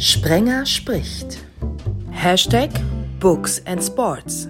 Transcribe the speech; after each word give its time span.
Sprenger 0.00 0.64
spricht. 0.64 1.44
Hashtag 2.12 2.70
Books 3.18 3.60
and 3.66 3.82
Sports. 3.82 4.46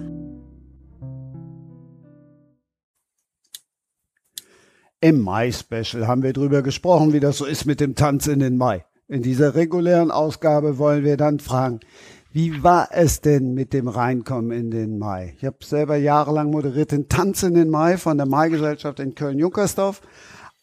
Im 5.01 5.21
Mai-Special 5.21 6.07
haben 6.07 6.21
wir 6.21 6.33
darüber 6.33 6.61
gesprochen, 6.61 7.13
wie 7.13 7.19
das 7.19 7.39
so 7.39 7.45
ist 7.45 7.65
mit 7.65 7.79
dem 7.79 7.95
Tanz 7.95 8.27
in 8.27 8.37
den 8.37 8.57
Mai. 8.57 8.85
In 9.07 9.23
dieser 9.23 9.55
regulären 9.55 10.11
Ausgabe 10.11 10.77
wollen 10.77 11.03
wir 11.03 11.17
dann 11.17 11.39
fragen, 11.39 11.79
wie 12.31 12.61
war 12.61 12.89
es 12.91 13.21
denn 13.21 13.55
mit 13.55 13.73
dem 13.73 13.87
Reinkommen 13.87 14.51
in 14.51 14.69
den 14.69 14.99
Mai? 14.99 15.33
Ich 15.37 15.45
habe 15.45 15.57
selber 15.65 15.95
jahrelang 15.95 16.51
moderiert 16.51 16.91
den 16.91 17.09
Tanz 17.09 17.41
in 17.41 17.55
den 17.55 17.71
Mai 17.71 17.97
von 17.97 18.17
der 18.17 18.27
Mai-Gesellschaft 18.27 18.99
in 18.99 19.15
Köln-Junkersdorf. 19.15 20.01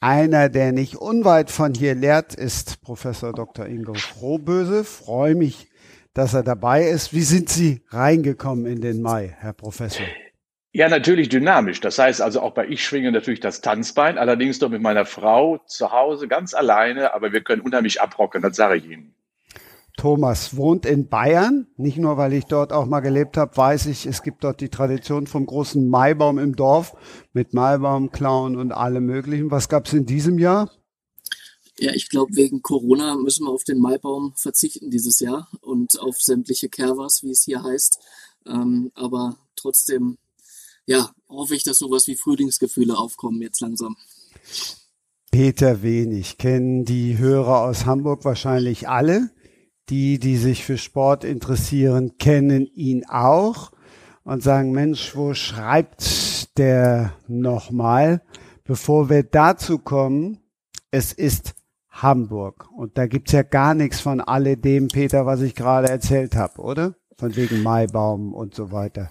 Einer, 0.07 0.49
der 0.49 0.71
nicht 0.71 0.95
unweit 0.95 1.51
von 1.51 1.75
hier 1.75 1.97
lehrt, 1.97 2.33
ist 2.33 2.81
Professor 2.81 3.33
Dr. 3.33 3.67
Ingo 3.67 3.95
Frohböse. 3.95 4.85
Freue 4.85 5.35
mich, 5.35 5.69
dass 6.15 6.33
er 6.33 6.45
dabei 6.45 6.85
ist. 6.85 7.13
Wie 7.13 7.23
sind 7.23 7.49
Sie 7.49 7.83
reingekommen 7.89 8.67
in 8.67 8.81
den 8.81 9.03
Mai, 9.03 9.37
Herr 9.41 9.53
Professor? 9.53 10.07
Ja, 10.71 10.89
natürlich 10.89 11.29
dynamisch. 11.29 11.81
Das 11.81 11.99
heißt 11.99 12.23
also 12.23 12.41
auch 12.41 12.55
bei 12.55 12.69
ich 12.69 12.85
schwinge 12.85 13.11
natürlich 13.11 13.41
das 13.41 13.63
Tanzbein, 13.63 14.17
allerdings 14.17 14.61
doch 14.61 14.69
mit 14.69 14.81
meiner 14.81 15.07
Frau 15.07 15.59
zu 15.67 15.91
Hause 15.91 16.29
ganz 16.29 16.55
alleine, 16.55 17.13
aber 17.13 17.33
wir 17.33 17.41
können 17.41 17.63
unheimlich 17.63 18.01
abrocken, 18.01 18.43
das 18.43 18.55
sage 18.55 18.77
ich 18.77 18.89
Ihnen. 18.89 19.16
Thomas 19.97 20.57
wohnt 20.57 20.85
in 20.85 21.09
Bayern. 21.09 21.67
Nicht 21.77 21.97
nur, 21.97 22.17
weil 22.17 22.35
ich 22.35 22.45
dort 22.45 22.73
auch 22.73 22.87
mal 22.87 23.01
gelebt 23.01 23.37
habe, 23.37 23.57
weiß 23.57 23.87
ich, 23.87 24.07
es 24.07 24.23
gibt 24.23 24.45
dort 24.45 24.61
die 24.61 24.69
Tradition 24.69 25.27
vom 25.27 25.47
großen 25.47 25.89
Maibaum 25.89 26.39
im 26.39 26.55
Dorf 26.55 26.95
mit 27.33 27.55
Maibaum, 27.55 28.11
Clown 28.11 28.57
und 28.57 28.73
allem 28.73 29.07
Möglichen. 29.07 29.51
Was 29.51 29.69
gab 29.69 29.87
es 29.87 29.95
in 29.95 30.05
diesem 30.05 30.39
Jahr? 30.39 30.71
Ja, 31.79 31.93
ich 31.93 32.09
glaube, 32.09 32.37
wegen 32.37 32.63
Corona 32.63 33.17
müssen 33.17 33.45
wir 33.47 33.51
auf 33.51 33.65
den 33.65 33.79
Maibaum 33.79 34.33
verzichten 34.37 34.91
dieses 34.91 35.21
Jahr 35.21 35.49
und 35.61 35.99
auf 36.01 36.21
sämtliche 36.21 36.69
Kervas, 36.69 37.23
wie 37.23 37.31
es 37.31 37.45
hier 37.45 37.63
heißt. 37.63 37.99
Ähm, 38.47 38.91
aber 38.95 39.37
trotzdem, 39.57 40.19
ja, 40.87 41.11
hoffe 41.29 41.55
ich, 41.55 41.65
dass 41.65 41.79
sowas 41.79 42.07
wie 42.07 42.17
Frühlingsgefühle 42.17 42.97
aufkommen 42.97 43.43
jetzt 43.43 43.61
langsam. 43.61 43.97
Peter 45.31 45.83
Wenig 45.83 46.39
kennen 46.39 46.87
die 46.87 47.19
Hörer 47.19 47.61
aus 47.63 47.85
Hamburg 47.85 48.25
wahrscheinlich 48.25 48.89
alle. 48.89 49.31
Die, 49.89 50.19
die 50.19 50.37
sich 50.37 50.65
für 50.65 50.79
Sport 50.79 51.25
interessieren, 51.25 52.19
kennen 52.19 52.67
ihn 52.75 53.07
auch 53.09 53.71
und 54.25 54.43
sagen, 54.43 54.73
Mensch, 54.73 55.15
wo 55.15 55.35
schreibt 55.35 56.59
der 56.59 57.13
nochmal? 57.29 58.23
Bevor 58.65 59.09
wir 59.09 59.23
dazu 59.23 59.79
kommen, 59.79 60.43
es 60.91 61.13
ist 61.13 61.55
Hamburg. 61.91 62.69
Und 62.77 62.99
da 62.99 63.07
gibt's 63.07 63.33
ja 63.33 63.43
gar 63.43 63.75
nichts 63.75 64.01
von 64.01 64.21
alledem, 64.21 64.89
Peter, 64.89 65.27
was 65.27 65.41
ich 65.41 65.55
gerade 65.55 65.89
erzählt 65.89 66.35
habe, 66.35 66.61
oder? 66.61 66.95
Von 67.19 67.37
wegen 67.37 67.63
Maibaum 67.63 68.35
und 68.35 68.55
so 68.55 68.73
weiter. 68.73 69.11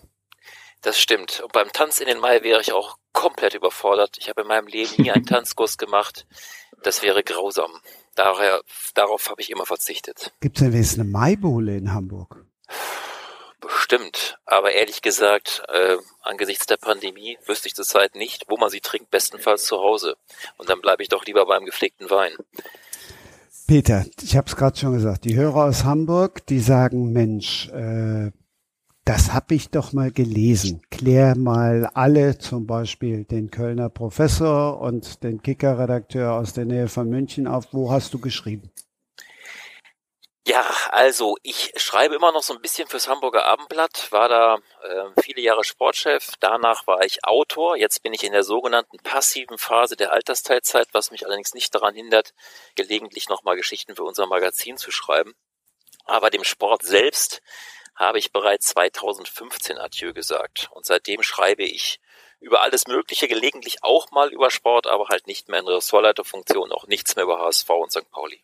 Das 0.81 0.99
stimmt. 0.99 1.41
Und 1.41 1.51
beim 1.51 1.71
Tanz 1.71 1.99
in 1.99 2.07
den 2.07 2.19
Mai 2.19 2.43
wäre 2.43 2.61
ich 2.61 2.73
auch 2.73 2.97
komplett 3.11 3.55
überfordert. 3.55 4.17
Ich 4.19 4.29
habe 4.29 4.41
in 4.41 4.47
meinem 4.47 4.67
Leben 4.67 4.91
nie 4.97 5.11
einen 5.11 5.25
Tanzkurs 5.25 5.77
gemacht. 5.77 6.27
Das 6.83 7.01
wäre 7.01 7.23
grausam. 7.23 7.71
Daher, 8.15 8.61
darauf 8.93 9.29
habe 9.29 9.41
ich 9.41 9.51
immer 9.51 9.65
verzichtet. 9.65 10.33
Gibt 10.39 10.57
es 10.57 10.63
denn 10.63 10.73
wenigstens 10.73 11.01
eine 11.01 11.09
Maibohle 11.09 11.75
in 11.77 11.93
Hamburg? 11.93 12.45
Bestimmt, 13.59 14.37
aber 14.45 14.73
ehrlich 14.73 15.01
gesagt, 15.01 15.63
äh, 15.69 15.97
angesichts 16.21 16.65
der 16.65 16.77
Pandemie 16.77 17.37
wüsste 17.45 17.67
ich 17.67 17.75
zurzeit 17.75 18.15
nicht, 18.15 18.45
wo 18.47 18.57
man 18.57 18.69
sie 18.69 18.79
trinkt, 18.79 19.09
bestenfalls 19.11 19.65
zu 19.65 19.77
Hause. 19.77 20.15
Und 20.57 20.69
dann 20.69 20.81
bleibe 20.81 21.03
ich 21.03 21.09
doch 21.09 21.25
lieber 21.25 21.45
beim 21.45 21.65
gepflegten 21.65 22.09
Wein. 22.09 22.33
Peter, 23.67 24.05
ich 24.21 24.37
habe 24.37 24.47
es 24.47 24.55
gerade 24.55 24.77
schon 24.77 24.93
gesagt, 24.93 25.25
die 25.25 25.35
Hörer 25.35 25.65
aus 25.65 25.83
Hamburg, 25.83 26.45
die 26.45 26.59
sagen, 26.59 27.11
Mensch, 27.11 27.69
äh, 27.69 28.31
das 29.05 29.33
habe 29.33 29.53
ich 29.53 29.69
doch 29.69 29.93
mal 29.93 30.11
gelesen. 30.11 30.81
Klär 30.89 31.37
mal 31.37 31.89
alle, 31.93 32.39
zum 32.39 32.65
Beispiel 32.65 33.23
den 33.23 33.51
Kölner 33.51 33.89
Professor 33.89 34.81
und 34.81 35.23
den 35.23 35.43
Kicker-Redakteur 35.43 36.33
aus 36.33 36.53
der 36.53 36.65
Nähe 36.65 36.87
von 36.87 37.07
München 37.07 37.47
auf. 37.47 37.67
Wo 37.71 37.91
hast 37.91 38.15
du 38.15 38.19
geschrieben? 38.19 38.71
Ja, 40.47 40.63
also 40.89 41.37
ich 41.43 41.71
schreibe 41.75 42.15
immer 42.15 42.31
noch 42.31 42.43
so 42.43 42.53
ein 42.53 42.61
bisschen 42.61 42.87
fürs 42.87 43.07
Hamburger 43.07 43.45
Abendblatt, 43.45 44.11
war 44.11 44.29
da 44.29 44.57
äh, 44.83 45.21
viele 45.21 45.41
Jahre 45.41 45.63
Sportchef, 45.63 46.33
danach 46.39 46.85
war 46.85 47.03
ich 47.03 47.25
Autor, 47.25 47.77
jetzt 47.77 48.03
bin 48.03 48.13
ich 48.13 48.23
in 48.23 48.31
der 48.31 48.43
sogenannten 48.43 48.97
passiven 48.99 49.57
Phase 49.57 49.95
der 49.95 50.13
Altersteilzeit, 50.13 50.87
was 50.91 51.09
mich 51.09 51.25
allerdings 51.25 51.55
nicht 51.55 51.73
daran 51.73 51.95
hindert, 51.95 52.35
gelegentlich 52.75 53.27
nochmal 53.27 53.55
Geschichten 53.55 53.95
für 53.95 54.03
unser 54.03 54.27
Magazin 54.27 54.77
zu 54.77 54.91
schreiben. 54.91 55.33
Aber 56.05 56.29
dem 56.29 56.43
Sport 56.43 56.83
selbst 56.83 57.41
habe 57.95 58.19
ich 58.19 58.31
bereits 58.31 58.67
2015 58.67 59.77
Adieu 59.77 60.13
gesagt. 60.13 60.69
Und 60.73 60.85
seitdem 60.85 61.23
schreibe 61.23 61.63
ich 61.63 61.99
über 62.39 62.61
alles 62.61 62.87
Mögliche, 62.87 63.27
gelegentlich 63.27 63.83
auch 63.83 64.11
mal 64.11 64.31
über 64.31 64.51
Sport, 64.51 64.87
aber 64.87 65.07
halt 65.07 65.27
nicht 65.27 65.49
mehr 65.49 65.59
in 65.59 65.67
Ressortleiterfunktion, 65.67 66.71
auch 66.71 66.87
nichts 66.87 67.15
mehr 67.15 67.25
über 67.25 67.39
HSV 67.39 67.69
und 67.69 67.91
St. 67.91 68.09
Pauli. 68.11 68.39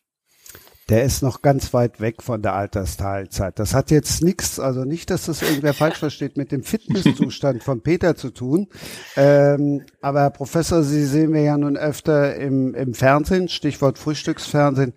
Der 0.88 1.04
ist 1.04 1.22
noch 1.22 1.42
ganz 1.42 1.72
weit 1.72 2.00
weg 2.00 2.22
von 2.22 2.42
der 2.42 2.54
Altersteilzeit. 2.54 3.58
Das 3.58 3.72
hat 3.72 3.90
jetzt 3.92 4.22
nichts, 4.22 4.58
also 4.58 4.84
nicht, 4.84 5.10
dass 5.10 5.26
das 5.26 5.40
irgendwer 5.40 5.74
falsch 5.74 5.98
versteht, 5.98 6.36
mit 6.36 6.50
dem 6.50 6.64
Fitnesszustand 6.64 7.62
von 7.62 7.82
Peter 7.82 8.16
zu 8.16 8.30
tun. 8.30 8.68
Ähm, 9.16 9.86
aber 10.00 10.22
Herr 10.22 10.30
Professor, 10.30 10.82
Sie 10.82 11.04
sehen 11.04 11.32
wir 11.32 11.42
ja 11.42 11.56
nun 11.56 11.76
öfter 11.76 12.34
im, 12.34 12.74
im 12.74 12.94
Fernsehen, 12.94 13.48
Stichwort 13.48 13.96
Frühstücksfernsehen. 13.98 14.94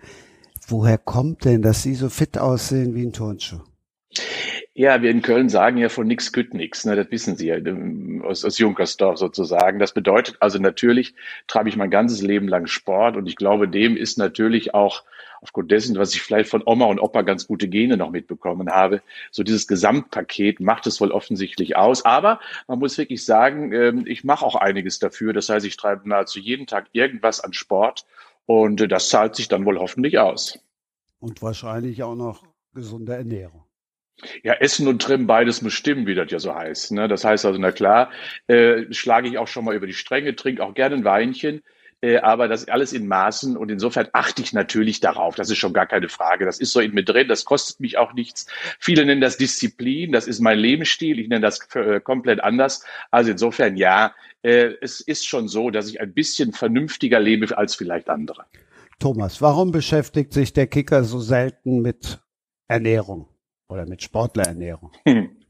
Woher 0.67 0.97
kommt 0.97 1.45
denn, 1.45 1.61
dass 1.61 1.83
Sie 1.83 1.94
so 1.94 2.09
fit 2.09 2.39
aussehen 2.39 2.95
wie 2.95 3.05
ein 3.05 3.13
Turnschuh? 3.13 3.59
Ja, 4.73 5.01
wir 5.01 5.09
in 5.09 5.21
Köln 5.21 5.49
sagen 5.49 5.77
ja 5.77 5.89
von 5.89 6.07
nix 6.07 6.31
kütt 6.31 6.53
nix, 6.53 6.85
ne, 6.85 6.95
das 6.95 7.11
wissen 7.11 7.37
Sie 7.37 7.47
ja 7.47 7.55
ähm, 7.55 8.21
aus, 8.25 8.43
aus 8.43 8.57
Junkersdorf 8.57 9.17
sozusagen. 9.17 9.79
Das 9.79 9.93
bedeutet 9.93 10.37
also 10.39 10.59
natürlich 10.59 11.15
treibe 11.47 11.69
ich 11.69 11.77
mein 11.77 11.89
ganzes 11.89 12.21
Leben 12.21 12.47
lang 12.47 12.67
Sport 12.67 13.15
und 13.17 13.27
ich 13.27 13.35
glaube, 13.35 13.67
dem 13.67 13.95
ist 13.97 14.17
natürlich 14.17 14.73
auch 14.73 15.03
aufgrund 15.41 15.71
dessen, 15.71 15.97
was 15.97 16.15
ich 16.15 16.21
vielleicht 16.21 16.49
von 16.49 16.63
Oma 16.65 16.85
und 16.85 16.99
Opa 16.99 17.21
ganz 17.21 17.45
gute 17.45 17.67
Gene 17.67 17.97
noch 17.97 18.09
mitbekommen 18.09 18.69
habe, 18.69 19.01
so 19.31 19.43
dieses 19.43 19.67
Gesamtpaket 19.67 20.59
macht 20.59 20.87
es 20.87 20.99
wohl 20.99 21.11
offensichtlich 21.11 21.75
aus. 21.75 22.03
Aber 22.03 22.39
man 22.67 22.79
muss 22.79 22.97
wirklich 22.97 23.23
sagen, 23.23 23.71
ähm, 23.71 24.05
ich 24.07 24.23
mache 24.23 24.45
auch 24.45 24.55
einiges 24.55 24.99
dafür. 24.99 25.33
Das 25.33 25.49
heißt, 25.49 25.65
ich 25.65 25.77
treibe 25.77 26.09
nahezu 26.09 26.39
jeden 26.39 26.67
Tag 26.67 26.87
irgendwas 26.93 27.41
an 27.41 27.53
Sport 27.53 28.05
und 28.45 28.81
äh, 28.81 28.87
das 28.87 29.09
zahlt 29.09 29.35
sich 29.35 29.47
dann 29.47 29.65
wohl 29.65 29.77
hoffentlich 29.77 30.17
aus. 30.17 30.59
Und 31.19 31.41
wahrscheinlich 31.41 32.01
auch 32.01 32.15
noch 32.15 32.43
gesunde 32.73 33.13
Ernährung. 33.15 33.64
Ja, 34.43 34.53
Essen 34.53 34.87
und 34.87 35.01
Trimmen, 35.01 35.27
beides 35.27 35.61
muss 35.61 35.73
stimmen, 35.73 36.07
wie 36.07 36.15
das 36.15 36.31
ja 36.31 36.39
so 36.39 36.55
heißt. 36.55 36.93
Ne? 36.93 37.07
Das 37.07 37.25
heißt 37.25 37.45
also, 37.45 37.59
na 37.59 37.71
klar, 37.71 38.11
äh, 38.47 38.91
schlage 38.91 39.27
ich 39.27 39.37
auch 39.37 39.47
schon 39.47 39.65
mal 39.65 39.75
über 39.75 39.87
die 39.87 39.93
Stränge, 39.93 40.35
trinke 40.35 40.63
auch 40.63 40.73
gerne 40.73 40.95
ein 40.95 41.03
Weinchen, 41.03 41.61
äh, 42.01 42.17
aber 42.17 42.47
das 42.47 42.67
alles 42.67 42.93
in 42.93 43.07
Maßen 43.07 43.57
und 43.57 43.69
insofern 43.69 44.07
achte 44.13 44.41
ich 44.41 44.53
natürlich 44.53 45.01
darauf. 45.01 45.35
Das 45.35 45.49
ist 45.49 45.57
schon 45.57 45.73
gar 45.73 45.85
keine 45.85 46.07
Frage. 46.07 46.45
Das 46.45 46.59
ist 46.59 46.71
so 46.71 46.79
in 46.79 46.93
mir 46.93 47.03
drin, 47.03 47.27
das 47.27 47.43
kostet 47.43 47.79
mich 47.81 47.97
auch 47.97 48.13
nichts. 48.13 48.47
Viele 48.79 49.05
nennen 49.05 49.21
das 49.21 49.37
Disziplin, 49.37 50.13
das 50.13 50.27
ist 50.27 50.39
mein 50.39 50.59
Lebensstil, 50.59 51.19
ich 51.19 51.27
nenne 51.27 51.41
das 51.41 51.67
äh, 51.75 51.99
komplett 51.99 52.41
anders. 52.41 52.85
Also 53.11 53.31
insofern 53.31 53.75
ja, 53.75 54.13
äh, 54.43 54.73
es 54.81 55.01
ist 55.01 55.27
schon 55.27 55.49
so, 55.49 55.71
dass 55.71 55.89
ich 55.89 55.99
ein 55.99 56.13
bisschen 56.13 56.53
vernünftiger 56.53 57.19
lebe 57.19 57.57
als 57.57 57.75
vielleicht 57.75 58.09
andere. 58.09 58.45
Thomas, 58.99 59.41
warum 59.41 59.71
beschäftigt 59.71 60.31
sich 60.31 60.53
der 60.53 60.67
Kicker 60.67 61.03
so 61.03 61.19
selten 61.19 61.81
mit 61.81 62.21
Ernährung? 62.67 63.27
Oder 63.67 63.85
mit 63.85 64.01
Sportlerernährung. 64.03 64.91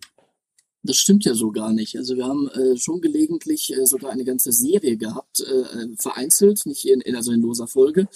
Das 0.85 0.97
stimmt 0.97 1.25
ja 1.25 1.33
so 1.33 1.51
gar 1.51 1.73
nicht. 1.73 1.97
Also 1.97 2.15
wir 2.15 2.25
haben 2.25 2.47
äh, 2.49 2.77
schon 2.77 3.01
gelegentlich 3.01 3.73
äh, 3.73 3.87
sogar 3.87 4.11
eine 4.11 4.23
ganze 4.23 4.51
Serie 4.51 4.97
gehabt, 4.97 5.39
äh, 5.39 5.87
vereinzelt, 5.97 6.63
nicht 6.67 6.85
in, 6.87 7.01
in, 7.01 7.15
also 7.15 7.31
in 7.31 7.41
loser 7.41 7.67
Folge, 7.67 8.07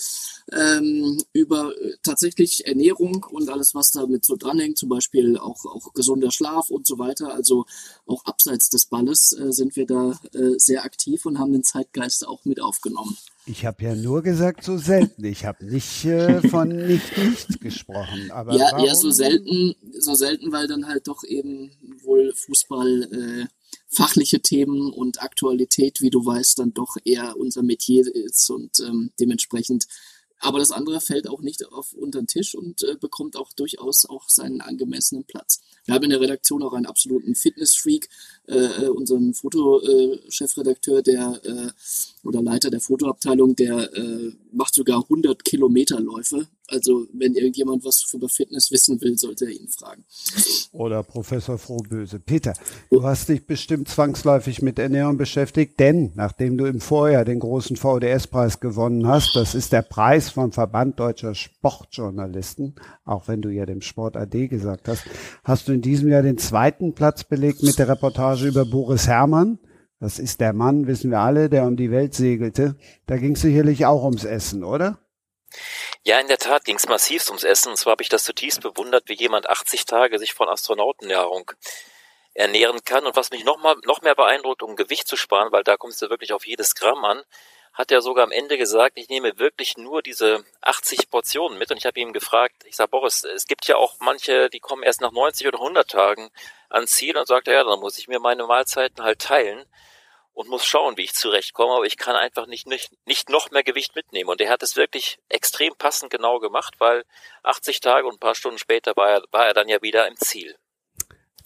ähm, 0.51 1.17
über 1.33 1.75
äh, 1.81 1.95
tatsächlich 2.03 2.67
Ernährung 2.67 3.25
und 3.31 3.49
alles, 3.49 3.73
was 3.73 3.91
damit 3.91 4.23
so 4.23 4.35
dranhängt, 4.35 4.77
zum 4.77 4.89
Beispiel 4.89 5.37
auch, 5.37 5.65
auch 5.65 5.93
gesunder 5.93 6.29
Schlaf 6.29 6.69
und 6.69 6.85
so 6.85 6.99
weiter. 6.99 7.33
Also 7.33 7.65
auch 8.05 8.23
abseits 8.25 8.69
des 8.69 8.85
Balles 8.85 9.31
äh, 9.31 9.51
sind 9.51 9.75
wir 9.75 9.87
da 9.87 10.19
äh, 10.35 10.59
sehr 10.59 10.83
aktiv 10.83 11.25
und 11.25 11.39
haben 11.39 11.53
den 11.53 11.63
Zeitgeist 11.63 12.27
auch 12.27 12.45
mit 12.45 12.61
aufgenommen. 12.61 13.17
Ich 13.49 13.65
habe 13.65 13.83
ja 13.83 13.95
nur 13.95 14.21
gesagt, 14.21 14.63
so 14.63 14.77
selten. 14.77 15.25
Ich 15.25 15.43
habe 15.43 15.65
nicht 15.65 16.05
äh, 16.05 16.47
von 16.49 16.67
nicht 16.67 17.17
nichts 17.17 17.59
gesprochen. 17.59 18.29
Aber 18.29 18.53
ja, 18.53 18.67
warum? 18.71 18.85
ja, 18.85 18.93
so 18.93 19.09
selten, 19.09 19.73
so 19.97 20.13
selten, 20.13 20.51
weil 20.51 20.67
dann 20.67 20.87
halt 20.87 21.07
doch 21.07 21.23
eben 21.23 21.71
wohl 22.03 22.31
Fußball 22.35 23.03
äh, 23.11 23.47
fachliche 23.87 24.39
Themen 24.41 24.93
und 24.93 25.23
Aktualität, 25.23 25.99
wie 25.99 26.11
du 26.11 26.23
weißt, 26.23 26.59
dann 26.59 26.75
doch 26.75 26.95
eher 27.03 27.37
unser 27.37 27.63
Metier 27.63 28.05
ist 28.13 28.47
und 28.51 28.81
ähm, 28.81 29.09
dementsprechend. 29.19 29.87
Aber 30.39 30.59
das 30.59 30.71
andere 30.71 31.01
fällt 31.01 31.27
auch 31.27 31.41
nicht 31.41 31.65
auf 31.65 31.93
unter 31.93 32.21
den 32.21 32.27
Tisch 32.27 32.53
und 32.53 32.83
äh, 32.83 32.97
bekommt 33.01 33.35
auch 33.35 33.51
durchaus 33.53 34.05
auch 34.05 34.29
seinen 34.29 34.61
angemessenen 34.61 35.23
Platz. 35.23 35.59
Wir 35.89 35.95
haben 35.95 36.03
in 36.03 36.11
der 36.11 36.21
Redaktion 36.21 36.61
auch 36.61 36.73
einen 36.73 36.85
absoluten 36.85 37.33
Fitnessfreak, 37.33 38.07
äh, 38.47 38.53
äh 38.53 38.89
unseren 38.89 39.33
Fotochefredakteur, 39.33 41.01
der 41.01 41.41
äh, 41.43 41.71
oder 42.27 42.43
Leiter 42.43 42.69
der 42.69 42.79
Fotoabteilung, 42.79 43.55
der 43.55 43.91
äh, 43.95 44.31
macht 44.51 44.75
sogar 44.75 45.01
100 45.01 45.43
Kilometerläufe. 45.43 46.47
Also 46.71 47.07
wenn 47.13 47.33
irgendjemand 47.33 47.83
was 47.83 48.05
über 48.13 48.29
Fitness 48.29 48.71
wissen 48.71 49.01
will, 49.01 49.17
sollte 49.17 49.45
er 49.45 49.51
ihn 49.51 49.67
fragen. 49.69 50.03
Oder 50.71 51.01
Professor 51.01 51.57
Frohböse. 51.57 52.19
Peter, 52.19 52.53
du 52.91 53.01
hast 53.03 53.29
dich 53.29 53.47
bestimmt 53.47 53.87
zwangsläufig 53.87 54.61
mit 54.61 54.77
Ernährung 54.77 55.17
beschäftigt, 55.17 55.79
denn 55.79 56.11
nachdem 56.15 56.57
du 56.57 56.65
im 56.65 56.79
Vorjahr 56.79 57.25
den 57.25 57.39
großen 57.39 57.75
VDS-Preis 57.75 58.59
gewonnen 58.59 59.07
hast, 59.07 59.35
das 59.35 59.55
ist 59.55 59.71
der 59.71 59.81
Preis 59.81 60.29
vom 60.29 60.51
Verband 60.51 60.99
deutscher 60.99 61.33
Sportjournalisten, 61.33 62.75
auch 63.03 63.27
wenn 63.27 63.41
du 63.41 63.49
ja 63.49 63.65
dem 63.65 63.81
Sport 63.81 64.15
AD 64.15 64.47
gesagt 64.47 64.87
hast, 64.87 65.05
hast 65.43 65.67
du 65.67 65.71
in 65.79 65.83
diesem 65.83 66.11
Jahr 66.11 66.23
den 66.23 66.37
zweiten 66.37 66.93
Platz 66.93 67.23
belegt 67.23 67.63
mit 67.63 67.79
der 67.79 67.87
Reportage 67.87 68.45
über 68.45 68.65
Boris 68.65 69.07
Herrmann. 69.07 69.59
Das 70.01 70.19
ist 70.19 70.41
der 70.41 70.51
Mann, 70.51 70.87
wissen 70.87 71.09
wir 71.09 71.19
alle, 71.19 71.49
der 71.49 71.63
um 71.63 71.77
die 71.77 71.89
Welt 71.89 72.13
segelte. 72.13 72.75
Da 73.07 73.15
ging 73.15 73.35
es 73.35 73.41
sicherlich 73.41 73.85
auch 73.85 74.03
ums 74.03 74.25
Essen, 74.25 74.65
oder? 74.65 74.99
Ja, 76.03 76.19
in 76.19 76.27
der 76.27 76.37
Tat 76.37 76.65
ging 76.65 76.75
es 76.75 76.89
massivst 76.89 77.29
ums 77.29 77.45
Essen. 77.45 77.69
Und 77.69 77.77
zwar 77.77 77.91
habe 77.91 78.03
ich 78.03 78.09
das 78.09 78.25
zutiefst 78.25 78.59
bewundert, 78.59 79.07
wie 79.07 79.13
jemand 79.13 79.49
80 79.49 79.85
Tage 79.85 80.19
sich 80.19 80.33
von 80.33 80.49
Astronautennahrung 80.49 81.49
ernähren 82.33 82.83
kann. 82.83 83.05
Und 83.05 83.15
was 83.15 83.31
mich 83.31 83.45
noch, 83.45 83.57
mal, 83.59 83.77
noch 83.85 84.01
mehr 84.01 84.15
beeindruckt, 84.15 84.61
um 84.63 84.75
Gewicht 84.75 85.07
zu 85.07 85.15
sparen, 85.15 85.53
weil 85.53 85.63
da 85.63 85.77
kommst 85.77 86.01
du 86.01 86.09
wirklich 86.09 86.33
auf 86.33 86.45
jedes 86.45 86.75
Gramm 86.75 87.05
an, 87.05 87.21
hat 87.79 87.91
er 87.91 88.01
sogar 88.01 88.25
am 88.25 88.31
Ende 88.33 88.57
gesagt, 88.57 88.97
ich 88.97 89.07
nehme 89.07 89.39
wirklich 89.39 89.77
nur 89.77 90.01
diese 90.01 90.43
80 90.59 91.09
Portionen 91.09 91.57
mit. 91.57 91.71
Und 91.71 91.77
ich 91.77 91.85
habe 91.85 91.97
ihm 91.97 92.11
gefragt, 92.11 92.65
ich 92.65 92.75
sage, 92.75 92.89
Boris, 92.89 93.23
es 93.23 93.47
gibt 93.47 93.67
ja 93.69 93.77
auch 93.77 93.95
manche, 94.01 94.49
die 94.49 94.59
kommen 94.59 94.83
erst 94.83 94.99
nach 94.99 95.13
90 95.13 95.47
oder 95.47 95.59
100 95.59 95.89
Tagen 95.89 96.29
ans 96.67 96.91
Ziel. 96.91 97.15
Und 97.17 97.25
sagt 97.25 97.47
ja, 97.47 97.63
dann 97.63 97.79
muss 97.79 97.97
ich 97.97 98.09
mir 98.09 98.19
meine 98.19 98.45
Mahlzeiten 98.45 99.01
halt 99.01 99.19
teilen 99.19 99.65
und 100.33 100.49
muss 100.49 100.65
schauen, 100.65 100.97
wie 100.97 101.03
ich 101.03 101.13
zurechtkomme, 101.13 101.73
aber 101.73 101.85
ich 101.85 101.95
kann 101.95 102.17
einfach 102.17 102.47
nicht, 102.47 102.67
nicht, 102.67 102.91
nicht 103.05 103.29
noch 103.29 103.49
mehr 103.49 103.63
Gewicht 103.63 103.95
mitnehmen. 103.95 104.29
Und 104.29 104.41
er 104.41 104.49
hat 104.49 104.61
es 104.61 104.75
wirklich 104.75 105.17
extrem 105.29 105.73
passend 105.77 106.11
genau 106.11 106.39
gemacht, 106.39 106.75
weil 106.79 107.05
80 107.43 107.79
Tage 107.79 108.07
und 108.07 108.15
ein 108.15 108.19
paar 108.19 108.35
Stunden 108.35 108.57
später 108.57 108.97
war 108.97 109.09
er, 109.09 109.23
war 109.31 109.47
er 109.47 109.53
dann 109.53 109.69
ja 109.69 109.81
wieder 109.81 110.05
im 110.05 110.17
Ziel. 110.17 110.57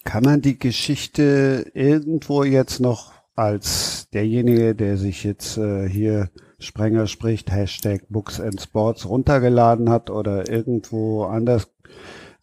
Kann 0.04 0.24
man 0.24 0.42
die 0.42 0.58
Geschichte 0.58 1.72
irgendwo 1.76 2.44
jetzt 2.44 2.80
noch 2.80 3.13
als 3.36 4.10
derjenige, 4.12 4.76
der 4.76 4.98
sich 4.98 5.24
jetzt 5.24 5.58
äh, 5.58 5.88
hier 5.88 6.30
Sprenger 6.60 7.08
spricht, 7.08 7.52
Hashtag 7.52 8.04
Books 8.10 8.40
and 8.40 8.62
Sports 8.62 9.08
runtergeladen 9.08 9.90
hat 9.90 10.10
oder 10.10 10.50
irgendwo 10.50 11.26
anders 11.26 11.70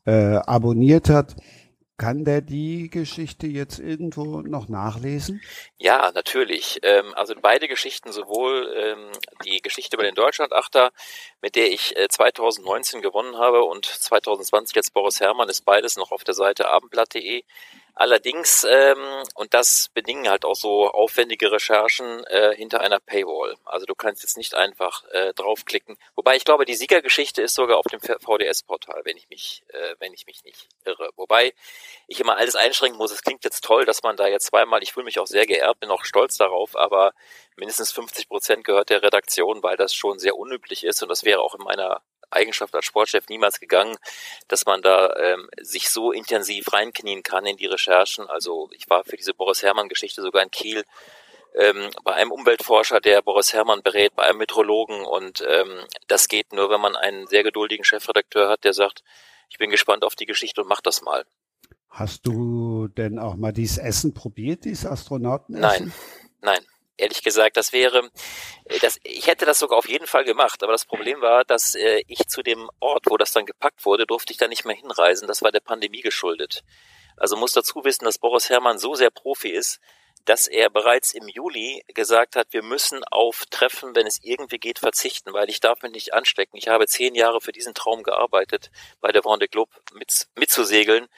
äh, 0.04 0.36
abonniert 0.36 1.08
hat, 1.08 1.36
kann 2.00 2.24
der 2.24 2.40
die 2.40 2.88
Geschichte 2.88 3.46
jetzt 3.46 3.78
irgendwo 3.78 4.40
noch 4.40 4.70
nachlesen? 4.70 5.42
Ja, 5.76 6.10
natürlich. 6.14 6.78
Ähm, 6.82 7.12
also 7.14 7.34
beide 7.38 7.68
Geschichten, 7.68 8.10
sowohl 8.10 8.74
ähm, 8.74 9.12
die 9.44 9.60
Geschichte 9.60 9.96
über 9.96 10.04
den 10.04 10.14
Deutschlandachter, 10.14 10.92
mit 11.42 11.56
der 11.56 11.70
ich 11.70 11.94
äh, 11.98 12.08
2019 12.08 13.02
gewonnen 13.02 13.36
habe, 13.36 13.64
und 13.64 13.84
2020 13.84 14.74
jetzt 14.74 14.94
Boris 14.94 15.20
Herrmann, 15.20 15.50
ist 15.50 15.66
beides 15.66 15.98
noch 15.98 16.10
auf 16.10 16.24
der 16.24 16.32
Seite 16.32 16.70
abendblatt.de 16.70 17.42
Allerdings, 18.00 18.64
ähm, 18.64 19.24
und 19.34 19.52
das 19.52 19.90
bedingen 19.92 20.26
halt 20.30 20.46
auch 20.46 20.54
so 20.54 20.88
aufwendige 20.88 21.52
Recherchen 21.52 22.24
äh, 22.28 22.56
hinter 22.56 22.80
einer 22.80 22.98
Paywall. 22.98 23.58
Also 23.66 23.84
du 23.84 23.94
kannst 23.94 24.22
jetzt 24.22 24.38
nicht 24.38 24.54
einfach 24.54 25.04
äh, 25.10 25.34
draufklicken. 25.34 25.98
Wobei 26.14 26.36
ich 26.36 26.46
glaube, 26.46 26.64
die 26.64 26.76
Siegergeschichte 26.76 27.42
ist 27.42 27.54
sogar 27.54 27.76
auf 27.76 27.84
dem 27.90 28.00
VDS-Portal, 28.00 29.02
wenn 29.04 29.18
ich 29.18 29.28
mich, 29.28 29.64
äh, 29.68 29.96
wenn 29.98 30.14
ich 30.14 30.24
mich 30.24 30.42
nicht 30.44 30.66
irre. 30.86 31.10
Wobei 31.16 31.52
ich 32.06 32.18
immer 32.20 32.38
alles 32.38 32.56
einschränken 32.56 32.96
muss. 32.96 33.12
Es 33.12 33.20
klingt 33.20 33.44
jetzt 33.44 33.62
toll, 33.64 33.84
dass 33.84 34.02
man 34.02 34.16
da 34.16 34.28
jetzt 34.28 34.46
zweimal, 34.46 34.82
ich 34.82 34.94
fühle 34.94 35.04
mich 35.04 35.18
auch 35.18 35.26
sehr 35.26 35.44
geehrt, 35.44 35.80
bin 35.80 35.90
auch 35.90 36.06
stolz 36.06 36.38
darauf, 36.38 36.76
aber 36.76 37.12
mindestens 37.60 37.92
50 37.92 38.28
Prozent 38.28 38.64
gehört 38.64 38.90
der 38.90 39.02
Redaktion, 39.02 39.62
weil 39.62 39.76
das 39.76 39.94
schon 39.94 40.18
sehr 40.18 40.36
unüblich 40.36 40.82
ist 40.82 41.02
und 41.02 41.08
das 41.08 41.24
wäre 41.24 41.40
auch 41.40 41.54
in 41.54 41.62
meiner 41.62 42.02
Eigenschaft 42.30 42.74
als 42.74 42.86
Sportchef 42.86 43.28
niemals 43.28 43.60
gegangen, 43.60 43.96
dass 44.48 44.66
man 44.66 44.82
da 44.82 45.14
ähm, 45.16 45.48
sich 45.60 45.90
so 45.90 46.10
intensiv 46.10 46.72
reinknien 46.72 47.22
kann 47.22 47.44
in 47.44 47.56
die 47.56 47.66
Recherchen. 47.66 48.28
Also 48.28 48.70
ich 48.72 48.88
war 48.88 49.04
für 49.04 49.16
diese 49.16 49.34
Boris 49.34 49.62
Herrmann-Geschichte 49.62 50.22
sogar 50.22 50.42
in 50.42 50.50
Kiel 50.50 50.84
ähm, 51.54 51.90
bei 52.04 52.14
einem 52.14 52.30
Umweltforscher, 52.30 53.00
der 53.00 53.22
Boris 53.22 53.52
Herrmann 53.52 53.82
berät, 53.82 54.14
bei 54.14 54.22
einem 54.22 54.38
Metrologen 54.38 55.04
und 55.04 55.44
ähm, 55.46 55.84
das 56.06 56.28
geht 56.28 56.52
nur, 56.52 56.70
wenn 56.70 56.80
man 56.80 56.96
einen 56.96 57.26
sehr 57.26 57.42
geduldigen 57.42 57.84
Chefredakteur 57.84 58.48
hat, 58.48 58.64
der 58.64 58.72
sagt, 58.72 59.02
ich 59.48 59.58
bin 59.58 59.70
gespannt 59.70 60.04
auf 60.04 60.14
die 60.14 60.26
Geschichte 60.26 60.62
und 60.62 60.68
mach 60.68 60.80
das 60.80 61.02
mal. 61.02 61.26
Hast 61.88 62.24
du 62.26 62.86
denn 62.86 63.18
auch 63.18 63.34
mal 63.34 63.52
dieses 63.52 63.78
Essen 63.78 64.14
probiert, 64.14 64.64
dieses 64.64 64.86
Astronautenessen? 64.86 65.60
Nein, 65.60 65.92
nein 66.40 66.66
ehrlich 67.00 67.22
gesagt, 67.22 67.56
das 67.56 67.72
wäre, 67.72 68.10
äh, 68.64 68.78
das, 68.80 68.98
ich 69.02 69.26
hätte 69.26 69.46
das 69.46 69.58
sogar 69.58 69.78
auf 69.78 69.88
jeden 69.88 70.06
Fall 70.06 70.24
gemacht, 70.24 70.62
aber 70.62 70.72
das 70.72 70.84
Problem 70.84 71.20
war, 71.20 71.44
dass 71.44 71.74
äh, 71.74 72.02
ich 72.06 72.28
zu 72.28 72.42
dem 72.42 72.70
Ort, 72.80 73.04
wo 73.08 73.16
das 73.16 73.32
dann 73.32 73.46
gepackt 73.46 73.84
wurde, 73.84 74.06
durfte 74.06 74.32
ich 74.32 74.38
da 74.38 74.48
nicht 74.48 74.64
mehr 74.64 74.76
hinreisen. 74.76 75.28
Das 75.28 75.42
war 75.42 75.52
der 75.52 75.60
Pandemie 75.60 76.02
geschuldet. 76.02 76.62
Also 77.16 77.36
muss 77.36 77.52
dazu 77.52 77.84
wissen, 77.84 78.04
dass 78.04 78.18
Boris 78.18 78.48
Herrmann 78.48 78.78
so 78.78 78.94
sehr 78.94 79.10
Profi 79.10 79.50
ist, 79.50 79.80
dass 80.24 80.48
er 80.48 80.70
bereits 80.70 81.14
im 81.14 81.28
Juli 81.28 81.82
gesagt 81.94 82.36
hat, 82.36 82.48
wir 82.52 82.62
müssen 82.62 83.02
auf 83.04 83.46
Treffen, 83.50 83.94
wenn 83.94 84.06
es 84.06 84.20
irgendwie 84.22 84.58
geht, 84.58 84.78
verzichten, 84.78 85.32
weil 85.32 85.48
ich 85.48 85.60
darf 85.60 85.82
mich 85.82 85.92
nicht 85.92 86.14
anstecken. 86.14 86.56
Ich 86.56 86.68
habe 86.68 86.86
zehn 86.86 87.14
Jahre 87.14 87.40
für 87.40 87.52
diesen 87.52 87.74
Traum 87.74 88.02
gearbeitet, 88.02 88.70
bei 89.00 89.12
der 89.12 89.22
Vendée 89.22 89.48
Globe 89.48 89.72
mit, 89.94 90.28
mitzusegeln. 90.36 91.08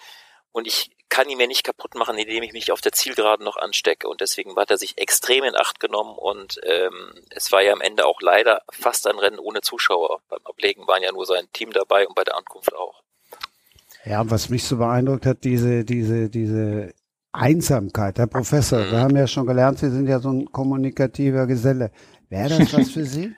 Und 0.52 0.66
ich 0.66 0.90
kann 1.08 1.28
ihn 1.28 1.36
mir 1.36 1.46
nicht 1.46 1.64
kaputt 1.64 1.94
machen, 1.94 2.16
indem 2.16 2.42
ich 2.42 2.52
mich 2.52 2.72
auf 2.72 2.80
der 2.80 2.92
Zielgeraden 2.92 3.44
noch 3.44 3.56
anstecke. 3.56 4.08
Und 4.08 4.22
deswegen 4.22 4.56
hat 4.56 4.70
er 4.70 4.78
sich 4.78 4.96
extrem 4.96 5.44
in 5.44 5.56
Acht 5.56 5.78
genommen 5.78 6.16
und 6.16 6.58
ähm, 6.64 7.12
es 7.30 7.52
war 7.52 7.62
ja 7.62 7.72
am 7.72 7.82
Ende 7.82 8.06
auch 8.06 8.22
leider 8.22 8.62
fast 8.70 9.06
ein 9.06 9.18
Rennen 9.18 9.38
ohne 9.38 9.60
Zuschauer. 9.60 10.20
Beim 10.30 10.40
Ablegen 10.44 10.86
waren 10.86 11.02
ja 11.02 11.12
nur 11.12 11.26
sein 11.26 11.48
Team 11.52 11.72
dabei 11.72 12.06
und 12.06 12.14
bei 12.14 12.24
der 12.24 12.36
Ankunft 12.36 12.74
auch. 12.74 13.02
Ja, 14.04 14.28
was 14.30 14.48
mich 14.48 14.64
so 14.64 14.78
beeindruckt 14.78 15.26
hat, 15.26 15.44
diese, 15.44 15.84
diese, 15.84 16.30
diese 16.30 16.94
Einsamkeit. 17.30 18.18
Herr 18.18 18.26
Professor, 18.26 18.78
mhm. 18.80 18.90
wir 18.90 19.00
haben 19.00 19.16
ja 19.16 19.26
schon 19.26 19.46
gelernt, 19.46 19.78
Sie 19.78 19.90
sind 19.90 20.08
ja 20.08 20.18
so 20.18 20.30
ein 20.30 20.50
kommunikativer 20.50 21.46
Geselle. 21.46 21.90
Wäre 22.30 22.58
das 22.58 22.72
was 22.72 22.90
für 22.90 23.04
Sie? 23.04 23.34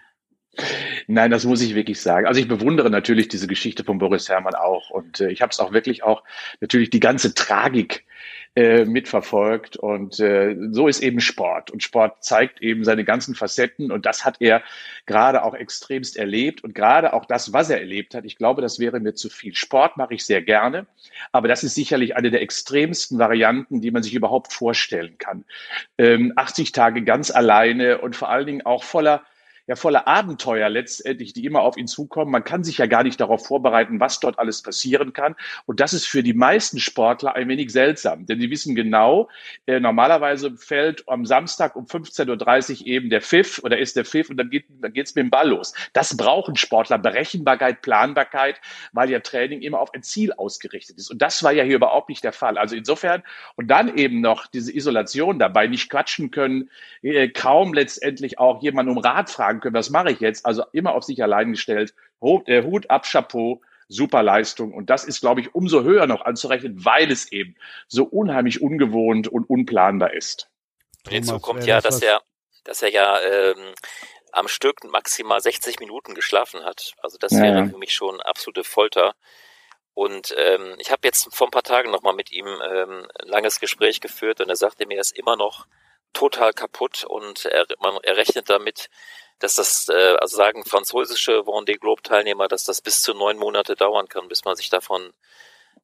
Nein, 1.07 1.31
das 1.31 1.45
muss 1.45 1.63
ich 1.63 1.75
wirklich 1.75 2.01
sagen. 2.01 2.27
Also 2.27 2.41
ich 2.41 2.49
bewundere 2.49 2.91
natürlich 2.91 3.29
diese 3.29 3.47
Geschichte 3.47 3.85
von 3.85 3.99
Boris 3.99 4.29
Herrmann 4.29 4.55
auch 4.55 4.91
und 4.91 5.21
äh, 5.21 5.31
ich 5.31 5.43
habe 5.43 5.51
es 5.51 5.61
auch 5.61 5.73
wirklich 5.73 6.03
auch 6.03 6.23
natürlich 6.61 6.91
die 6.91 7.01
ganze 7.01 7.35
Tragik 7.35 8.05
äh, 8.57 8.85
mitverfolgt 8.85 9.77
und 9.77 10.21
äh, 10.21 10.57
so 10.71 10.87
ist 10.87 11.03
eben 11.03 11.21
Sport 11.21 11.73
und 11.73 11.83
Sport 11.83 12.23
zeigt 12.23 12.63
eben 12.63 12.85
seine 12.85 13.05
ganzen 13.05 13.35
Facetten 13.35 13.91
und 13.91 14.07
das 14.07 14.25
hat 14.25 14.37
er 14.39 14.63
gerade 15.07 15.43
auch 15.43 15.55
extremst 15.55 16.17
erlebt 16.17 16.63
und 16.63 16.75
gerade 16.75 17.15
auch 17.15 17.25
das, 17.25 17.53
was 17.53 17.69
er 17.69 17.81
erlebt 17.81 18.15
hat. 18.15 18.25
Ich 18.25 18.37
glaube, 18.37 18.63
das 18.63 18.79
wäre 18.79 19.01
mir 19.01 19.15
zu 19.15 19.29
viel. 19.29 19.57
Sport 19.57 19.97
mache 19.97 20.15
ich 20.15 20.25
sehr 20.25 20.41
gerne, 20.41 20.87
aber 21.33 21.49
das 21.49 21.65
ist 21.65 21.75
sicherlich 21.75 22.17
eine 22.17 22.31
der 22.31 22.43
extremsten 22.43 23.19
Varianten, 23.19 23.81
die 23.81 23.91
man 23.91 24.05
sich 24.05 24.15
überhaupt 24.15 24.53
vorstellen 24.53 25.19
kann. 25.19 25.45
Ähm, 25.99 26.33
80 26.37 26.71
Tage 26.71 27.03
ganz 27.03 27.33
alleine 27.33 27.99
und 27.99 28.15
vor 28.15 28.31
allen 28.31 28.47
Dingen 28.47 28.63
auch 28.65 28.85
voller 28.85 29.25
ja 29.67 29.77
voller 29.77 30.07
Abenteuer 30.07 30.69
letztendlich, 30.69 31.33
die 31.33 31.45
immer 31.45 31.61
auf 31.61 31.77
ihn 31.77 31.87
zukommen. 31.87 32.31
Man 32.31 32.45
kann 32.45 32.65
sich 32.65 32.79
ja 32.79 32.87
gar 32.87 33.03
nicht 33.03 33.21
darauf 33.21 33.47
vorbereiten, 33.47 34.01
was 34.01 34.21
dort 34.21 34.39
alles 34.39 34.63
passieren 34.63 35.13
kann. 35.13 35.35
Und 35.67 35.81
das 35.81 35.95
ist 35.95 36.07
für 36.07 36.23
die 36.23 36.35
meisten 36.35 36.79
Sportler 36.79 37.35
ein 37.35 37.49
wenig 37.49 37.73
seltsam, 37.73 38.27
denn 38.27 38.41
sie 38.41 38.51
wissen 38.51 38.75
genau, 38.75 39.29
äh, 39.67 39.81
normalerweise 39.81 40.57
fällt 40.57 41.09
am 41.09 41.25
Samstag 41.25 41.77
um 41.77 41.87
15.30 41.87 42.81
Uhr 42.81 42.87
eben 42.87 43.11
der 43.11 43.23
Pfiff 43.23 43.61
oder 43.63 43.79
ist 43.79 43.97
der 43.97 44.05
Pfiff 44.05 44.29
und 44.29 44.37
dann 44.37 44.51
geht 44.51 44.67
dann 44.81 44.93
geht's 44.93 45.15
mit 45.15 45.25
dem 45.25 45.31
Ball 45.31 45.49
los. 45.49 45.73
Das 45.93 46.17
brauchen 46.17 46.57
Sportler, 46.57 46.99
Berechenbarkeit, 46.99 47.83
Planbarkeit, 47.83 48.61
weil 48.93 49.11
ja 49.11 49.21
Training 49.21 49.63
immer 49.63 49.81
auf 49.81 49.95
ein 49.95 50.03
Ziel 50.03 50.33
ausgerichtet 50.33 50.99
ist. 50.99 51.11
Und 51.11 51.23
das 51.23 51.43
war 51.43 51.53
ja 51.53 51.65
hier 51.65 51.77
überhaupt 51.77 52.09
nicht 52.09 52.25
der 52.25 52.33
Fall. 52.33 52.59
Also 52.59 52.77
insofern 52.77 53.23
und 53.57 53.69
dann 53.69 53.97
eben 53.97 54.21
noch 54.21 54.47
diese 54.47 54.75
Isolation 54.75 55.39
dabei, 55.39 55.67
nicht 55.67 55.89
quatschen 55.89 56.31
können, 56.31 56.71
äh, 57.03 57.29
kaum 57.29 57.73
letztendlich 57.73 58.39
auch 58.39 58.63
jemanden 58.63 58.93
um 58.93 58.99
Rat 58.99 59.31
fragen 59.31 59.54
sagen 59.55 59.61
können, 59.61 59.75
was 59.75 59.91
mache 59.91 60.11
ich 60.11 60.21
jetzt? 60.21 60.45
Also 60.47 60.65
immer 60.73 60.95
auf 60.95 61.05
sich 61.05 61.23
allein 61.23 61.53
gestellt. 61.53 61.95
Der 62.47 62.65
Hut 62.65 62.91
ab, 62.91 63.07
Chapeau, 63.11 63.61
super 63.89 64.23
Leistung. 64.23 64.73
Und 64.73 64.91
das 64.91 65.05
ist, 65.05 65.21
glaube 65.21 65.41
ich, 65.41 65.55
umso 65.55 65.83
höher 65.83 66.07
noch 66.07 66.23
anzurechnen, 66.23 66.85
weil 66.85 67.11
es 67.11 67.31
eben 67.31 67.57
so 67.89 68.05
unheimlich 68.05 68.63
ungewohnt 68.63 69.29
und 69.29 69.49
unplanbar 69.49 70.13
ist. 70.13 70.51
Hinzu 71.09 71.39
kommt 71.39 71.67
ja, 71.67 71.81
dass 71.81 72.03
er, 72.03 72.23
dass 72.65 72.83
er 72.83 72.91
ja 72.91 73.21
ähm, 73.21 73.75
am 74.33 74.49
Stück 74.49 74.85
maximal 74.85 75.41
60 75.41 75.81
Minuten 75.81 76.15
geschlafen 76.15 76.65
hat. 76.65 76.95
Also 77.03 77.19
das 77.19 77.33
ja, 77.33 77.43
wäre 77.43 77.67
für 77.67 77.79
mich 77.79 77.95
schon 77.95 78.21
absolute 78.23 78.65
Folter. 78.65 79.15
Und 79.93 80.35
ähm, 80.37 80.75
ich 80.79 80.91
habe 80.91 81.03
jetzt 81.05 81.33
vor 81.33 81.47
ein 81.47 81.53
paar 81.53 81.63
Tagen 81.63 81.93
nochmal 81.93 82.15
mit 82.15 82.33
ihm 82.33 82.47
ähm, 82.47 83.07
ein 83.23 83.29
langes 83.29 83.61
Gespräch 83.61 84.01
geführt 84.01 84.41
und 84.41 84.49
er 84.49 84.57
sagte 84.57 84.87
mir, 84.87 84.97
er 84.97 85.03
ist 85.03 85.17
immer 85.17 85.37
noch 85.37 85.67
total 86.15 86.53
kaputt 86.53 87.05
und 87.05 87.45
er, 87.45 87.67
man, 87.81 87.99
er 88.03 88.17
rechnet 88.17 88.49
damit, 88.49 88.89
dass 89.39 89.57
das, 89.57 89.89
äh, 89.89 90.17
also 90.21 90.37
sagen 90.37 90.65
französische 90.65 91.41
Vendée 91.41 91.79
Globe 91.79 92.03
Teilnehmer, 92.03 92.49
dass 92.49 92.65
das 92.65 92.81
bis 92.81 93.03
zu 93.03 93.15
neun 93.15 93.37
Monate 93.37 93.75
dauern 93.75 94.09
kann, 94.09 94.29
bis 94.29 94.45
man 94.45 94.57
sich 94.57 94.71
davon 94.71 95.13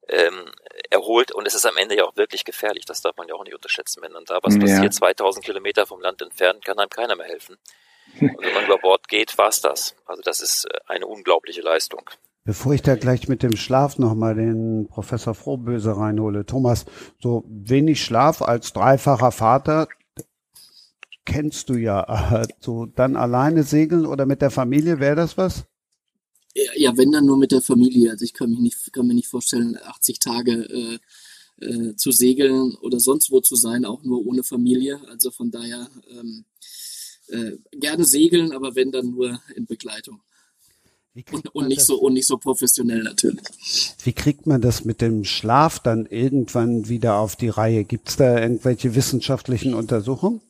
ähm, 0.07 0.51
erholt 0.89 1.31
und 1.31 1.45
es 1.47 1.53
ist 1.53 1.65
am 1.65 1.77
Ende 1.77 1.95
ja 1.95 2.05
auch 2.05 2.15
wirklich 2.15 2.43
gefährlich. 2.43 2.85
Das 2.85 3.01
darf 3.01 3.15
man 3.17 3.27
ja 3.27 3.35
auch 3.35 3.43
nicht 3.43 3.53
unterschätzen. 3.53 4.01
Wenn 4.01 4.13
dann 4.13 4.25
da 4.25 4.39
was 4.41 4.55
ja. 4.55 4.61
passiert, 4.61 4.93
2000 4.93 5.45
Kilometer 5.45 5.85
vom 5.85 6.01
Land 6.01 6.21
entfernt, 6.21 6.65
kann 6.65 6.79
einem 6.79 6.89
keiner 6.89 7.15
mehr 7.15 7.27
helfen. 7.27 7.57
Und 8.19 8.41
wenn 8.41 8.53
man 8.53 8.65
über 8.65 8.77
Bord 8.77 9.07
geht, 9.07 9.37
war's 9.37 9.61
das. 9.61 9.95
Also 10.05 10.21
das 10.23 10.41
ist 10.41 10.65
äh, 10.65 10.79
eine 10.87 11.05
unglaubliche 11.07 11.61
Leistung. 11.61 12.09
Bevor 12.43 12.73
ich 12.73 12.81
da 12.81 12.95
gleich 12.95 13.27
mit 13.27 13.43
dem 13.43 13.55
Schlaf 13.55 13.99
nochmal 13.99 14.33
den 14.33 14.87
Professor 14.89 15.35
Frohböse 15.35 15.95
reinhole, 15.95 16.43
Thomas, 16.47 16.85
so 17.19 17.43
wenig 17.47 18.03
Schlaf 18.03 18.41
als 18.41 18.73
dreifacher 18.73 19.31
Vater 19.31 19.87
kennst 21.25 21.69
du 21.69 21.75
ja. 21.75 22.45
So 22.59 22.85
dann 22.85 23.15
alleine 23.15 23.63
segeln 23.63 24.05
oder 24.05 24.25
mit 24.25 24.41
der 24.41 24.51
Familie, 24.51 24.99
wäre 24.99 25.15
das 25.15 25.37
was? 25.37 25.65
Ja, 26.75 26.97
wenn 26.97 27.11
dann 27.11 27.25
nur 27.25 27.37
mit 27.37 27.51
der 27.51 27.61
Familie. 27.61 28.11
Also 28.11 28.25
ich 28.25 28.33
kann 28.33 28.49
mich 28.49 28.59
nicht, 28.59 28.93
kann 28.93 29.07
mir 29.07 29.13
nicht 29.13 29.27
vorstellen, 29.27 29.77
80 29.83 30.19
Tage 30.19 30.99
äh, 31.59 31.65
äh, 31.65 31.95
zu 31.95 32.11
segeln 32.11 32.75
oder 32.81 32.99
sonst 32.99 33.31
wo 33.31 33.39
zu 33.39 33.55
sein, 33.55 33.85
auch 33.85 34.03
nur 34.03 34.25
ohne 34.25 34.43
Familie. 34.43 34.99
Also 35.07 35.31
von 35.31 35.51
daher 35.51 35.89
ähm, 36.09 36.45
äh, 37.27 37.57
gerne 37.71 38.03
segeln, 38.03 38.51
aber 38.51 38.75
wenn 38.75 38.91
dann 38.91 39.11
nur 39.11 39.39
in 39.55 39.65
Begleitung. 39.65 40.21
Und, 41.31 41.53
und, 41.53 41.67
nicht 41.67 41.81
so, 41.81 41.99
und 41.99 42.13
nicht 42.13 42.27
so 42.27 42.37
professionell 42.37 43.03
natürlich. 43.03 43.43
Wie 44.03 44.13
kriegt 44.13 44.47
man 44.47 44.61
das 44.61 44.85
mit 44.85 45.01
dem 45.01 45.25
Schlaf 45.25 45.79
dann 45.79 46.05
irgendwann 46.05 46.87
wieder 46.87 47.17
auf 47.17 47.35
die 47.35 47.49
Reihe? 47.49 47.83
Gibt 47.83 48.09
es 48.09 48.15
da 48.15 48.39
irgendwelche 48.39 48.95
wissenschaftlichen 48.95 49.73
Untersuchungen? 49.73 50.41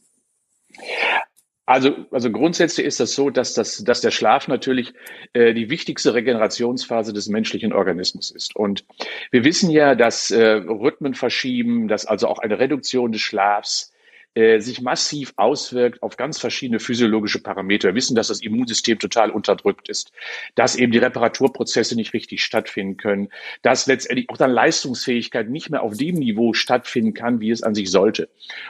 Also, 1.65 1.95
also 2.11 2.31
grundsätzlich 2.31 2.85
ist 2.85 3.00
das 3.00 3.13
so, 3.13 3.29
dass, 3.29 3.53
das, 3.53 3.83
dass 3.83 4.01
der 4.01 4.11
Schlaf 4.11 4.47
natürlich 4.47 4.93
äh, 5.33 5.53
die 5.53 5.69
wichtigste 5.69 6.13
Regenerationsphase 6.13 7.13
des 7.13 7.29
menschlichen 7.29 7.71
Organismus 7.71 8.31
ist. 8.31 8.55
Und 8.55 8.83
wir 9.31 9.45
wissen 9.45 9.69
ja, 9.69 9.95
dass 9.95 10.31
äh, 10.31 10.43
Rhythmen 10.43 11.13
verschieben, 11.13 11.88
dass 11.88 12.05
also 12.05 12.27
auch 12.27 12.39
eine 12.39 12.59
Reduktion 12.59 13.11
des 13.11 13.21
Schlafs 13.21 13.90
äh, 14.33 14.59
sich 14.59 14.81
massiv 14.81 15.33
auswirkt 15.35 16.01
auf 16.01 16.15
ganz 16.15 16.39
verschiedene 16.39 16.79
physiologische 16.79 17.41
Parameter. 17.41 17.89
Wir 17.89 17.95
wissen, 17.95 18.15
dass 18.15 18.29
das 18.29 18.41
Immunsystem 18.41 18.97
total 18.97 19.29
unterdrückt 19.29 19.89
ist, 19.89 20.11
dass 20.55 20.75
eben 20.77 20.91
die 20.91 21.00
Reparaturprozesse 21.00 21.95
nicht 21.95 22.13
richtig 22.13 22.43
stattfinden 22.43 22.95
können, 22.95 23.29
dass 23.61 23.88
letztendlich 23.88 24.29
auch 24.29 24.38
dann 24.38 24.51
Leistungsfähigkeit 24.51 25.50
nicht 25.50 25.69
mehr 25.69 25.83
auf 25.83 25.97
dem 25.97 26.15
Niveau 26.15 26.53
stattfinden 26.53 27.13
kann, 27.13 27.41
wie 27.41 27.51
es 27.51 27.61
an 27.61 27.75
sich 27.75 27.91
sollte. 27.91 28.29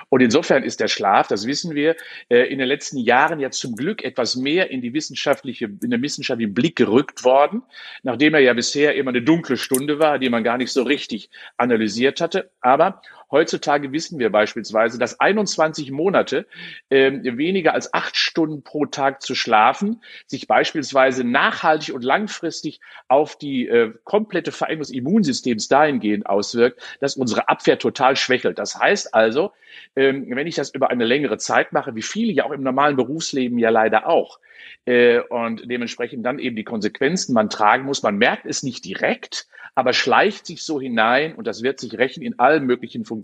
Und 0.09 0.21
insofern 0.21 0.63
ist 0.63 0.79
der 0.79 0.87
Schlaf, 0.87 1.27
das 1.27 1.45
wissen 1.45 1.75
wir, 1.75 1.95
äh, 2.29 2.51
in 2.51 2.57
den 2.57 2.67
letzten 2.67 2.97
Jahren 2.97 3.39
ja 3.39 3.51
zum 3.51 3.75
Glück 3.75 4.03
etwas 4.03 4.35
mehr 4.35 4.71
in 4.71 4.81
die 4.81 4.93
wissenschaftliche, 4.93 5.65
in 5.65 5.91
den 5.91 6.01
wissenschaftlichen 6.01 6.55
Blick 6.55 6.75
gerückt 6.75 7.23
worden, 7.23 7.61
nachdem 8.01 8.33
er 8.33 8.39
ja 8.39 8.53
bisher 8.53 8.95
immer 8.95 9.09
eine 9.09 9.21
dunkle 9.21 9.57
Stunde 9.57 9.99
war, 9.99 10.17
die 10.17 10.29
man 10.29 10.43
gar 10.43 10.57
nicht 10.57 10.71
so 10.71 10.83
richtig 10.83 11.29
analysiert 11.57 12.19
hatte. 12.19 12.49
Aber 12.61 13.01
Heutzutage 13.31 13.91
wissen 13.91 14.19
wir 14.19 14.29
beispielsweise, 14.29 14.99
dass 14.99 15.19
21 15.19 15.91
Monate 15.91 16.45
äh, 16.89 17.11
weniger 17.23 17.73
als 17.73 17.93
acht 17.93 18.17
Stunden 18.17 18.61
pro 18.63 18.85
Tag 18.85 19.21
zu 19.21 19.35
schlafen 19.35 20.01
sich 20.27 20.47
beispielsweise 20.47 21.23
nachhaltig 21.23 21.95
und 21.95 22.03
langfristig 22.03 22.81
auf 23.07 23.37
die 23.37 23.67
äh, 23.67 23.93
komplette 24.03 24.51
Veränderung 24.51 24.81
des 24.81 24.91
Immunsystems 24.91 25.67
dahingehend 25.67 26.25
auswirkt, 26.25 26.81
dass 26.99 27.15
unsere 27.15 27.47
Abwehr 27.47 27.79
total 27.79 28.15
schwächelt. 28.15 28.59
Das 28.59 28.77
heißt 28.77 29.13
also, 29.13 29.51
ähm, 29.95 30.25
wenn 30.29 30.47
ich 30.47 30.55
das 30.55 30.73
über 30.73 30.89
eine 30.89 31.05
längere 31.05 31.37
Zeit 31.37 31.71
mache, 31.71 31.95
wie 31.95 32.01
viele 32.01 32.33
ja 32.33 32.45
auch 32.45 32.51
im 32.51 32.63
normalen 32.63 32.95
Berufsleben 32.97 33.57
ja 33.57 33.69
leider 33.69 34.07
auch, 34.07 34.39
äh, 34.85 35.19
und 35.19 35.69
dementsprechend 35.69 36.25
dann 36.25 36.39
eben 36.39 36.55
die 36.55 36.63
Konsequenzen 36.63 37.33
man 37.33 37.49
tragen 37.49 37.85
muss. 37.85 38.03
Man 38.03 38.17
merkt 38.17 38.45
es 38.45 38.63
nicht 38.63 38.85
direkt, 38.85 39.47
aber 39.75 39.93
schleicht 39.93 40.45
sich 40.45 40.63
so 40.63 40.81
hinein 40.81 41.35
und 41.35 41.47
das 41.47 41.63
wird 41.63 41.79
sich 41.79 41.97
rächen 41.97 42.23
in 42.23 42.39
allen 42.39 42.65
möglichen 42.65 43.05
Funktionen. 43.05 43.20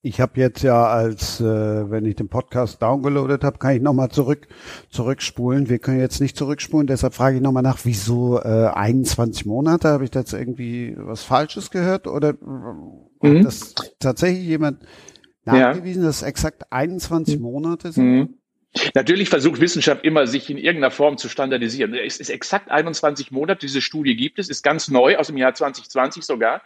Ich 0.00 0.20
habe 0.20 0.40
jetzt 0.40 0.62
ja 0.62 0.86
als, 0.86 1.40
äh, 1.40 1.90
wenn 1.90 2.04
ich 2.04 2.14
den 2.14 2.28
Podcast 2.28 2.80
downgeloadet 2.80 3.42
habe, 3.42 3.58
kann 3.58 3.74
ich 3.74 3.82
nochmal 3.82 4.10
zurück, 4.10 4.46
zurückspulen. 4.90 5.68
Wir 5.68 5.80
können 5.80 5.98
jetzt 5.98 6.20
nicht 6.20 6.36
zurückspulen, 6.36 6.86
deshalb 6.86 7.14
frage 7.14 7.36
ich 7.36 7.42
nochmal 7.42 7.64
nach, 7.64 7.80
wieso 7.82 8.38
äh, 8.40 8.70
21 8.72 9.44
Monate? 9.44 9.88
Habe 9.88 10.04
ich 10.04 10.10
da 10.10 10.20
jetzt 10.20 10.32
irgendwie 10.32 10.94
was 10.96 11.24
Falsches 11.24 11.70
gehört? 11.70 12.06
Oder 12.06 12.34
mhm. 12.34 13.38
hat 13.38 13.44
das 13.44 13.74
tatsächlich 13.98 14.46
jemand 14.46 14.84
nachgewiesen, 15.44 16.02
ja. 16.02 16.08
dass 16.08 16.16
es 16.18 16.22
exakt 16.22 16.72
21 16.72 17.36
mhm. 17.36 17.42
Monate 17.42 17.90
sind? 17.90 18.06
Mhm. 18.06 18.37
Natürlich 18.94 19.28
versucht 19.28 19.60
Wissenschaft 19.60 20.04
immer, 20.04 20.26
sich 20.26 20.50
in 20.50 20.58
irgendeiner 20.58 20.90
Form 20.90 21.16
zu 21.16 21.28
standardisieren. 21.28 21.94
Es 21.94 22.18
ist 22.18 22.28
exakt 22.28 22.70
21 22.70 23.30
Monate, 23.30 23.60
diese 23.60 23.80
Studie 23.80 24.14
gibt 24.14 24.38
es, 24.38 24.48
ist 24.48 24.62
ganz 24.62 24.88
neu, 24.88 25.16
aus 25.16 25.28
dem 25.28 25.36
Jahr 25.36 25.54
2020 25.54 26.22
sogar, 26.22 26.62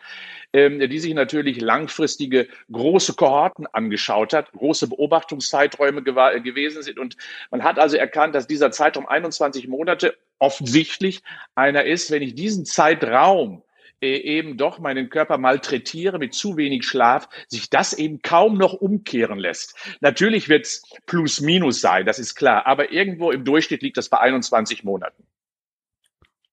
ähm, 0.53 0.81
die 0.81 0.99
sich 0.99 1.15
natürlich 1.15 1.61
langfristige 1.61 2.49
große 2.71 3.15
Kohorten 3.15 3.67
angeschaut 3.67 4.33
hat, 4.33 4.53
große 4.53 4.89
Beobachtungszeiträume 4.89 6.03
gewesen 6.03 6.83
sind. 6.83 6.99
Und 6.99 7.17
man 7.51 7.63
hat 7.63 7.79
also 7.79 7.97
erkannt, 7.97 8.35
dass 8.35 8.47
dieser 8.47 8.73
Zeitraum 8.73 9.07
21 9.07 9.69
Monate 9.69 10.17
offensichtlich 10.39 11.23
einer 11.55 11.85
ist, 11.85 12.11
wenn 12.11 12.23
ich 12.23 12.35
diesen 12.35 12.67
Zeitraum 12.67 13.63
äh, 13.63 13.72
eben 14.03 14.57
doch 14.57 14.79
meinen 14.79 15.11
Körper 15.11 15.39
malträtiere 15.39 16.19
mit 16.19 16.35
zu 16.35 16.57
wenig 16.57 16.85
Schlaf, 16.85 17.29
sich 17.49 17.71
das 17.71 17.93
eben 17.93 18.23
kaum 18.23 18.59
noch 18.59 18.75
umkehren 18.75 19.39
lässt. 19.39 19.77
Natürlich 20.01 20.49
wird 20.49 20.67
es 20.67 20.83
plus 21.07 21.41
minus 21.41 21.81
sein, 21.81 22.07
das 22.07 22.19
ist 22.19 22.35
klar, 22.35 22.67
aber 22.67 22.93
irgendwo 22.93 23.31
im 23.31 23.45
Durchschnitt 23.45 23.83
liegt 23.83 23.97
das 23.97 24.09
bei 24.09 24.19
21 24.19 24.85
Monaten. 24.85 25.25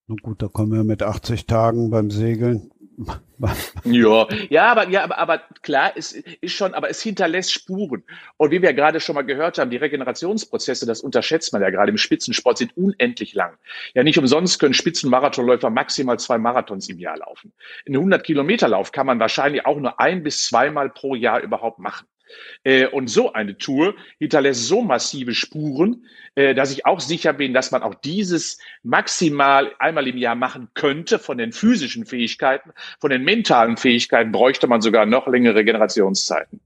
Nun 0.08 0.18
gut, 0.18 0.42
da 0.42 0.48
kommen 0.48 0.72
wir 0.72 0.84
mit 0.84 1.04
80 1.04 1.46
Tagen 1.46 1.92
beim 1.92 2.10
Segeln 2.10 2.72
ja, 3.86 4.28
ja, 4.50 4.72
aber, 4.72 4.90
ja, 4.90 5.04
aber, 5.04 5.18
aber 5.18 5.42
klar, 5.62 5.94
es 5.96 6.12
ist 6.12 6.54
schon, 6.54 6.74
aber 6.74 6.90
es 6.90 7.02
hinterlässt 7.02 7.54
Spuren. 7.54 8.04
Und 8.36 8.52
wie 8.52 8.62
wir 8.62 8.74
gerade 8.74 9.00
schon 9.00 9.16
mal 9.16 9.22
gehört 9.22 9.58
haben, 9.58 9.72
die 9.72 9.78
Regenerationsprozesse, 9.78 10.86
das 10.86 11.00
unterschätzt 11.02 11.54
man 11.54 11.62
ja 11.62 11.70
gerade 11.70 11.92
im 11.92 11.98
Spitzensport, 11.98 12.58
sind 12.58 12.76
unendlich 12.76 13.34
lang. 13.34 13.58
Ja, 13.94 14.04
nicht 14.04 14.20
umsonst 14.20 14.60
können 14.60 14.74
Spitzenmarathonläufer 14.74 15.70
maximal 15.70 16.20
zwei 16.20 16.38
Marathons 16.38 16.90
im 16.90 17.00
Jahr 17.00 17.18
laufen. 17.18 17.54
Ein 17.88 17.96
100 17.96 18.24
Kilometer 18.24 18.68
Lauf 18.68 18.92
kann 18.92 19.06
man 19.06 19.20
wahrscheinlich 19.20 19.66
auch 19.66 19.80
nur 19.80 20.00
ein 20.00 20.22
bis 20.24 20.46
zweimal 20.46 20.90
pro 20.90 21.16
Jahr 21.16 21.40
überhaupt 21.40 21.80
machen. 21.80 22.06
Äh, 22.64 22.88
und 22.88 23.08
so 23.08 23.34
eine 23.34 23.58
Tour 23.58 23.96
hinterlässt 24.18 24.68
so 24.68 24.82
massive 24.82 25.34
Spuren, 25.34 26.06
äh, 26.36 26.54
dass 26.54 26.72
ich 26.72 26.86
auch 26.86 27.00
sicher 27.00 27.34
bin, 27.34 27.54
dass 27.54 27.72
man 27.72 27.84
auch 27.84 27.96
dieses 27.96 28.60
maximal 28.84 29.74
einmal 29.80 30.08
im 30.08 30.18
Jahr 30.18 30.36
machen 30.36 30.70
könnte 30.74 31.20
von 31.20 31.38
den 31.38 31.52
physischen 31.52 32.06
Fähigkeiten, 32.06 32.72
von 33.00 33.10
den 33.10 33.24
mentalen 33.24 33.78
Fähigkeiten 33.78 34.32
bräuchte 34.32 34.68
man 34.68 34.82
sogar 34.82 35.06
noch 35.06 35.28
längere 35.28 35.64
Generationszeiten. 35.64 36.60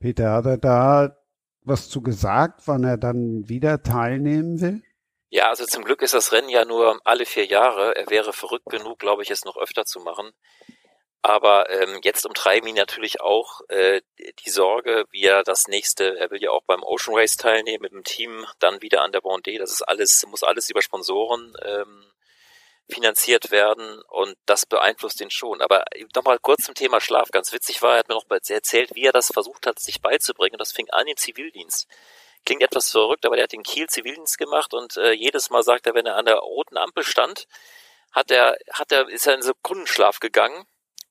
Peter, 0.00 0.32
hat 0.32 0.46
er 0.46 0.58
da 0.58 1.16
was 1.62 1.88
zu 1.88 2.00
gesagt, 2.00 2.62
wann 2.66 2.84
er 2.84 2.96
dann 2.96 3.48
wieder 3.48 3.82
teilnehmen 3.82 4.60
will? 4.60 4.82
Ja, 5.30 5.48
also 5.48 5.66
zum 5.66 5.84
Glück 5.84 6.02
ist 6.02 6.14
das 6.14 6.32
Rennen 6.32 6.48
ja 6.48 6.64
nur 6.64 7.00
alle 7.04 7.26
vier 7.26 7.44
Jahre. 7.44 7.96
Er 7.96 8.08
wäre 8.08 8.32
verrückt 8.32 8.66
genug, 8.66 9.00
glaube 9.00 9.22
ich, 9.22 9.30
es 9.30 9.44
noch 9.44 9.56
öfter 9.56 9.84
zu 9.84 10.00
machen. 10.00 10.30
Aber 11.26 11.68
ähm, 11.70 11.98
jetzt 12.04 12.24
umtreiben 12.24 12.68
ihn 12.68 12.76
natürlich 12.76 13.20
auch 13.20 13.60
äh, 13.66 14.00
die 14.16 14.50
Sorge, 14.50 15.06
wie 15.10 15.24
er 15.24 15.42
das 15.42 15.66
nächste, 15.66 16.16
er 16.16 16.30
will 16.30 16.40
ja 16.40 16.52
auch 16.52 16.62
beim 16.62 16.84
Ocean 16.84 17.18
Race 17.18 17.36
teilnehmen 17.36 17.82
mit 17.82 17.90
dem 17.90 18.04
Team, 18.04 18.46
dann 18.60 18.80
wieder 18.80 19.02
an 19.02 19.10
der 19.10 19.22
Vendée. 19.22 19.58
Das 19.58 19.72
ist 19.72 19.82
alles, 19.82 20.24
muss 20.28 20.44
alles 20.44 20.70
über 20.70 20.82
Sponsoren 20.82 21.52
ähm, 21.64 22.04
finanziert 22.88 23.50
werden 23.50 24.00
und 24.02 24.36
das 24.46 24.66
beeinflusst 24.66 25.20
ihn 25.20 25.32
schon. 25.32 25.62
Aber 25.62 25.82
nochmal 26.14 26.38
kurz 26.38 26.62
zum 26.64 26.76
Thema 26.76 27.00
Schlaf. 27.00 27.32
Ganz 27.32 27.52
witzig 27.52 27.82
war, 27.82 27.94
er 27.94 27.98
hat 27.98 28.08
mir 28.08 28.14
noch 28.14 28.26
erzählt, 28.30 28.94
wie 28.94 29.06
er 29.06 29.12
das 29.12 29.32
versucht 29.32 29.66
hat, 29.66 29.80
sich 29.80 30.00
beizubringen. 30.00 30.58
Das 30.58 30.70
fing 30.70 30.88
an 30.90 31.08
im 31.08 31.16
Zivildienst. 31.16 31.88
Klingt 32.44 32.62
etwas 32.62 32.92
verrückt, 32.92 33.26
aber 33.26 33.34
der 33.34 33.42
hat 33.42 33.52
den 33.52 33.64
Kiel 33.64 33.88
Zivildienst 33.88 34.38
gemacht 34.38 34.72
und 34.74 34.96
äh, 34.96 35.10
jedes 35.10 35.50
Mal 35.50 35.64
sagt 35.64 35.88
er, 35.88 35.94
wenn 35.94 36.06
er 36.06 36.14
an 36.14 36.26
der 36.26 36.36
roten 36.36 36.76
Ampel 36.76 37.02
stand, 37.02 37.48
hat 38.12 38.30
er, 38.30 38.56
hat 38.72 38.92
er, 38.92 39.08
ist 39.08 39.26
er 39.26 39.34
in 39.34 39.42
Sekundenschlaf 39.42 40.20
gegangen 40.20 40.64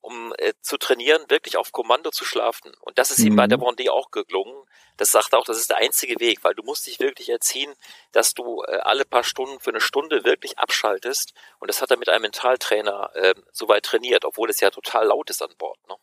um 0.06 0.32
äh, 0.38 0.54
zu 0.62 0.78
trainieren, 0.78 1.24
wirklich 1.28 1.56
auf 1.56 1.72
Kommando 1.72 2.10
zu 2.10 2.24
schlafen. 2.24 2.72
Und 2.80 2.96
das 2.98 3.10
ist 3.10 3.18
mhm. 3.18 3.26
ihm 3.26 3.36
bei 3.36 3.48
der 3.48 3.58
Vendée 3.58 3.90
auch 3.90 4.12
gelungen. 4.12 4.64
Das 4.96 5.10
sagt 5.10 5.32
er 5.32 5.40
auch, 5.40 5.44
das 5.44 5.58
ist 5.58 5.68
der 5.68 5.78
einzige 5.78 6.20
Weg, 6.20 6.44
weil 6.44 6.54
du 6.54 6.62
musst 6.62 6.86
dich 6.86 7.00
wirklich 7.00 7.28
erziehen, 7.28 7.74
dass 8.12 8.32
du 8.32 8.62
äh, 8.62 8.76
alle 8.78 9.04
paar 9.04 9.24
Stunden 9.24 9.58
für 9.58 9.70
eine 9.70 9.80
Stunde 9.80 10.24
wirklich 10.24 10.58
abschaltest. 10.58 11.34
Und 11.58 11.68
das 11.68 11.82
hat 11.82 11.90
er 11.90 11.98
mit 11.98 12.08
einem 12.08 12.22
Mentaltrainer 12.22 13.10
äh, 13.14 13.34
soweit 13.52 13.84
trainiert, 13.84 14.24
obwohl 14.24 14.48
es 14.48 14.60
ja 14.60 14.70
total 14.70 15.08
laut 15.08 15.28
ist 15.28 15.42
an 15.42 15.52
Bord. 15.58 15.78
Ne? 15.88 15.96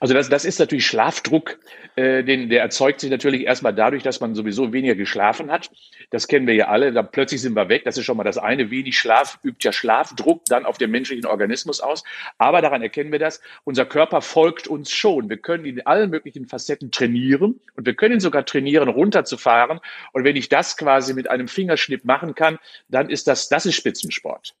Also 0.00 0.14
das, 0.14 0.28
das 0.28 0.44
ist 0.44 0.58
natürlich 0.58 0.86
Schlafdruck, 0.86 1.58
äh, 1.96 2.24
den, 2.24 2.48
der 2.48 2.62
erzeugt 2.62 3.00
sich 3.00 3.10
natürlich 3.10 3.44
erstmal 3.44 3.74
dadurch, 3.74 4.02
dass 4.02 4.20
man 4.20 4.34
sowieso 4.34 4.72
weniger 4.72 4.94
geschlafen 4.94 5.50
hat. 5.50 5.70
Das 6.10 6.28
kennen 6.28 6.46
wir 6.46 6.54
ja 6.54 6.68
alle. 6.68 6.92
Da 6.92 7.02
plötzlich 7.02 7.40
sind 7.40 7.54
wir 7.54 7.68
weg. 7.68 7.84
Das 7.84 7.96
ist 7.96 8.04
schon 8.04 8.16
mal 8.16 8.24
das 8.24 8.38
eine. 8.38 8.70
Wenig 8.70 8.98
Schlaf 8.98 9.38
übt 9.44 9.64
ja 9.64 9.72
Schlafdruck 9.72 10.44
dann 10.46 10.64
auf 10.64 10.78
den 10.78 10.90
menschlichen 10.90 11.26
Organismus 11.26 11.80
aus. 11.80 12.02
Aber 12.38 12.62
daran 12.62 12.82
erkennen 12.82 13.12
wir 13.12 13.18
das. 13.18 13.40
Unser 13.64 13.86
Körper 13.86 14.20
folgt 14.20 14.66
uns 14.66 14.90
schon. 14.90 15.28
Wir 15.28 15.36
können 15.36 15.64
in 15.64 15.86
allen 15.86 16.10
möglichen 16.10 16.46
Facetten 16.46 16.90
trainieren 16.90 17.60
und 17.76 17.86
wir 17.86 17.94
können 17.94 18.14
ihn 18.14 18.20
sogar 18.20 18.44
trainieren, 18.44 18.88
runterzufahren. 18.88 19.80
Und 20.12 20.24
wenn 20.24 20.36
ich 20.36 20.48
das 20.48 20.76
quasi 20.76 21.14
mit 21.14 21.30
einem 21.30 21.48
Fingerschnipp 21.48 22.04
machen 22.04 22.34
kann, 22.34 22.58
dann 22.88 23.08
ist 23.08 23.28
das, 23.28 23.48
das 23.48 23.66
ist 23.66 23.76
Spitzensport. 23.76 24.54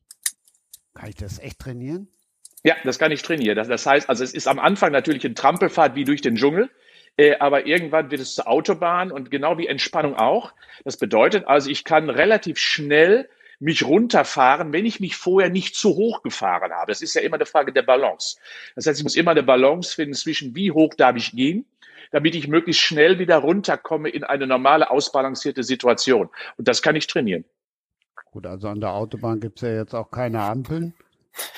Kann 0.94 1.08
ich 1.08 1.16
das 1.16 1.40
echt 1.40 1.58
trainieren? 1.58 2.08
Ja, 2.64 2.74
das 2.82 2.98
kann 2.98 3.12
ich 3.12 3.22
trainieren. 3.22 3.56
Das, 3.56 3.68
das 3.68 3.84
heißt, 3.84 4.08
also 4.08 4.24
es 4.24 4.32
ist 4.32 4.48
am 4.48 4.58
Anfang 4.58 4.90
natürlich 4.90 5.24
eine 5.24 5.34
Trampelfahrt 5.34 5.94
wie 5.94 6.04
durch 6.04 6.22
den 6.22 6.36
Dschungel. 6.36 6.70
Äh, 7.16 7.36
aber 7.38 7.66
irgendwann 7.66 8.10
wird 8.10 8.20
es 8.20 8.34
zur 8.34 8.48
Autobahn 8.48 9.12
und 9.12 9.30
genau 9.30 9.58
wie 9.58 9.66
Entspannung 9.66 10.16
auch. 10.16 10.52
Das 10.84 10.96
bedeutet 10.96 11.46
also, 11.46 11.70
ich 11.70 11.84
kann 11.84 12.10
relativ 12.10 12.58
schnell 12.58 13.28
mich 13.60 13.84
runterfahren, 13.84 14.72
wenn 14.72 14.84
ich 14.84 14.98
mich 14.98 15.14
vorher 15.14 15.48
nicht 15.48 15.76
zu 15.76 15.90
hoch 15.90 16.22
gefahren 16.22 16.72
habe. 16.72 16.90
Das 16.90 17.02
ist 17.02 17.14
ja 17.14 17.20
immer 17.20 17.36
eine 17.36 17.46
Frage 17.46 17.72
der 17.72 17.82
Balance. 17.82 18.38
Das 18.74 18.86
heißt, 18.86 18.98
ich 18.98 19.04
muss 19.04 19.14
immer 19.14 19.30
eine 19.30 19.42
Balance 19.42 19.94
finden 19.94 20.14
zwischen 20.14 20.56
wie 20.56 20.72
hoch 20.72 20.94
darf 20.94 21.16
ich 21.16 21.32
gehen, 21.32 21.66
damit 22.10 22.34
ich 22.34 22.48
möglichst 22.48 22.82
schnell 22.82 23.18
wieder 23.18 23.36
runterkomme 23.36 24.08
in 24.08 24.24
eine 24.24 24.46
normale, 24.46 24.90
ausbalancierte 24.90 25.62
Situation. 25.62 26.30
Und 26.56 26.66
das 26.66 26.82
kann 26.82 26.96
ich 26.96 27.06
trainieren. 27.06 27.44
Gut, 28.32 28.46
also 28.46 28.68
an 28.68 28.80
der 28.80 28.92
Autobahn 28.92 29.38
gibt 29.38 29.58
es 29.58 29.68
ja 29.68 29.76
jetzt 29.76 29.94
auch 29.94 30.10
keine 30.10 30.42
Ampeln. 30.42 30.94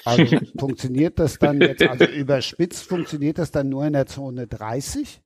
Also 0.04 0.25
funktioniert 0.59 1.18
das 1.18 1.38
dann 1.38 1.61
jetzt, 1.61 1.83
also 1.83 2.04
überspitzt 2.06 2.87
funktioniert 2.87 3.38
das 3.38 3.50
dann 3.50 3.68
nur 3.68 3.85
in 3.87 3.92
der 3.92 4.06
Zone 4.06 4.47
30? 4.47 5.21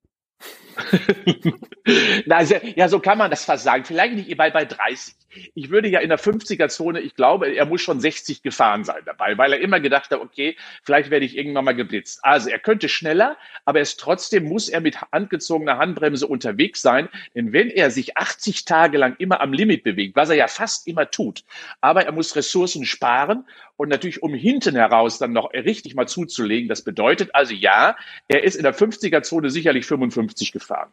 Na, 2.27 2.37
also, 2.37 2.55
ja, 2.77 2.89
so 2.89 3.01
kann 3.01 3.19
man 3.19 3.31
das 3.31 3.45
fast 3.45 3.65
sagen. 3.65 3.85
Vielleicht 3.85 4.15
nicht 4.15 4.37
bei, 4.37 4.51
bei 4.51 4.65
30. 4.65 5.15
Ich 5.55 5.71
würde 5.71 5.89
ja 5.89 6.01
in 6.01 6.09
der 6.09 6.19
50er-Zone, 6.19 7.01
ich 7.01 7.15
glaube, 7.15 7.55
er 7.55 7.67
muss 7.67 7.83
schon 7.83 8.01
60 8.01 8.43
gefahren 8.43 8.85
sein 8.85 9.03
dabei, 9.05 9.39
weil 9.39 9.53
er 9.53 9.61
immer 9.61 9.79
gedacht 9.79 10.11
hat, 10.11 10.21
okay, 10.21 10.57
vielleicht 10.83 11.11
werde 11.11 11.25
ich 11.25 11.37
irgendwann 11.37 11.65
mal 11.65 11.75
geblitzt. 11.75 12.21
Also 12.23 12.51
er 12.51 12.59
könnte 12.59 12.89
schneller, 12.89 13.37
aber 13.65 13.81
es 13.81 13.97
trotzdem 13.97 14.45
muss 14.45 14.69
er 14.69 14.81
mit 14.81 14.99
angezogener 15.13 15.79
Handbremse 15.79 16.27
unterwegs 16.27 16.83
sein. 16.83 17.09
Denn 17.35 17.53
wenn 17.53 17.71
er 17.71 17.91
sich 17.91 18.17
80 18.17 18.65
Tage 18.65 18.99
lang 18.99 19.15
immer 19.19 19.41
am 19.41 19.53
Limit 19.53 19.85
bewegt, 19.85 20.17
was 20.17 20.31
er 20.31 20.37
ja 20.37 20.49
fast 20.49 20.89
immer 20.89 21.11
tut, 21.11 21.45
aber 21.81 22.05
er 22.07 22.13
muss 22.13 22.35
Ressourcen 22.35 22.85
sparen 22.85 23.45
und 23.81 23.89
natürlich 23.89 24.23
um 24.23 24.35
hinten 24.35 24.75
heraus 24.75 25.17
dann 25.17 25.33
noch 25.33 25.55
richtig 25.55 25.95
mal 25.95 26.07
zuzulegen. 26.07 26.69
Das 26.69 26.83
bedeutet 26.83 27.35
also 27.35 27.55
ja, 27.55 27.97
er 28.29 28.45
ist 28.45 28.57
in 28.57 28.63
der 28.63 28.75
50er-Zone 28.75 29.49
sicherlich 29.49 29.87
55 29.87 30.53
gefahren. 30.53 30.93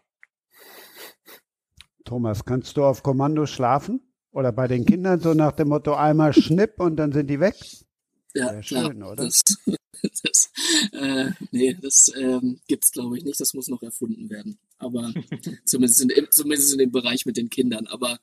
Thomas, 2.06 2.46
kannst 2.46 2.78
du 2.78 2.86
auf 2.86 3.04
Kommando 3.04 3.46
schlafen? 3.46 4.00
Oder 4.32 4.54
bei 4.54 4.70
den 4.70 4.86
Kindern 4.86 5.20
so 5.20 5.34
nach 5.34 5.52
dem 5.52 5.68
Motto 5.68 5.96
einmal 5.96 6.32
schnipp 6.32 6.80
und 6.80 6.96
dann 6.96 7.12
sind 7.12 7.30
die 7.30 7.42
weg? 7.42 7.56
Ja, 8.34 8.64
schön, 8.64 8.92
klar. 8.92 9.12
oder? 9.12 9.26
Das, 9.26 9.42
das, 10.24 10.52
äh, 10.94 11.32
nee, 11.52 11.78
das 11.82 12.10
ähm, 12.18 12.62
gibt 12.70 12.86
es, 12.86 12.92
glaube 12.94 13.18
ich, 13.18 13.26
nicht. 13.26 13.42
Das 13.42 13.54
muss 13.54 13.68
noch 13.68 13.84
erfunden 13.84 14.30
werden. 14.30 14.60
Aber 14.78 15.14
zumindest, 15.66 16.10
in, 16.10 16.28
zumindest 16.30 16.72
in 16.72 16.80
dem 16.80 16.92
Bereich 16.94 17.26
mit 17.26 17.36
den 17.36 17.50
Kindern. 17.50 17.86
Aber 17.88 18.18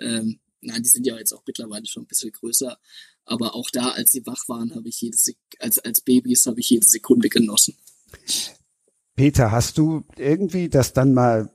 ähm, 0.00 0.40
nein, 0.60 0.82
die 0.82 0.88
sind 0.88 1.06
ja 1.06 1.16
jetzt 1.16 1.32
auch 1.32 1.42
mittlerweile 1.46 1.86
schon 1.86 2.04
ein 2.04 2.06
bisschen 2.06 2.32
größer. 2.32 2.78
Aber 3.24 3.54
auch 3.54 3.70
da, 3.70 3.90
als 3.90 4.12
sie 4.12 4.26
wach 4.26 4.48
waren, 4.48 4.74
habe 4.74 4.88
ich 4.88 5.00
jede 5.00 5.16
als, 5.58 5.78
als 5.78 6.00
Babys 6.00 6.46
habe 6.46 6.60
ich 6.60 6.70
jede 6.70 6.86
Sekunde 6.86 7.28
genossen. 7.28 7.76
Peter, 9.16 9.50
hast 9.50 9.78
du 9.78 10.04
irgendwie 10.16 10.68
das 10.68 10.92
dann 10.92 11.12
mal 11.12 11.50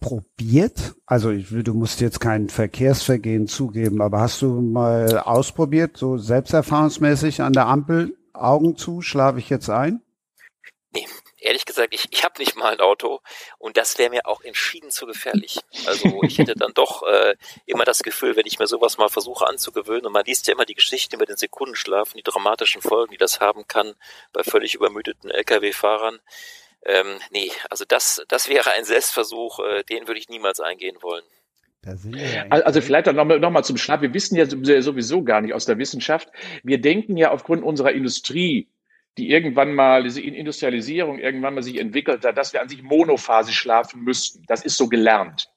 probiert? 0.00 0.94
Also 1.06 1.30
ich, 1.30 1.48
du 1.50 1.74
musst 1.74 2.00
jetzt 2.00 2.20
kein 2.20 2.48
Verkehrsvergehen 2.48 3.46
zugeben, 3.46 4.00
aber 4.00 4.20
hast 4.20 4.42
du 4.42 4.60
mal 4.60 5.18
ausprobiert, 5.18 5.96
so 5.96 6.18
selbsterfahrungsmäßig 6.18 7.42
an 7.42 7.52
der 7.52 7.66
Ampel 7.66 8.16
Augen 8.32 8.76
zu, 8.76 9.02
schlafe 9.02 9.38
ich 9.38 9.50
jetzt 9.50 9.70
ein? 9.70 10.00
Nee, 10.94 11.06
ehrlich 11.42 11.64
gesagt, 11.64 11.94
ich, 11.94 12.06
ich 12.10 12.24
habe 12.24 12.38
nicht 12.38 12.56
mal 12.56 12.72
ein 12.72 12.80
Auto 12.80 13.20
und 13.58 13.76
das 13.76 13.98
wäre 13.98 14.10
mir 14.10 14.26
auch 14.26 14.42
entschieden 14.42 14.90
zu 14.90 15.06
gefährlich. 15.06 15.60
Also 15.86 16.22
ich 16.22 16.38
hätte 16.38 16.54
dann 16.54 16.72
doch 16.74 17.02
äh, 17.02 17.36
immer 17.66 17.84
das 17.84 18.02
Gefühl, 18.02 18.36
wenn 18.36 18.46
ich 18.46 18.58
mir 18.58 18.66
sowas 18.66 18.98
mal 18.98 19.08
versuche 19.08 19.46
anzugewöhnen 19.46 20.06
und 20.06 20.12
man 20.12 20.24
liest 20.24 20.46
ja 20.46 20.54
immer 20.54 20.64
die 20.64 20.74
Geschichten 20.74 21.16
über 21.16 21.26
den 21.26 21.36
Sekundenschlaf 21.36 22.12
und 22.12 22.18
die 22.18 22.30
dramatischen 22.30 22.82
Folgen, 22.82 23.12
die 23.12 23.18
das 23.18 23.40
haben 23.40 23.66
kann 23.66 23.94
bei 24.32 24.42
völlig 24.42 24.74
übermüdeten 24.74 25.30
Lkw-Fahrern. 25.30 26.20
Ähm, 26.84 27.18
nee, 27.30 27.50
also 27.70 27.84
das, 27.86 28.22
das 28.28 28.48
wäre 28.48 28.72
ein 28.72 28.84
Selbstversuch, 28.84 29.60
äh, 29.60 29.84
den 29.84 30.08
würde 30.08 30.20
ich 30.20 30.28
niemals 30.28 30.60
eingehen 30.60 30.96
wollen. 31.00 31.24
Ja 31.84 32.46
also 32.48 32.80
vielleicht 32.80 33.06
noch 33.06 33.24
mal, 33.24 33.40
noch 33.40 33.50
mal 33.50 33.64
zum 33.64 33.76
Schlaf. 33.76 34.02
Wir 34.02 34.14
wissen 34.14 34.36
ja 34.36 34.46
sowieso 34.46 35.24
gar 35.24 35.40
nicht 35.40 35.52
aus 35.52 35.64
der 35.64 35.78
Wissenschaft. 35.78 36.28
Wir 36.62 36.80
denken 36.80 37.16
ja 37.16 37.32
aufgrund 37.32 37.64
unserer 37.64 37.90
Industrie, 37.90 38.68
die 39.18 39.30
irgendwann 39.30 39.74
mal, 39.74 40.02
diese 40.02 40.22
Industrialisierung 40.22 41.18
irgendwann 41.18 41.54
mal 41.54 41.62
sich 41.62 41.78
entwickelt 41.78 42.24
hat, 42.24 42.38
dass 42.38 42.52
wir 42.52 42.62
an 42.62 42.68
sich 42.68 42.82
monophasisch 42.82 43.58
schlafen 43.58 44.02
müssten. 44.02 44.44
Das 44.46 44.64
ist 44.64 44.76
so 44.76 44.88
gelernt. 44.88 45.51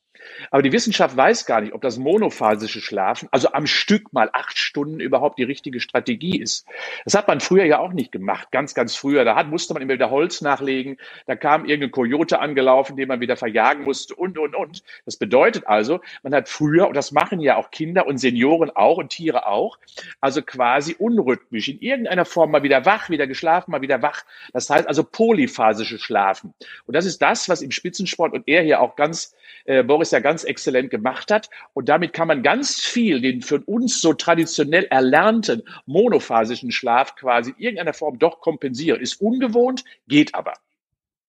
Aber 0.52 0.62
die 0.62 0.72
Wissenschaft 0.72 1.16
weiß 1.16 1.46
gar 1.46 1.62
nicht, 1.62 1.74
ob 1.74 1.82
das 1.82 1.98
monophasische 1.98 2.82
Schlafen, 2.82 3.28
also 3.32 3.52
am 3.52 3.68
Stück 3.68 4.14
mal 4.14 4.30
acht 4.34 4.58
Stunden 4.58 5.00
überhaupt 5.00 5.38
die 5.38 5.44
richtige 5.44 5.80
Strategie 5.80 6.40
ist. 6.40 6.66
Das 7.04 7.14
hat 7.14 7.28
man 7.28 7.40
früher 7.40 7.66
ja 7.66 7.80
auch 7.80 7.94
nicht 7.94 8.12
gemacht, 8.12 8.52
ganz, 8.52 8.74
ganz 8.74 8.96
früher. 8.96 9.26
Da 9.26 9.36
hat, 9.36 9.50
musste 9.50 9.74
man 9.74 9.82
immer 9.82 9.94
wieder 9.94 10.10
Holz 10.10 10.42
nachlegen, 10.42 10.98
da 11.28 11.36
kam 11.36 11.66
irgendein 11.66 11.92
Kojote 11.92 12.40
angelaufen, 12.40 12.98
den 12.98 13.08
man 13.08 13.20
wieder 13.20 13.38
verjagen 13.38 13.84
musste 13.84 14.16
und, 14.16 14.38
und, 14.38 14.56
und. 14.56 14.84
Das 15.06 15.18
bedeutet 15.18 15.68
also, 15.68 16.02
man 16.24 16.34
hat 16.34 16.50
früher, 16.50 16.88
und 16.88 16.96
das 16.96 17.12
machen 17.12 17.40
ja 17.40 17.58
auch 17.58 17.72
Kinder 17.72 18.08
und 18.08 18.18
Senioren 18.18 18.70
auch 18.72 18.98
und 18.98 19.10
Tiere 19.10 19.48
auch, 19.48 19.78
also 20.22 20.42
quasi 20.42 20.96
unrhythmisch, 20.98 21.68
in 21.68 21.80
irgendeiner 21.80 22.26
Form 22.26 22.52
mal 22.52 22.64
wieder 22.64 22.86
wach, 22.86 23.10
wieder 23.10 23.28
geschlafen, 23.28 23.72
mal 23.72 23.82
wieder 23.82 24.02
wach. 24.02 24.24
Das 24.54 24.70
heißt 24.70 24.88
also 24.88 25.04
polyphasische 25.04 26.00
Schlafen. 26.00 26.54
Und 26.86 26.96
das 26.96 27.06
ist 27.06 27.22
das, 27.22 27.50
was 27.50 27.62
im 27.62 27.72
Spitzensport 27.72 28.34
und 28.34 28.48
er 28.48 28.64
hier 28.64 28.82
auch 28.82 28.96
ganz, 28.96 29.36
äh, 29.66 29.84
Boris 29.84 30.12
ja 30.16 30.22
ganz 30.22 30.44
exzellent 30.44 30.90
gemacht 30.90 31.30
hat. 31.32 31.50
Und 31.74 31.90
damit 31.90 32.14
kann 32.14 32.28
man 32.28 32.42
ganz 32.42 32.80
viel, 32.80 33.22
den 33.22 33.42
für 33.42 33.62
uns 33.62 34.02
so 34.02 34.14
traditionell 34.14 34.86
erlernten 34.86 35.64
monophasischen 35.86 36.72
Schlaf 36.72 37.16
quasi 37.16 37.52
in 37.52 37.60
irgendeiner 37.60 37.94
Form 37.94 38.18
doch 38.18 38.42
kompensieren. 38.42 39.02
Ist 39.02 39.22
ungewohnt, 39.22 39.84
geht 40.08 40.34
aber. 40.34 40.54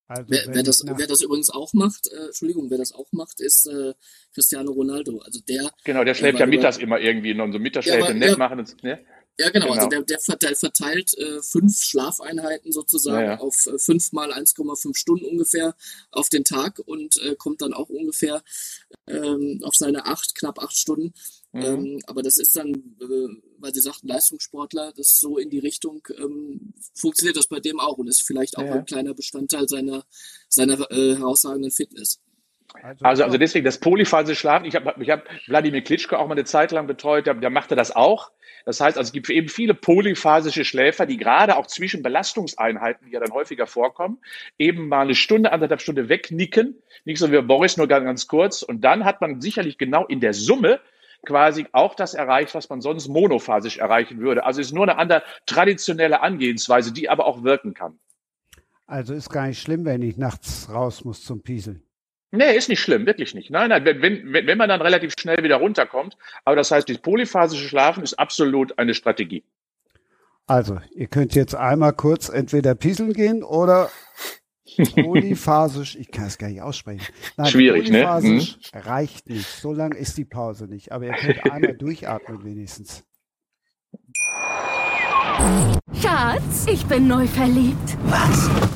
Also 0.09 0.25
wer, 0.29 0.43
wer, 0.49 0.63
das, 0.63 0.85
wer 0.87 1.07
das 1.07 1.21
übrigens 1.21 1.51
auch 1.51 1.73
macht, 1.73 2.07
äh, 2.07 2.27
Entschuldigung, 2.27 2.71
wer 2.71 2.79
das 2.79 2.93
auch 2.93 3.09
macht, 3.11 3.41
ist 3.41 3.67
äh, 3.67 3.93
Cristiano 4.33 4.71
Ronaldo. 4.71 5.19
Also 5.19 5.41
der. 5.49 5.71
Genau, 5.85 6.05
der 6.05 6.15
schläft 6.15 6.39
ja 6.39 6.47
mittags 6.47 6.77
immer 6.79 7.01
irgendwie 7.01 7.31
in 7.31 7.53
so 7.53 7.59
Mittagsschläfe 7.59 8.09
ja, 8.09 8.15
nett 8.15 8.31
ja, 8.31 8.37
machen. 8.37 8.65
Ne? 8.83 9.01
Ja, 9.39 9.51
genau. 9.51 9.67
Also 9.67 9.75
genau. 9.75 9.85
Also 9.85 9.91
der, 9.91 10.03
der 10.03 10.19
verteilt, 10.21 10.59
verteilt 10.59 11.19
äh, 11.19 11.43
fünf 11.43 11.83
Schlafeinheiten 11.83 12.73
sozusagen 12.73 13.27
ja, 13.27 13.33
ja. 13.35 13.39
auf 13.39 13.67
äh, 13.67 13.79
fünf 13.79 14.13
mal 14.13 14.33
1,5 14.33 14.97
Stunden 14.97 15.27
ungefähr 15.27 15.75
auf 16.11 16.29
den 16.29 16.45
Tag 16.45 16.81
und 16.85 17.19
äh, 17.19 17.37
kommt 17.37 17.61
dann 17.61 17.75
auch 17.75 17.91
ungefähr 17.91 18.43
ähm, 19.07 19.61
auf 19.63 19.75
seine 19.75 20.07
acht, 20.07 20.35
knapp 20.35 20.59
acht 20.59 20.77
Stunden. 20.77 21.13
Mhm. 21.53 21.63
Ähm, 21.63 22.03
aber 22.07 22.23
das 22.23 22.39
ist 22.39 22.57
dann, 22.57 22.71
äh, 23.01 23.29
weil 23.59 23.75
Sie 23.75 23.81
sagten, 23.81 24.09
Leistungssportler, 24.09 24.93
das 24.97 25.21
so 25.21 25.37
in 25.39 25.51
die 25.51 25.59
Richtung, 25.59 26.07
ähm, 26.19 26.73
funktioniert 26.95 27.37
das 27.37 27.47
bei 27.47 27.61
dem 27.61 27.79
auch 27.79 27.99
und 27.99 28.09
ist 28.09 28.23
vielleicht 28.23 28.57
auch 28.57 28.65
ja. 28.65 28.75
ein 28.75 28.87
kleiner 28.87 29.15
Bestandteil 29.15 29.69
seiner, 29.69 30.05
seiner 30.49 30.91
äh, 30.91 31.17
herausragenden 31.17 31.71
Fitness. 31.71 32.21
Also, 32.83 33.05
also, 33.05 33.25
also 33.25 33.39
deswegen 33.39 33.65
das 33.65 33.79
polyphasische 33.79 34.39
Schlafen. 34.39 34.65
Ich 34.67 34.75
habe 34.75 34.95
ich 35.03 35.11
hab 35.11 35.25
Wladimir 35.47 35.83
Klitschko 35.83 36.17
auch 36.17 36.27
mal 36.27 36.33
eine 36.33 36.45
Zeit 36.45 36.73
lang 36.73 36.87
betreut, 36.87 37.27
der, 37.27 37.35
der 37.35 37.51
machte 37.51 37.77
das 37.77 37.95
auch. 37.95 38.31
Das 38.65 38.81
heißt, 38.81 38.99
also 38.99 39.09
es 39.09 39.13
gibt 39.13 39.31
eben 39.31 39.49
viele 39.49 39.75
polyphasische 39.75 40.65
Schläfer, 40.65 41.07
die 41.07 41.17
gerade 41.17 41.57
auch 41.57 41.67
zwischen 41.69 42.03
Belastungseinheiten, 42.03 43.07
die 43.07 43.13
ja 43.13 43.21
dann 43.21 43.33
häufiger 43.33 43.67
vorkommen, 43.67 44.19
eben 44.59 44.89
mal 44.89 45.03
eine 45.03 45.15
Stunde, 45.15 45.53
anderthalb 45.53 45.81
Stunde 45.81 46.09
wegnicken. 46.09 46.83
Nicht 47.05 47.19
so 47.19 47.31
wie 47.31 47.41
Boris, 47.43 47.77
nur 47.77 47.87
ganz, 47.87 48.05
ganz 48.05 48.27
kurz. 48.27 48.63
Und 48.63 48.83
dann 48.83 49.05
hat 49.05 49.21
man 49.21 49.41
sicherlich 49.41 49.79
genau 49.79 50.05
in 50.07 50.21
der 50.21 50.35
Summe 50.35 50.81
quasi 51.25 51.67
auch 51.73 51.95
das 51.95 52.15
erreicht, 52.15 52.55
was 52.55 52.69
man 52.69 52.81
sonst 52.81 53.09
monophasisch 53.09 53.79
erreichen 53.79 54.19
würde. 54.19 54.45
Also 54.45 54.61
es 54.61 54.69
ist 54.69 54.73
nur 54.73 54.85
eine 54.85 54.99
andere 54.99 55.23
traditionelle 55.47 56.21
Angehensweise, 56.21 56.93
die 56.93 57.09
aber 57.09 57.27
auch 57.27 57.45
wirken 57.45 57.73
kann. 57.73 57.99
Also 58.87 59.15
ist 59.15 59.31
gar 59.31 59.47
nicht 59.47 59.61
schlimm, 59.61 59.85
wenn 59.85 60.03
ich 60.03 60.17
nachts 60.17 60.69
raus 60.73 61.05
muss 61.05 61.23
zum 61.23 61.43
Pieseln. 61.43 61.86
Nee, 62.33 62.57
ist 62.57 62.69
nicht 62.69 62.81
schlimm, 62.81 63.07
wirklich 63.07 63.35
nicht. 63.35 63.51
Nein, 63.51 63.71
nein, 63.71 63.85
wenn, 63.85 64.03
wenn, 64.03 64.47
wenn 64.47 64.59
man 64.59 64.69
dann 64.69 64.83
relativ 64.83 65.15
schnell 65.19 65.43
wieder 65.43 65.57
runterkommt. 65.57 66.17
Aber 66.45 66.57
das 66.57 66.71
heißt, 66.71 66.89
das 66.89 66.99
polyphasische 66.99 67.69
Schlafen 67.69 68.03
ist 68.03 68.19
absolut 68.19 68.79
eine 68.79 68.95
Strategie. 68.95 69.45
Also, 70.47 70.81
ihr 70.95 71.09
könnt 71.09 71.35
jetzt 71.35 71.55
einmal 71.55 71.93
kurz 71.93 72.29
entweder 72.29 72.75
pieseln 72.75 73.13
gehen 73.13 73.43
oder 73.43 73.91
polyphasisch, 74.95 75.97
ich 75.97 76.11
kann 76.11 76.27
es 76.27 76.39
gar 76.39 76.49
nicht 76.49 76.63
aussprechen. 76.63 77.05
Nein, 77.37 77.47
Schwierig, 77.47 77.91
ne? 77.91 78.03
polyphasisch 78.03 78.59
ne? 78.73 78.87
reicht 78.87 79.29
nicht. 79.29 79.47
So 79.47 79.73
lang 79.73 79.93
ist 79.93 80.19
die 80.19 80.25
Pause 80.25 80.67
nicht. 80.67 80.93
Aber 80.93 81.07
ihr 81.07 81.15
könnt 81.15 81.51
einmal 81.51 81.75
durchatmen 81.79 82.45
wenigstens. 82.45 83.05
Schatz, 86.01 86.67
ich 86.71 86.85
bin 86.87 87.09
neu 87.09 87.27
verliebt. 87.27 87.97
Was? 88.05 88.76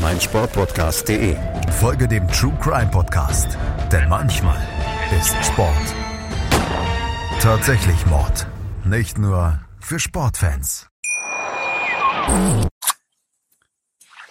meinsportpodcast.de. 0.00 1.36
Folge 1.80 2.08
dem 2.08 2.26
True 2.28 2.56
Crime 2.60 2.90
Podcast, 2.90 3.58
denn 3.92 4.08
manchmal 4.08 4.58
ist 5.18 5.34
Sport 5.44 5.94
tatsächlich 7.44 8.06
Mord. 8.06 8.46
Nicht 8.86 9.18
nur 9.18 9.60
für 9.78 10.00
Sportfans. 10.00 10.88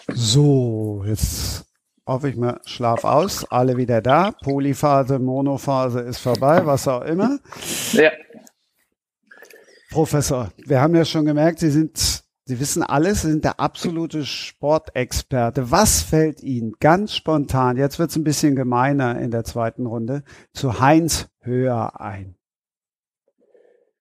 So, 0.08 1.04
jetzt 1.06 1.66
hoffe 2.08 2.30
ich 2.30 2.36
mal, 2.36 2.60
Schlaf 2.66 3.04
aus, 3.04 3.46
alle 3.52 3.78
wieder 3.78 4.02
da. 4.02 4.32
Polyphase, 4.32 5.20
Monophase 5.20 6.00
ist 6.00 6.18
vorbei, 6.18 6.66
was 6.66 6.88
auch 6.88 7.04
immer. 7.04 7.38
Ja. 7.92 8.10
Professor, 9.92 10.52
wir 10.66 10.82
haben 10.82 10.96
ja 10.96 11.06
schon 11.06 11.26
gemerkt, 11.26 11.60
Sie 11.60 11.70
sind, 11.70 12.23
Sie 12.46 12.60
wissen 12.60 12.84
alles, 12.84 13.22
Sie 13.22 13.32
sind 13.32 13.46
der 13.46 13.60
absolute 13.62 14.26
Sportexperte. 14.26 15.72
Was 15.72 16.02
fällt 16.02 16.42
Ihnen 16.44 16.74
ganz 16.80 17.16
spontan, 17.16 17.78
jetzt 17.78 18.00
wird 18.00 18.10
es 18.10 18.18
ein 18.18 18.26
bisschen 18.26 18.56
gemeiner 18.56 19.18
in 19.20 19.32
der 19.32 19.46
zweiten 19.46 19.86
Runde, 19.86 20.24
zu 20.54 20.80
Heinz 20.82 21.30
Höher 21.40 22.02
ein? 22.02 22.36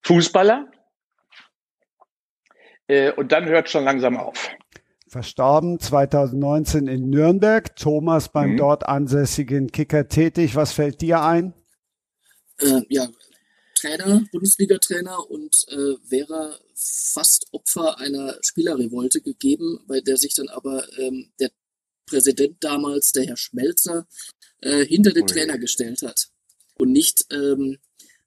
Fußballer. 0.03 0.67
Äh, 2.89 3.13
und 3.13 3.31
dann 3.31 3.45
hört 3.45 3.71
schon 3.71 3.85
langsam 3.85 4.17
auf. 4.17 4.51
Verstorben 5.07 5.79
2019 5.79 6.89
in 6.89 7.11
Nürnberg. 7.11 7.77
Thomas 7.77 8.29
beim 8.31 8.53
Mhm. 8.55 8.57
dort 8.57 8.89
ansässigen 8.89 9.71
Kicker 9.71 10.09
tätig. 10.09 10.57
Was 10.57 10.73
fällt 10.73 11.01
dir 11.01 11.23
ein? 11.23 11.53
Äh, 12.59 12.81
ja, 12.89 13.07
Trainer, 13.83 14.25
Bundesliga-Trainer 14.31 15.29
und 15.31 15.67
äh, 15.69 15.97
wäre 16.09 16.59
fast 16.75 17.47
Opfer 17.53 17.99
einer 17.99 18.39
Spielerrevolte 18.43 19.21
gegeben, 19.21 19.81
bei 19.89 20.01
der 20.01 20.17
sich 20.17 20.35
dann 20.35 20.49
aber 20.49 20.87
ähm, 20.99 21.31
der 21.41 21.51
Präsident 22.07 22.57
damals, 22.61 23.13
der 23.13 23.25
Herr 23.27 23.37
Schmelzer, 23.37 24.07
äh, 24.61 24.85
hinter 24.85 25.13
den 25.13 25.25
Ui. 25.25 25.29
Trainer 25.29 25.59
gestellt 25.59 26.03
hat 26.03 26.29
und 26.79 26.93
nicht 26.93 27.27
ähm, 27.33 27.79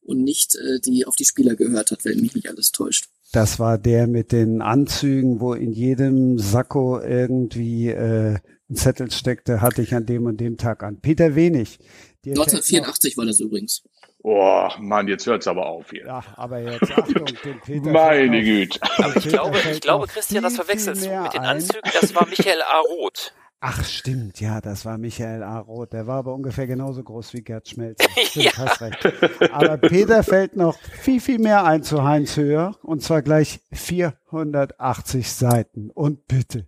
und 0.02 0.24
nicht 0.24 0.56
äh, 0.56 0.80
die 0.82 1.06
auf 1.06 1.16
die 1.16 1.26
Spieler 1.26 1.56
gehört 1.56 1.92
hat, 1.92 2.04
wenn 2.06 2.20
mich 2.22 2.36
nicht 2.36 2.50
alles 2.50 2.72
täuscht. 2.72 3.06
Das 3.32 3.58
war 3.58 3.78
der 3.78 4.08
mit 4.08 4.32
den 4.32 4.62
Anzügen, 4.62 5.40
wo 5.40 5.54
in 5.54 5.72
jedem 5.72 6.38
Sakko 6.38 7.00
irgendwie 7.00 7.90
äh, 7.90 8.38
ein 8.70 8.76
Zettel 8.76 9.10
steckte, 9.12 9.62
hatte 9.62 9.82
ich 9.82 9.94
an 9.96 10.06
dem 10.06 10.26
und 10.26 10.40
dem 10.40 10.58
Tag 10.58 10.84
an. 10.84 11.00
Peter 11.02 11.36
Wenig. 11.36 11.80
dir 12.24 12.36
fällt 12.36 12.38
noch- 12.38 12.46
1984 12.48 13.18
war 13.18 13.26
das 13.26 13.40
übrigens. 13.40 13.84
Oh, 14.28 14.68
Mann, 14.80 15.08
jetzt 15.08 15.28
hört's 15.28 15.46
aber 15.46 15.68
auf 15.68 15.92
hier. 15.92 16.08
Ja, 16.08 16.24
aber 16.36 16.58
jetzt 16.58 16.92
Achtung, 16.98 17.26
dem 17.44 17.62
Peter. 17.62 17.92
Meine 17.92 18.42
Güte. 18.44 18.80
Aber 18.98 19.16
ich 19.18 19.28
glaube, 19.28 19.60
ich 19.72 19.82
glaube, 19.82 20.08
Christian, 20.08 20.42
das 20.44 20.56
verwechselst 20.56 21.06
du 21.06 21.22
mit 21.22 21.34
den 21.34 21.42
ein. 21.42 21.58
Anzügen. 21.58 21.82
Das 21.94 22.16
war 22.16 22.26
Michael 22.28 22.64
A. 22.64 22.80
Roth. 22.80 23.34
Ach, 23.60 23.84
stimmt, 23.86 24.42
ja, 24.42 24.62
das 24.62 24.84
war 24.84 24.98
Michael 24.98 25.44
A. 25.44 25.60
Roth. 25.60 25.94
Der 25.94 26.08
war 26.08 26.18
aber 26.18 26.34
ungefähr 26.34 26.66
genauso 26.66 27.04
groß 27.04 27.34
wie 27.34 27.44
Gerd 27.44 27.68
Schmelzer. 27.70 28.10
Stimmt, 28.26 28.46
Ja. 28.46 28.52
hast 28.58 28.82
recht. 28.82 29.52
Aber 29.54 29.78
Peter 29.78 30.24
fällt 30.24 30.56
noch 30.56 30.76
viel, 31.02 31.22
viel 31.22 31.38
mehr 31.38 31.64
ein 31.64 31.84
zu 31.84 32.04
Heinz 32.04 32.36
Höher. 32.36 32.76
Und 32.82 33.04
zwar 33.04 33.22
gleich 33.22 33.60
480 33.74 35.32
Seiten. 35.32 35.92
Und 35.92 36.26
bitte. 36.28 36.68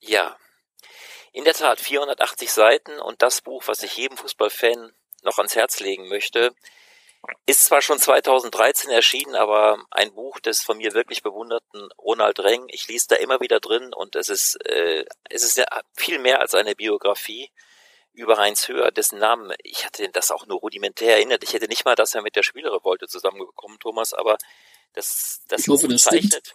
Ja, 0.00 0.34
in 1.32 1.44
der 1.44 1.54
Tat 1.54 1.78
480 1.78 2.50
Seiten 2.52 2.98
und 3.00 3.22
das 3.22 3.40
Buch, 3.40 3.62
was 3.66 3.84
ich 3.84 3.96
jedem 3.96 4.16
Fußballfan 4.16 4.90
noch 5.22 5.38
ans 5.38 5.56
Herz 5.56 5.80
legen 5.80 6.08
möchte, 6.08 6.54
ist 7.46 7.66
zwar 7.66 7.82
schon 7.82 7.98
2013 7.98 8.90
erschienen, 8.90 9.36
aber 9.36 9.84
ein 9.90 10.12
Buch 10.14 10.40
des 10.40 10.62
von 10.62 10.78
mir 10.78 10.92
wirklich 10.92 11.22
bewunderten 11.22 11.88
Ronald 11.98 12.40
Reng. 12.40 12.64
Ich 12.68 12.88
lese 12.88 13.08
da 13.10 13.16
immer 13.16 13.40
wieder 13.40 13.60
drin 13.60 13.92
und 13.94 14.16
es 14.16 14.28
ist 14.28 14.56
äh, 14.66 15.04
es 15.30 15.44
ist 15.44 15.56
ja 15.56 15.64
viel 15.96 16.18
mehr 16.18 16.40
als 16.40 16.54
eine 16.54 16.74
Biografie 16.74 17.50
über 18.12 18.38
Heinz 18.38 18.68
Höher, 18.68 18.90
dessen 18.90 19.18
Namen 19.18 19.54
ich 19.62 19.86
hatte 19.86 20.08
das 20.10 20.30
auch 20.32 20.46
nur 20.46 20.58
rudimentär 20.58 21.16
erinnert. 21.16 21.44
Ich 21.44 21.52
hätte 21.52 21.68
nicht 21.68 21.84
mal, 21.84 21.94
dass 21.94 22.14
er 22.14 22.22
mit 22.22 22.34
der 22.34 22.42
Spielerrevolte 22.42 23.06
zusammengekommen, 23.06 23.78
Thomas, 23.78 24.12
aber 24.14 24.36
das 24.92 25.42
das 25.48 25.60
Ich 25.60 25.68
hoffe, 25.68 25.86
Buch 25.86 25.92
das 25.92 26.02
zeichnet 26.02 26.52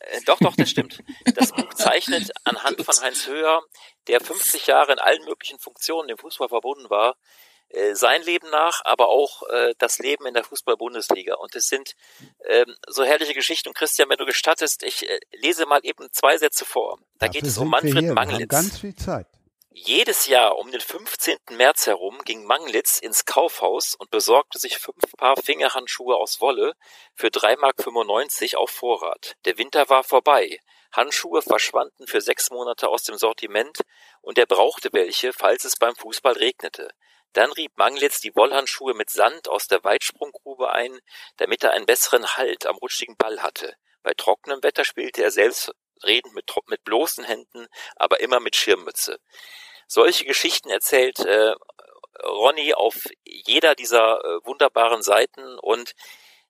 äh, 0.00 0.20
doch, 0.24 0.38
doch, 0.38 0.56
das 0.56 0.70
stimmt. 0.70 1.02
Das 1.34 1.52
Buch 1.52 1.74
zeichnet 1.74 2.30
anhand 2.44 2.82
von 2.82 3.00
Heinz 3.00 3.26
Höher, 3.26 3.62
der 4.06 4.20
50 4.20 4.66
Jahre 4.66 4.92
in 4.92 4.98
allen 4.98 5.24
möglichen 5.24 5.58
Funktionen 5.58 6.08
dem 6.08 6.18
Fußball 6.18 6.48
verbunden 6.48 6.88
war, 6.88 7.16
sein 7.94 8.22
Leben 8.22 8.48
nach, 8.50 8.80
aber 8.84 9.08
auch 9.08 9.42
äh, 9.48 9.74
das 9.78 9.98
Leben 9.98 10.26
in 10.26 10.34
der 10.34 10.44
Fußball-Bundesliga. 10.44 11.34
Und 11.34 11.54
es 11.54 11.68
sind 11.68 11.94
ähm, 12.46 12.74
so 12.86 13.04
herrliche 13.04 13.34
Geschichten. 13.34 13.68
Und 13.68 13.74
Christian, 13.76 14.08
wenn 14.08 14.18
du 14.18 14.26
gestattest, 14.26 14.82
ich 14.82 15.08
äh, 15.08 15.20
lese 15.32 15.66
mal 15.66 15.80
eben 15.82 16.08
zwei 16.12 16.38
Sätze 16.38 16.64
vor. 16.64 16.98
Da 17.18 17.26
Dafür 17.26 17.40
geht 17.40 17.48
es 17.48 17.58
um 17.58 17.68
Manfred 17.68 17.98
hier. 17.98 18.14
Manglitz. 18.14 18.48
ganz 18.48 18.78
viel 18.78 18.94
Zeit. 18.94 19.26
Jedes 19.70 20.26
Jahr 20.26 20.58
um 20.58 20.72
den 20.72 20.80
15. 20.80 21.36
März 21.50 21.86
herum 21.86 22.18
ging 22.24 22.44
Manglitz 22.44 22.98
ins 22.98 23.26
Kaufhaus 23.26 23.94
und 23.94 24.10
besorgte 24.10 24.58
sich 24.58 24.78
fünf 24.78 25.12
Paar 25.16 25.36
Fingerhandschuhe 25.36 26.16
aus 26.16 26.40
Wolle 26.40 26.72
für 27.14 27.28
3,95 27.28 27.56
Mark 27.60 28.54
auf 28.56 28.70
Vorrat. 28.70 29.36
Der 29.44 29.56
Winter 29.56 29.88
war 29.88 30.02
vorbei. 30.02 30.58
Handschuhe 30.90 31.42
verschwanden 31.42 32.08
für 32.08 32.20
sechs 32.20 32.50
Monate 32.50 32.88
aus 32.88 33.04
dem 33.04 33.18
Sortiment 33.18 33.78
und 34.20 34.36
er 34.38 34.46
brauchte 34.46 34.88
welche, 34.92 35.32
falls 35.32 35.64
es 35.64 35.76
beim 35.76 35.94
Fußball 35.94 36.32
regnete. 36.32 36.90
Dann 37.32 37.52
rieb 37.52 37.72
Manglitz 37.76 38.20
die 38.20 38.34
Wollhandschuhe 38.34 38.94
mit 38.94 39.10
Sand 39.10 39.48
aus 39.48 39.66
der 39.66 39.84
Weitsprunggrube 39.84 40.70
ein, 40.72 40.98
damit 41.36 41.62
er 41.62 41.72
einen 41.72 41.86
besseren 41.86 42.36
Halt 42.36 42.66
am 42.66 42.76
rutschigen 42.76 43.16
Ball 43.16 43.42
hatte. 43.42 43.74
Bei 44.02 44.14
trockenem 44.14 44.62
Wetter 44.62 44.84
spielte 44.84 45.22
er 45.22 45.30
selbstredend 45.30 46.34
mit, 46.34 46.50
mit 46.66 46.84
bloßen 46.84 47.24
Händen, 47.24 47.66
aber 47.96 48.20
immer 48.20 48.40
mit 48.40 48.56
Schirmmütze. 48.56 49.18
Solche 49.86 50.24
Geschichten 50.24 50.70
erzählt 50.70 51.18
äh, 51.20 51.54
Ronny 52.22 52.74
auf 52.74 53.08
jeder 53.24 53.74
dieser 53.74 54.18
äh, 54.24 54.46
wunderbaren 54.46 55.02
Seiten 55.02 55.58
und 55.58 55.94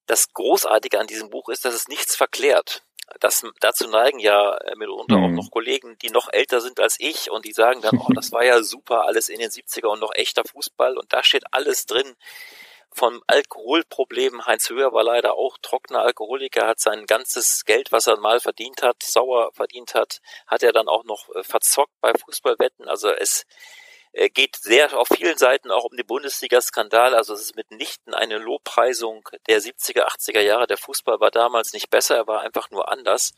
das 0.06 0.32
Großartige 0.32 0.98
an 0.98 1.06
diesem 1.06 1.30
Buch 1.30 1.48
ist, 1.48 1.64
dass 1.64 1.74
es 1.74 1.88
nichts 1.88 2.16
verklärt. 2.16 2.82
Das, 3.20 3.44
dazu 3.60 3.88
neigen 3.88 4.18
ja 4.18 4.54
äh, 4.58 4.76
mitunter 4.76 5.16
auch 5.16 5.28
Mhm. 5.28 5.34
noch 5.34 5.50
Kollegen, 5.50 5.98
die 5.98 6.10
noch 6.10 6.28
älter 6.32 6.60
sind 6.60 6.78
als 6.80 6.96
ich 7.00 7.30
und 7.30 7.44
die 7.44 7.52
sagen 7.52 7.80
dann, 7.80 7.96
oh, 7.96 8.08
das 8.14 8.32
war 8.32 8.44
ja 8.44 8.62
super, 8.62 9.04
alles 9.06 9.28
in 9.28 9.38
den 9.40 9.50
70er 9.50 9.86
und 9.88 10.00
noch 10.00 10.14
echter 10.14 10.44
Fußball 10.44 10.96
und 10.96 11.12
da 11.12 11.22
steht 11.22 11.44
alles 11.52 11.86
drin. 11.86 12.16
Vom 12.90 13.22
Alkoholproblem, 13.26 14.46
Heinz 14.46 14.70
Höher 14.70 14.92
war 14.92 15.04
leider 15.04 15.34
auch 15.34 15.58
trockener 15.62 16.00
Alkoholiker, 16.02 16.66
hat 16.66 16.80
sein 16.80 17.06
ganzes 17.06 17.64
Geld, 17.64 17.92
was 17.92 18.06
er 18.06 18.18
mal 18.18 18.40
verdient 18.40 18.82
hat, 18.82 19.02
sauer 19.02 19.52
verdient 19.52 19.94
hat, 19.94 20.20
hat 20.46 20.62
er 20.62 20.72
dann 20.72 20.88
auch 20.88 21.04
noch 21.04 21.28
äh, 21.34 21.42
verzockt 21.42 21.92
bei 22.00 22.12
Fußballwetten. 22.14 22.88
Also 22.88 23.10
es 23.10 23.44
geht 24.12 24.56
sehr 24.56 24.96
auf 24.98 25.08
vielen 25.08 25.38
Seiten 25.38 25.70
auch 25.70 25.84
um 25.84 25.96
den 25.96 26.06
Bundesliga-Skandal. 26.06 27.14
Also 27.14 27.34
es 27.34 27.42
ist 27.42 27.56
mitnichten 27.56 28.14
eine 28.14 28.38
Lobpreisung 28.38 29.28
der 29.46 29.60
70er, 29.60 30.06
80er 30.06 30.40
Jahre. 30.40 30.66
Der 30.66 30.78
Fußball 30.78 31.20
war 31.20 31.30
damals 31.30 31.72
nicht 31.72 31.90
besser, 31.90 32.16
er 32.16 32.26
war 32.26 32.40
einfach 32.40 32.70
nur 32.70 32.90
anders. 32.90 33.32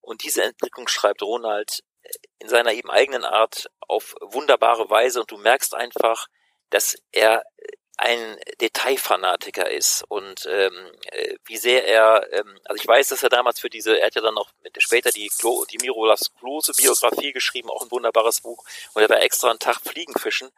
Und 0.00 0.22
diese 0.24 0.42
Entwicklung 0.42 0.88
schreibt 0.88 1.22
Ronald 1.22 1.84
äh, 2.02 2.08
in 2.38 2.48
seiner 2.48 2.72
eben 2.72 2.90
eigenen 2.90 3.24
Art 3.24 3.70
auf 3.80 4.14
wunderbare 4.20 4.88
Weise 4.90 5.20
und 5.20 5.30
du 5.30 5.36
merkst 5.38 5.74
einfach, 5.74 6.26
dass 6.70 6.96
er 7.12 7.42
äh, 7.56 7.66
ein 7.98 8.38
Detailfanatiker 8.60 9.68
ist 9.68 10.04
und 10.08 10.46
ähm, 10.46 10.72
äh, 11.10 11.34
wie 11.44 11.56
sehr 11.56 11.84
er, 11.84 12.32
ähm, 12.32 12.58
also 12.64 12.80
ich 12.80 12.86
weiß, 12.86 13.08
dass 13.08 13.24
er 13.24 13.28
damals 13.28 13.58
für 13.58 13.68
diese, 13.68 13.98
er 13.98 14.06
hat 14.06 14.14
ja 14.14 14.22
dann 14.22 14.34
noch 14.34 14.52
später 14.78 15.10
die, 15.10 15.28
die 15.70 15.78
Mirolas 15.78 16.32
Klose 16.38 16.72
Biografie 16.74 17.32
geschrieben, 17.32 17.70
auch 17.70 17.82
ein 17.82 17.90
wunderbares 17.90 18.40
Buch 18.40 18.64
und 18.94 19.02
er 19.02 19.08
war 19.08 19.20
extra 19.20 19.50
einen 19.50 19.58
Tag 19.58 19.80
Fliegenfischen, 19.80 20.50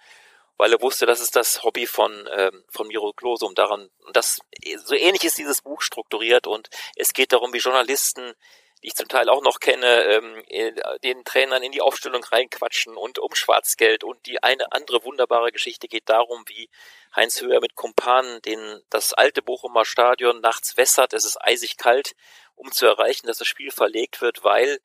weil 0.58 0.70
er 0.74 0.82
wusste, 0.82 1.06
das 1.06 1.20
ist 1.20 1.34
das 1.34 1.62
Hobby 1.62 1.86
von 1.86 2.28
ähm, 2.30 2.62
von 2.68 2.86
Miro 2.88 3.14
Klose 3.14 3.46
und 3.46 3.58
daran 3.58 3.88
und 4.06 4.14
das 4.14 4.40
so 4.84 4.94
ähnlich 4.94 5.24
ist 5.24 5.38
dieses 5.38 5.62
Buch 5.62 5.80
strukturiert 5.80 6.46
und 6.46 6.68
es 6.94 7.14
geht 7.14 7.32
darum, 7.32 7.54
wie 7.54 7.58
Journalisten 7.58 8.34
die 8.82 8.88
ich 8.88 8.94
zum 8.94 9.08
Teil 9.08 9.28
auch 9.28 9.42
noch 9.42 9.60
kenne, 9.60 10.04
ähm, 10.04 10.42
äh, 10.48 10.72
den 11.04 11.24
Trainern 11.24 11.62
in 11.62 11.72
die 11.72 11.80
Aufstellung 11.80 12.24
reinquatschen 12.24 12.96
und 12.96 13.18
um 13.18 13.34
Schwarzgeld. 13.34 14.04
Und 14.04 14.26
die 14.26 14.42
eine 14.42 14.72
andere 14.72 15.04
wunderbare 15.04 15.52
Geschichte 15.52 15.88
geht 15.88 16.08
darum, 16.08 16.44
wie 16.46 16.70
Heinz 17.14 17.40
Höher 17.40 17.60
mit 17.60 17.74
Kumpanen 17.74 18.40
den, 18.42 18.82
das 18.88 19.12
alte 19.12 19.42
Bochumer 19.42 19.84
Stadion 19.84 20.40
nachts 20.40 20.76
wässert. 20.76 21.12
Es 21.12 21.24
ist 21.24 21.36
eisig 21.42 21.76
kalt, 21.76 22.12
um 22.54 22.72
zu 22.72 22.86
erreichen, 22.86 23.26
dass 23.26 23.38
das 23.38 23.48
Spiel 23.48 23.70
verlegt 23.70 24.20
wird, 24.22 24.44
weil 24.44 24.78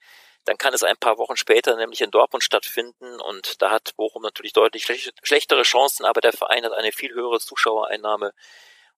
dann 0.46 0.58
kann 0.58 0.74
es 0.74 0.84
ein 0.84 0.98
paar 0.98 1.18
Wochen 1.18 1.38
später 1.38 1.76
nämlich 1.76 2.02
in 2.02 2.12
Dortmund 2.12 2.44
stattfinden 2.44 3.20
und 3.20 3.62
da 3.64 3.72
hat 3.72 3.96
Bochum 3.96 4.22
natürlich 4.22 4.54
deutlich 4.54 4.84
schlech 4.84 5.12
schlechtere 5.24 5.64
Chancen, 5.64 6.06
aber 6.06 6.22
der 6.22 6.34
Verein 6.34 6.64
hat 6.64 6.74
eine 6.74 6.92
viel 6.92 7.14
höhere 7.14 7.40
Zuschauereinnahme 7.40 8.32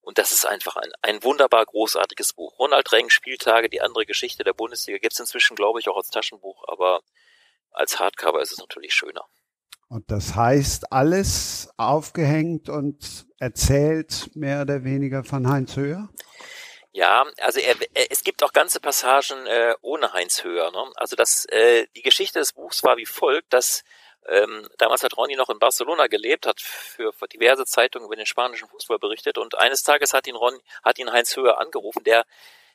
und 0.08 0.18
das 0.18 0.32
ist 0.32 0.46
einfach 0.46 0.78
ein, 0.78 0.90
ein 1.02 1.22
wunderbar 1.22 1.66
großartiges 1.66 2.32
Buch. 2.32 2.58
Ronald 2.60 2.90
Reng, 2.94 3.10
Spieltage, 3.10 3.68
die 3.68 3.82
andere 3.82 4.06
Geschichte 4.06 4.46
der 4.46 4.54
Bundesliga 4.54 5.00
gibt's 5.00 5.20
inzwischen, 5.20 5.58
glaube 5.58 5.82
ich, 5.82 5.90
auch 5.90 5.98
als 5.98 6.08
Taschenbuch, 6.08 6.64
aber 6.70 7.02
als 7.72 8.00
Hardcover 8.00 8.42
ist 8.42 8.54
es 8.54 8.58
natürlich 8.58 8.94
schöner. 8.94 9.26
Und 9.90 10.10
das 10.10 10.34
heißt, 10.34 10.94
alles 10.94 11.70
aufgehängt 11.76 12.70
und 12.70 13.28
erzählt 13.38 14.34
mehr 14.34 14.62
oder 14.62 14.86
weniger 14.86 15.26
von 15.26 15.50
Heinz 15.50 15.76
Höher? 15.76 16.08
Ja, 16.94 17.26
also 17.42 17.60
er, 17.60 17.76
er, 17.94 18.10
es 18.10 18.24
gibt 18.24 18.44
auch 18.44 18.54
ganze 18.54 18.80
Passagen 18.80 19.46
äh, 19.46 19.76
ohne 19.82 20.14
Heinz 20.14 20.42
Höher. 20.42 20.72
Ne? 20.72 20.90
Also 20.96 21.18
das, 21.18 21.44
äh, 21.50 21.86
die 21.98 22.02
Geschichte 22.02 22.40
des 22.40 22.54
Buchs 22.54 22.82
war 22.82 22.96
wie 22.96 23.06
folgt, 23.06 23.52
dass 23.52 23.84
ähm, 24.28 24.68
damals 24.78 25.04
hat 25.04 25.16
Ronny 25.18 25.36
noch 25.36 25.50
in 25.50 25.60
Barcelona 25.60 26.08
gelebt, 26.08 26.46
hat 26.46 26.62
für, 26.62 27.14
für 27.14 27.28
diverse 27.28 27.66
Zeitungen 27.66 28.06
über 28.06 28.16
den 28.16 28.26
spanischen 28.26 28.68
Fußball 28.68 29.00
berichtet 29.00 29.38
und 29.38 29.58
eines 29.58 29.84
Tages 29.84 30.14
hat 30.14 30.28
ihn 30.28 30.36
Ron, 30.36 30.60
hat 30.84 31.00
ihn 31.00 31.12
Heinz 31.12 31.36
Höher 31.36 31.60
angerufen, 31.60 32.04
der 32.04 32.26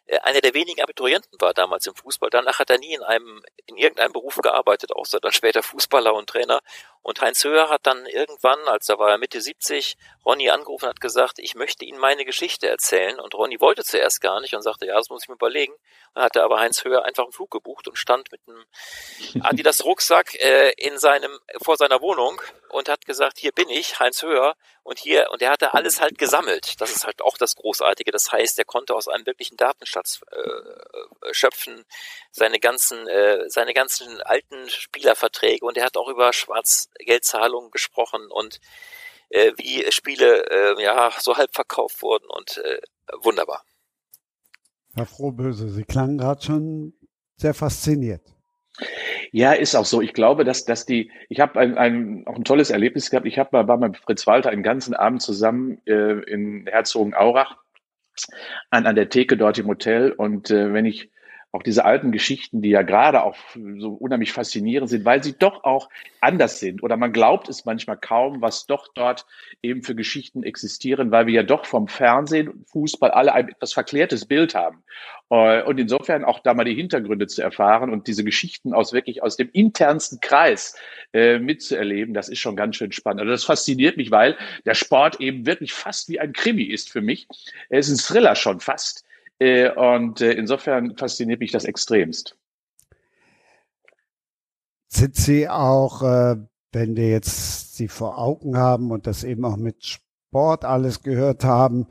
äh, 0.07 0.19
einer 0.21 0.41
der 0.41 0.55
wenigen 0.55 0.83
Abiturienten 0.83 1.41
war 1.41 1.55
damals 1.55 1.87
im 1.87 1.95
Fußball. 1.95 2.31
Danach 2.31 2.59
hat 2.59 2.71
er 2.71 2.79
nie 2.79 2.95
in 2.95 3.03
einem, 3.03 3.43
in 3.67 3.77
irgendeinem 3.77 4.13
Beruf 4.13 4.37
gearbeitet, 4.37 4.93
außer 4.93 5.21
dann 5.21 5.33
später 5.33 5.63
Fußballer 5.63 6.15
und 6.15 6.29
Trainer. 6.29 6.61
Und 7.03 7.21
Heinz 7.21 7.43
Höher 7.43 7.69
hat 7.69 7.87
dann 7.87 8.07
irgendwann, 8.07 8.61
als 8.69 8.89
er 8.89 8.99
war 8.99 9.19
Mitte 9.19 9.41
70, 9.41 9.97
Ronny 10.25 10.51
angerufen 10.51 10.85
und 10.85 10.91
hat 10.91 11.01
gesagt, 11.01 11.41
ich 11.41 11.57
möchte 11.57 11.85
Ihnen 11.85 11.99
meine 11.99 12.25
Geschichte 12.25 12.69
erzählen. 12.69 13.19
Und 13.19 13.35
Ronny 13.35 13.61
wollte 13.61 13.83
zuerst 13.83 14.21
gar 14.21 14.41
nicht 14.41 14.55
und 14.55 14.63
sagte, 14.63 14.87
ja, 14.87 14.95
das 14.95 15.11
muss 15.11 15.25
ich 15.25 15.29
mir 15.29 15.35
überlegen. 15.35 15.75
Dann 16.15 16.23
hatte 16.23 16.45
aber 16.45 16.61
Heinz 16.61 16.85
Höher 16.85 17.05
einfach 17.05 17.25
einen 17.25 17.33
Flug 17.33 17.51
gebucht 17.51 17.89
und 17.89 17.97
stand 17.97 18.31
mit 18.31 18.41
einem 18.47 18.65
Adidas 19.43 19.85
Rucksack 19.85 20.35
äh, 20.37 20.73
in 20.77 20.97
seinem, 20.99 21.39
vor 21.61 21.77
seiner 21.77 22.01
Wohnung 22.01 22.41
und 22.69 22.89
hat 22.89 23.05
gesagt, 23.05 23.39
hier 23.39 23.53
bin 23.53 23.69
ich, 23.69 23.99
Heinz 23.99 24.23
Höher. 24.23 24.55
Und 24.85 24.99
hier, 24.99 25.29
und 25.31 25.43
er 25.43 25.51
hatte 25.51 25.75
alles 25.75 26.01
halt 26.01 26.19
gesammelt. 26.19 26.81
Das 26.81 26.91
ist 26.91 27.07
halt 27.07 27.23
auch 27.23 27.37
das 27.37 27.55
Großartige. 27.55 28.11
Das 28.11 28.33
heißt, 28.33 28.59
er 28.59 28.65
konnte 28.65 28.95
aus 28.95 29.07
einem 29.07 29.27
wirklichen 29.27 29.57
Datenschatz 29.57 30.21
äh, 30.31 31.33
schöpfen, 31.33 31.85
seine 32.33 32.59
ganzen, 32.59 33.07
äh, 33.09 33.49
seine 33.49 33.75
ganzen 33.75 34.21
alten 34.23 34.69
Spielerverträge 34.69 35.65
und 35.65 35.77
er 35.77 35.85
hat 35.85 35.97
auch 35.97 36.09
über 36.09 36.33
Schwarz 36.33 36.89
Geldzahlungen 36.99 37.71
gesprochen 37.71 38.31
und 38.31 38.61
äh, 39.31 39.53
wie 39.57 39.91
Spiele 39.91 40.45
äh, 40.51 40.83
ja 40.83 41.11
so 41.19 41.37
halb 41.37 41.55
verkauft 41.55 42.03
wurden 42.03 42.27
und 42.29 42.59
äh, 42.59 42.81
wunderbar. 43.23 43.65
Herr 44.95 45.07
Frohböse, 45.07 45.69
Sie 45.71 45.85
klangen 45.85 46.19
gerade 46.19 46.43
schon 46.43 46.95
sehr 47.37 47.55
fasziniert. 47.55 48.23
Ja, 49.31 49.53
ist 49.53 49.75
auch 49.75 49.85
so. 49.85 50.03
Ich 50.03 50.13
glaube, 50.13 50.45
dass, 50.45 50.65
dass 50.65 50.85
die, 50.85 51.11
ich 51.29 51.41
habe 51.41 51.59
ein, 51.59 51.79
ein, 51.79 52.27
auch 52.27 52.37
ein 52.37 52.45
tolles 52.45 52.71
Erlebnis 52.71 53.11
gehabt. 53.11 53.27
Ich 53.27 53.39
habe 53.39 53.51
mal, 53.53 53.69
war 53.69 53.79
mit 53.79 53.97
Fritz 53.97 54.27
Walter 54.27 54.51
einen 54.51 54.63
ganzen 54.63 54.95
Abend 54.95 55.23
zusammen 55.23 55.81
äh, 55.87 56.21
in 56.31 56.67
Herzogenaurach 56.67 57.57
an, 58.71 58.87
an 58.87 58.95
der 58.95 59.09
Theke 59.09 59.37
dort 59.37 59.59
im 59.59 59.69
Hotel. 59.69 60.13
Und 60.13 60.51
äh, 60.51 60.73
wenn 60.73 60.85
ich 60.85 61.11
auch 61.53 61.63
diese 61.63 61.85
alten 61.85 62.13
Geschichten, 62.13 62.63
die 62.63 62.71
ja 62.71 62.81
gerade 62.81 63.23
auch 63.23 63.37
so 63.77 63.91
unheimlich 63.91 64.33
faszinierend 64.33 64.89
sind, 64.89 65.05
weil 65.05 65.23
sie 65.23 65.35
doch 65.39 65.65
auch 65.65 65.91
anders 66.21 66.61
sind. 66.61 66.83
Oder 66.83 66.97
man 66.97 67.13
glaubt 67.13 67.51
es 67.51 67.67
manchmal 67.67 67.99
kaum, 67.99 68.41
was 68.41 68.67
doch 68.67 68.89
dort 68.95 69.27
eben 69.63 69.83
für 69.83 69.95
Geschichten 69.95 70.43
existieren, 70.45 71.11
weil 71.11 71.27
wir 71.27 71.35
ja 71.35 71.43
doch 71.43 71.67
vom 71.67 71.89
Fernsehen, 71.89 72.65
Fußball 72.73 73.11
alle 73.11 73.35
ein 73.35 73.51
etwas 73.51 73.75
verklärtes 73.75 74.25
Bild 74.25 74.55
haben. 74.55 74.83
Äh, 75.29 75.63
und 75.65 75.79
insofern 75.79 76.25
auch 76.25 76.41
da 76.41 76.55
mal 76.55 76.65
die 76.65 76.75
Hintergründe 76.75 77.27
zu 77.27 77.43
erfahren 77.43 77.91
und 77.91 78.07
diese 78.07 78.25
Geschichten 78.25 78.73
aus 78.73 78.95
wirklich 78.95 79.23
aus 79.23 79.37
dem 79.37 79.51
internsten 79.53 80.21
Kreis 80.21 80.75
äh, 81.13 81.39
mitzuerleben, 81.39 82.15
das 82.15 82.31
ist 82.31 82.39
schon 82.39 82.57
ganz 82.57 82.77
schön 82.77 82.93
spannend. 82.93 83.21
Also 83.21 83.33
das 83.33 83.45
fasziniert 83.45 83.99
mich, 83.99 84.11
weil 84.11 84.39
der 84.65 84.75
Sport 84.75 85.21
eben 85.21 85.45
wirklich 85.45 85.75
fast 85.75 86.09
wie 86.09 86.19
ein 86.19 86.33
Krimi 86.33 86.65
ist 86.65 86.91
für 86.91 87.03
mich. 87.03 87.29
Er 87.69 87.81
ist 87.81 87.91
ein 87.91 87.99
Thriller 87.99 88.37
schon 88.37 88.61
fast 88.61 89.05
und 89.41 90.21
äh, 90.21 90.33
insofern 90.33 90.97
fasziniert 90.97 91.41
mich 91.41 91.51
das 91.51 91.65
extremst. 91.65 92.37
Sind 94.89 95.17
Sie 95.17 95.49
auch, 95.49 96.03
äh, 96.03 96.37
wenn 96.73 96.97
wir 96.97 97.09
jetzt 97.11 97.77
Sie 97.77 97.89
vor 97.89 98.19
Augen 98.19 98.57
haben 98.57 98.91
und 98.91 99.07
das 99.07 99.25
eben 99.25 99.45
auch 99.45 99.57
mit 99.57 99.85
Sport 99.85 100.65
alles 100.65 101.03
gehört 101.03 101.45
haben, 101.45 101.87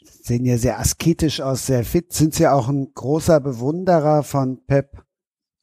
sehen 0.00 0.44
ja 0.44 0.56
sehr 0.56 0.78
asketisch 0.78 1.40
aus, 1.40 1.66
sehr 1.66 1.84
fit. 1.84 2.12
Sind 2.12 2.34
Sie 2.34 2.46
auch 2.46 2.68
ein 2.68 2.92
großer 2.94 3.40
Bewunderer 3.40 4.22
von 4.22 4.64
Pep 4.66 5.02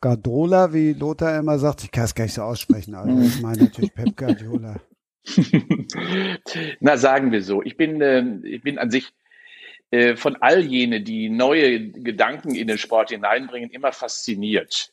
Guardiola, 0.01 0.73
wie 0.73 0.93
Lothar 0.93 1.37
immer 1.39 1.57
sagt? 1.57 1.83
Ich 1.83 1.91
kann 1.91 2.05
es 2.05 2.15
gar 2.15 2.25
nicht 2.25 2.33
so 2.33 2.43
aussprechen, 2.43 2.95
aber 2.95 3.09
ich 3.21 3.41
meine 3.41 3.63
natürlich 3.63 3.93
Pep 3.93 4.15
Guardiola. 4.17 4.75
Na, 6.81 6.97
sagen 6.97 7.31
wir 7.31 7.41
so. 7.41 7.63
Ich 7.63 7.77
bin, 7.77 8.01
äh, 8.01 8.23
ich 8.43 8.61
bin 8.61 8.77
an 8.77 8.91
sich 8.91 9.13
äh, 9.93 10.15
von 10.15 10.37
all 10.37 10.61
jene, 10.61 11.01
die 11.01 11.29
neue 11.29 11.79
Gedanken 11.91 12.55
in 12.55 12.67
den 12.67 12.79
Sport 12.79 13.11
hineinbringen, 13.11 13.69
immer 13.69 13.91
fasziniert. 13.91 14.91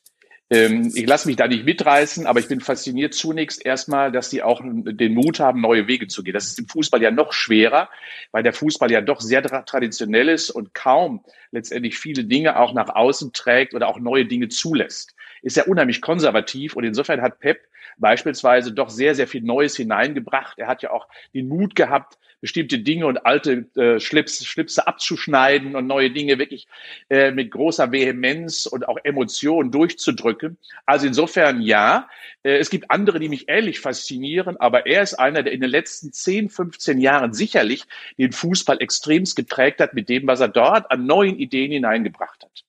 Ähm, 0.50 0.92
ich 0.94 1.06
lasse 1.06 1.26
mich 1.26 1.36
da 1.36 1.48
nicht 1.48 1.64
mitreißen, 1.64 2.26
aber 2.26 2.38
ich 2.38 2.48
bin 2.48 2.60
fasziniert 2.60 3.14
zunächst 3.14 3.64
erstmal, 3.64 4.12
dass 4.12 4.28
sie 4.28 4.42
auch 4.42 4.60
den 4.62 5.14
Mut 5.14 5.40
haben, 5.40 5.62
neue 5.62 5.86
Wege 5.86 6.06
zu 6.06 6.22
gehen. 6.22 6.34
Das 6.34 6.48
ist 6.48 6.58
im 6.58 6.68
Fußball 6.68 7.00
ja 7.00 7.10
noch 7.10 7.32
schwerer, 7.32 7.88
weil 8.30 8.42
der 8.42 8.52
Fußball 8.52 8.90
ja 8.90 9.00
doch 9.00 9.22
sehr 9.22 9.42
traditionell 9.42 10.28
ist 10.28 10.50
und 10.50 10.74
kaum 10.74 11.24
letztendlich 11.50 11.98
viele 11.98 12.24
Dinge 12.24 12.58
auch 12.58 12.74
nach 12.74 12.90
außen 12.90 13.32
trägt 13.32 13.72
oder 13.72 13.88
auch 13.88 14.00
neue 14.00 14.26
Dinge 14.26 14.48
zulässt. 14.48 15.14
Ist 15.40 15.56
ja 15.56 15.64
unheimlich 15.64 16.02
konservativ 16.02 16.76
und 16.76 16.84
insofern 16.84 17.22
hat 17.22 17.38
Pep 17.40 17.58
beispielsweise 17.96 18.72
doch 18.72 18.90
sehr, 18.90 19.14
sehr 19.14 19.26
viel 19.26 19.40
Neues 19.40 19.76
hineingebracht. 19.76 20.58
Er 20.58 20.66
hat 20.66 20.82
ja 20.82 20.90
auch 20.90 21.08
den 21.32 21.48
Mut 21.48 21.74
gehabt, 21.74 22.18
bestimmte 22.40 22.78
Dinge 22.78 23.06
und 23.06 23.26
alte 23.26 23.66
äh, 23.76 24.00
Schlips, 24.00 24.44
Schlipse 24.44 24.86
abzuschneiden 24.86 25.76
und 25.76 25.86
neue 25.86 26.10
Dinge 26.10 26.38
wirklich 26.38 26.66
äh, 27.08 27.30
mit 27.30 27.50
großer 27.50 27.92
Vehemenz 27.92 28.66
und 28.66 28.88
auch 28.88 28.98
Emotion 29.04 29.70
durchzudrücken. 29.70 30.58
Also 30.86 31.06
insofern 31.06 31.60
ja, 31.60 32.08
äh, 32.42 32.58
es 32.58 32.70
gibt 32.70 32.90
andere, 32.90 33.20
die 33.20 33.28
mich 33.28 33.48
ähnlich 33.48 33.80
faszinieren, 33.80 34.56
aber 34.56 34.86
er 34.86 35.02
ist 35.02 35.14
einer, 35.14 35.42
der 35.42 35.52
in 35.52 35.60
den 35.60 35.70
letzten 35.70 36.12
10, 36.12 36.48
15 36.48 36.98
Jahren 36.98 37.32
sicherlich 37.32 37.84
den 38.18 38.32
Fußball 38.32 38.80
extremst 38.80 39.36
geprägt 39.36 39.80
hat 39.80 39.94
mit 39.94 40.08
dem, 40.08 40.26
was 40.26 40.40
er 40.40 40.48
dort 40.48 40.90
an 40.90 41.06
neuen 41.06 41.38
Ideen 41.38 41.72
hineingebracht 41.72 42.42
hat. 42.42 42.64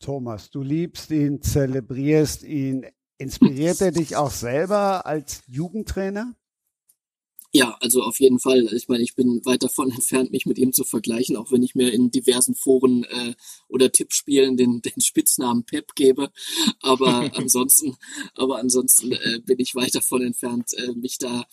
Thomas, 0.00 0.50
du 0.50 0.62
liebst 0.62 1.10
ihn, 1.10 1.42
zelebrierst 1.42 2.44
ihn. 2.44 2.86
Inspiriert 3.20 3.80
er 3.80 3.90
dich 3.90 4.14
auch 4.14 4.30
selber 4.30 5.06
als 5.06 5.42
Jugendtrainer? 5.48 6.34
Ja, 7.50 7.78
also 7.80 8.02
auf 8.02 8.20
jeden 8.20 8.38
Fall. 8.38 8.68
Ich 8.74 8.88
meine, 8.88 9.02
ich 9.02 9.14
bin 9.14 9.44
weit 9.44 9.62
davon 9.62 9.90
entfernt, 9.92 10.32
mich 10.32 10.44
mit 10.46 10.58
ihm 10.58 10.72
zu 10.72 10.84
vergleichen, 10.84 11.36
auch 11.36 11.50
wenn 11.50 11.62
ich 11.62 11.74
mir 11.74 11.92
in 11.92 12.10
diversen 12.10 12.54
Foren 12.54 13.04
äh, 13.04 13.34
oder 13.68 13.90
Tippspielen 13.90 14.56
den, 14.56 14.82
den 14.82 15.00
Spitznamen 15.00 15.64
Pep 15.64 15.94
gebe. 15.94 16.30
Aber 16.80 17.30
ansonsten, 17.36 17.96
aber 18.34 18.58
ansonsten 18.58 19.12
äh, 19.12 19.40
bin 19.44 19.58
ich 19.60 19.74
weit 19.74 19.94
davon 19.94 20.22
entfernt, 20.22 20.74
äh, 20.74 20.92
mich 20.92 21.18
da 21.18 21.46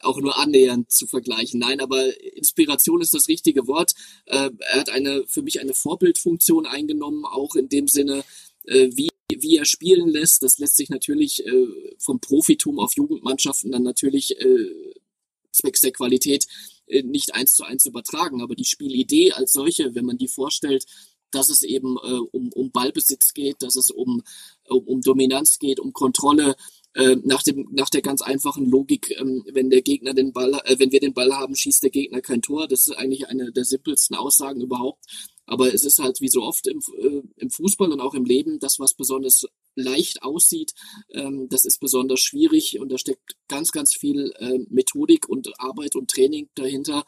auch 0.00 0.20
nur 0.20 0.36
annähernd 0.36 0.90
zu 0.90 1.06
vergleichen. 1.06 1.60
Nein, 1.60 1.80
aber 1.80 2.02
Inspiration 2.36 3.00
ist 3.00 3.14
das 3.14 3.28
richtige 3.28 3.66
Wort. 3.68 3.92
Äh, 4.26 4.50
er 4.58 4.80
hat 4.80 4.90
eine 4.90 5.24
für 5.28 5.42
mich 5.42 5.60
eine 5.60 5.74
Vorbildfunktion 5.74 6.66
eingenommen, 6.66 7.24
auch 7.24 7.54
in 7.54 7.68
dem 7.68 7.86
Sinne, 7.88 8.24
äh, 8.64 8.88
wie 8.94 9.10
wie 9.34 9.56
er 9.56 9.64
spielen 9.64 10.08
lässt. 10.08 10.42
Das 10.42 10.58
lässt 10.58 10.76
sich 10.76 10.90
natürlich 10.90 11.46
äh, 11.46 11.66
vom 11.98 12.20
Profitum 12.20 12.78
auf 12.78 12.94
Jugendmannschaften 12.94 13.72
dann 13.72 13.82
natürlich 13.82 14.38
äh, 14.38 14.66
zwecks 15.52 15.80
der 15.80 15.92
Qualität 15.92 16.46
äh, 16.86 17.02
nicht 17.02 17.34
eins 17.34 17.54
zu 17.54 17.64
eins 17.64 17.86
übertragen. 17.86 18.42
Aber 18.42 18.54
die 18.54 18.64
Spielidee 18.64 19.32
als 19.32 19.52
solche, 19.52 19.94
wenn 19.94 20.04
man 20.04 20.18
die 20.18 20.28
vorstellt, 20.28 20.86
dass 21.30 21.48
es 21.48 21.62
eben 21.62 21.96
äh, 21.96 22.18
um, 22.32 22.52
um 22.52 22.70
Ballbesitz 22.70 23.32
geht, 23.32 23.62
dass 23.62 23.76
es 23.76 23.90
um, 23.90 24.22
um, 24.68 24.84
um 24.86 25.00
Dominanz 25.00 25.58
geht, 25.58 25.80
um 25.80 25.92
Kontrolle, 25.92 26.56
äh, 26.94 27.16
nach 27.24 27.42
dem 27.42 27.68
nach 27.72 27.88
der 27.88 28.02
ganz 28.02 28.20
einfachen 28.20 28.66
Logik, 28.66 29.14
ähm, 29.18 29.44
wenn 29.50 29.70
der 29.70 29.82
Gegner 29.82 30.12
den 30.12 30.32
Ball, 30.32 30.60
äh, 30.64 30.78
wenn 30.78 30.92
wir 30.92 31.00
den 31.00 31.14
Ball 31.14 31.34
haben, 31.34 31.56
schießt 31.56 31.82
der 31.82 31.90
Gegner 31.90 32.20
kein 32.20 32.42
Tor. 32.42 32.68
Das 32.68 32.86
ist 32.86 32.94
eigentlich 32.96 33.28
eine 33.28 33.50
der 33.50 33.64
simpelsten 33.64 34.16
Aussagen 34.16 34.60
überhaupt. 34.60 35.04
Aber 35.46 35.72
es 35.72 35.84
ist 35.84 35.98
halt 35.98 36.20
wie 36.20 36.28
so 36.28 36.42
oft 36.42 36.66
im, 36.66 36.80
äh, 36.98 37.22
im 37.36 37.50
Fußball 37.50 37.90
und 37.90 38.00
auch 38.00 38.14
im 38.14 38.24
Leben, 38.24 38.58
das, 38.58 38.78
was 38.78 38.94
besonders 38.94 39.46
leicht 39.74 40.22
aussieht, 40.22 40.72
ähm, 41.12 41.48
das 41.50 41.64
ist 41.64 41.80
besonders 41.80 42.20
schwierig 42.20 42.78
und 42.80 42.90
da 42.90 42.98
steckt 42.98 43.36
ganz, 43.48 43.70
ganz 43.72 43.94
viel 43.94 44.32
äh, 44.38 44.58
Methodik 44.68 45.28
und 45.28 45.48
Arbeit 45.58 45.96
und 45.96 46.10
Training 46.10 46.48
dahinter. 46.54 47.04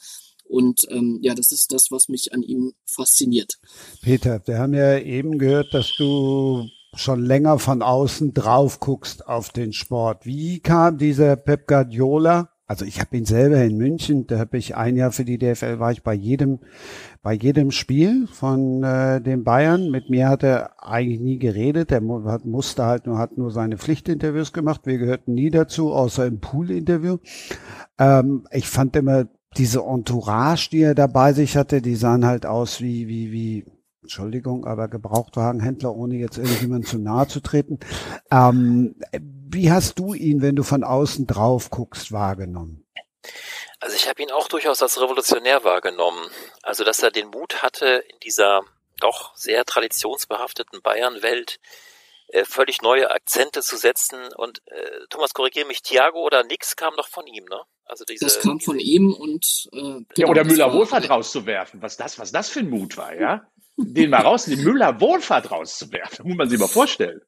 Und 0.46 0.86
ähm, 0.90 1.18
ja, 1.22 1.34
das 1.34 1.52
ist 1.52 1.72
das, 1.72 1.90
was 1.90 2.08
mich 2.08 2.32
an 2.34 2.42
ihm 2.42 2.74
fasziniert. 2.84 3.58
Peter, 4.02 4.42
wir 4.46 4.58
haben 4.58 4.74
ja 4.74 4.98
eben 4.98 5.38
gehört, 5.38 5.72
dass 5.72 5.94
du 5.96 6.68
schon 6.94 7.24
länger 7.24 7.58
von 7.58 7.82
außen 7.82 8.34
drauf 8.34 8.78
guckst 8.78 9.26
auf 9.26 9.50
den 9.50 9.72
Sport. 9.72 10.26
Wie 10.26 10.60
kam 10.60 10.98
dieser 10.98 11.36
Pep 11.36 11.66
Guardiola 11.66 12.53
also 12.66 12.84
ich 12.84 12.98
habe 13.00 13.16
ihn 13.16 13.26
selber 13.26 13.62
in 13.62 13.76
München, 13.76 14.26
da 14.26 14.38
habe 14.38 14.56
ich 14.56 14.74
ein 14.74 14.96
Jahr 14.96 15.12
für 15.12 15.24
die 15.24 15.38
DFL, 15.38 15.78
war 15.80 15.92
ich 15.92 16.02
bei 16.02 16.14
jedem, 16.14 16.60
bei 17.22 17.34
jedem 17.34 17.70
Spiel 17.70 18.26
von 18.26 18.82
äh, 18.82 19.20
den 19.20 19.44
Bayern. 19.44 19.90
Mit 19.90 20.08
mir 20.08 20.28
hat 20.28 20.42
er 20.42 20.82
eigentlich 20.82 21.20
nie 21.20 21.38
geredet. 21.38 21.92
Er 21.92 22.00
hat, 22.26 22.46
musste 22.46 22.84
halt 22.84 23.06
nur, 23.06 23.18
hat 23.18 23.36
nur 23.36 23.50
seine 23.50 23.76
Pflichtinterviews 23.76 24.54
gemacht. 24.54 24.82
Wir 24.84 24.96
gehörten 24.96 25.34
nie 25.34 25.50
dazu, 25.50 25.92
außer 25.92 26.26
im 26.26 26.40
Pool-Interview. 26.40 27.18
Ähm, 27.98 28.46
ich 28.50 28.68
fand 28.68 28.96
immer 28.96 29.26
diese 29.58 29.82
Entourage, 29.82 30.70
die 30.70 30.82
er 30.82 30.94
dabei 30.94 31.32
sich 31.32 31.56
hatte, 31.56 31.82
die 31.82 31.96
sahen 31.96 32.24
halt 32.24 32.46
aus 32.46 32.80
wie, 32.80 33.08
wie, 33.08 33.30
wie, 33.30 33.64
Entschuldigung, 34.02 34.66
aber 34.66 34.88
Gebrauchtwagenhändler, 34.88 35.94
ohne 35.94 36.16
jetzt 36.16 36.38
irgendjemand 36.38 36.86
zu 36.86 36.98
nahe 36.98 37.26
zu 37.26 37.40
treten. 37.40 37.78
Ähm, 38.30 38.96
wie 39.54 39.70
hast 39.70 39.98
du 39.98 40.14
ihn, 40.14 40.42
wenn 40.42 40.56
du 40.56 40.62
von 40.62 40.84
außen 40.84 41.26
drauf 41.26 41.70
guckst, 41.70 42.12
wahrgenommen? 42.12 42.86
Also 43.80 43.96
ich 43.96 44.08
habe 44.08 44.22
ihn 44.22 44.30
auch 44.30 44.48
durchaus 44.48 44.82
als 44.82 45.00
revolutionär 45.00 45.64
wahrgenommen. 45.64 46.28
Also 46.62 46.84
dass 46.84 47.02
er 47.02 47.10
den 47.10 47.28
Mut 47.28 47.62
hatte, 47.62 48.04
in 48.08 48.18
dieser 48.20 48.62
doch 49.00 49.34
sehr 49.34 49.64
traditionsbehafteten 49.64 50.82
Bayern-Welt 50.82 51.58
äh, 52.28 52.44
völlig 52.44 52.82
neue 52.82 53.10
Akzente 53.10 53.62
zu 53.62 53.76
setzen. 53.76 54.32
Und 54.36 54.62
äh, 54.66 55.06
Thomas, 55.10 55.34
korrigiere 55.34 55.66
mich, 55.66 55.82
Thiago 55.82 56.20
oder 56.20 56.44
Nix 56.44 56.76
kam 56.76 56.94
doch 56.96 57.08
von 57.08 57.26
ihm, 57.26 57.44
ne? 57.44 57.60
Also 57.86 58.04
diese, 58.04 58.24
das 58.24 58.40
kam 58.40 58.60
von 58.60 58.78
ihm 58.78 59.12
und 59.12 59.68
äh, 59.72 59.78
genau, 59.78 60.04
ja, 60.16 60.26
oder 60.26 60.44
Müller 60.44 60.72
Wohlfahrt 60.72 61.10
rauszuwerfen. 61.10 61.82
Was 61.82 61.98
das, 61.98 62.18
was 62.18 62.32
das 62.32 62.48
für 62.48 62.60
ein 62.60 62.70
Mut 62.70 62.96
war, 62.96 63.14
ja? 63.14 63.46
Den 63.76 64.10
mal 64.10 64.22
raus, 64.22 64.44
den 64.44 64.62
Müller 64.62 65.00
Wohlfahrt 65.00 65.50
rauszuwerfen, 65.50 66.26
muss 66.28 66.36
man 66.36 66.48
sich 66.48 66.60
mal 66.60 66.68
vorstellen. 66.68 67.20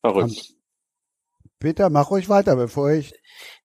Verrückt. 0.00 0.54
Peter, 1.58 1.90
mach 1.90 2.10
ruhig 2.10 2.28
weiter, 2.28 2.56
bevor 2.56 2.90
ich 2.90 3.12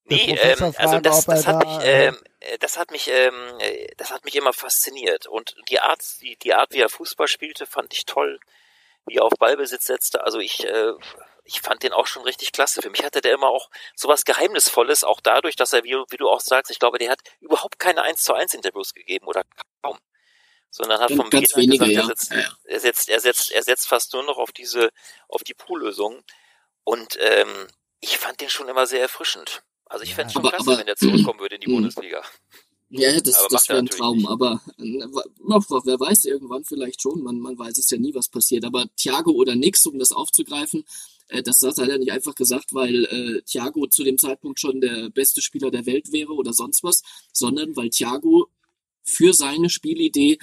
Nee, 0.07 0.37
ähm, 0.39 0.57
frage, 0.57 0.79
also 0.79 0.99
das, 0.99 1.25
das 1.25 1.47
hat 1.47 1.63
da, 1.63 1.77
mich, 1.77 1.85
äh, 1.85 2.07
ähm, 2.07 2.17
das 2.59 2.77
hat 2.77 2.91
mich, 2.91 3.09
ähm, 3.09 3.59
das 3.97 4.11
hat 4.11 4.23
mich 4.23 4.35
immer 4.35 4.53
fasziniert 4.53 5.25
und 5.25 5.55
die 5.69 5.79
Art, 5.79 5.99
die, 6.21 6.35
die 6.37 6.53
Art, 6.53 6.71
wie 6.71 6.81
er 6.81 6.89
Fußball 6.89 7.27
spielte, 7.27 7.65
fand 7.65 7.91
ich 7.93 8.05
toll, 8.05 8.39
wie 9.07 9.15
er 9.15 9.23
auf 9.23 9.33
Ballbesitz 9.39 9.87
setzte. 9.87 10.23
Also 10.23 10.39
ich, 10.39 10.63
äh, 10.63 10.93
ich 11.43 11.61
fand 11.61 11.81
den 11.81 11.91
auch 11.91 12.05
schon 12.05 12.21
richtig 12.21 12.51
klasse. 12.51 12.83
Für 12.83 12.91
mich 12.91 13.03
hatte 13.03 13.21
der 13.21 13.33
immer 13.33 13.47
auch 13.47 13.71
sowas 13.95 14.25
Geheimnisvolles, 14.25 15.03
auch 15.03 15.21
dadurch, 15.21 15.55
dass 15.55 15.73
er, 15.73 15.83
wie, 15.83 15.95
wie 16.09 16.17
du 16.17 16.29
auch 16.29 16.41
sagst, 16.41 16.69
ich 16.71 16.79
glaube, 16.79 16.99
der 16.99 17.09
hat 17.09 17.21
überhaupt 17.39 17.79
keine 17.79 18.03
1 18.03 18.21
zu 18.21 18.33
1 18.35 18.53
Interviews 18.53 18.93
gegeben 18.93 19.25
oder 19.25 19.43
kaum. 19.81 19.97
Sondern 20.75 20.99
hat 20.99 21.13
vom 21.13 21.29
Beginn 21.29 21.47
wenige, 21.55 21.85
gesagt, 21.85 21.95
er, 21.95 22.05
setzt, 22.05 22.33
er 22.65 22.79
setzt, 22.81 23.07
er 23.07 23.19
setzt, 23.21 23.51
er 23.53 23.63
setzt 23.63 23.87
fast 23.87 24.11
nur 24.11 24.23
noch 24.23 24.37
auf 24.37 24.51
diese, 24.51 24.89
auf 25.29 25.41
die 25.41 25.53
Poollösung. 25.53 26.21
Und 26.83 27.17
ähm, 27.17 27.67
ich 28.01 28.17
fand 28.17 28.41
den 28.41 28.49
schon 28.49 28.67
immer 28.67 28.85
sehr 28.85 28.99
erfrischend. 28.99 29.63
Also 29.85 30.03
ich 30.03 30.15
fände 30.15 30.27
es 30.27 30.33
schon 30.33 30.41
aber, 30.41 30.49
klasse, 30.49 30.71
aber, 30.71 30.79
wenn 30.79 30.85
der 30.85 30.97
zurückkommen 30.97 31.39
würde 31.39 31.55
in 31.55 31.61
die 31.61 31.67
Bundesliga. 31.73 32.21
Ja, 32.89 33.17
das, 33.21 33.47
das 33.49 33.69
wäre 33.69 33.79
ein 33.79 33.85
Traum, 33.85 34.17
nicht. 34.17 34.27
aber 34.29 34.61
wer 34.77 35.97
weiß 35.97 36.25
irgendwann 36.25 36.65
vielleicht 36.65 37.01
schon, 37.01 37.23
man, 37.23 37.39
man 37.39 37.57
weiß 37.57 37.77
es 37.77 37.89
ja 37.89 37.97
nie, 37.97 38.13
was 38.13 38.27
passiert. 38.27 38.65
Aber 38.65 38.85
Thiago 38.97 39.31
oder 39.31 39.55
nix, 39.55 39.85
um 39.85 39.97
das 39.97 40.11
aufzugreifen, 40.11 40.83
äh, 41.29 41.41
das 41.41 41.61
hat 41.61 41.77
er 41.77 41.97
nicht 41.99 42.11
einfach 42.11 42.35
gesagt, 42.35 42.73
weil 42.73 43.05
äh, 43.05 43.41
Thiago 43.43 43.87
zu 43.87 44.03
dem 44.03 44.17
Zeitpunkt 44.17 44.59
schon 44.59 44.81
der 44.81 45.09
beste 45.09 45.41
Spieler 45.41 45.71
der 45.71 45.85
Welt 45.85 46.11
wäre 46.11 46.33
oder 46.33 46.51
sonst 46.51 46.83
was, 46.83 47.01
sondern 47.31 47.77
weil 47.77 47.91
Thiago 47.91 48.49
für 49.05 49.33
seine 49.33 49.69
Spielidee 49.69 50.37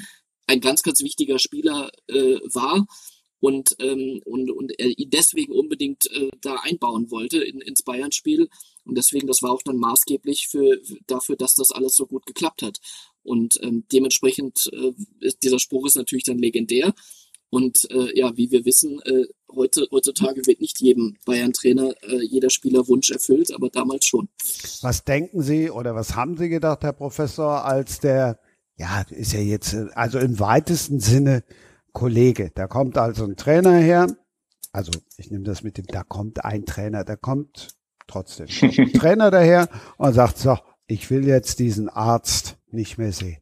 ein 0.46 0.60
ganz, 0.60 0.82
ganz 0.82 1.02
wichtiger 1.02 1.38
Spieler 1.38 1.90
äh, 2.08 2.38
war 2.52 2.86
und, 3.42 3.74
ähm, 3.80 4.20
und, 4.24 4.52
und 4.52 4.78
er 4.78 4.96
ihn 4.96 5.10
deswegen 5.10 5.52
unbedingt 5.52 6.08
äh, 6.12 6.30
da 6.40 6.56
einbauen 6.62 7.10
wollte 7.10 7.42
in, 7.42 7.60
ins 7.60 7.82
Bayern-Spiel. 7.82 8.48
Und 8.84 8.96
deswegen, 8.96 9.26
das 9.26 9.42
war 9.42 9.50
auch 9.50 9.62
dann 9.62 9.78
maßgeblich 9.78 10.46
für, 10.48 10.80
dafür, 11.08 11.34
dass 11.34 11.56
das 11.56 11.72
alles 11.72 11.96
so 11.96 12.06
gut 12.06 12.24
geklappt 12.24 12.62
hat. 12.62 12.78
Und 13.24 13.58
ähm, 13.62 13.84
dementsprechend, 13.90 14.70
äh, 14.72 14.92
ist, 15.18 15.42
dieser 15.42 15.58
Spruch 15.58 15.86
ist 15.86 15.96
natürlich 15.96 16.22
dann 16.22 16.38
legendär. 16.38 16.94
Und 17.50 17.90
äh, 17.90 18.16
ja, 18.16 18.36
wie 18.36 18.52
wir 18.52 18.64
wissen, 18.64 19.00
äh, 19.02 19.26
heute, 19.52 19.88
heutzutage 19.90 20.46
wird 20.46 20.60
nicht 20.60 20.80
jedem 20.80 21.16
Bayern-Trainer 21.26 21.94
äh, 22.02 22.22
jeder 22.24 22.48
Spieler 22.48 22.86
Wunsch 22.86 23.10
erfüllt, 23.10 23.52
aber 23.52 23.70
damals 23.70 24.06
schon. 24.06 24.28
Was 24.82 25.04
denken 25.04 25.42
Sie 25.42 25.68
oder 25.68 25.96
was 25.96 26.14
haben 26.14 26.36
Sie 26.36 26.48
gedacht, 26.48 26.82
Herr 26.82 26.92
Professor, 26.92 27.64
als 27.64 27.98
der, 27.98 28.38
ja, 28.82 29.04
ist 29.10 29.32
ja 29.32 29.38
jetzt, 29.38 29.76
also 29.94 30.18
im 30.18 30.40
weitesten 30.40 30.98
Sinne 30.98 31.44
Kollege. 31.92 32.50
Da 32.52 32.66
kommt 32.66 32.98
also 32.98 33.24
ein 33.24 33.36
Trainer 33.36 33.76
her. 33.76 34.08
Also 34.72 34.90
ich 35.16 35.30
nehme 35.30 35.44
das 35.44 35.62
mit 35.62 35.78
dem, 35.78 35.86
da 35.86 36.02
kommt 36.02 36.44
ein 36.44 36.66
Trainer, 36.66 37.04
da 37.04 37.14
kommt 37.14 37.76
trotzdem 38.08 38.48
ein 38.48 38.92
Trainer 38.92 39.30
daher 39.30 39.68
und 39.98 40.14
sagt, 40.14 40.38
so, 40.38 40.58
ich 40.86 41.10
will 41.10 41.28
jetzt 41.28 41.60
diesen 41.60 41.88
Arzt 41.88 42.56
nicht 42.72 42.98
mehr 42.98 43.12
sehen. 43.12 43.38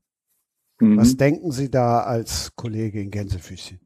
Mhm. 0.78 0.98
Was 0.98 1.16
denken 1.16 1.52
Sie 1.52 1.70
da 1.70 2.02
als 2.02 2.54
Kollege 2.54 3.00
in 3.00 3.10
Gänsefüßchen? 3.10 3.80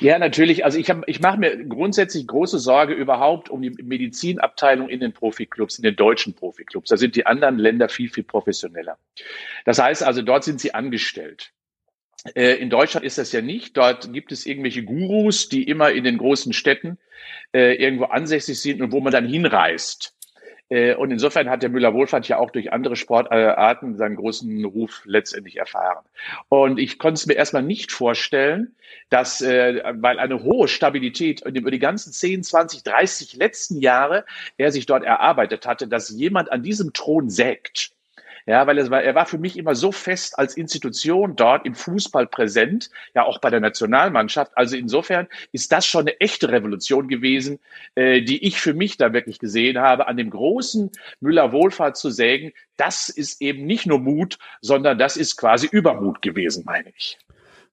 Ja, 0.00 0.18
natürlich. 0.18 0.64
Also 0.64 0.78
ich, 0.78 0.90
hab, 0.90 1.08
ich 1.08 1.20
mache 1.20 1.38
mir 1.38 1.64
grundsätzlich 1.64 2.26
große 2.26 2.58
Sorge 2.58 2.94
überhaupt 2.94 3.50
um 3.50 3.62
die 3.62 3.70
Medizinabteilung 3.70 4.88
in 4.88 5.00
den 5.00 5.12
Profiklubs, 5.12 5.78
in 5.78 5.82
den 5.82 5.96
deutschen 5.96 6.34
Profiklubs. 6.34 6.88
Da 6.88 6.96
sind 6.96 7.16
die 7.16 7.26
anderen 7.26 7.58
Länder 7.58 7.88
viel, 7.88 8.08
viel 8.08 8.24
professioneller. 8.24 8.98
Das 9.64 9.78
heißt 9.78 10.02
also, 10.02 10.22
dort 10.22 10.44
sind 10.44 10.60
sie 10.60 10.74
angestellt. 10.74 11.52
Äh, 12.34 12.54
in 12.54 12.70
Deutschland 12.70 13.04
ist 13.04 13.18
das 13.18 13.32
ja 13.32 13.42
nicht. 13.42 13.76
Dort 13.76 14.12
gibt 14.12 14.32
es 14.32 14.46
irgendwelche 14.46 14.82
Gurus, 14.82 15.48
die 15.48 15.64
immer 15.64 15.92
in 15.92 16.04
den 16.04 16.18
großen 16.18 16.52
Städten 16.52 16.98
äh, 17.52 17.74
irgendwo 17.74 18.04
ansässig 18.04 18.60
sind 18.60 18.80
und 18.82 18.92
wo 18.92 19.00
man 19.00 19.12
dann 19.12 19.28
hinreist. 19.28 20.14
Äh, 20.68 20.94
und 20.94 21.10
insofern 21.10 21.50
hat 21.50 21.62
der 21.62 21.70
Müller-Wohlfahrt 21.70 22.28
ja 22.28 22.38
auch 22.38 22.50
durch 22.50 22.72
andere 22.72 22.96
Sportarten 22.96 23.96
seinen 23.96 24.16
großen 24.16 24.64
Ruf 24.64 25.02
letztendlich 25.04 25.56
erfahren. 25.56 26.04
Und 26.48 26.78
ich 26.78 26.98
konnte 26.98 27.18
es 27.18 27.26
mir 27.26 27.34
erstmal 27.34 27.62
nicht 27.62 27.92
vorstellen, 27.92 28.74
dass, 29.10 29.40
äh, 29.40 29.82
weil 29.96 30.18
eine 30.18 30.42
hohe 30.42 30.68
Stabilität 30.68 31.42
über 31.44 31.70
die 31.70 31.78
ganzen 31.78 32.12
10, 32.12 32.42
20, 32.42 32.82
30 32.82 33.34
letzten 33.34 33.80
Jahre 33.80 34.24
er 34.56 34.72
sich 34.72 34.86
dort 34.86 35.04
erarbeitet 35.04 35.66
hatte, 35.66 35.86
dass 35.86 36.10
jemand 36.10 36.50
an 36.50 36.62
diesem 36.62 36.92
Thron 36.92 37.28
sägt 37.28 37.92
ja, 38.46 38.66
weil 38.66 38.78
es 38.78 38.90
war, 38.90 39.02
er 39.02 39.14
war 39.14 39.26
für 39.26 39.38
mich 39.38 39.56
immer 39.56 39.74
so 39.74 39.90
fest 39.90 40.38
als 40.38 40.56
Institution 40.56 41.34
dort 41.34 41.64
im 41.64 41.74
Fußball 41.74 42.26
präsent, 42.26 42.90
ja 43.14 43.24
auch 43.24 43.40
bei 43.40 43.50
der 43.50 43.60
Nationalmannschaft. 43.60 44.52
Also 44.54 44.76
insofern 44.76 45.28
ist 45.52 45.72
das 45.72 45.86
schon 45.86 46.02
eine 46.02 46.20
echte 46.20 46.50
Revolution 46.50 47.08
gewesen, 47.08 47.58
äh, 47.94 48.20
die 48.22 48.44
ich 48.44 48.60
für 48.60 48.74
mich 48.74 48.96
da 48.96 49.12
wirklich 49.12 49.38
gesehen 49.38 49.78
habe, 49.78 50.08
an 50.08 50.16
dem 50.16 50.30
großen 50.30 50.90
Müller 51.20 51.52
Wohlfahrt 51.52 51.96
zu 51.96 52.10
sägen. 52.10 52.52
Das 52.76 53.08
ist 53.08 53.40
eben 53.40 53.64
nicht 53.64 53.86
nur 53.86 53.98
Mut, 53.98 54.38
sondern 54.60 54.98
das 54.98 55.16
ist 55.16 55.36
quasi 55.36 55.66
Übermut 55.66 56.20
gewesen, 56.20 56.64
meine 56.66 56.92
ich. 56.96 57.18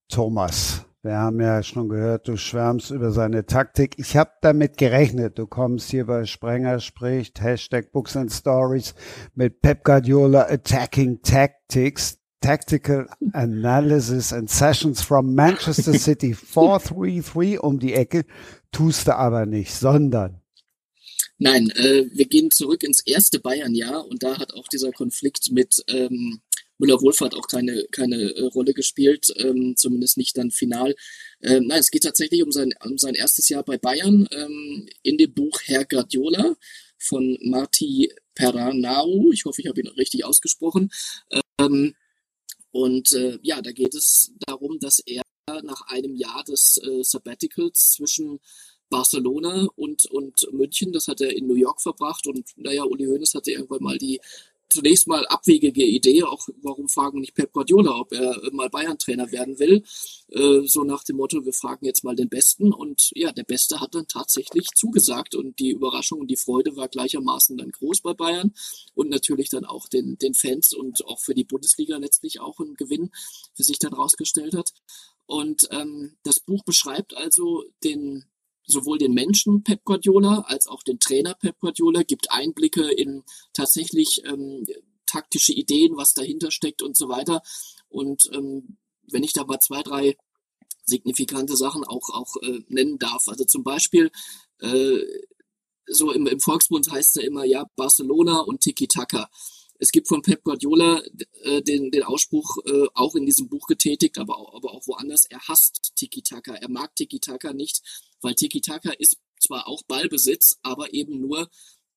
Thomas, 0.08 0.86
wir 1.04 1.18
haben 1.18 1.42
ja 1.42 1.64
schon 1.64 1.90
gehört, 1.90 2.28
du 2.28 2.38
schwärmst 2.38 2.92
über 2.92 3.12
seine 3.12 3.48
Taktik. 3.48 3.96
Ich 3.98 4.16
habe 4.18 4.32
damit 4.42 4.78
gerechnet, 4.78 5.40
du 5.40 5.48
kommst 5.48 5.90
hier 5.90 6.06
bei 6.06 6.26
Sprenger 6.26 6.80
spricht, 6.80 7.42
Hashtag 7.42 7.92
Books 7.92 8.16
and 8.16 8.32
Stories 8.32 8.94
mit 9.34 9.62
Pep 9.62 9.84
Guardiola 9.84 10.48
Attacking 10.48 11.24
Tactics, 11.24 12.20
Tactical 12.40 13.08
Analysis 13.34 14.32
and 14.32 14.48
Sessions 14.48 15.02
from 15.02 15.34
Manchester 15.34 15.94
City 15.98 16.36
433 16.36 17.60
um 17.60 17.80
die 17.80 17.94
Ecke. 17.94 18.26
Tust 18.72 19.08
du 19.08 19.16
aber 19.16 19.48
nicht, 19.48 19.74
sondern 19.74 20.42
Nein, 21.40 21.72
äh, 21.72 22.06
wir 22.14 22.26
gehen 22.28 22.52
zurück 22.52 22.84
ins 22.84 23.02
erste 23.04 23.40
Bayern-Jahr 23.40 24.06
und 24.08 24.22
da 24.22 24.38
hat 24.38 24.54
auch 24.54 24.68
dieser 24.68 24.92
Konflikt 24.92 25.52
mit 25.52 25.84
ähm, 25.88 26.42
Müller-Wohlfahrt 26.82 27.36
auch 27.36 27.48
keine, 27.48 27.86
keine 27.92 28.36
äh, 28.36 28.44
Rolle 28.48 28.74
gespielt, 28.74 29.28
ähm, 29.38 29.76
zumindest 29.78 30.18
nicht 30.18 30.38
dann 30.38 30.52
final. 30.52 30.96
Ähm, 31.42 31.68
nein, 31.68 31.80
es 31.80 31.92
geht 31.92 32.04
tatsächlich 32.04 32.44
um 32.44 32.52
sein, 32.52 32.74
um 32.84 32.98
sein 32.98 33.16
erstes 33.16 33.48
Jahr 33.50 33.64
bei 33.64 33.78
Bayern 33.78 34.28
ähm, 34.32 34.90
in 35.04 35.18
dem 35.18 35.34
Buch 35.34 35.62
Herr 35.64 35.86
Guardiola 35.86 36.56
von 36.98 37.38
Marti 37.44 38.12
Peranau. 38.36 39.32
Ich 39.32 39.46
hoffe, 39.46 39.62
ich 39.62 39.68
habe 39.68 39.80
ihn 39.80 39.88
richtig 39.88 40.26
ausgesprochen. 40.26 40.92
Ähm, 41.60 41.96
und 42.72 43.12
äh, 43.14 43.38
ja, 43.42 43.62
da 43.62 43.72
geht 43.72 43.96
es 43.96 44.34
darum, 44.46 44.80
dass 44.80 45.00
er 45.00 45.24
nach 45.64 45.82
einem 45.88 46.16
Jahr 46.16 46.44
des 46.44 46.80
äh, 46.84 47.04
Sabbaticals 47.04 47.92
zwischen 47.92 48.40
Barcelona 48.90 49.68
und, 49.76 50.06
und 50.06 50.48
München, 50.52 50.92
das 50.92 51.08
hat 51.08 51.22
er 51.22 51.36
in 51.36 51.48
New 51.48 51.56
York 51.56 51.82
verbracht 51.82 52.28
und 52.28 52.50
naja, 52.58 52.84
Uli 52.84 53.06
Hoeneß 53.06 53.34
hatte 53.34 53.52
irgendwann 53.52 53.82
mal 53.82 53.98
die 53.98 54.20
zunächst 54.72 55.08
mal 55.08 55.26
abwegige 55.28 55.84
Idee, 55.84 56.24
auch 56.24 56.48
warum 56.62 56.90
fragen 56.90 57.20
nicht 57.20 57.36
Pep 57.36 57.52
Guardiola, 57.52 58.00
ob 58.00 58.12
er 58.14 58.42
mal 58.52 58.70
Bayern-Trainer 58.70 59.32
werden 59.32 59.60
will. 59.60 59.84
Äh, 60.30 60.66
so 60.66 60.84
nach 60.84 61.04
dem 61.04 61.18
Motto, 61.18 61.46
wir 61.46 61.54
fragen 61.54 61.86
jetzt 61.86 62.04
mal 62.04 62.16
den 62.16 62.30
Besten. 62.30 62.74
Und 62.74 63.12
ja, 63.14 63.32
der 63.32 63.44
Beste 63.44 63.80
hat 63.80 63.96
dann 63.96 64.08
tatsächlich 64.08 64.68
zugesagt 64.76 65.36
und 65.36 65.60
die 65.60 65.72
Überraschung 65.72 66.20
und 66.20 66.32
die 66.32 66.38
Freude 66.38 66.76
war 66.76 66.88
gleichermaßen 66.88 67.58
dann 67.58 67.72
groß 67.72 68.02
bei 68.02 68.14
Bayern 68.14 68.54
und 68.94 69.10
natürlich 69.10 69.50
dann 69.50 69.66
auch 69.66 69.88
den, 69.88 70.18
den 70.18 70.34
Fans 70.34 70.74
und 70.74 71.06
auch 71.06 71.20
für 71.20 71.36
die 71.36 71.44
Bundesliga 71.44 71.98
letztlich 71.98 72.40
auch 72.40 72.60
ein 72.60 72.76
Gewinn 72.76 73.12
für 73.54 73.64
sich 73.64 73.80
dann 73.80 73.94
rausgestellt 73.94 74.54
hat. 74.54 74.74
Und 75.26 75.68
ähm, 75.72 76.18
das 76.24 76.40
Buch 76.40 76.64
beschreibt 76.64 77.16
also 77.16 77.64
den 77.84 78.26
sowohl 78.72 78.98
den 78.98 79.14
Menschen 79.14 79.64
Pep 79.64 79.84
Guardiola 79.84 80.46
als 80.48 80.68
auch 80.68 80.84
den 80.84 81.00
Trainer 81.00 81.36
Pep 81.36 81.60
Guardiola, 81.60 82.04
gibt 82.04 82.32
Einblicke 82.32 82.92
in 82.92 83.24
tatsächlich 83.54 84.22
ähm, 84.26 84.66
taktische 85.06 85.54
Ideen, 85.54 85.98
was 85.98 86.14
dahinter 86.14 86.52
steckt 86.52 86.82
und 86.82 86.98
so 86.98 87.10
weiter. 87.10 87.42
Und 87.90 88.30
ähm, 88.34 88.78
wenn 89.12 89.24
ich 89.24 89.34
da 89.34 89.44
mal 89.44 89.60
zwei, 89.60 89.84
drei 89.84 90.16
signifikante 90.86 91.56
Sachen 91.56 91.84
auch, 91.84 92.10
auch 92.10 92.36
äh, 92.42 92.60
nennen 92.68 92.98
darf. 92.98 93.28
Also 93.28 93.46
zum 93.46 93.64
Beispiel, 93.64 94.12
äh, 94.60 95.00
so 95.88 96.12
im, 96.12 96.28
im 96.28 96.40
Volksbund 96.40 96.90
heißt 96.92 97.16
es 97.16 97.22
ja 97.22 97.28
immer, 97.28 97.44
ja, 97.44 97.66
Barcelona 97.76 98.40
und 98.40 98.62
Tiki-Taka. 98.62 99.30
Es 99.82 99.92
gibt 99.92 100.08
von 100.08 100.22
Pep 100.22 100.44
Guardiola 100.44 101.02
äh, 101.42 101.64
den, 101.64 101.90
den 101.90 102.04
Ausspruch, 102.04 102.60
äh, 102.68 102.86
auch 102.94 103.16
in 103.16 103.26
diesem 103.26 103.50
Buch 103.50 103.66
getätigt, 103.66 104.20
aber 104.20 104.38
auch, 104.38 104.54
aber 104.54 104.74
auch 104.74 104.86
woanders, 104.86 105.26
er 105.26 105.40
hasst 105.48 105.94
Tiki-Taka. 105.96 106.54
Er 106.54 106.70
mag 106.70 106.96
Tiki-Taka 106.96 107.52
nicht, 107.52 107.82
weil 108.22 108.36
Tiki-Taka 108.36 108.92
ist 108.92 109.18
zwar 109.40 109.68
auch 109.68 109.82
Ballbesitz, 109.82 110.60
aber 110.62 110.94
eben 110.94 111.20
nur 111.20 111.50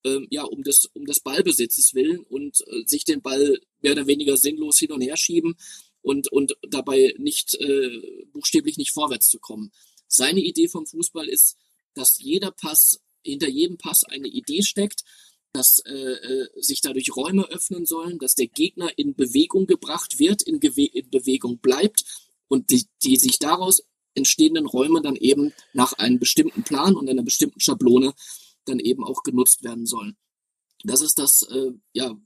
ähm, 0.02 0.26
ja, 0.30 0.44
um 0.44 0.62
des, 0.62 0.86
um 0.94 1.04
des 1.04 1.20
Ballbesitzes 1.20 1.92
willen 1.92 2.20
und 2.20 2.64
äh, 2.68 2.86
sich 2.86 3.04
den 3.04 3.20
Ball 3.20 3.60
mehr 3.82 3.92
oder 3.92 4.06
weniger 4.06 4.38
sinnlos 4.38 4.78
hin 4.78 4.90
und 4.90 5.02
her 5.02 5.18
schieben 5.18 5.54
und, 6.00 6.32
und 6.32 6.56
dabei 6.66 7.14
nicht 7.18 7.54
äh, 7.56 8.26
buchstäblich 8.32 8.78
nicht 8.78 8.92
vorwärts 8.92 9.28
zu 9.28 9.38
kommen. 9.40 9.72
Seine 10.08 10.40
Idee 10.40 10.68
vom 10.68 10.86
Fußball 10.86 11.28
ist, 11.28 11.58
dass 11.92 12.18
jeder 12.18 12.50
Pass, 12.50 13.02
hinter 13.22 13.48
jedem 13.48 13.76
Pass 13.76 14.04
eine 14.04 14.28
Idee 14.28 14.62
steckt, 14.62 15.04
dass 15.54 15.78
äh, 15.86 15.92
äh, 15.92 16.48
sich 16.60 16.80
dadurch 16.80 17.14
Räume 17.14 17.44
öffnen 17.48 17.86
sollen, 17.86 18.18
dass 18.18 18.34
der 18.34 18.48
Gegner 18.48 18.90
in 18.98 19.14
Bewegung 19.14 19.66
gebracht 19.66 20.18
wird, 20.18 20.42
in, 20.42 20.58
Gewe 20.58 20.86
in 20.86 21.08
Bewegung 21.10 21.58
bleibt 21.58 22.04
und 22.48 22.70
die, 22.70 22.86
die 23.04 23.16
sich 23.16 23.38
daraus 23.38 23.84
entstehenden 24.14 24.66
Räume 24.66 25.00
dann 25.00 25.14
eben 25.14 25.52
nach 25.72 25.92
einem 25.94 26.18
bestimmten 26.18 26.64
Plan 26.64 26.96
und 26.96 27.08
einer 27.08 27.22
bestimmten 27.22 27.60
Schablone 27.60 28.14
dann 28.64 28.80
eben 28.80 29.04
auch 29.04 29.22
genutzt 29.22 29.62
werden 29.62 29.86
sollen. 29.86 30.16
Das 30.82 31.00
ist 31.00 31.20
das, 31.20 31.42
äh, 31.42 31.70
ja, 31.92 32.16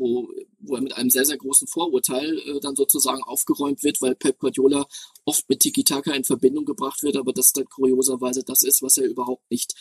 wo, 0.00 0.28
wo 0.58 0.74
er 0.76 0.80
mit 0.80 0.96
einem 0.96 1.10
sehr, 1.10 1.24
sehr 1.24 1.36
großen 1.36 1.68
Vorurteil 1.68 2.38
äh, 2.38 2.60
dann 2.60 2.74
sozusagen 2.74 3.22
aufgeräumt 3.22 3.84
wird, 3.84 4.00
weil 4.00 4.14
Pep 4.16 4.38
Guardiola 4.38 4.86
oft 5.24 5.48
mit 5.48 5.60
Tiki-Taka 5.60 6.12
in 6.12 6.24
Verbindung 6.24 6.64
gebracht 6.64 7.02
wird, 7.02 7.16
aber 7.16 7.32
das 7.32 7.52
dann 7.52 7.66
kurioserweise 7.66 8.42
das 8.42 8.62
ist, 8.62 8.82
was 8.82 8.96
er 8.96 9.04
überhaupt 9.04 9.48
nicht 9.50 9.74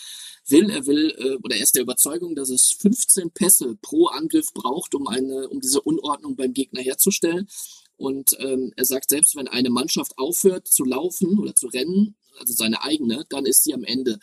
will. 0.46 0.70
Er 0.70 0.86
will, 0.86 1.16
äh, 1.18 1.38
oder 1.44 1.56
er 1.56 1.64
ist 1.64 1.76
der 1.76 1.84
Überzeugung, 1.84 2.36
dass 2.36 2.50
es 2.50 2.72
15 2.80 3.32
Pässe 3.32 3.78
pro 3.82 4.08
Angriff 4.08 4.54
braucht, 4.54 4.94
um 4.94 5.08
eine, 5.08 5.48
um 5.48 5.62
diese 5.62 5.82
Unordnung 5.82 6.36
beim 6.36 6.54
Gegner 6.54 6.82
herzustellen. 6.82 7.48
Und 7.96 8.32
ähm, 8.40 8.74
er 8.76 8.86
sagt, 8.86 9.10
selbst 9.10 9.36
wenn 9.36 9.48
eine 9.48 9.70
Mannschaft 9.70 10.18
aufhört 10.18 10.68
zu 10.68 10.84
laufen 10.84 11.40
oder 11.40 11.56
zu 11.56 11.68
rennen, 11.68 12.16
also 12.40 12.54
seine 12.54 12.84
eigene, 12.84 13.26
dann 13.30 13.46
ist 13.46 13.64
sie 13.64 13.74
am 13.74 13.84
Ende. 13.84 14.20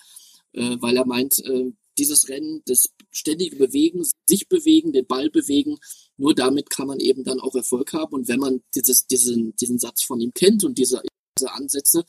Äh, 0.53 0.77
weil 0.81 0.97
er 0.97 1.07
meint, 1.07 1.39
äh, 1.41 1.73
dieses 1.99 2.29
Rennen, 2.29 2.63
das 2.67 2.89
ständige 3.11 3.57
Bewegen, 3.57 4.05
sich 4.27 4.49
bewegen, 4.49 4.93
den 4.93 5.07
Ball 5.07 5.31
bewegen, 5.31 5.79
nur 6.17 6.35
damit 6.35 6.71
kann 6.71 6.87
man 6.87 7.01
eben 7.01 7.25
dann 7.25 7.41
auch 7.41 7.55
Erfolg 7.55 7.93
haben. 7.93 8.15
Und 8.15 8.29
wenn 8.29 8.41
man 8.41 8.63
dieses, 8.75 9.07
diesen, 9.07 9.55
diesen 9.57 9.79
Satz 9.79 10.03
von 10.03 10.21
ihm 10.21 10.33
kennt 10.33 10.65
und 10.65 10.79
diese, 10.79 11.03
diese 11.39 11.53
Ansätze 11.53 12.05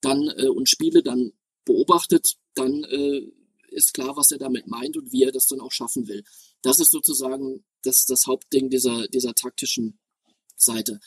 dann 0.00 0.28
äh, 0.36 0.48
und 0.48 0.68
Spiele 0.68 1.02
dann 1.02 1.32
beobachtet, 1.64 2.36
dann 2.54 2.84
äh, 2.84 3.22
ist 3.70 3.94
klar, 3.94 4.16
was 4.16 4.30
er 4.30 4.38
damit 4.38 4.66
meint 4.66 4.96
und 4.96 5.12
wie 5.12 5.24
er 5.24 5.32
das 5.32 5.46
dann 5.46 5.60
auch 5.60 5.72
schaffen 5.72 6.08
will. 6.08 6.24
Das 6.62 6.78
ist 6.80 6.90
sozusagen 6.90 7.64
das, 7.82 8.06
das 8.06 8.26
Hauptding 8.26 8.70
dieser, 8.70 9.06
dieser 9.08 9.34
taktischen 9.34 9.98
Seite. 10.56 11.00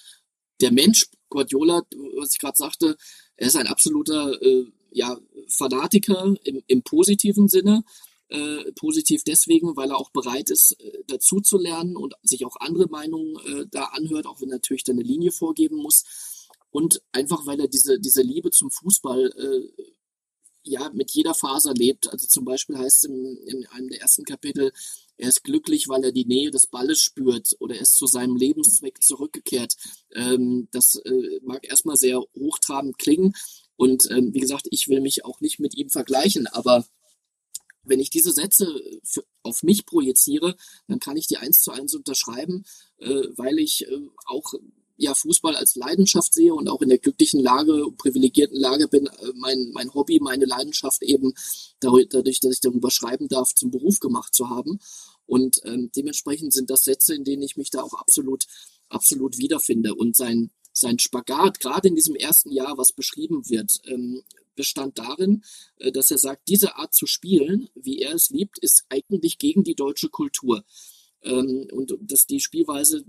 Der 0.61 0.71
Mensch, 0.71 1.07
Guardiola, 1.29 1.81
was 2.17 2.33
ich 2.33 2.39
gerade 2.39 2.57
sagte, 2.57 2.95
er 3.35 3.47
ist 3.47 3.55
ein 3.55 3.67
absoluter 3.67 4.39
äh, 4.41 4.65
ja, 4.91 5.17
Fanatiker 5.47 6.35
im, 6.43 6.61
im 6.67 6.83
positiven 6.83 7.47
Sinne. 7.47 7.83
Äh, 8.31 8.71
positiv 8.73 9.25
deswegen, 9.25 9.75
weil 9.75 9.89
er 9.89 9.97
auch 9.97 10.09
bereit 10.09 10.49
ist, 10.49 10.79
äh, 10.79 11.03
dazu 11.07 11.41
zu 11.41 11.57
lernen 11.57 11.97
und 11.97 12.13
sich 12.23 12.45
auch 12.45 12.55
andere 12.61 12.87
Meinungen 12.87 13.35
äh, 13.45 13.65
da 13.69 13.83
anhört, 13.85 14.25
auch 14.25 14.39
wenn 14.39 14.49
er 14.49 14.55
natürlich 14.55 14.85
dann 14.85 14.95
eine 14.95 15.03
Linie 15.03 15.33
vorgeben 15.33 15.75
muss. 15.75 16.05
Und 16.69 17.01
einfach, 17.11 17.45
weil 17.45 17.59
er 17.59 17.67
diese, 17.67 17.99
diese 17.99 18.21
Liebe 18.21 18.49
zum 18.51 18.71
Fußball 18.71 19.33
äh, 19.37 19.83
ja 20.63 20.89
mit 20.93 21.11
jeder 21.11 21.33
Faser 21.33 21.73
lebt. 21.73 22.09
Also 22.09 22.25
zum 22.25 22.45
Beispiel 22.45 22.77
heißt 22.77 22.99
es 22.99 23.03
in, 23.03 23.35
in 23.45 23.65
einem 23.67 23.89
der 23.89 23.99
ersten 23.99 24.23
Kapitel, 24.23 24.71
er 25.17 25.27
ist 25.27 25.43
glücklich, 25.43 25.89
weil 25.89 26.05
er 26.05 26.13
die 26.13 26.25
Nähe 26.25 26.51
des 26.51 26.67
Balles 26.67 27.01
spürt 27.01 27.57
oder 27.59 27.75
er 27.75 27.81
ist 27.81 27.97
zu 27.97 28.07
seinem 28.07 28.37
Lebenszweck 28.37 29.03
zurückgekehrt. 29.03 29.75
Ähm, 30.15 30.69
das 30.71 30.95
äh, 30.95 31.39
mag 31.43 31.67
erstmal 31.67 31.97
sehr 31.97 32.21
hochtrabend 32.39 32.97
klingen. 32.97 33.33
Und 33.75 34.09
ähm, 34.09 34.33
wie 34.33 34.39
gesagt, 34.39 34.67
ich 34.71 34.87
will 34.87 35.01
mich 35.01 35.25
auch 35.25 35.41
nicht 35.41 35.59
mit 35.59 35.75
ihm 35.75 35.89
vergleichen, 35.89 36.47
aber 36.47 36.85
wenn 37.83 37.99
ich 37.99 38.09
diese 38.09 38.31
Sätze 38.31 38.81
für, 39.03 39.23
auf 39.43 39.63
mich 39.63 39.85
projiziere, 39.85 40.55
dann 40.87 40.99
kann 40.99 41.17
ich 41.17 41.27
die 41.27 41.37
eins 41.37 41.61
zu 41.61 41.71
eins 41.71 41.95
unterschreiben, 41.95 42.63
äh, 42.97 43.27
weil 43.35 43.59
ich 43.59 43.87
äh, 43.87 43.99
auch 44.25 44.53
ja 44.97 45.15
Fußball 45.15 45.55
als 45.55 45.75
Leidenschaft 45.75 46.33
sehe 46.33 46.53
und 46.53 46.69
auch 46.69 46.81
in 46.81 46.89
der 46.89 46.99
glücklichen 46.99 47.41
Lage, 47.41 47.85
privilegierten 47.97 48.59
Lage 48.59 48.87
bin, 48.87 49.07
äh, 49.07 49.31
mein, 49.35 49.71
mein 49.73 49.93
Hobby, 49.93 50.19
meine 50.19 50.45
Leidenschaft 50.45 51.01
eben 51.01 51.33
dadurch, 51.79 52.39
dass 52.39 52.53
ich 52.53 52.61
darüber 52.61 52.91
schreiben 52.91 53.27
darf, 53.27 53.55
zum 53.55 53.71
Beruf 53.71 53.99
gemacht 53.99 54.33
zu 54.35 54.49
haben. 54.49 54.79
Und 55.25 55.61
ähm, 55.65 55.91
dementsprechend 55.95 56.53
sind 56.53 56.69
das 56.69 56.83
Sätze, 56.83 57.15
in 57.15 57.23
denen 57.23 57.41
ich 57.41 57.57
mich 57.57 57.69
da 57.69 57.81
auch 57.81 57.93
absolut, 57.93 58.45
absolut 58.89 59.37
wiederfinde. 59.37 59.95
Und 59.95 60.15
sein, 60.15 60.51
sein 60.73 60.99
Spagat, 60.99 61.59
gerade 61.59 61.87
in 61.87 61.95
diesem 61.95 62.15
ersten 62.15 62.51
Jahr, 62.51 62.77
was 62.77 62.93
beschrieben 62.93 63.49
wird, 63.49 63.81
ähm, 63.85 64.23
bestand 64.61 64.99
darin, 64.99 65.43
äh, 65.77 65.91
dass 65.91 66.11
er 66.11 66.19
sagt, 66.19 66.47
diese 66.47 66.75
Art 66.75 66.93
zu 66.93 67.07
spielen, 67.07 67.69
wie 67.73 67.99
er 67.99 68.13
es 68.13 68.29
liebt, 68.29 68.59
ist 68.59 68.85
eigentlich 68.89 69.39
gegen 69.39 69.63
die 69.63 69.75
deutsche 69.75 70.09
Kultur. 70.09 70.63
Ähm, 71.23 71.67
und 71.71 71.97
dass 72.01 72.27
die 72.27 72.39
Spielweise, 72.39 73.03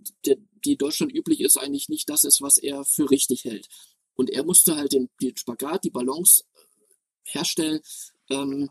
die 0.64 0.76
Deutschland 0.76 1.12
üblich 1.14 1.40
ist, 1.40 1.58
eigentlich 1.58 1.88
nicht 1.90 2.08
das 2.08 2.24
ist, 2.24 2.40
was 2.40 2.56
er 2.56 2.84
für 2.84 3.10
richtig 3.10 3.44
hält. 3.44 3.68
Und 4.14 4.30
er 4.30 4.44
musste 4.44 4.76
halt 4.76 4.92
den, 4.92 5.08
Spagat, 5.36 5.84
die 5.84 5.90
Balance 5.90 6.44
äh, 6.54 6.58
herstellen, 7.24 7.80
ähm, 8.30 8.70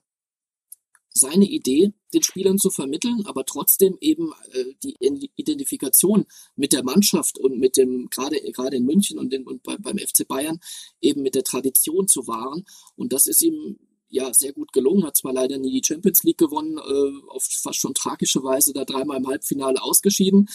seine 1.13 1.45
Idee 1.45 1.93
den 2.13 2.23
Spielern 2.23 2.57
zu 2.57 2.69
vermitteln, 2.69 3.23
aber 3.25 3.45
trotzdem 3.45 3.97
eben 4.01 4.31
äh, 4.53 4.65
die 4.83 4.95
Identifikation 5.35 6.25
mit 6.55 6.73
der 6.73 6.83
Mannschaft 6.83 7.37
und 7.37 7.59
mit 7.59 7.77
dem, 7.77 8.09
gerade 8.09 8.37
gerade 8.51 8.77
in 8.77 8.85
München 8.85 9.19
und, 9.19 9.31
den, 9.31 9.45
und 9.45 9.63
bei, 9.63 9.77
beim 9.77 9.97
FC 9.97 10.27
Bayern, 10.27 10.59
eben 11.01 11.21
mit 11.21 11.35
der 11.35 11.43
Tradition 11.43 12.07
zu 12.07 12.27
wahren. 12.27 12.65
Und 12.95 13.13
das 13.13 13.27
ist 13.27 13.41
ihm 13.41 13.77
ja 14.09 14.33
sehr 14.33 14.53
gut 14.53 14.73
gelungen, 14.73 15.05
hat 15.05 15.15
zwar 15.15 15.33
leider 15.33 15.57
nie 15.57 15.81
die 15.81 15.85
Champions 15.85 16.23
League 16.23 16.37
gewonnen, 16.37 16.77
äh, 16.77 17.29
auf 17.29 17.43
fast 17.43 17.79
schon 17.79 17.93
tragische 17.93 18.43
Weise 18.43 18.73
da 18.73 18.85
dreimal 18.85 19.17
im 19.17 19.27
Halbfinale 19.27 19.81
ausgeschieden. 19.81 20.49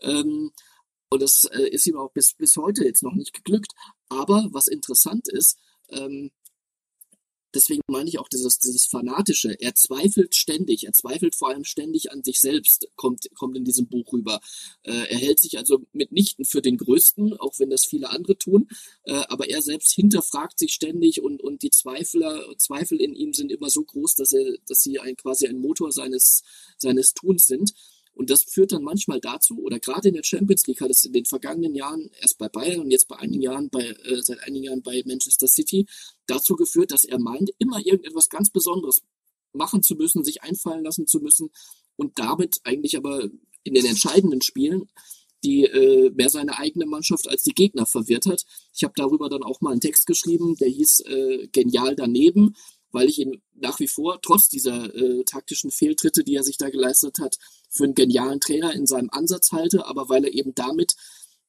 Ähm, 0.00 0.52
und 1.10 1.22
das 1.22 1.44
äh, 1.44 1.68
ist 1.70 1.86
ihm 1.86 1.96
auch 1.96 2.12
bis, 2.12 2.34
bis 2.34 2.56
heute 2.56 2.84
jetzt 2.84 3.02
noch 3.02 3.14
nicht 3.14 3.32
geglückt. 3.32 3.72
Aber 4.10 4.46
was 4.52 4.68
interessant 4.68 5.28
ist, 5.28 5.58
ähm, 5.90 6.30
deswegen 7.54 7.82
meine 7.88 8.08
ich 8.08 8.18
auch 8.18 8.28
dieses, 8.28 8.58
dieses 8.58 8.86
Fanatische. 8.86 9.56
Er 9.60 9.74
zweifelt 9.74 10.34
ständig, 10.34 10.84
er 10.84 10.92
zweifelt 10.92 11.34
vor 11.34 11.48
allem 11.48 11.64
ständig 11.64 12.12
an 12.12 12.22
sich 12.22 12.40
selbst, 12.40 12.88
kommt, 12.96 13.28
kommt 13.34 13.56
in 13.56 13.64
diesem 13.64 13.88
Buch 13.88 14.12
rüber. 14.12 14.40
Äh, 14.82 14.92
er 14.92 15.18
hält 15.18 15.40
sich 15.40 15.58
also 15.58 15.80
mitnichten 15.92 16.44
für 16.44 16.62
den 16.62 16.76
Größten, 16.76 17.38
auch 17.38 17.58
wenn 17.58 17.70
das 17.70 17.86
viele 17.86 18.10
andere 18.10 18.36
tun, 18.36 18.68
äh, 19.04 19.22
aber 19.28 19.48
er 19.48 19.62
selbst 19.62 19.92
hinterfragt 19.92 20.58
sich 20.58 20.72
ständig 20.72 21.20
und, 21.20 21.42
und 21.42 21.62
die 21.62 21.70
Zweifler, 21.70 22.44
Zweifel 22.58 23.00
in 23.00 23.14
ihm 23.14 23.32
sind 23.32 23.50
immer 23.52 23.70
so 23.70 23.82
groß, 23.82 24.14
dass 24.14 24.32
er, 24.32 24.56
dass 24.66 24.82
sie 24.82 24.98
ein, 24.98 25.16
quasi 25.16 25.46
ein 25.46 25.58
Motor 25.58 25.92
seines, 25.92 26.42
seines 26.76 27.14
Tuns 27.14 27.46
sind. 27.46 27.72
Und 28.18 28.30
das 28.30 28.42
führt 28.42 28.72
dann 28.72 28.82
manchmal 28.82 29.20
dazu, 29.20 29.62
oder 29.62 29.78
gerade 29.78 30.08
in 30.08 30.14
der 30.14 30.24
Champions 30.24 30.66
League 30.66 30.80
hat 30.80 30.90
es 30.90 31.04
in 31.04 31.12
den 31.12 31.24
vergangenen 31.24 31.76
Jahren, 31.76 32.10
erst 32.20 32.36
bei 32.36 32.48
Bayern 32.48 32.80
und 32.80 32.90
jetzt 32.90 33.06
bei 33.06 33.16
einigen 33.16 33.42
Jahren 33.42 33.70
bei, 33.70 33.84
äh, 33.84 34.20
seit 34.22 34.40
einigen 34.40 34.64
Jahren 34.64 34.82
bei 34.82 35.04
Manchester 35.06 35.46
City, 35.46 35.86
dazu 36.26 36.56
geführt, 36.56 36.90
dass 36.90 37.04
er 37.04 37.20
meint, 37.20 37.50
immer 37.58 37.78
irgendetwas 37.78 38.28
ganz 38.28 38.50
Besonderes 38.50 39.02
machen 39.52 39.84
zu 39.84 39.94
müssen, 39.94 40.24
sich 40.24 40.42
einfallen 40.42 40.82
lassen 40.82 41.06
zu 41.06 41.20
müssen 41.20 41.50
und 41.94 42.18
damit 42.18 42.58
eigentlich 42.64 42.96
aber 42.96 43.28
in 43.62 43.74
den 43.74 43.86
entscheidenden 43.86 44.42
Spielen 44.42 44.88
die 45.44 45.62
äh, 45.66 46.10
mehr 46.10 46.30
seine 46.30 46.58
eigene 46.58 46.86
Mannschaft 46.86 47.28
als 47.28 47.44
die 47.44 47.54
Gegner 47.54 47.86
verwirrt 47.86 48.26
hat. 48.26 48.44
Ich 48.74 48.82
habe 48.82 48.94
darüber 48.96 49.28
dann 49.28 49.44
auch 49.44 49.60
mal 49.60 49.70
einen 49.70 49.80
Text 49.80 50.06
geschrieben, 50.06 50.56
der 50.56 50.68
hieß 50.68 51.04
äh, 51.06 51.46
Genial 51.52 51.94
daneben 51.94 52.56
weil 52.90 53.08
ich 53.08 53.18
ihn 53.18 53.42
nach 53.54 53.80
wie 53.80 53.88
vor, 53.88 54.20
trotz 54.22 54.48
dieser 54.48 54.94
äh, 54.94 55.24
taktischen 55.24 55.70
Fehltritte, 55.70 56.24
die 56.24 56.34
er 56.34 56.42
sich 56.42 56.56
da 56.56 56.70
geleistet 56.70 57.18
hat, 57.20 57.36
für 57.68 57.84
einen 57.84 57.94
genialen 57.94 58.40
Trainer 58.40 58.72
in 58.74 58.86
seinem 58.86 59.10
Ansatz 59.10 59.52
halte, 59.52 59.86
aber 59.86 60.08
weil 60.08 60.24
er 60.24 60.32
eben 60.32 60.54
damit, 60.54 60.94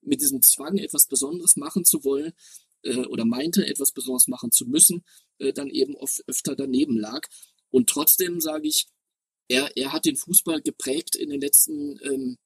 mit 0.02 0.22
diesem 0.22 0.42
Zwang, 0.42 0.78
etwas 0.78 1.08
Besonderes 1.08 1.56
machen 1.56 1.86
zu 1.86 2.04
wollen, 2.04 2.34
äh, 2.84 3.06
oder 3.06 3.26
meinte, 3.26 3.66
etwas 3.66 3.92
Besonderes 3.92 4.28
machen 4.28 4.52
zu 4.52 4.66
müssen, 4.66 5.04
äh, 5.38 5.54
dann 5.54 5.70
eben 5.70 5.96
oft 5.96 6.24
öfter 6.28 6.56
daneben 6.56 6.98
lag. 6.98 7.28
Und 7.70 7.90
trotzdem 7.90 8.40
sage 8.40 8.68
ich, 8.68 8.88
er, 9.48 9.76
er 9.76 9.94
hat 9.94 10.06
den 10.06 10.16
Fußball 10.16 10.62
geprägt 10.62 11.16
in 11.16 11.30
den 11.30 11.42
letzten 11.42 12.00
ähm, 12.04 12.38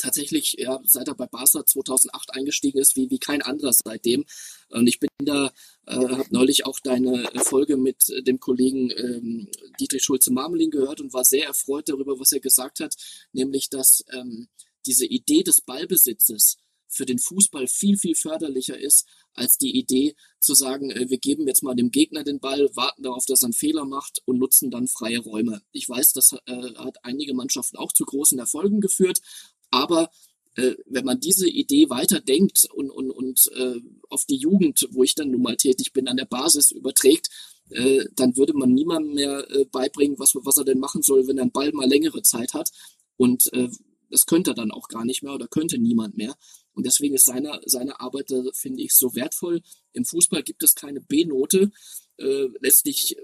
tatsächlich, 0.00 0.56
ja, 0.58 0.80
seit 0.84 1.08
er 1.08 1.14
bei 1.14 1.26
Barca 1.26 1.64
2008 1.64 2.34
eingestiegen 2.34 2.78
ist, 2.78 2.96
wie, 2.96 3.10
wie 3.10 3.18
kein 3.18 3.42
anderer 3.42 3.72
seitdem. 3.72 4.24
Und 4.70 4.86
ich 4.86 4.98
bin 4.98 5.08
da, 5.18 5.52
äh, 5.86 5.94
habe 5.94 6.26
neulich 6.30 6.66
auch 6.66 6.80
deine 6.80 7.28
Folge 7.44 7.76
mit 7.76 8.04
dem 8.26 8.40
Kollegen 8.40 8.90
ähm, 8.90 9.48
Dietrich 9.78 10.02
Schulze-Marmelin 10.02 10.70
gehört 10.70 11.00
und 11.00 11.12
war 11.12 11.24
sehr 11.24 11.46
erfreut 11.46 11.88
darüber, 11.88 12.18
was 12.18 12.32
er 12.32 12.40
gesagt 12.40 12.80
hat, 12.80 12.96
nämlich, 13.32 13.68
dass 13.68 14.04
ähm, 14.12 14.48
diese 14.86 15.06
Idee 15.06 15.42
des 15.42 15.60
Ballbesitzes 15.60 16.56
für 16.90 17.06
den 17.06 17.18
Fußball 17.18 17.68
viel, 17.68 17.96
viel 17.96 18.16
förderlicher 18.16 18.76
ist, 18.78 19.06
als 19.32 19.56
die 19.58 19.76
Idee 19.76 20.16
zu 20.40 20.54
sagen, 20.54 20.90
äh, 20.90 21.08
wir 21.08 21.18
geben 21.18 21.46
jetzt 21.46 21.62
mal 21.62 21.74
dem 21.74 21.90
Gegner 21.90 22.24
den 22.24 22.40
Ball, 22.40 22.68
warten 22.74 23.02
darauf, 23.02 23.26
dass 23.26 23.42
er 23.42 23.46
einen 23.46 23.52
Fehler 23.52 23.84
macht 23.84 24.22
und 24.24 24.38
nutzen 24.38 24.70
dann 24.70 24.88
freie 24.88 25.20
Räume. 25.20 25.62
Ich 25.72 25.88
weiß, 25.88 26.12
das 26.12 26.32
äh, 26.46 26.74
hat 26.76 27.04
einige 27.04 27.34
Mannschaften 27.34 27.76
auch 27.76 27.92
zu 27.92 28.04
großen 28.04 28.38
Erfolgen 28.38 28.80
geführt, 28.80 29.20
aber 29.70 30.10
äh, 30.56 30.74
wenn 30.86 31.04
man 31.04 31.20
diese 31.20 31.48
Idee 31.48 31.90
weiterdenkt 31.90 32.68
und, 32.72 32.90
und, 32.90 33.10
und 33.10 33.50
äh, 33.54 33.80
auf 34.08 34.24
die 34.24 34.36
Jugend, 34.36 34.88
wo 34.90 35.04
ich 35.04 35.14
dann 35.14 35.30
nun 35.30 35.42
mal 35.42 35.56
tätig 35.56 35.92
bin, 35.92 36.08
an 36.08 36.16
der 36.16 36.24
Basis 36.24 36.70
überträgt, 36.70 37.28
äh, 37.70 38.04
dann 38.16 38.36
würde 38.36 38.54
man 38.54 38.72
niemandem 38.72 39.14
mehr 39.14 39.50
äh, 39.50 39.64
beibringen, 39.64 40.18
was, 40.18 40.34
was 40.34 40.58
er 40.58 40.64
denn 40.64 40.80
machen 40.80 41.02
soll, 41.02 41.26
wenn 41.26 41.38
er 41.38 41.42
einen 41.42 41.52
Ball 41.52 41.72
mal 41.72 41.88
längere 41.88 42.22
Zeit 42.22 42.52
hat. 42.52 42.70
Und 43.16 43.52
äh, 43.52 43.68
das 44.10 44.26
könnte 44.26 44.50
er 44.50 44.54
dann 44.54 44.72
auch 44.72 44.88
gar 44.88 45.04
nicht 45.04 45.22
mehr 45.22 45.34
oder 45.34 45.46
könnte 45.46 45.78
niemand 45.78 46.16
mehr. 46.16 46.34
Und 46.74 46.84
deswegen 46.84 47.14
ist 47.14 47.26
seine, 47.26 47.60
seine 47.64 48.00
Arbeit, 48.00 48.30
äh, 48.32 48.42
finde 48.52 48.82
ich, 48.82 48.92
so 48.94 49.14
wertvoll. 49.14 49.62
Im 49.92 50.04
Fußball 50.04 50.42
gibt 50.42 50.62
es 50.62 50.74
keine 50.74 51.00
B-Note. 51.00 51.70
Äh, 52.16 52.48
letztlich, 52.60 53.16
äh, 53.16 53.20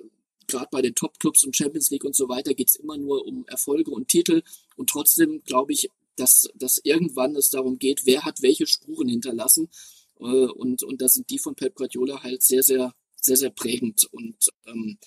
gerade 0.46 0.68
bei 0.70 0.80
den 0.80 0.94
Top-Clubs 0.94 1.44
und 1.44 1.56
Champions 1.56 1.90
League 1.90 2.04
und 2.04 2.14
so 2.14 2.28
weiter, 2.28 2.54
geht 2.54 2.70
es 2.70 2.76
immer 2.76 2.96
nur 2.96 3.26
um 3.26 3.44
Erfolge 3.46 3.90
und 3.90 4.08
Titel. 4.08 4.42
Und 4.76 4.90
trotzdem 4.90 5.42
glaube 5.44 5.72
ich, 5.72 5.90
dass, 6.16 6.48
dass 6.54 6.80
irgendwann 6.82 7.36
es 7.36 7.50
darum 7.50 7.78
geht, 7.78 8.06
wer 8.06 8.24
hat 8.24 8.42
welche 8.42 8.66
Spuren 8.66 9.08
hinterlassen. 9.08 9.68
Äh, 10.18 10.24
und, 10.24 10.82
und 10.82 11.00
da 11.00 11.08
sind 11.08 11.30
die 11.30 11.38
von 11.38 11.54
Pep 11.54 11.74
Guardiola 11.74 12.22
halt 12.22 12.42
sehr, 12.42 12.62
sehr, 12.62 12.94
sehr, 13.16 13.36
sehr 13.36 13.50
prägend. 13.50 14.04
Und 14.10 14.50
ähm, 14.66 14.98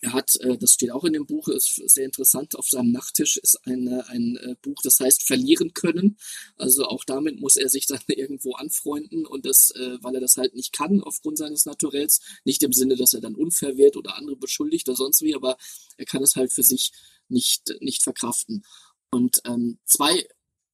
er 0.00 0.12
hat, 0.12 0.36
äh, 0.40 0.56
das 0.56 0.72
steht 0.74 0.92
auch 0.92 1.04
in 1.04 1.12
dem 1.12 1.26
Buch, 1.26 1.48
ist 1.48 1.74
sehr 1.74 2.04
interessant, 2.04 2.56
auf 2.56 2.68
seinem 2.68 2.92
Nachttisch 2.92 3.36
ist 3.36 3.66
eine, 3.66 4.08
ein 4.08 4.36
äh, 4.36 4.54
Buch, 4.62 4.80
das 4.82 5.00
heißt 5.00 5.24
Verlieren 5.24 5.74
können. 5.74 6.16
Also 6.56 6.84
auch 6.84 7.04
damit 7.04 7.40
muss 7.40 7.56
er 7.56 7.68
sich 7.68 7.86
dann 7.86 8.00
irgendwo 8.08 8.54
anfreunden 8.54 9.26
und 9.26 9.44
das, 9.44 9.72
äh, 9.72 9.98
weil 10.00 10.14
er 10.14 10.20
das 10.20 10.36
halt 10.36 10.54
nicht 10.54 10.72
kann 10.72 11.02
aufgrund 11.02 11.38
seines 11.38 11.66
Naturells. 11.66 12.20
Nicht 12.44 12.62
im 12.62 12.72
Sinne, 12.72 12.96
dass 12.96 13.14
er 13.14 13.20
dann 13.20 13.34
unfair 13.34 13.76
wird 13.76 13.96
oder 13.96 14.16
andere 14.16 14.36
beschuldigt 14.36 14.88
oder 14.88 14.96
sonst 14.96 15.22
wie, 15.22 15.34
aber 15.34 15.56
er 15.96 16.04
kann 16.04 16.22
es 16.22 16.36
halt 16.36 16.52
für 16.52 16.62
sich 16.62 16.92
nicht, 17.28 17.74
nicht 17.80 18.02
verkraften. 18.02 18.64
Und 19.10 19.40
ähm, 19.44 19.78
zwei 19.84 20.26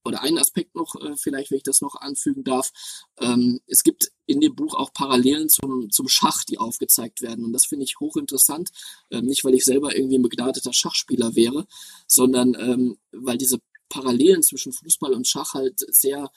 oder 0.04 0.22
ein 0.22 0.38
Aspekt 0.38 0.74
noch, 0.74 0.94
äh, 0.96 1.16
vielleicht, 1.16 1.50
wenn 1.50 1.58
ich 1.58 1.64
das 1.64 1.80
noch 1.80 1.96
anfügen 1.96 2.44
darf. 2.44 2.72
Ähm, 3.18 3.60
es 3.66 3.82
gibt 3.82 4.12
in 4.26 4.40
dem 4.40 4.54
Buch 4.54 4.74
auch 4.74 4.92
Parallelen 4.92 5.48
zum, 5.48 5.90
zum 5.90 6.08
Schach, 6.08 6.44
die 6.44 6.58
aufgezeigt 6.58 7.22
werden. 7.22 7.44
Und 7.44 7.52
das 7.52 7.66
finde 7.66 7.84
ich 7.84 7.98
hochinteressant. 8.00 8.70
Ähm, 9.10 9.26
nicht, 9.26 9.44
weil 9.44 9.54
ich 9.54 9.64
selber 9.64 9.96
irgendwie 9.96 10.18
ein 10.18 10.22
begnadeter 10.22 10.72
Schachspieler 10.72 11.34
wäre, 11.34 11.66
sondern 12.06 12.54
ähm, 12.54 12.98
weil 13.12 13.38
diese 13.38 13.60
Parallelen 13.88 14.42
zwischen 14.42 14.72
Fußball 14.72 15.12
und 15.14 15.26
Schach 15.26 15.54
halt 15.54 15.80
sehr 15.94 16.30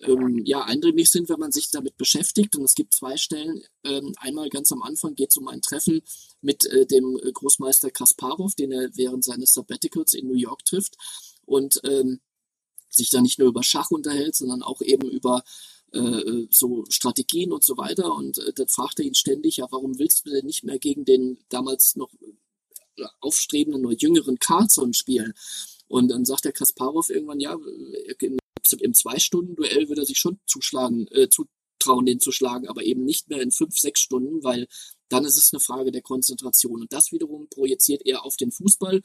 ähm, 0.00 0.42
ja, 0.44 0.62
eindringlich 0.62 1.10
sind, 1.10 1.28
wenn 1.28 1.40
man 1.40 1.50
sich 1.50 1.70
damit 1.70 1.96
beschäftigt. 1.96 2.54
Und 2.54 2.64
es 2.64 2.74
gibt 2.74 2.94
zwei 2.94 3.16
Stellen. 3.16 3.62
Ähm, 3.84 4.14
einmal 4.18 4.48
ganz 4.48 4.70
am 4.70 4.82
Anfang 4.82 5.16
geht 5.16 5.30
es 5.30 5.36
um 5.36 5.48
ein 5.48 5.60
Treffen 5.60 6.02
mit 6.40 6.66
äh, 6.66 6.86
dem 6.86 7.18
Großmeister 7.32 7.90
Kasparov, 7.90 8.54
den 8.54 8.70
er 8.70 8.90
während 8.94 9.24
seines 9.24 9.54
Sabbaticals 9.54 10.14
in 10.14 10.28
New 10.28 10.36
York 10.36 10.64
trifft. 10.64 10.96
Und 11.48 11.80
ähm, 11.84 12.20
sich 12.90 13.10
da 13.10 13.20
nicht 13.20 13.38
nur 13.38 13.48
über 13.48 13.62
Schach 13.62 13.90
unterhält, 13.90 14.34
sondern 14.34 14.62
auch 14.62 14.80
eben 14.82 15.08
über 15.08 15.42
äh, 15.92 16.46
so 16.50 16.84
Strategien 16.88 17.52
und 17.52 17.64
so 17.64 17.76
weiter. 17.76 18.14
Und 18.14 18.38
äh, 18.38 18.52
dann 18.52 18.68
fragt 18.68 18.98
er 18.98 19.06
ihn 19.06 19.14
ständig, 19.14 19.58
ja, 19.58 19.66
warum 19.70 19.98
willst 19.98 20.26
du 20.26 20.30
denn 20.30 20.46
nicht 20.46 20.64
mehr 20.64 20.78
gegen 20.78 21.04
den 21.04 21.38
damals 21.48 21.96
noch 21.96 22.12
äh, 22.96 23.04
aufstrebenden 23.20 23.86
oder 23.86 23.96
jüngeren 23.96 24.38
Carlson 24.38 24.92
spielen? 24.92 25.34
Und 25.86 26.08
dann 26.08 26.24
sagt 26.24 26.44
der 26.44 26.52
Kasparov 26.52 27.08
irgendwann, 27.08 27.40
ja, 27.40 27.56
im, 28.20 28.38
im 28.80 28.94
Zwei-Stunden-Duell 28.94 29.88
würde 29.88 30.02
er 30.02 30.06
sich 30.06 30.18
schon 30.18 30.38
zuschlagen, 30.46 31.06
äh, 31.08 31.28
zutrauen, 31.30 32.04
den 32.04 32.20
zu 32.20 32.32
schlagen, 32.32 32.68
aber 32.68 32.82
eben 32.82 33.04
nicht 33.04 33.30
mehr 33.30 33.40
in 33.40 33.50
fünf, 33.50 33.78
sechs 33.78 34.00
Stunden, 34.00 34.44
weil 34.44 34.66
dann 35.08 35.24
ist 35.24 35.38
es 35.38 35.52
eine 35.52 35.60
Frage 35.60 35.90
der 35.90 36.02
Konzentration. 36.02 36.82
Und 36.82 36.92
das 36.92 37.12
wiederum 37.12 37.48
projiziert 37.48 38.02
er 38.04 38.24
auf 38.24 38.36
den 38.36 38.52
Fußball 38.52 39.00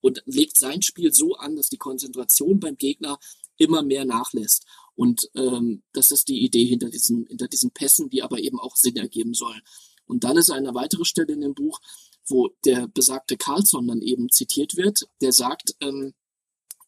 und 0.00 0.22
legt 0.26 0.58
sein 0.58 0.82
Spiel 0.82 1.12
so 1.12 1.34
an, 1.34 1.56
dass 1.56 1.68
die 1.68 1.78
Konzentration 1.78 2.60
beim 2.60 2.76
Gegner 2.76 3.18
immer 3.56 3.82
mehr 3.82 4.04
nachlässt. 4.04 4.64
Und 4.94 5.30
ähm, 5.34 5.82
das 5.92 6.10
ist 6.10 6.28
die 6.28 6.44
Idee 6.44 6.64
hinter 6.64 6.90
diesen, 6.90 7.26
hinter 7.26 7.48
diesen 7.48 7.70
Pässen, 7.70 8.10
die 8.10 8.22
aber 8.22 8.38
eben 8.38 8.58
auch 8.58 8.76
Sinn 8.76 8.96
ergeben 8.96 9.34
sollen. 9.34 9.60
Und 10.06 10.24
dann 10.24 10.36
ist 10.36 10.50
eine 10.50 10.74
weitere 10.74 11.04
Stelle 11.04 11.32
in 11.32 11.40
dem 11.40 11.54
Buch, 11.54 11.80
wo 12.26 12.48
der 12.64 12.88
besagte 12.88 13.36
Carlson 13.36 13.86
dann 13.88 14.02
eben 14.02 14.28
zitiert 14.30 14.76
wird, 14.76 15.08
der 15.20 15.32
sagt, 15.32 15.74
ähm, 15.80 16.14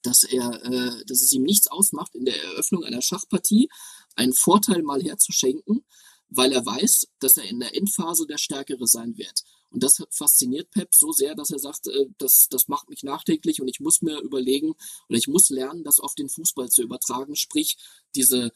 dass 0.02 0.24
er, 0.24 0.64
äh, 0.64 1.04
dass 1.06 1.22
es 1.22 1.32
ihm 1.32 1.42
nichts 1.42 1.68
ausmacht, 1.68 2.14
in 2.14 2.24
der 2.24 2.42
Eröffnung 2.42 2.84
einer 2.84 3.02
Schachpartie 3.02 3.68
einen 4.16 4.32
Vorteil 4.32 4.82
mal 4.82 5.02
herzuschenken, 5.02 5.84
weil 6.28 6.52
er 6.52 6.64
weiß, 6.64 7.08
dass 7.20 7.36
er 7.36 7.44
in 7.44 7.60
der 7.60 7.76
Endphase 7.76 8.26
der 8.26 8.38
Stärkere 8.38 8.86
sein 8.86 9.16
wird. 9.16 9.44
Und 9.72 9.82
das 9.82 10.02
fasziniert 10.10 10.70
Pep 10.70 10.94
so 10.94 11.12
sehr, 11.12 11.34
dass 11.34 11.50
er 11.50 11.58
sagt, 11.58 11.86
äh, 11.86 12.06
das, 12.18 12.48
das 12.50 12.68
macht 12.68 12.90
mich 12.90 13.02
nachdenklich 13.02 13.60
und 13.60 13.68
ich 13.68 13.80
muss 13.80 14.02
mir 14.02 14.20
überlegen 14.20 14.74
oder 15.08 15.18
ich 15.18 15.28
muss 15.28 15.50
lernen, 15.50 15.82
das 15.82 15.98
auf 15.98 16.14
den 16.14 16.28
Fußball 16.28 16.68
zu 16.68 16.82
übertragen. 16.82 17.36
Sprich, 17.36 17.78
diese, 18.14 18.52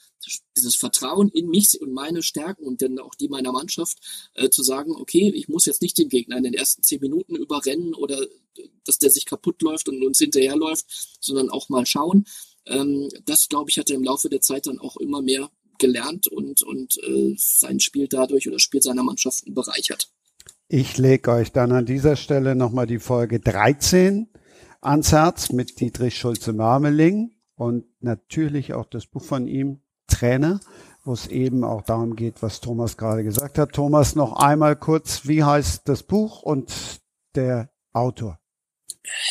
dieses 0.56 0.76
Vertrauen 0.76 1.30
in 1.30 1.48
mich 1.48 1.80
und 1.80 1.92
meine 1.92 2.22
Stärken 2.22 2.64
und 2.64 2.82
dann 2.82 2.98
auch 2.98 3.14
die 3.14 3.28
meiner 3.28 3.52
Mannschaft 3.52 3.98
äh, 4.34 4.50
zu 4.50 4.62
sagen, 4.62 4.92
okay, 4.94 5.32
ich 5.34 5.48
muss 5.48 5.64
jetzt 5.64 5.82
nicht 5.82 5.96
den 5.98 6.08
Gegner 6.08 6.36
in 6.36 6.44
den 6.44 6.54
ersten 6.54 6.82
zehn 6.82 7.00
Minuten 7.00 7.34
überrennen 7.34 7.94
oder 7.94 8.22
äh, 8.22 8.68
dass 8.84 8.98
der 8.98 9.10
sich 9.10 9.24
kaputt 9.24 9.62
läuft 9.62 9.88
und 9.88 10.04
uns 10.04 10.18
hinterherläuft, 10.18 11.16
sondern 11.20 11.48
auch 11.48 11.68
mal 11.70 11.86
schauen. 11.86 12.26
Ähm, 12.66 13.08
das, 13.24 13.48
glaube 13.48 13.70
ich, 13.70 13.78
hat 13.78 13.90
er 13.90 13.96
im 13.96 14.04
Laufe 14.04 14.28
der 14.28 14.40
Zeit 14.40 14.66
dann 14.66 14.78
auch 14.78 14.96
immer 14.98 15.22
mehr 15.22 15.50
gelernt 15.78 16.26
und, 16.28 16.62
und 16.62 16.98
äh, 17.02 17.34
sein 17.36 17.80
Spiel 17.80 18.08
dadurch 18.08 18.48
oder 18.48 18.58
Spiel 18.58 18.82
seiner 18.82 19.02
Mannschaften 19.02 19.54
bereichert. 19.54 20.10
Ich 20.68 20.98
lege 20.98 21.30
euch 21.30 21.52
dann 21.52 21.70
an 21.70 21.86
dieser 21.86 22.16
Stelle 22.16 22.56
nochmal 22.56 22.88
die 22.88 22.98
Folge 22.98 23.38
13 23.38 24.28
ans 24.80 25.12
Herz 25.12 25.52
mit 25.52 25.78
Dietrich 25.78 26.18
Schulze-Marmeling 26.18 27.30
und 27.54 27.84
natürlich 28.00 28.74
auch 28.74 28.86
das 28.86 29.06
Buch 29.06 29.22
von 29.22 29.46
ihm, 29.46 29.80
Trainer, 30.08 30.58
wo 31.04 31.12
es 31.12 31.28
eben 31.28 31.62
auch 31.62 31.82
darum 31.82 32.16
geht, 32.16 32.42
was 32.42 32.60
Thomas 32.60 32.96
gerade 32.96 33.22
gesagt 33.22 33.58
hat. 33.58 33.74
Thomas, 33.74 34.16
noch 34.16 34.32
einmal 34.32 34.74
kurz, 34.74 35.28
wie 35.28 35.44
heißt 35.44 35.88
das 35.88 36.02
Buch 36.02 36.42
und 36.42 36.72
der 37.36 37.70
Autor? 37.92 38.40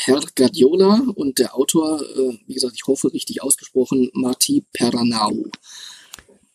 Herr 0.06 0.22
Guardiola 0.38 1.02
und 1.16 1.38
der 1.38 1.54
Autor, 1.54 2.02
äh, 2.02 2.40
wie 2.48 2.54
gesagt, 2.54 2.76
ich 2.78 2.88
hoffe 2.88 3.12
richtig 3.12 3.44
ausgesprochen, 3.44 4.10
Marti 4.14 4.66
Peranau. 4.72 5.34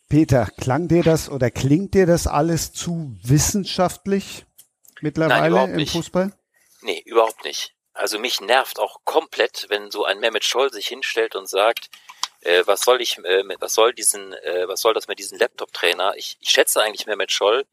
Peter, 0.09 0.47
klang 0.57 0.87
dir 0.87 1.03
das 1.03 1.29
oder 1.29 1.51
klingt 1.51 1.93
dir 1.93 2.07
das 2.07 2.25
alles 2.25 2.73
zu 2.73 3.15
wissenschaftlich? 3.21 4.45
Mittlerweile 5.01 5.55
Nein, 5.55 5.79
im 5.79 5.87
Fußball? 5.87 6.31
Nee, 6.81 7.01
überhaupt 7.05 7.43
nicht. 7.43 7.73
Also 7.93 8.19
mich 8.19 8.41
nervt 8.41 8.79
auch 8.79 9.01
komplett, 9.03 9.65
wenn 9.69 9.91
so 9.91 10.05
ein 10.05 10.19
Mehmet 10.19 10.43
Scholl 10.43 10.71
sich 10.71 10.87
hinstellt 10.87 11.35
und 11.35 11.47
sagt, 11.47 11.89
äh, 12.41 12.63
was 12.65 12.81
soll 12.81 13.01
ich, 13.01 13.17
äh, 13.19 13.43
was 13.59 13.73
soll 13.73 13.93
diesen, 13.93 14.33
äh, 14.33 14.67
was 14.67 14.81
soll 14.81 14.93
das 14.93 15.07
mit 15.07 15.19
diesem 15.19 15.37
Laptop-Trainer? 15.37 16.13
Ich, 16.15 16.37
ich 16.39 16.49
schätze 16.49 16.81
eigentlich 16.81 17.05
Mehmet 17.05 17.31
Scholl, 17.31 17.65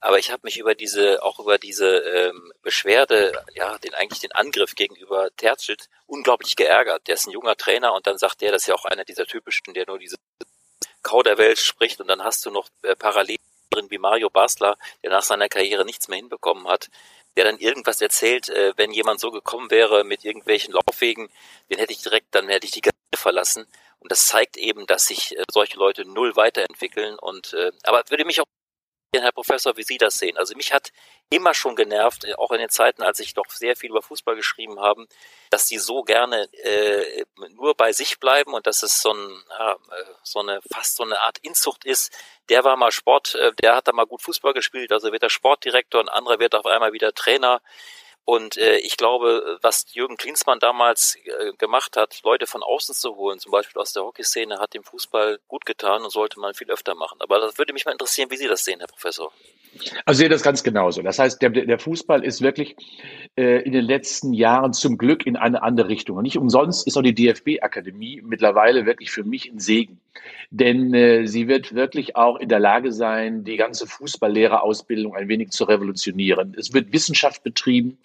aber 0.00 0.18
ich 0.18 0.30
habe 0.30 0.42
mich 0.44 0.58
über 0.58 0.74
diese, 0.74 1.22
auch 1.22 1.40
über 1.40 1.58
diese 1.58 1.98
ähm, 1.98 2.52
Beschwerde, 2.62 3.32
ja, 3.54 3.76
den 3.78 3.94
eigentlich 3.94 4.20
den 4.20 4.32
Angriff 4.32 4.74
gegenüber 4.74 5.30
Terzic 5.36 5.88
unglaublich 6.06 6.56
geärgert. 6.56 7.06
Der 7.08 7.14
ist 7.14 7.26
ein 7.26 7.32
junger 7.32 7.56
Trainer 7.56 7.92
und 7.94 8.06
dann 8.06 8.18
sagt 8.18 8.40
der, 8.40 8.52
das 8.52 8.62
ist 8.62 8.68
ja 8.68 8.74
auch 8.74 8.84
einer 8.84 9.04
dieser 9.04 9.26
typischen, 9.26 9.74
der 9.74 9.86
nur 9.86 9.98
diese 9.98 10.16
Kauderwelt 11.02 11.58
spricht 11.58 12.00
und 12.00 12.08
dann 12.08 12.22
hast 12.22 12.44
du 12.46 12.50
noch 12.50 12.68
äh, 12.82 12.94
parallel 12.96 13.36
drin 13.70 13.90
wie 13.90 13.98
Mario 13.98 14.30
Basler, 14.30 14.76
der 15.02 15.10
nach 15.10 15.22
seiner 15.22 15.48
Karriere 15.48 15.84
nichts 15.84 16.08
mehr 16.08 16.18
hinbekommen 16.18 16.68
hat, 16.68 16.88
der 17.36 17.44
dann 17.44 17.58
irgendwas 17.58 18.00
erzählt, 18.00 18.48
äh, 18.48 18.72
wenn 18.76 18.92
jemand 18.92 19.20
so 19.20 19.30
gekommen 19.30 19.70
wäre 19.70 20.04
mit 20.04 20.24
irgendwelchen 20.24 20.72
Laufwegen, 20.72 21.28
den 21.70 21.78
hätte 21.78 21.92
ich 21.92 22.02
direkt, 22.02 22.34
dann 22.34 22.48
hätte 22.48 22.66
ich 22.66 22.72
die 22.72 22.80
Gazette 22.80 23.16
verlassen. 23.16 23.66
Und 23.98 24.12
das 24.12 24.26
zeigt 24.26 24.56
eben, 24.56 24.86
dass 24.86 25.06
sich 25.06 25.36
äh, 25.36 25.42
solche 25.50 25.78
Leute 25.78 26.04
null 26.04 26.36
weiterentwickeln. 26.36 27.18
Und 27.18 27.52
äh, 27.54 27.72
aber 27.82 28.02
würde 28.08 28.24
mich 28.24 28.40
auch 28.40 28.46
Herr 29.22 29.32
Professor, 29.32 29.76
wie 29.76 29.82
Sie 29.82 29.98
das 29.98 30.18
sehen. 30.18 30.36
Also 30.36 30.54
mich 30.56 30.72
hat 30.72 30.92
immer 31.30 31.54
schon 31.54 31.76
genervt, 31.76 32.24
äh, 32.24 32.34
auch 32.34 32.52
in 32.52 32.58
den 32.58 32.68
Zeiten, 32.68 33.02
als 33.02 33.20
ich 33.20 33.34
doch 33.34 33.48
sehr 33.50 33.76
viel 33.76 33.90
über 33.90 34.02
Fußball 34.02 34.36
geschrieben 34.36 34.80
habe, 34.80 35.06
dass 35.50 35.66
die 35.66 35.78
so 35.78 36.02
gerne 36.02 36.48
äh, 36.52 37.24
nur 37.50 37.74
bei 37.74 37.92
sich 37.92 38.18
bleiben 38.20 38.54
und 38.54 38.66
dass 38.66 38.82
es 38.82 39.00
so, 39.00 39.12
ein, 39.12 39.44
ja, 39.58 39.72
äh, 39.72 40.04
so 40.22 40.40
eine 40.40 40.60
fast 40.72 40.96
so 40.96 41.04
eine 41.04 41.20
Art 41.20 41.38
Inzucht 41.38 41.84
ist. 41.84 42.12
Der 42.48 42.64
war 42.64 42.76
mal 42.76 42.92
Sport, 42.92 43.34
äh, 43.34 43.52
der 43.60 43.76
hat 43.76 43.88
da 43.88 43.92
mal 43.92 44.06
gut 44.06 44.22
Fußball 44.22 44.52
gespielt, 44.52 44.92
also 44.92 45.12
wird 45.12 45.22
er 45.22 45.30
Sportdirektor, 45.30 46.00
ein 46.00 46.08
anderer 46.08 46.38
wird 46.38 46.54
auf 46.54 46.66
einmal 46.66 46.92
wieder 46.92 47.12
Trainer. 47.12 47.60
Und 48.26 48.56
äh, 48.56 48.78
ich 48.78 48.96
glaube, 48.96 49.56
was 49.62 49.86
Jürgen 49.94 50.16
Klinsmann 50.16 50.58
damals 50.58 51.16
äh, 51.24 51.52
gemacht 51.58 51.96
hat, 51.96 52.20
Leute 52.24 52.48
von 52.48 52.60
außen 52.60 52.92
zu 52.92 53.14
holen, 53.14 53.38
zum 53.38 53.52
Beispiel 53.52 53.80
aus 53.80 53.92
der 53.92 54.02
Hockeyszene, 54.02 54.58
hat 54.58 54.74
dem 54.74 54.82
Fußball 54.82 55.38
gut 55.46 55.64
getan 55.64 56.02
und 56.02 56.10
sollte 56.10 56.40
man 56.40 56.52
viel 56.52 56.68
öfter 56.68 56.96
machen. 56.96 57.20
Aber 57.20 57.38
das 57.38 57.56
würde 57.56 57.72
mich 57.72 57.84
mal 57.84 57.92
interessieren, 57.92 58.28
wie 58.32 58.36
Sie 58.36 58.48
das 58.48 58.64
sehen, 58.64 58.80
Herr 58.80 58.88
Professor. 58.88 59.32
Also 60.04 60.10
ich 60.10 60.16
sehe 60.16 60.28
das 60.28 60.42
ganz 60.42 60.64
genauso. 60.64 61.02
Das 61.02 61.20
heißt, 61.20 61.40
der, 61.40 61.50
der 61.50 61.78
Fußball 61.78 62.24
ist 62.24 62.40
wirklich 62.40 62.74
in 63.36 63.72
den 63.72 63.84
letzten 63.84 64.32
Jahren 64.32 64.72
zum 64.72 64.96
Glück 64.96 65.26
in 65.26 65.36
eine 65.36 65.62
andere 65.62 65.88
Richtung. 65.88 66.16
Und 66.16 66.22
nicht 66.22 66.38
umsonst 66.38 66.86
ist 66.86 66.96
auch 66.96 67.02
die 67.02 67.14
DFB-Akademie 67.14 68.22
mittlerweile 68.24 68.86
wirklich 68.86 69.10
für 69.10 69.24
mich 69.24 69.50
ein 69.52 69.58
Segen. 69.58 70.00
Denn 70.50 70.94
äh, 70.94 71.26
sie 71.26 71.48
wird 71.48 71.74
wirklich 71.74 72.16
auch 72.16 72.36
in 72.36 72.48
der 72.48 72.60
Lage 72.60 72.92
sein, 72.92 73.44
die 73.44 73.56
ganze 73.56 73.86
Fußballlehrerausbildung 73.86 75.14
ein 75.14 75.28
wenig 75.28 75.50
zu 75.50 75.64
revolutionieren. 75.64 76.54
Es 76.58 76.72
wird 76.72 76.92
Wissenschaft 76.92 77.42
betrieben. 77.42 77.98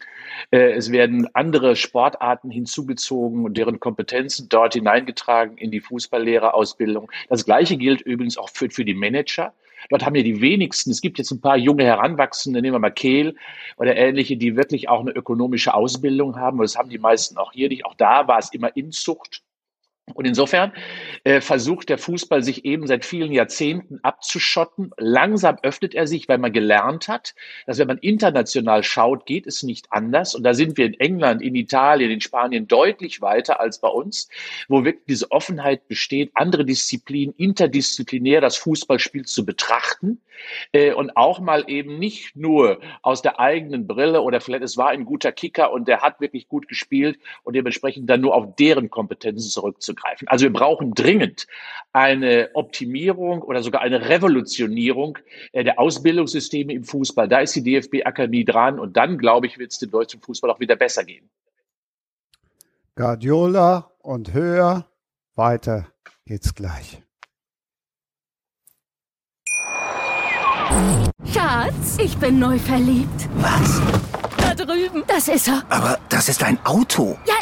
Äh, 0.52 0.74
es 0.74 0.92
werden 0.92 1.28
andere 1.34 1.76
Sportarten 1.76 2.50
hinzugezogen 2.50 3.46
und 3.46 3.58
deren 3.58 3.80
Kompetenzen 3.80 4.50
dort 4.50 4.74
hineingetragen 4.74 5.58
in 5.58 5.72
die 5.72 5.82
Fußballlehrerausbildung. 5.82 7.12
Das 7.30 7.46
Gleiche 7.46 7.78
gilt 7.78 8.02
übrigens 8.02 8.38
auch 8.38 8.50
für, 8.50 8.70
für 8.70 8.86
die 8.86 8.96
Manager 8.96 9.54
Dort 9.92 10.06
haben 10.06 10.16
ja 10.16 10.24
die 10.24 10.40
wenigsten, 10.40 10.90
es 10.90 11.02
gibt 11.02 11.18
jetzt 11.18 11.32
ein 11.32 11.42
paar 11.42 11.58
junge 11.58 11.84
Heranwachsende, 11.84 12.62
nehmen 12.62 12.76
wir 12.76 12.80
mal 12.80 12.92
Kehl 12.92 13.36
oder 13.76 13.96
ähnliche, 13.98 14.38
die 14.38 14.56
wirklich 14.56 14.88
auch 14.88 15.02
eine 15.02 15.12
ökonomische 15.12 15.74
Ausbildung 15.74 16.38
haben. 16.38 16.60
Und 16.60 16.64
das 16.64 16.78
haben 16.78 16.90
die 16.90 16.98
meisten 16.98 17.38
auch 17.38 17.52
hier 17.52 17.68
nicht. 17.68 17.86
Auch 17.86 17.96
da 17.96 18.26
war 18.26 18.40
es 18.40 18.54
immer 18.54 18.74
Inzucht 18.78 19.44
und 20.14 20.26
insofern 20.26 20.74
äh, 21.24 21.42
versucht 21.42 21.90
der 21.90 21.98
Fußball 21.98 22.44
sich 22.44 22.66
eben 22.66 22.88
seit 22.88 23.06
vielen 23.06 23.32
Jahrzehnten 23.32 24.00
abzuschotten. 24.04 24.92
Langsam 24.98 25.58
öffnet 25.64 25.94
er 25.94 26.08
sich, 26.08 26.28
weil 26.28 26.38
man 26.38 26.52
gelernt 26.52 27.08
hat, 27.08 27.36
dass 27.66 27.78
wenn 27.78 27.88
man 27.88 27.98
international 28.00 28.84
schaut, 28.84 29.26
geht 29.26 29.48
es 29.48 29.64
nicht 29.64 29.88
anders. 29.92 30.36
Und 30.36 30.44
da 30.44 30.54
sind 30.54 30.78
wir 30.78 30.86
in 30.86 31.00
England, 31.00 31.42
in 31.42 31.56
Italien, 31.56 32.12
in 32.12 32.22
Spanien 32.22 32.68
deutlich 32.68 33.22
weiter 33.22 33.60
als 33.60 33.80
bei 33.80 33.88
uns, 33.88 34.28
wo 34.68 34.84
wirklich 34.84 35.06
diese 35.08 35.32
Offenheit 35.32 35.88
besteht, 35.88 36.32
andere 36.34 36.66
Disziplinen 36.66 37.34
interdisziplinär 37.38 38.42
das 38.42 38.58
Fußballspiel 38.58 39.26
zu 39.26 39.46
betrachten 39.46 40.20
äh, 40.72 40.94
und 40.94 41.16
auch 41.16 41.40
mal 41.40 41.66
eben 41.68 42.00
nicht 42.00 42.36
nur 42.36 42.80
aus 43.02 43.22
der 43.22 43.40
eigenen 43.40 43.88
Brille 43.88 44.22
oder 44.22 44.42
vielleicht 44.42 44.64
es 44.64 44.78
war 44.78 44.90
ein 44.90 45.06
guter 45.06 45.32
Kicker 45.32 45.72
und 45.72 45.88
der 45.88 46.02
hat 46.02 46.20
wirklich 46.20 46.48
gut 46.48 46.68
gespielt 46.68 47.20
und 47.44 47.56
dementsprechend 47.56 48.10
dann 48.10 48.22
nur 48.22 48.36
auf 48.36 48.56
deren 48.56 48.90
Kompetenzen 48.90 49.50
zurückzugreifen. 49.92 50.28
Also 50.28 50.44
wir 50.44 50.54
brauchen 50.54 50.94
dringend 50.94 51.48
eine 51.94 52.50
Optimierung 52.54 53.42
oder 53.42 53.62
sogar 53.64 53.82
eine 53.82 54.10
Revolutionierung 54.10 55.18
äh, 55.52 55.64
der 55.64 55.80
Ausbildungssysteme 55.80 56.74
im 56.74 56.84
Fußball. 56.84 57.28
Da 57.28 57.40
ist 57.40 57.56
die 57.56 57.64
DFB-Akademie 57.64 58.46
dran 58.46 58.80
und 58.80 58.98
dann, 58.98 59.18
glaube 59.18 59.48
ich, 59.48 59.58
wird 59.58 59.72
es 59.72 59.80
dem 59.80 59.92
deutschen 59.92 60.22
Fußball 60.22 60.50
auch 60.50 60.60
wieder 60.60 60.76
besser 60.76 61.04
gehen. 61.04 61.30
Guardiola 62.96 63.92
und 64.00 64.34
höher. 64.34 64.88
Weiter 65.36 65.88
geht's 66.26 66.54
gleich. 66.54 67.02
Schatz, 71.26 71.98
ich 72.00 72.18
bin 72.18 72.40
neu 72.40 72.58
verliebt. 72.58 73.30
Was? 73.36 74.01
Drüben. 74.66 75.04
Das 75.08 75.28
ist 75.28 75.48
er. 75.48 75.64
Aber 75.70 76.00
das 76.10 76.30
ist 76.30 76.44
ein 76.44 76.58
Auto. 76.66 77.18
Ja, 77.26 77.36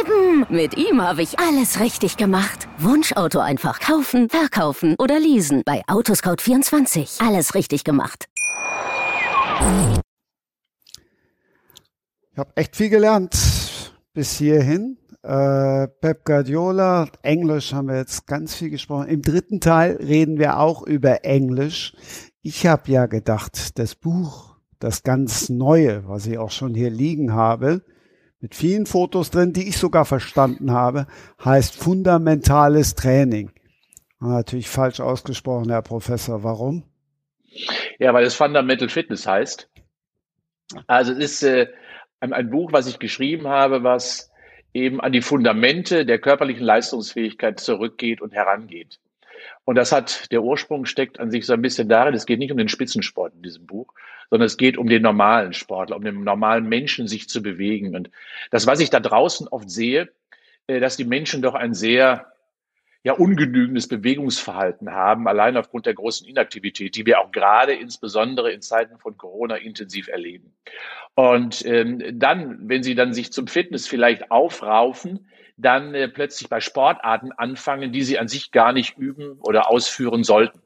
eben. 0.00 0.46
Mit 0.48 0.76
ihm 0.76 1.02
habe 1.02 1.22
ich 1.22 1.38
alles 1.38 1.80
richtig 1.80 2.16
gemacht. 2.16 2.68
Wunschauto 2.78 3.38
einfach 3.40 3.80
kaufen, 3.80 4.28
verkaufen 4.28 4.94
oder 4.98 5.18
leasen. 5.18 5.62
Bei 5.64 5.82
Autoscout24. 5.86 7.26
Alles 7.26 7.54
richtig 7.54 7.84
gemacht. 7.84 8.26
Ich 12.32 12.38
habe 12.38 12.50
echt 12.56 12.76
viel 12.76 12.90
gelernt 12.90 13.36
bis 14.12 14.32
hierhin. 14.32 14.98
Äh, 15.22 15.88
Pep 15.88 16.24
Guardiola, 16.24 17.08
Englisch 17.22 17.72
haben 17.72 17.88
wir 17.88 17.96
jetzt 17.96 18.26
ganz 18.26 18.54
viel 18.54 18.68
gesprochen. 18.68 19.08
Im 19.08 19.22
dritten 19.22 19.60
Teil 19.60 19.96
reden 19.96 20.38
wir 20.38 20.58
auch 20.58 20.82
über 20.82 21.24
Englisch. 21.24 21.94
Ich 22.42 22.66
habe 22.66 22.92
ja 22.92 23.06
gedacht, 23.06 23.78
das 23.78 23.94
Buch, 23.94 24.53
das 24.84 25.02
ganz 25.02 25.48
neue, 25.48 26.06
was 26.06 26.26
ich 26.26 26.36
auch 26.36 26.50
schon 26.50 26.74
hier 26.74 26.90
liegen 26.90 27.32
habe, 27.32 27.82
mit 28.40 28.54
vielen 28.54 28.84
Fotos 28.84 29.30
drin, 29.30 29.54
die 29.54 29.66
ich 29.66 29.78
sogar 29.78 30.04
verstanden 30.04 30.72
habe, 30.72 31.06
heißt 31.42 31.74
fundamentales 31.74 32.94
Training. 32.94 33.50
Natürlich 34.20 34.68
falsch 34.68 35.00
ausgesprochen, 35.00 35.70
Herr 35.70 35.80
Professor. 35.80 36.44
Warum? 36.44 36.84
Ja, 37.98 38.12
weil 38.12 38.26
es 38.26 38.34
Fundamental 38.34 38.90
Fitness 38.90 39.26
heißt. 39.26 39.70
Also 40.86 41.12
es 41.12 41.18
ist 41.18 41.42
äh, 41.44 41.68
ein, 42.20 42.34
ein 42.34 42.50
Buch, 42.50 42.72
was 42.72 42.86
ich 42.86 42.98
geschrieben 42.98 43.48
habe, 43.48 43.82
was 43.82 44.30
eben 44.74 45.00
an 45.00 45.12
die 45.12 45.22
Fundamente 45.22 46.04
der 46.04 46.18
körperlichen 46.18 46.64
Leistungsfähigkeit 46.64 47.58
zurückgeht 47.58 48.20
und 48.20 48.34
herangeht. 48.34 49.00
Und 49.64 49.76
das 49.76 49.92
hat, 49.92 50.30
der 50.32 50.42
Ursprung 50.42 50.86
steckt 50.86 51.20
an 51.20 51.30
sich 51.30 51.46
so 51.46 51.52
ein 51.52 51.62
bisschen 51.62 51.88
darin, 51.88 52.14
es 52.14 52.26
geht 52.26 52.38
nicht 52.38 52.52
um 52.52 52.58
den 52.58 52.68
Spitzensport 52.68 53.34
in 53.34 53.42
diesem 53.42 53.66
Buch, 53.66 53.92
sondern 54.30 54.46
es 54.46 54.56
geht 54.56 54.76
um 54.76 54.88
den 54.88 55.02
normalen 55.02 55.52
Sportler, 55.52 55.96
um 55.96 56.04
den 56.04 56.24
normalen 56.24 56.68
Menschen 56.68 57.08
sich 57.08 57.28
zu 57.28 57.42
bewegen. 57.42 57.94
Und 57.94 58.10
das, 58.50 58.66
was 58.66 58.80
ich 58.80 58.90
da 58.90 59.00
draußen 59.00 59.48
oft 59.48 59.70
sehe, 59.70 60.10
äh, 60.66 60.80
dass 60.80 60.96
die 60.96 61.04
Menschen 61.04 61.42
doch 61.42 61.54
ein 61.54 61.74
sehr 61.74 62.32
ja 63.04 63.12
ungenügendes 63.12 63.86
Bewegungsverhalten 63.86 64.90
haben, 64.90 65.28
allein 65.28 65.58
aufgrund 65.58 65.84
der 65.84 65.92
großen 65.92 66.26
Inaktivität, 66.26 66.96
die 66.96 67.04
wir 67.04 67.20
auch 67.20 67.32
gerade 67.32 67.74
insbesondere 67.74 68.50
in 68.50 68.62
Zeiten 68.62 68.98
von 68.98 69.18
Corona 69.18 69.56
intensiv 69.56 70.08
erleben. 70.08 70.54
Und 71.14 71.64
ähm, 71.66 72.02
dann, 72.18 72.66
wenn 72.66 72.82
sie 72.82 72.94
dann 72.94 73.12
sich 73.12 73.30
zum 73.30 73.46
Fitness 73.46 73.86
vielleicht 73.86 74.30
aufraufen, 74.30 75.28
dann 75.56 75.94
äh, 75.94 76.08
plötzlich 76.08 76.48
bei 76.48 76.60
Sportarten 76.60 77.32
anfangen, 77.32 77.92
die 77.92 78.02
sie 78.02 78.18
an 78.18 78.28
sich 78.28 78.50
gar 78.50 78.72
nicht 78.72 78.98
üben 78.98 79.38
oder 79.40 79.70
ausführen 79.70 80.24
sollten. 80.24 80.60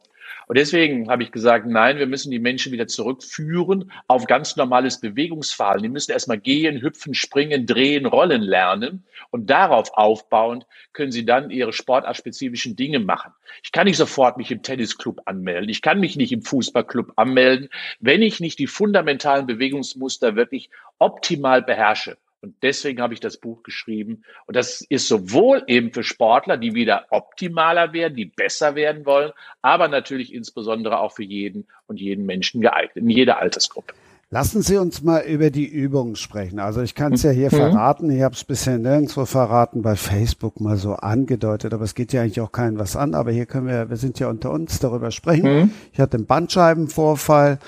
Und 0.48 0.56
deswegen 0.56 1.10
habe 1.10 1.22
ich 1.22 1.30
gesagt, 1.30 1.66
nein, 1.66 1.98
wir 1.98 2.06
müssen 2.06 2.30
die 2.30 2.38
Menschen 2.38 2.72
wieder 2.72 2.86
zurückführen 2.86 3.92
auf 4.06 4.24
ganz 4.24 4.56
normales 4.56 4.98
Bewegungsverhalten. 4.98 5.82
Die 5.82 5.90
müssen 5.90 6.12
erstmal 6.12 6.38
gehen, 6.38 6.80
hüpfen, 6.80 7.12
springen, 7.12 7.66
drehen, 7.66 8.06
rollen 8.06 8.40
lernen. 8.40 9.04
Und 9.30 9.50
darauf 9.50 9.90
aufbauend 9.92 10.64
können 10.94 11.12
sie 11.12 11.26
dann 11.26 11.50
ihre 11.50 11.74
sportartspezifischen 11.74 12.76
Dinge 12.76 12.98
machen. 12.98 13.32
Ich 13.62 13.72
kann 13.72 13.84
nicht 13.84 13.98
sofort 13.98 14.38
mich 14.38 14.50
im 14.50 14.62
Tennisclub 14.62 15.20
anmelden. 15.26 15.68
Ich 15.68 15.82
kann 15.82 16.00
mich 16.00 16.16
nicht 16.16 16.32
im 16.32 16.40
Fußballclub 16.40 17.12
anmelden, 17.16 17.68
wenn 18.00 18.22
ich 18.22 18.40
nicht 18.40 18.58
die 18.58 18.66
fundamentalen 18.66 19.46
Bewegungsmuster 19.46 20.34
wirklich 20.34 20.70
optimal 20.98 21.60
beherrsche. 21.60 22.16
Und 22.40 22.54
deswegen 22.62 23.00
habe 23.00 23.14
ich 23.14 23.20
das 23.20 23.36
Buch 23.36 23.62
geschrieben. 23.62 24.22
Und 24.46 24.54
das 24.56 24.80
ist 24.82 25.08
sowohl 25.08 25.64
eben 25.66 25.92
für 25.92 26.04
Sportler, 26.04 26.56
die 26.56 26.74
wieder 26.74 27.06
optimaler 27.10 27.92
werden, 27.92 28.14
die 28.14 28.26
besser 28.26 28.74
werden 28.74 29.06
wollen, 29.06 29.32
aber 29.60 29.88
natürlich 29.88 30.32
insbesondere 30.32 31.00
auch 31.00 31.12
für 31.12 31.24
jeden 31.24 31.66
und 31.86 32.00
jeden 32.00 32.26
Menschen 32.26 32.60
geeignet, 32.60 32.96
in 32.96 33.10
jeder 33.10 33.38
Altersgruppe. 33.38 33.94
Lassen 34.30 34.60
Sie 34.60 34.76
uns 34.76 35.02
mal 35.02 35.22
über 35.22 35.48
die 35.48 35.66
Übungen 35.66 36.14
sprechen. 36.14 36.58
Also 36.58 36.82
ich 36.82 36.94
kann 36.94 37.14
es 37.14 37.22
ja 37.22 37.30
hier 37.30 37.46
mhm. 37.46 37.56
verraten, 37.56 38.10
ich 38.10 38.20
habe 38.20 38.34
es 38.34 38.44
bisher 38.44 38.76
nirgendwo 38.76 39.24
verraten, 39.24 39.80
bei 39.80 39.96
Facebook 39.96 40.60
mal 40.60 40.76
so 40.76 40.92
angedeutet, 40.92 41.72
aber 41.72 41.84
es 41.84 41.94
geht 41.94 42.12
ja 42.12 42.20
eigentlich 42.20 42.42
auch 42.42 42.52
keinem 42.52 42.78
was 42.78 42.94
an. 42.94 43.14
Aber 43.14 43.30
hier 43.30 43.46
können 43.46 43.68
wir, 43.68 43.88
wir 43.88 43.96
sind 43.96 44.18
ja 44.18 44.28
unter 44.28 44.50
uns, 44.50 44.80
darüber 44.80 45.12
sprechen. 45.12 45.60
Mhm. 45.60 45.70
Ich 45.94 45.98
hatte 45.98 46.18
einen 46.18 46.26
Bandscheibenvorfall 46.26 47.58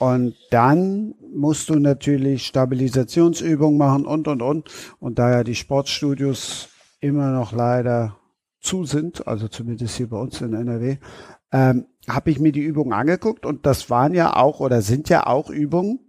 und 0.00 0.34
dann 0.50 1.14
musst 1.30 1.68
du 1.68 1.74
natürlich 1.74 2.46
Stabilisationsübungen 2.46 3.76
machen 3.76 4.06
und, 4.06 4.28
und, 4.28 4.40
und. 4.40 4.70
Und 4.98 5.18
da 5.18 5.30
ja 5.30 5.44
die 5.44 5.54
Sportstudios 5.54 6.70
immer 7.00 7.30
noch 7.32 7.52
leider 7.52 8.16
zu 8.60 8.84
sind, 8.84 9.26
also 9.28 9.46
zumindest 9.46 9.98
hier 9.98 10.08
bei 10.08 10.16
uns 10.16 10.40
in 10.40 10.54
NRW, 10.54 10.96
ähm, 11.52 11.84
habe 12.08 12.30
ich 12.30 12.40
mir 12.40 12.50
die 12.50 12.62
Übungen 12.62 12.94
angeguckt 12.94 13.44
und 13.44 13.66
das 13.66 13.90
waren 13.90 14.14
ja 14.14 14.34
auch 14.34 14.60
oder 14.60 14.80
sind 14.80 15.10
ja 15.10 15.26
auch 15.26 15.50
Übungen, 15.50 16.00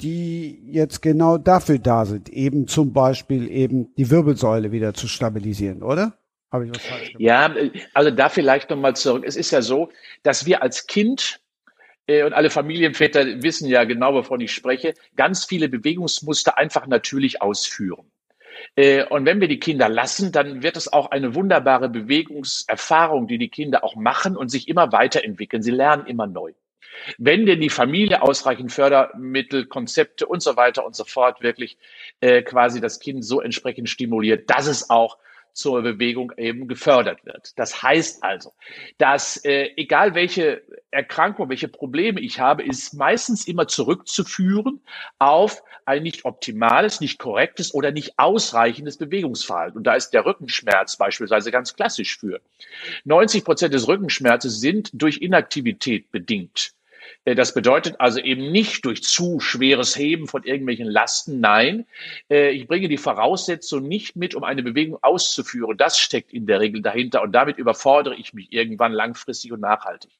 die 0.00 0.60
jetzt 0.66 1.00
genau 1.00 1.38
dafür 1.38 1.78
da 1.78 2.06
sind, 2.06 2.28
eben 2.28 2.66
zum 2.66 2.92
Beispiel 2.92 3.48
eben 3.48 3.94
die 3.94 4.10
Wirbelsäule 4.10 4.72
wieder 4.72 4.94
zu 4.94 5.06
stabilisieren, 5.06 5.84
oder? 5.84 6.18
Habe 6.50 6.66
ich 6.66 6.74
was 6.74 6.82
falsch 6.82 7.12
gemacht? 7.12 7.20
Ja, 7.20 7.54
also 7.94 8.10
da 8.10 8.28
vielleicht 8.28 8.68
nochmal 8.70 8.96
zurück. 8.96 9.22
Es 9.24 9.36
ist 9.36 9.52
ja 9.52 9.62
so, 9.62 9.90
dass 10.24 10.44
wir 10.44 10.60
als 10.60 10.88
Kind 10.88 11.40
und 12.08 12.32
alle 12.32 12.50
Familienväter 12.50 13.42
wissen 13.42 13.68
ja 13.68 13.84
genau, 13.84 14.14
wovon 14.14 14.40
ich 14.40 14.52
spreche, 14.52 14.94
ganz 15.16 15.44
viele 15.44 15.68
Bewegungsmuster 15.68 16.56
einfach 16.56 16.86
natürlich 16.86 17.42
ausführen. 17.42 18.10
Äh, 18.74 19.04
und 19.04 19.24
wenn 19.26 19.40
wir 19.40 19.48
die 19.48 19.60
Kinder 19.60 19.88
lassen, 19.88 20.32
dann 20.32 20.62
wird 20.62 20.76
es 20.76 20.92
auch 20.92 21.10
eine 21.10 21.34
wunderbare 21.34 21.88
Bewegungserfahrung, 21.88 23.26
die 23.26 23.38
die 23.38 23.48
Kinder 23.48 23.84
auch 23.84 23.96
machen 23.96 24.36
und 24.36 24.48
sich 24.48 24.68
immer 24.68 24.92
weiterentwickeln. 24.92 25.62
Sie 25.62 25.70
lernen 25.70 26.06
immer 26.06 26.26
neu. 26.26 26.52
Wenn 27.18 27.44
denn 27.44 27.60
die 27.60 27.70
Familie 27.70 28.22
ausreichend 28.22 28.72
Fördermittel, 28.72 29.66
Konzepte 29.66 30.26
und 30.26 30.42
so 30.42 30.56
weiter 30.56 30.86
und 30.86 30.96
so 30.96 31.04
fort 31.04 31.42
wirklich 31.42 31.76
äh, 32.20 32.42
quasi 32.42 32.80
das 32.80 33.00
Kind 33.00 33.24
so 33.24 33.40
entsprechend 33.40 33.90
stimuliert, 33.90 34.48
dass 34.48 34.66
es 34.66 34.88
auch 34.88 35.18
zur 35.56 35.82
Bewegung 35.82 36.32
eben 36.36 36.68
gefördert 36.68 37.24
wird. 37.24 37.58
Das 37.58 37.82
heißt 37.82 38.22
also, 38.22 38.52
dass 38.98 39.42
äh, 39.44 39.70
egal 39.76 40.14
welche 40.14 40.62
Erkrankung, 40.90 41.48
welche 41.48 41.68
Probleme 41.68 42.20
ich 42.20 42.38
habe, 42.40 42.62
ist 42.62 42.94
meistens 42.94 43.48
immer 43.48 43.66
zurückzuführen 43.66 44.80
auf 45.18 45.62
ein 45.86 46.02
nicht 46.02 46.24
optimales, 46.24 47.00
nicht 47.00 47.18
korrektes 47.18 47.72
oder 47.72 47.90
nicht 47.90 48.18
ausreichendes 48.18 48.98
Bewegungsverhalten. 48.98 49.78
Und 49.78 49.84
da 49.84 49.94
ist 49.94 50.10
der 50.10 50.26
Rückenschmerz 50.26 50.96
beispielsweise 50.96 51.50
ganz 51.50 51.74
klassisch 51.74 52.18
für. 52.18 52.40
90 53.04 53.44
Prozent 53.44 53.72
des 53.72 53.88
Rückenschmerzes 53.88 54.60
sind 54.60 54.90
durch 54.92 55.18
Inaktivität 55.18 56.12
bedingt. 56.12 56.72
Äh, 57.24 57.34
das 57.34 57.54
bedeutet 57.54 57.96
also 57.98 58.20
eben 58.20 58.50
nicht 58.50 58.84
durch 58.84 59.02
zu 59.02 59.40
schweres 59.40 59.96
Heben 59.96 60.26
von 60.26 60.44
irgendwelchen 60.44 60.86
Lasten. 60.86 61.40
Nein, 61.40 61.86
äh, 62.30 62.50
ich 62.50 62.66
bringe 62.66 62.88
die 62.88 62.98
Voraussetzung 62.98 63.86
nicht 63.86 64.16
mit, 64.16 64.34
um 64.34 64.44
eine 64.44 64.62
Bewegung 64.62 64.98
auszuführen. 65.02 65.76
Das 65.76 65.98
steckt 65.98 66.32
in 66.32 66.46
der 66.46 66.60
Regel 66.60 66.82
dahinter 66.82 67.22
und 67.22 67.32
damit 67.32 67.58
überfordere 67.58 68.14
ich 68.14 68.32
mich 68.34 68.52
irgendwann 68.52 68.92
langfristig 68.92 69.52
und 69.52 69.60
nachhaltig. 69.60 70.10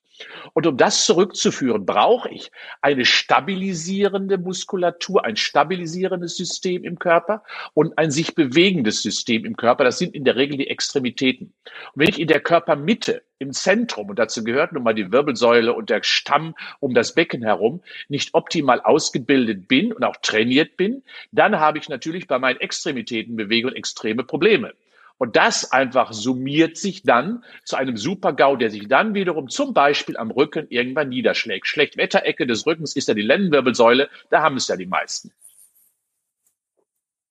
Und 0.53 0.67
um 0.67 0.77
das 0.77 1.05
zurückzuführen, 1.05 1.87
brauche 1.87 2.29
ich 2.31 2.51
eine 2.81 3.05
stabilisierende 3.05 4.39
Muskulatur, 4.39 5.25
ein 5.25 5.37
stabilisierendes 5.37 6.37
System 6.37 6.85
im 6.85 6.99
Körper 6.99 7.43
und 7.75 7.99
ein 7.99 8.11
sich 8.11 8.35
bewegendes 8.35 9.03
System 9.03 9.45
im 9.45 9.57
Körper. 9.57 9.85
Das 9.85 9.99
sind 9.99 10.15
in 10.15 10.25
der 10.25 10.37
Regel 10.37 10.59
die 10.59 10.69
Extremitäten. 10.69 11.53
Und 11.95 12.01
wenn 12.01 12.09
ich 12.09 12.21
in 12.21 12.29
der 12.29 12.41
Körpermitte, 12.41 13.23
im 13.39 13.53
Zentrum, 13.53 14.09
und 14.09 14.19
dazu 14.19 14.45
gehört 14.45 14.73
nun 14.73 14.83
mal 14.83 14.95
die 14.95 15.13
Wirbelsäule 15.13 15.75
und 15.75 15.91
der 15.91 16.03
Stamm 16.03 16.55
um 16.81 16.95
das 16.95 17.15
Becken 17.15 17.43
herum, 17.43 17.83
nicht 18.09 18.33
optimal 18.33 18.81
ausgebildet 18.81 19.69
bin 19.69 19.93
und 19.93 20.05
auch 20.05 20.17
trainiert 20.23 20.79
bin, 20.79 21.03
dann 21.33 21.61
habe 21.61 21.79
ich 21.79 21.89
natürlich 21.89 22.27
bei 22.29 22.39
meinen 22.39 22.61
Extremitätenbewegungen 22.61 23.77
extreme 23.77 24.25
Probleme. 24.25 24.73
Und 25.19 25.37
das 25.37 25.73
einfach 25.73 26.13
summiert 26.13 26.77
sich 26.77 27.03
dann 27.03 27.43
zu 27.65 27.77
einem 27.77 27.97
Super-GAU, 27.97 28.57
der 28.57 28.71
sich 28.71 28.87
dann 28.89 29.15
wiederum 29.15 29.49
zum 29.49 29.73
Beispiel 29.73 30.17
am 30.17 30.31
Rücken 30.31 30.67
irgendwann 30.69 31.09
niederschlägt. 31.09 31.67
Schlechtwetterecke 31.67 32.47
des 32.47 32.67
Rückens 32.67 32.95
ist 32.95 33.09
ja 33.09 33.15
die 33.15 33.23
Lendenwirbelsäule, 33.23 34.09
da 34.31 34.43
haben 34.43 34.57
es 34.57 34.69
ja 34.69 34.77
die 34.77 34.87
meisten. 34.87 35.33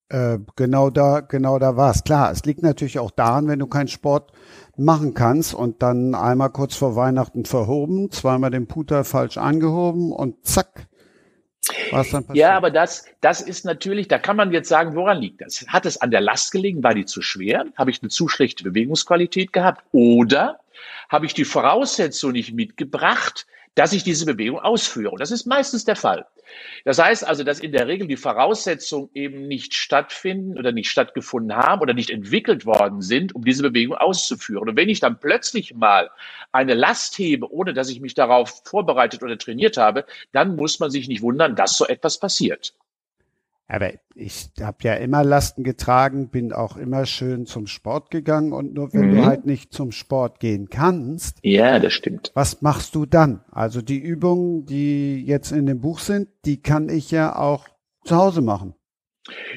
Äh, 0.10 0.40
genau 0.56 0.92
da, 0.92 1.22
genau 1.22 1.58
da 1.58 1.78
war 1.78 1.92
es. 1.92 2.04
Klar, 2.04 2.32
es 2.32 2.46
liegt 2.46 2.62
natürlich 2.62 3.00
auch 3.00 3.12
daran, 3.12 3.48
wenn 3.48 3.60
du 3.60 3.68
keinen 3.68 3.88
Sport 3.88 4.32
machen 4.78 5.14
kannst 5.14 5.54
und 5.54 5.82
dann 5.82 6.14
einmal 6.14 6.52
kurz 6.52 6.76
vor 6.76 6.96
Weihnachten 6.96 7.46
verhoben, 7.46 8.12
zweimal 8.12 8.52
den 8.52 8.68
Puter 8.68 9.04
falsch 9.04 9.38
angehoben 9.38 10.12
und 10.12 10.46
zack, 10.46 10.88
was 11.92 12.10
dann 12.10 12.24
passiert? 12.24 12.38
Ja, 12.38 12.58
aber 12.58 12.72
das, 12.72 13.06
das 13.22 13.42
ist 13.42 13.66
natürlich, 13.66 14.08
da 14.08 14.20
kann 14.20 14.36
man 14.36 14.52
jetzt 14.52 14.70
sagen, 14.70 14.96
woran 14.96 15.20
liegt 15.20 15.42
das? 15.42 15.66
Hat 15.68 15.86
es 15.86 16.00
an 16.02 16.12
der 16.12 16.22
Last 16.22 16.52
gelegen? 16.52 16.84
War 16.84 16.94
die 16.94 17.06
zu 17.06 17.22
schwer? 17.22 17.66
Habe 17.76 17.92
ich 17.92 18.02
eine 18.02 18.10
zu 18.10 18.28
schlechte 18.28 18.64
Bewegungsqualität 18.64 19.54
gehabt? 19.54 19.84
Oder 19.92 20.60
habe 21.10 21.26
ich 21.26 21.34
die 21.34 21.46
Voraussetzung 21.46 22.32
nicht 22.32 22.54
mitgebracht, 22.54 23.46
dass 23.76 23.94
ich 23.94 24.04
diese 24.04 24.26
Bewegung 24.26 24.60
ausführe. 24.60 25.12
Und 25.12 25.22
das 25.22 25.32
ist 25.32 25.46
meistens 25.46 25.86
der 25.86 25.96
Fall. 25.96 26.26
Das 26.86 27.00
heißt 27.00 27.28
also, 27.28 27.44
dass 27.44 27.60
in 27.60 27.72
der 27.72 27.88
Regel 27.88 28.08
die 28.08 28.18
Voraussetzungen 28.18 29.10
eben 29.14 29.48
nicht 29.48 29.74
stattfinden 29.74 30.58
oder 30.58 30.72
nicht 30.72 30.90
stattgefunden 30.90 31.56
haben 31.56 31.82
oder 31.82 31.94
nicht 31.94 32.10
entwickelt 32.10 32.66
worden 32.66 33.02
sind, 33.02 33.36
um 33.36 33.44
diese 33.44 33.64
Bewegung 33.64 33.98
auszuführen. 33.98 34.70
Und 34.70 34.78
wenn 34.78 34.90
ich 34.90 35.00
dann 35.00 35.20
plötzlich 35.20 35.76
mal 35.76 36.10
eine 36.52 36.74
Last 36.74 37.18
hebe, 37.20 37.52
ohne 37.52 37.74
dass 37.74 37.90
ich 37.90 38.00
mich 38.00 38.14
darauf 38.14 38.62
vorbereitet 38.64 39.24
oder 39.24 39.38
trainiert 39.38 39.78
habe, 39.78 40.06
dann 40.32 40.56
muss 40.56 40.80
man 40.80 40.90
sich 40.90 41.08
nicht 41.08 41.22
wundern, 41.22 41.56
dass 41.56 41.78
so 41.78 41.86
etwas 41.86 42.20
passiert. 42.20 42.74
Aber 43.68 43.92
ich 44.14 44.52
habe 44.62 44.78
ja 44.82 44.94
immer 44.94 45.24
Lasten 45.24 45.64
getragen, 45.64 46.30
bin 46.30 46.54
auch 46.54 46.78
immer 46.78 47.06
schön 47.06 47.48
zum 47.48 47.66
Sport 47.66 48.12
gegangen 48.12 48.54
und 48.54 48.74
nur 48.74 48.94
wenn 48.94 49.10
mhm. 49.10 49.16
du 49.16 49.26
halt 49.26 49.46
nicht 49.46 49.74
zum 49.74 49.92
Sport 49.92 50.40
gehen 50.40 50.70
kannst. 50.70 51.40
Ja, 51.42 51.80
das 51.80 51.94
stimmt. 51.94 52.32
Was 52.36 52.62
machst 52.62 52.94
du 52.94 53.06
dann? 53.06 53.44
Also 53.52 53.82
die 53.82 54.00
Übungen, 54.00 54.66
die 54.66 55.26
jetzt 55.26 55.52
in 55.52 55.66
dem 55.66 55.82
Buch 55.82 56.00
sind, 56.00 56.30
die 56.46 56.62
kann 56.62 56.90
ich 56.90 57.10
ja 57.10 57.36
auch 57.36 57.68
zu 58.04 58.16
Hause 58.16 58.42
machen. 58.42 58.76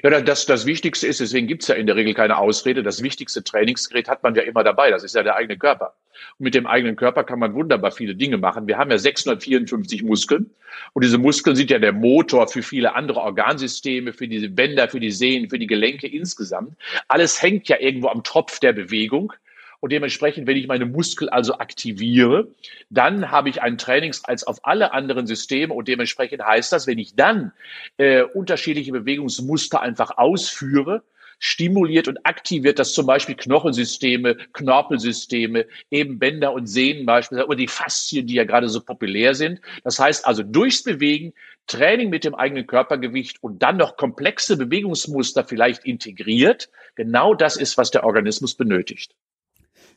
Ja, 0.03 0.21
das, 0.23 0.47
das 0.47 0.65
Wichtigste 0.65 1.07
ist, 1.07 1.21
deswegen 1.21 1.47
gibt's 1.47 1.69
ja 1.69 1.75
in 1.75 1.87
der 1.87 1.97
Regel 1.97 2.15
keine 2.15 2.39
Ausrede, 2.39 2.83
das 2.83 3.03
wichtigste 3.03 3.45
Trainingsgerät 3.45 4.09
hat 4.09 4.23
man 4.23 4.35
ja 4.35 4.43
immer 4.43 4.65
dabei, 4.65 4.91
das 4.91 5.05
ist 5.05 5.15
ja 5.15 5.23
der 5.23 5.37
eigene 5.37 5.59
Körper. 5.59 5.95
Und 6.39 6.45
mit 6.45 6.55
dem 6.55 6.67
eigenen 6.67 6.97
Körper 6.97 7.25
kann 7.25 7.39
man 7.39 7.55
wunderbar 7.55 7.91
viele 7.91 8.15
Dinge 8.15 8.39
machen. 8.39 8.67
Wir 8.67 8.79
haben 8.79 8.91
ja 8.91 8.99
654 8.99 10.03
Muskeln 10.03 10.51
und 10.93 11.05
diese 11.05 11.19
Muskeln 11.19 11.57
sind 11.57 11.71
ja 11.71 11.79
der 11.79 11.93
Motor 11.93 12.49
für 12.49 12.63
viele 12.63 12.95
andere 12.95 13.21
Organsysteme, 13.21 14.13
für 14.13 14.29
diese 14.29 14.49
Bänder, 14.49 14.89
für 14.89 15.01
die 15.01 15.11
Sehnen, 15.11 15.51
für 15.51 15.59
die 15.59 15.67
Gelenke 15.67 16.07
insgesamt. 16.07 16.73
Alles 17.09 17.43
hängt 17.43 17.69
ja 17.69 17.79
irgendwo 17.81 18.09
am 18.09 18.23
Tropf 18.23 18.61
der 18.61 18.73
Bewegung. 18.73 19.33
Und 19.81 19.93
dementsprechend, 19.93 20.49
wenn 20.49 20.57
ich 20.57 20.67
meine 20.67 20.87
Muskel 20.87 21.29
also 21.29 21.55
aktiviere, 21.59 22.49
dann 22.91 23.31
habe 23.31 23.49
ich 23.49 23.63
einen 23.63 23.79
Trainings 23.79 24.25
als 24.25 24.45
auf 24.45 24.59
alle 24.65 24.93
anderen 24.93 25.29
Systeme. 25.29 25.73
Und 25.73 25.87
dementsprechend 25.87 26.45
heißt 26.45 26.73
das, 26.73 26.89
wenn 26.89 26.99
ich 26.99 27.15
dann 27.15 27.53
äh, 27.97 28.23
unterschiedliche 28.23 28.91
Bewegungsmuster 28.91 29.81
einfach 29.81 30.19
ausführe, 30.19 31.05
stimuliert 31.39 32.09
und 32.09 32.19
aktiviert 32.25 32.79
das 32.79 32.93
zum 32.93 33.07
Beispiel 33.07 33.35
Knochensysteme, 33.35 34.37
Knorpelsysteme, 34.53 35.67
eben 35.91 36.19
Bänder 36.19 36.53
und 36.53 36.67
Sehnen 36.67 37.07
beispielsweise 37.07 37.47
oder 37.47 37.57
die 37.57 37.69
Faszien, 37.69 38.27
die 38.27 38.35
ja 38.35 38.45
gerade 38.45 38.69
so 38.69 38.81
populär 38.81 39.35
sind. 39.35 39.61
Das 39.85 39.99
heißt 39.99 40.27
also 40.27 40.43
durchs 40.43 40.83
Bewegen, 40.83 41.33
Training 41.67 42.09
mit 42.09 42.25
dem 42.25 42.35
eigenen 42.35 42.67
Körpergewicht 42.67 43.43
und 43.43 43.63
dann 43.63 43.77
noch 43.77 43.97
komplexe 43.97 44.57
Bewegungsmuster 44.57 45.45
vielleicht 45.45 45.85
integriert. 45.85 46.71
Genau 46.97 47.35
das 47.35 47.57
ist, 47.57 47.77
was 47.77 47.91
der 47.91 48.05
Organismus 48.05 48.55
benötigt. 48.55 49.15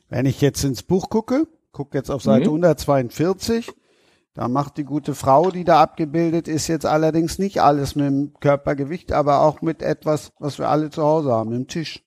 Wenn 0.08 0.26
ich 0.26 0.40
jetzt 0.40 0.62
ins 0.62 0.82
Buch 0.82 1.08
gucke, 1.08 1.46
gucke 1.72 1.96
jetzt 1.96 2.10
auf 2.10 2.22
Seite 2.22 2.50
mhm. 2.50 2.56
142, 2.56 3.72
da 4.34 4.48
macht 4.48 4.78
die 4.78 4.84
gute 4.84 5.14
Frau, 5.14 5.50
die 5.50 5.64
da 5.64 5.82
abgebildet 5.82 6.48
ist, 6.48 6.68
jetzt 6.68 6.86
allerdings 6.86 7.38
nicht 7.38 7.60
alles 7.60 7.94
mit 7.94 8.06
dem 8.06 8.34
Körpergewicht, 8.40 9.12
aber 9.12 9.40
auch 9.40 9.60
mit 9.60 9.82
etwas, 9.82 10.32
was 10.38 10.58
wir 10.58 10.68
alle 10.68 10.90
zu 10.90 11.02
Hause 11.02 11.32
haben, 11.32 11.52
im 11.52 11.68
Tisch. 11.68 12.02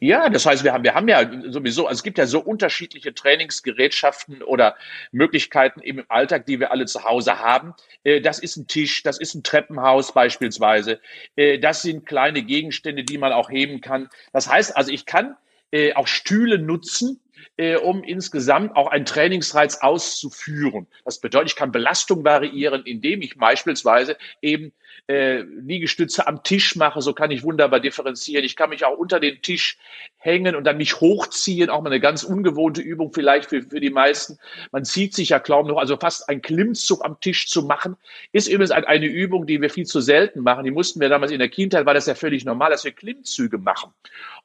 Ja, 0.00 0.30
das 0.30 0.46
heißt, 0.46 0.64
wir 0.64 0.72
haben, 0.72 0.84
wir 0.84 0.94
haben 0.94 1.08
ja 1.08 1.30
sowieso, 1.50 1.86
also 1.86 1.98
es 1.98 2.02
gibt 2.02 2.16
ja 2.16 2.26
so 2.26 2.40
unterschiedliche 2.40 3.12
Trainingsgerätschaften 3.12 4.42
oder 4.42 4.76
Möglichkeiten 5.12 5.80
im 5.80 6.02
Alltag, 6.08 6.46
die 6.46 6.60
wir 6.60 6.70
alle 6.70 6.86
zu 6.86 7.04
Hause 7.04 7.40
haben. 7.40 7.74
Äh, 8.02 8.22
das 8.22 8.38
ist 8.38 8.56
ein 8.56 8.68
Tisch, 8.68 9.02
das 9.02 9.18
ist 9.20 9.34
ein 9.34 9.42
Treppenhaus 9.42 10.14
beispielsweise. 10.14 11.00
Äh, 11.36 11.58
das 11.58 11.82
sind 11.82 12.06
kleine 12.06 12.42
Gegenstände, 12.42 13.04
die 13.04 13.18
man 13.18 13.32
auch 13.32 13.50
heben 13.50 13.82
kann. 13.82 14.08
Das 14.32 14.48
heißt 14.48 14.74
also, 14.76 14.90
ich 14.92 15.04
kann 15.04 15.36
äh, 15.72 15.92
auch 15.92 16.06
Stühle 16.06 16.58
nutzen, 16.58 17.20
äh, 17.56 17.76
um 17.76 18.02
insgesamt 18.02 18.76
auch 18.76 18.88
einen 18.88 19.04
Trainingsreiz 19.04 19.76
auszuführen. 19.76 20.86
Das 21.04 21.20
bedeutet, 21.20 21.50
ich 21.50 21.56
kann 21.56 21.72
Belastung 21.72 22.24
variieren, 22.24 22.82
indem 22.84 23.22
ich 23.22 23.38
beispielsweise 23.38 24.16
eben 24.42 24.72
äh, 25.08 25.40
Liegestütze 25.40 26.26
am 26.26 26.42
Tisch 26.42 26.76
mache, 26.76 27.02
so 27.02 27.12
kann 27.12 27.30
ich 27.30 27.42
wunderbar 27.42 27.80
differenzieren. 27.80 28.44
Ich 28.44 28.56
kann 28.56 28.70
mich 28.70 28.84
auch 28.84 28.96
unter 28.96 29.20
den 29.20 29.42
Tisch 29.42 29.78
hängen 30.18 30.54
und 30.54 30.64
dann 30.64 30.76
mich 30.76 31.00
hochziehen, 31.00 31.70
auch 31.70 31.80
mal 31.82 31.90
eine 31.90 32.00
ganz 32.00 32.22
ungewohnte 32.22 32.82
Übung 32.82 33.12
vielleicht 33.12 33.48
für, 33.48 33.62
für 33.62 33.80
die 33.80 33.90
meisten. 33.90 34.38
Man 34.70 34.84
zieht 34.84 35.14
sich 35.14 35.30
ja 35.30 35.38
kaum 35.38 35.66
noch, 35.66 35.78
also 35.78 35.96
fast 35.96 36.28
ein 36.28 36.42
Klimmzug 36.42 37.04
am 37.04 37.18
Tisch 37.20 37.48
zu 37.48 37.62
machen, 37.62 37.96
ist 38.32 38.48
übrigens 38.48 38.70
eine 38.70 39.06
Übung, 39.06 39.46
die 39.46 39.60
wir 39.60 39.70
viel 39.70 39.86
zu 39.86 40.00
selten 40.00 40.40
machen. 40.40 40.64
Die 40.64 40.70
mussten 40.70 41.00
wir 41.00 41.08
damals 41.08 41.32
in 41.32 41.38
der 41.38 41.48
Kindheit, 41.48 41.86
war 41.86 41.94
das 41.94 42.06
ja 42.06 42.14
völlig 42.14 42.44
normal, 42.44 42.70
dass 42.70 42.84
wir 42.84 42.92
Klimmzüge 42.92 43.58
machen. 43.58 43.92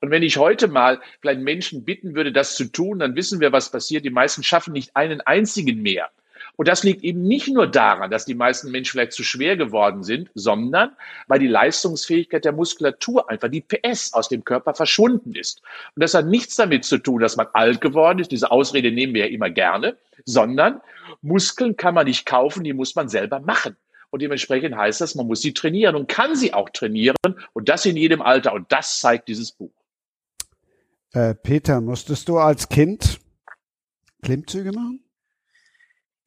Und 0.01 0.11
wenn 0.11 0.23
ich 0.23 0.37
heute 0.37 0.67
mal 0.67 1.01
vielleicht 1.21 1.41
Menschen 1.41 1.83
bitten 1.83 2.15
würde, 2.15 2.31
das 2.31 2.55
zu 2.55 2.71
tun, 2.71 2.99
dann 2.99 3.15
wissen 3.15 3.39
wir, 3.39 3.51
was 3.51 3.71
passiert. 3.71 4.05
Die 4.05 4.09
meisten 4.09 4.43
schaffen 4.43 4.73
nicht 4.73 4.95
einen 4.95 5.21
einzigen 5.21 5.81
mehr. 5.81 6.09
Und 6.57 6.67
das 6.67 6.83
liegt 6.83 7.03
eben 7.03 7.23
nicht 7.23 7.47
nur 7.47 7.67
daran, 7.67 8.11
dass 8.11 8.25
die 8.25 8.35
meisten 8.35 8.71
Menschen 8.71 8.91
vielleicht 8.91 9.13
zu 9.13 9.23
schwer 9.23 9.57
geworden 9.57 10.03
sind, 10.03 10.29
sondern 10.35 10.91
weil 11.27 11.39
die 11.39 11.47
Leistungsfähigkeit 11.47 12.45
der 12.45 12.53
Muskulatur 12.53 13.29
einfach 13.29 13.49
die 13.49 13.61
PS 13.61 14.13
aus 14.13 14.29
dem 14.29 14.43
Körper 14.43 14.73
verschwunden 14.73 15.35
ist. 15.35 15.61
Und 15.95 16.03
das 16.03 16.13
hat 16.13 16.27
nichts 16.27 16.55
damit 16.55 16.85
zu 16.85 16.97
tun, 16.97 17.21
dass 17.21 17.35
man 17.35 17.47
alt 17.53 17.81
geworden 17.81 18.19
ist. 18.19 18.31
Diese 18.31 18.51
Ausrede 18.51 18.91
nehmen 18.91 19.13
wir 19.13 19.27
ja 19.27 19.31
immer 19.31 19.49
gerne, 19.49 19.97
sondern 20.25 20.81
Muskeln 21.21 21.75
kann 21.75 21.95
man 21.95 22.07
nicht 22.07 22.25
kaufen, 22.25 22.63
die 22.63 22.73
muss 22.73 22.95
man 22.95 23.09
selber 23.09 23.39
machen. 23.39 23.75
Und 24.11 24.21
dementsprechend 24.21 24.75
heißt 24.75 25.01
das, 25.01 25.15
man 25.15 25.27
muss 25.27 25.41
sie 25.41 25.53
trainieren 25.53 25.95
und 25.95 26.07
kann 26.07 26.35
sie 26.35 26.53
auch 26.53 26.69
trainieren 26.69 27.17
und 27.53 27.67
das 27.67 27.85
in 27.85 27.97
jedem 27.97 28.21
Alter. 28.21 28.53
Und 28.53 28.71
das 28.71 28.99
zeigt 28.99 29.27
dieses 29.27 29.51
Buch. 29.51 29.73
Äh, 31.11 31.35
Peter, 31.35 31.81
musstest 31.81 32.29
du 32.29 32.37
als 32.37 32.69
Kind 32.69 33.19
Klimmzüge 34.21 34.71
machen? 34.71 35.04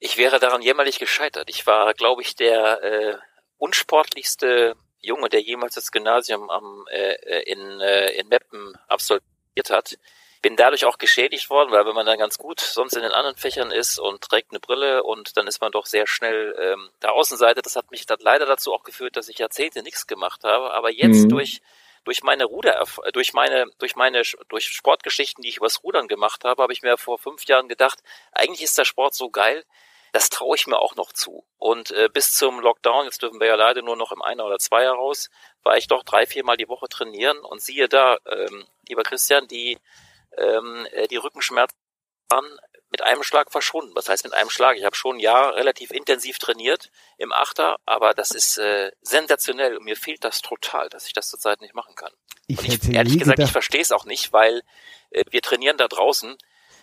Ich 0.01 0.17
wäre 0.17 0.39
daran 0.39 0.63
jämmerlich 0.63 0.99
gescheitert. 0.99 1.51
Ich 1.51 1.67
war, 1.67 1.93
glaube 1.95 2.23
ich, 2.23 2.37
der 2.37 2.83
äh, 2.83 3.19
unsportlichste 3.59 4.77
Junge, 5.01 5.29
der 5.29 5.41
jemals 5.41 5.75
das 5.75 5.93
Gymnasium 5.93 6.51
am, 6.51 6.87
äh, 6.91 7.15
äh, 7.15 7.43
in, 7.51 7.81
äh, 7.81 8.13
in 8.13 8.29
Meppen 8.29 8.77
absolviert 8.87 9.71
hat. 9.71 9.99
Bin 10.41 10.55
dadurch 10.55 10.85
auch 10.85 10.99
geschädigt 10.99 11.51
worden, 11.51 11.73
weil 11.73 11.85
wenn 11.85 11.95
man 11.95 12.07
dann 12.07 12.19
ganz 12.19 12.39
gut 12.39 12.61
sonst 12.61 12.95
in 12.95 13.03
den 13.03 13.11
anderen 13.11 13.37
Fächern 13.37 13.73
ist 13.73 13.99
und 13.99 14.23
trägt 14.23 14.53
eine 14.53 14.61
Brille 14.61 15.03
und 15.03 15.37
dann 15.37 15.49
ist 15.49 15.61
man 15.61 15.73
doch 15.73 15.87
sehr 15.87 16.07
schnell 16.07 16.55
ähm, 16.61 16.91
der 17.03 17.13
Außenseite. 17.13 17.61
Das 17.61 17.75
hat 17.75 17.91
mich 17.91 18.07
dann 18.07 18.19
leider 18.21 18.47
dazu 18.47 18.73
auch 18.73 18.85
geführt, 18.85 19.17
dass 19.17 19.29
ich 19.29 19.39
Jahrzehnte 19.39 19.83
nichts 19.83 20.07
gemacht 20.07 20.45
habe. 20.45 20.73
Aber 20.75 20.91
jetzt 20.91 21.25
mhm. 21.25 21.29
durch 21.29 21.61
durch 22.05 22.23
meine 22.23 22.47
Ruder, 22.47 22.83
durch 23.13 23.35
meine, 23.35 23.67
durch 23.79 23.95
meine, 23.95 24.23
durch 24.49 24.69
Sportgeschichten, 24.69 25.43
die 25.43 25.51
ich 25.51 25.59
übers 25.59 25.83
Rudern 25.85 26.09
gemacht 26.09 26.43
habe, 26.45 26.63
habe 26.63 26.73
ich 26.73 26.81
mir 26.81 26.97
vor 26.97 27.19
fünf 27.19 27.45
Jahren 27.45 27.69
gedacht, 27.69 27.99
eigentlich 28.33 28.63
ist 28.63 28.79
der 28.79 28.87
Sport 28.87 29.15
so 29.15 29.29
geil, 29.29 29.65
das 30.13 30.31
traue 30.31 30.57
ich 30.57 30.67
mir 30.67 30.79
auch 30.79 30.97
noch 30.97 31.13
zu. 31.13 31.45
Und 31.59 31.91
äh, 31.91 32.09
bis 32.13 32.33
zum 32.33 32.61
Lockdown, 32.61 33.05
jetzt 33.05 33.23
dürfen 33.23 33.41
wir 33.41 33.47
ja 33.47 33.55
leider 33.55 33.83
nur 33.83 33.97
noch 33.97 34.13
im 34.13 34.23
Einer 34.23 34.45
oder 34.45 34.59
Zweier 34.59 34.93
raus, 34.93 35.31
war 35.63 35.77
ich 35.77 35.87
doch 35.87 36.03
drei, 36.03 36.27
viermal 36.27 36.57
die 36.57 36.69
Woche 36.69 36.89
trainieren 36.89 37.39
und 37.41 37.61
siehe 37.61 37.89
da, 37.89 38.19
ähm, 38.27 38.67
lieber 38.89 39.03
Christian, 39.03 39.49
die, 39.49 39.79
ähm, 40.37 40.87
äh, 40.93 41.09
die 41.09 41.17
Rückenschmerzen 41.17 41.77
waren 42.31 42.59
mit 42.91 43.03
einem 43.03 43.23
Schlag 43.23 43.51
verschwunden. 43.51 43.93
Was 43.95 44.09
heißt 44.09 44.25
mit 44.25 44.35
einem 44.35 44.51
Schlag? 44.51 44.77
Ich 44.77 44.85
habe 44.85 44.97
schon 44.97 45.17
ein 45.17 45.21
Jahr 45.21 45.55
relativ 45.57 45.91
intensiv 45.91 46.39
trainiert 46.39 46.91
im 47.19 47.33
Achter, 47.33 47.77
aber 47.85 48.15
das 48.15 48.31
ist 48.31 48.59
äh, 48.59 48.93
sensationell 49.03 49.77
und 49.77 49.85
mir 49.85 49.97
fehlt 49.97 50.25
das 50.25 50.41
total, 50.41 50.89
dass 50.89 51.07
ich 51.07 51.13
das 51.13 51.29
zurzeit 51.29 51.61
nicht 51.61 51.75
machen 51.75 51.95
kann. 51.95 52.13
Ich, 52.47 52.59
und 52.59 52.67
ich 52.67 52.95
ehrlich 52.95 53.19
gesagt, 53.19 53.37
gedacht. 53.37 53.49
ich 53.49 53.53
verstehe 53.53 53.83
es 53.83 53.93
auch 53.93 54.07
nicht, 54.07 54.33
weil 54.33 54.63
äh, 55.11 55.25
wir 55.31 55.43
trainieren 55.43 55.77
da 55.77 55.89
draußen 55.89 56.39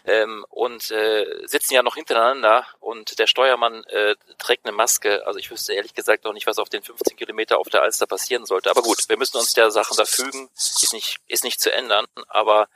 ähm, 0.06 0.46
und 0.50 0.92
äh, 0.92 1.26
sitzen 1.46 1.74
ja 1.74 1.84
noch 1.84 1.96
hintereinander 1.96 2.66
und 2.80 3.18
der 3.20 3.28
Steuermann 3.28 3.84
äh, 3.86 4.16
trägt 4.38 4.66
eine 4.66 4.76
Maske. 4.76 5.26
Also 5.26 5.40
ich 5.40 5.50
wüsste 5.52 5.74
ehrlich 5.74 5.94
gesagt 5.94 6.26
auch 6.26 6.34
nicht, 6.34 6.48
was 6.48 6.60
auf 6.60 6.70
den 6.70 6.84
15 6.84 7.18
Kilometer 7.18 7.58
auf 7.58 7.70
der 7.70 7.82
Alster 7.82 8.06
passieren 8.06 8.46
sollte. 8.46 8.70
Aber 8.70 8.82
gut, 8.82 8.98
wir 9.08 9.18
müssen 9.18 9.38
uns 9.38 9.54
der 9.54 9.72
Sachen 9.72 9.98
da 9.98 10.06
fügen, 10.06 10.50
ist 10.56 10.94
nicht, 10.94 11.20
ist 11.28 11.44
nicht 11.44 11.60
zu 11.60 11.72
ändern, 11.72 12.06
aber 12.28 12.68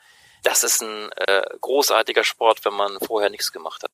das 0.43 0.63
ist 0.63 0.81
ein 0.81 1.11
äh, 1.27 1.41
großartiger 1.61 2.23
Sport, 2.23 2.65
wenn 2.65 2.73
man 2.73 2.97
vorher 2.99 3.29
nichts 3.29 3.51
gemacht 3.51 3.83
hat. 3.83 3.91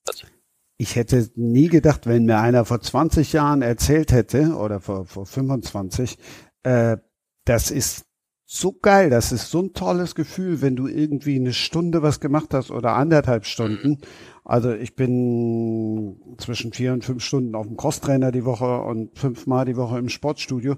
Ich 0.78 0.94
hätte 0.94 1.30
nie 1.34 1.68
gedacht, 1.68 2.06
wenn 2.06 2.26
mir 2.26 2.38
einer 2.38 2.64
vor 2.64 2.80
20 2.80 3.32
Jahren 3.32 3.62
erzählt 3.62 4.12
hätte, 4.12 4.56
oder 4.56 4.80
vor, 4.80 5.06
vor 5.06 5.26
25, 5.26 6.18
äh, 6.62 6.98
das 7.44 7.70
ist 7.70 8.04
so 8.48 8.72
geil, 8.72 9.10
das 9.10 9.32
ist 9.32 9.50
so 9.50 9.60
ein 9.60 9.72
tolles 9.72 10.14
Gefühl, 10.14 10.62
wenn 10.62 10.76
du 10.76 10.86
irgendwie 10.86 11.34
eine 11.34 11.52
Stunde 11.52 12.02
was 12.02 12.20
gemacht 12.20 12.54
hast 12.54 12.70
oder 12.70 12.94
anderthalb 12.94 13.44
Stunden. 13.44 13.98
Also 14.44 14.72
ich 14.72 14.94
bin 14.94 16.16
zwischen 16.38 16.72
vier 16.72 16.92
und 16.92 17.04
fünf 17.04 17.24
Stunden 17.24 17.56
auf 17.56 17.66
dem 17.66 17.76
Crosstrainer 17.76 18.30
die 18.30 18.44
Woche 18.44 18.82
und 18.82 19.18
fünfmal 19.18 19.64
die 19.64 19.76
Woche 19.76 19.98
im 19.98 20.08
Sportstudio. 20.08 20.76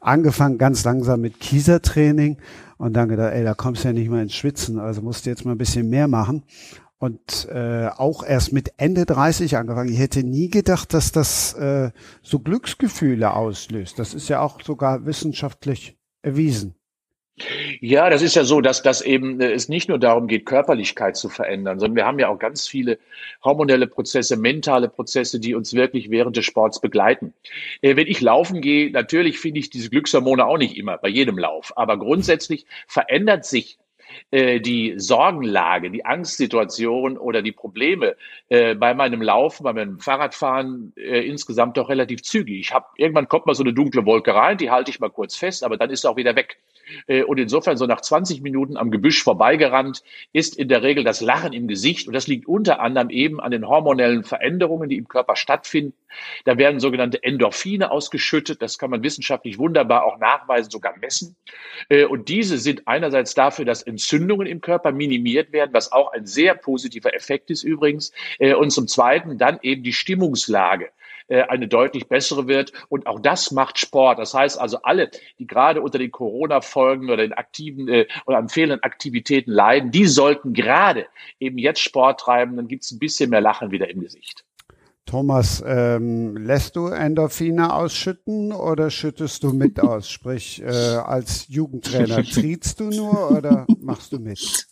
Angefangen 0.00 0.58
ganz 0.58 0.82
langsam 0.82 1.20
mit 1.20 1.38
Kiesertraining 1.38 2.38
und 2.78 2.94
dann 2.94 3.08
gedacht, 3.08 3.32
ey, 3.32 3.44
da 3.44 3.54
kommst 3.54 3.84
du 3.84 3.88
ja 3.88 3.94
nicht 3.94 4.10
mal 4.10 4.22
ins 4.22 4.34
Schwitzen, 4.34 4.80
also 4.80 5.00
musst 5.00 5.24
du 5.24 5.30
jetzt 5.30 5.44
mal 5.44 5.52
ein 5.52 5.58
bisschen 5.58 5.88
mehr 5.88 6.08
machen. 6.08 6.42
Und 6.98 7.48
äh, 7.48 7.90
auch 7.96 8.24
erst 8.24 8.52
mit 8.52 8.72
Ende 8.78 9.06
30 9.06 9.56
angefangen. 9.56 9.92
Ich 9.92 10.00
hätte 10.00 10.24
nie 10.24 10.48
gedacht, 10.48 10.92
dass 10.92 11.12
das 11.12 11.54
äh, 11.54 11.92
so 12.22 12.40
Glücksgefühle 12.40 13.34
auslöst. 13.34 14.00
Das 14.00 14.14
ist 14.14 14.28
ja 14.28 14.40
auch 14.40 14.60
sogar 14.62 15.06
wissenschaftlich 15.06 15.96
erwiesen. 16.22 16.74
Ja, 17.80 18.10
das 18.10 18.22
ist 18.22 18.36
ja 18.36 18.44
so, 18.44 18.60
dass, 18.60 18.82
dass 18.82 19.00
eben 19.02 19.40
äh, 19.40 19.50
es 19.52 19.68
nicht 19.68 19.88
nur 19.88 19.98
darum 19.98 20.28
geht, 20.28 20.46
Körperlichkeit 20.46 21.16
zu 21.16 21.28
verändern, 21.28 21.80
sondern 21.80 21.96
wir 21.96 22.06
haben 22.06 22.20
ja 22.20 22.28
auch 22.28 22.38
ganz 22.38 22.68
viele 22.68 22.98
hormonelle 23.42 23.88
Prozesse, 23.88 24.36
mentale 24.36 24.88
Prozesse, 24.88 25.40
die 25.40 25.54
uns 25.54 25.74
wirklich 25.74 26.10
während 26.10 26.36
des 26.36 26.44
Sports 26.44 26.80
begleiten. 26.80 27.34
Äh, 27.82 27.96
wenn 27.96 28.06
ich 28.06 28.20
laufen 28.20 28.60
gehe, 28.60 28.90
natürlich 28.92 29.40
finde 29.40 29.58
ich 29.58 29.68
diese 29.68 29.90
Glückshormone 29.90 30.46
auch 30.46 30.58
nicht 30.58 30.76
immer 30.76 30.96
bei 30.96 31.08
jedem 31.08 31.36
Lauf, 31.36 31.76
aber 31.76 31.98
grundsätzlich 31.98 32.66
verändert 32.86 33.44
sich 33.44 33.78
äh, 34.30 34.60
die 34.60 34.94
Sorgenlage, 34.96 35.90
die 35.90 36.04
Angstsituation 36.04 37.16
oder 37.18 37.42
die 37.42 37.52
Probleme 37.52 38.16
äh, 38.48 38.74
bei 38.74 38.94
meinem 38.94 39.22
Laufen, 39.22 39.64
bei 39.64 39.72
meinem 39.72 40.00
Fahrradfahren 40.00 40.92
äh, 40.96 41.20
insgesamt 41.26 41.76
doch 41.76 41.88
relativ 41.88 42.22
zügig. 42.22 42.60
Ich 42.60 42.72
habe 42.72 42.86
irgendwann 42.96 43.28
kommt 43.28 43.46
mal 43.46 43.54
so 43.54 43.62
eine 43.62 43.72
dunkle 43.72 44.04
Wolke 44.06 44.34
rein, 44.34 44.58
die 44.58 44.70
halte 44.70 44.90
ich 44.90 45.00
mal 45.00 45.10
kurz 45.10 45.36
fest, 45.36 45.64
aber 45.64 45.76
dann 45.76 45.90
ist 45.90 46.02
sie 46.02 46.10
auch 46.10 46.16
wieder 46.16 46.36
weg. 46.36 46.58
Äh, 47.06 47.22
und 47.22 47.38
insofern 47.38 47.76
so 47.76 47.86
nach 47.86 48.00
20 48.00 48.42
Minuten 48.42 48.76
am 48.76 48.90
Gebüsch 48.90 49.22
vorbeigerannt, 49.22 50.02
ist 50.32 50.56
in 50.56 50.68
der 50.68 50.82
Regel 50.82 51.04
das 51.04 51.20
Lachen 51.20 51.52
im 51.52 51.68
Gesicht. 51.68 52.06
Und 52.06 52.14
das 52.14 52.26
liegt 52.26 52.46
unter 52.46 52.80
anderem 52.80 53.10
eben 53.10 53.40
an 53.40 53.50
den 53.50 53.66
hormonellen 53.66 54.24
Veränderungen, 54.24 54.88
die 54.88 54.96
im 54.96 55.08
Körper 55.08 55.36
stattfinden. 55.36 55.94
Da 56.44 56.58
werden 56.58 56.80
sogenannte 56.80 57.22
Endorphine 57.22 57.90
ausgeschüttet. 57.90 58.62
Das 58.62 58.78
kann 58.78 58.90
man 58.90 59.02
wissenschaftlich 59.02 59.58
wunderbar 59.58 60.04
auch 60.04 60.18
nachweisen, 60.18 60.70
sogar 60.70 60.96
messen. 60.98 61.36
Äh, 61.88 62.04
und 62.04 62.28
diese 62.28 62.58
sind 62.58 62.86
einerseits 62.86 63.34
dafür, 63.34 63.64
dass 63.64 63.82
Entzündungen 64.24 64.46
im 64.46 64.60
Körper 64.60 64.92
minimiert 64.92 65.52
werden, 65.52 65.70
was 65.72 65.92
auch 65.92 66.12
ein 66.12 66.26
sehr 66.26 66.54
positiver 66.54 67.14
Effekt 67.14 67.50
ist 67.50 67.62
übrigens. 67.62 68.12
Äh, 68.38 68.54
und 68.54 68.70
zum 68.70 68.88
Zweiten 68.88 69.38
dann 69.38 69.58
eben 69.62 69.82
die 69.82 69.92
Stimmungslage. 69.92 70.90
Äh, 71.28 71.42
eine 71.42 71.68
deutlich 71.68 72.08
bessere 72.08 72.48
wird. 72.48 72.72
Und 72.88 73.06
auch 73.06 73.20
das 73.20 73.50
macht 73.50 73.78
Sport. 73.78 74.18
Das 74.18 74.34
heißt 74.34 74.58
also, 74.58 74.78
alle, 74.82 75.10
die 75.38 75.46
gerade 75.46 75.82
unter 75.82 75.98
den 75.98 76.10
Corona-Folgen 76.10 77.10
oder 77.10 77.18
den 77.18 77.32
aktiven 77.34 77.88
äh, 77.88 78.06
oder 78.26 78.38
an 78.38 78.48
fehlenden 78.48 78.82
Aktivitäten 78.82 79.50
leiden, 79.50 79.90
die 79.90 80.06
sollten 80.06 80.54
gerade 80.54 81.06
eben 81.38 81.58
jetzt 81.58 81.80
Sport 81.80 82.20
treiben. 82.20 82.56
Dann 82.56 82.68
gibt 82.68 82.84
es 82.84 82.92
ein 82.92 82.98
bisschen 82.98 83.30
mehr 83.30 83.42
Lachen 83.42 83.70
wieder 83.70 83.90
im 83.90 84.00
Gesicht. 84.00 84.44
Thomas, 85.06 85.62
ähm, 85.66 86.36
lässt 86.36 86.76
du 86.76 86.86
Endorphine 86.86 87.74
ausschütten 87.74 88.52
oder 88.52 88.90
schüttest 88.90 89.42
du 89.42 89.52
mit 89.52 89.78
aus? 89.80 90.08
Sprich, 90.08 90.62
äh, 90.62 90.66
als 90.66 91.48
Jugendtrainer 91.48 92.22
triebst 92.24 92.80
du 92.80 92.84
nur 92.84 93.30
oder 93.30 93.66
machst 93.80 94.12
du 94.12 94.18
mit? 94.18 94.66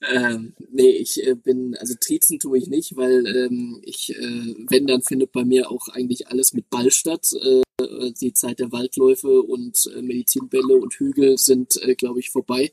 Ähm, 0.00 0.54
nee, 0.70 0.90
ich 0.90 1.26
äh, 1.26 1.34
bin, 1.34 1.76
also 1.78 1.94
Trizen 2.00 2.38
tue 2.38 2.58
ich 2.58 2.68
nicht, 2.68 2.96
weil 2.96 3.26
ähm, 3.26 3.80
ich, 3.82 4.14
äh, 4.16 4.54
wenn, 4.68 4.86
dann 4.86 5.02
findet 5.02 5.32
bei 5.32 5.44
mir 5.44 5.70
auch 5.70 5.88
eigentlich 5.88 6.28
alles 6.28 6.52
mit 6.52 6.70
Ball 6.70 6.90
statt. 6.90 7.26
Äh, 7.42 7.62
die 7.80 8.32
Zeit 8.32 8.58
der 8.58 8.72
Waldläufe 8.72 9.42
und 9.42 9.88
äh, 9.94 10.02
Medizinbälle 10.02 10.74
und 10.74 10.94
Hügel 10.94 11.38
sind, 11.38 11.80
äh, 11.82 11.94
glaube 11.94 12.18
ich, 12.20 12.30
vorbei. 12.30 12.72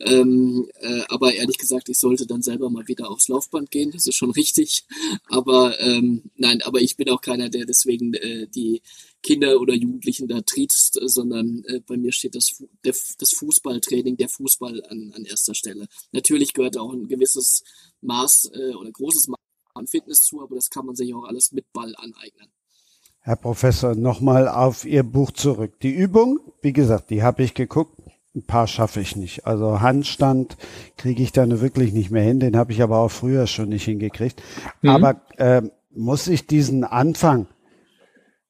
Ähm, 0.00 0.68
äh, 0.80 1.02
aber 1.08 1.34
ehrlich 1.34 1.58
gesagt, 1.58 1.88
ich 1.88 1.98
sollte 1.98 2.26
dann 2.26 2.42
selber 2.42 2.68
mal 2.68 2.88
wieder 2.88 3.08
aufs 3.10 3.28
Laufband 3.28 3.70
gehen, 3.70 3.92
das 3.92 4.06
ist 4.06 4.16
schon 4.16 4.30
richtig. 4.32 4.84
Aber 5.26 5.78
ähm, 5.80 6.30
nein, 6.36 6.60
aber 6.62 6.80
ich 6.80 6.96
bin 6.96 7.08
auch 7.10 7.20
keiner, 7.20 7.48
der 7.48 7.66
deswegen 7.66 8.14
äh, 8.14 8.48
die 8.48 8.82
Kinder 9.22 9.60
oder 9.60 9.74
Jugendlichen 9.74 10.26
da 10.26 10.40
triezt, 10.40 10.98
sondern 11.00 11.62
äh, 11.66 11.80
bei 11.80 11.96
mir 11.96 12.12
steht 12.12 12.34
das, 12.34 12.62
der, 12.84 12.94
das 13.18 13.30
Fußballtraining, 13.34 14.16
der 14.16 14.28
Fußball 14.28 14.82
an, 14.86 15.12
an 15.14 15.24
erster 15.24 15.54
Stelle. 15.54 15.86
Natürlich 16.10 16.52
gehört 16.52 16.76
auch 16.76 16.92
ein 16.92 17.06
gewisses 17.06 17.62
Maß 18.00 18.50
äh, 18.54 18.74
oder 18.74 18.90
großes 18.90 19.28
Maß 19.28 19.38
an 19.74 19.86
Fitness 19.86 20.24
zu, 20.24 20.42
aber 20.42 20.56
das 20.56 20.68
kann 20.68 20.86
man 20.86 20.96
sich 20.96 21.14
auch 21.14 21.24
alles 21.24 21.52
mit 21.52 21.72
Ball 21.72 21.94
aneignen. 21.96 22.48
Herr 23.22 23.36
Professor, 23.36 23.94
nochmal 23.94 24.48
auf 24.48 24.84
Ihr 24.84 25.02
Buch 25.02 25.30
zurück. 25.30 25.78
Die 25.80 25.92
Übung, 25.92 26.40
wie 26.60 26.72
gesagt, 26.72 27.10
die 27.10 27.22
habe 27.22 27.42
ich 27.42 27.54
geguckt. 27.54 27.98
Ein 28.34 28.44
paar 28.44 28.66
schaffe 28.66 29.00
ich 29.00 29.14
nicht. 29.14 29.46
Also 29.46 29.80
Handstand 29.80 30.56
kriege 30.96 31.22
ich 31.22 31.32
dann 31.32 31.60
wirklich 31.60 31.92
nicht 31.92 32.10
mehr 32.10 32.22
hin. 32.22 32.40
Den 32.40 32.56
habe 32.56 32.72
ich 32.72 32.82
aber 32.82 32.98
auch 32.98 33.10
früher 33.10 33.46
schon 33.46 33.68
nicht 33.68 33.84
hingekriegt. 33.84 34.42
Mhm. 34.80 34.88
Aber 34.88 35.20
äh, 35.36 35.62
muss 35.94 36.28
ich 36.28 36.46
diesen 36.46 36.84
Anfang 36.84 37.46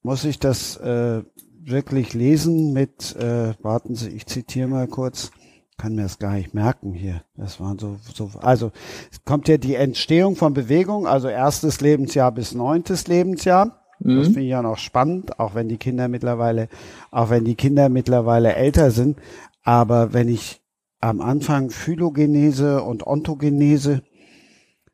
muss 0.03 0.25
ich 0.25 0.37
das 0.37 0.77
äh, 0.77 1.23
wirklich 1.63 2.13
lesen 2.13 2.73
mit, 2.73 3.15
äh, 3.15 3.53
warten 3.61 3.95
Sie, 3.95 4.09
ich 4.09 4.27
zitiere 4.27 4.67
mal 4.67 4.87
kurz, 4.87 5.31
kann 5.77 5.95
mir 5.95 6.03
das 6.03 6.19
gar 6.19 6.33
nicht 6.33 6.53
merken 6.53 6.93
hier. 6.93 7.23
Das 7.35 7.59
waren 7.59 7.79
so, 7.79 7.97
so, 8.13 8.29
also 8.41 8.71
es 9.11 9.23
kommt 9.23 9.47
ja 9.47 9.57
die 9.57 9.75
Entstehung 9.75 10.35
von 10.35 10.53
Bewegung, 10.53 11.07
also 11.07 11.29
erstes 11.29 11.81
Lebensjahr 11.81 12.31
bis 12.31 12.53
neuntes 12.53 13.07
Lebensjahr. 13.07 13.82
Mhm. 13.99 14.17
Das 14.17 14.27
finde 14.27 14.41
ich 14.41 14.49
ja 14.49 14.61
noch 14.61 14.77
spannend, 14.77 15.39
auch 15.39 15.55
wenn 15.55 15.69
die 15.69 15.77
Kinder 15.77 16.07
mittlerweile, 16.07 16.69
auch 17.11 17.29
wenn 17.29 17.45
die 17.45 17.55
Kinder 17.55 17.89
mittlerweile 17.89 18.55
älter 18.55 18.91
sind. 18.91 19.17
Aber 19.63 20.13
wenn 20.13 20.27
ich 20.27 20.61
am 20.99 21.19
Anfang 21.19 21.69
Phylogenese 21.69 22.81
und 22.81 23.05
Ontogenese. 23.05 24.03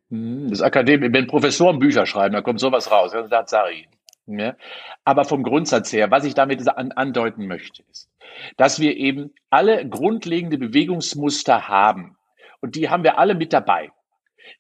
Mhm. 0.10 0.50
Das 0.50 0.62
Akademie, 0.62 1.14
wenn 1.14 1.28
Professoren 1.28 1.80
Bücher 1.80 2.06
schreiben, 2.06 2.34
da 2.34 2.42
kommt 2.42 2.60
sowas 2.60 2.92
raus. 2.92 3.12
Das 3.30 3.50
sage 3.50 3.74
ich. 3.74 3.88
Ja? 4.26 4.56
Aber 5.06 5.26
vom 5.26 5.44
Grundsatz 5.44 5.94
her, 5.94 6.10
was 6.12 6.24
ich 6.24 6.34
damit 6.34 6.68
an, 6.68 6.92
andeuten 6.92 7.48
möchte, 7.48 7.84
ist, 7.92 8.10
dass 8.58 8.80
wir 8.80 8.96
eben 8.98 9.32
alle 9.50 9.88
grundlegende 9.88 10.58
Bewegungsmuster 10.58 11.68
haben. 11.68 12.16
Und 12.62 12.76
die 12.76 12.90
haben 12.90 13.04
wir 13.04 13.18
alle 13.18 13.36
mit 13.36 13.54
dabei. 13.54 13.92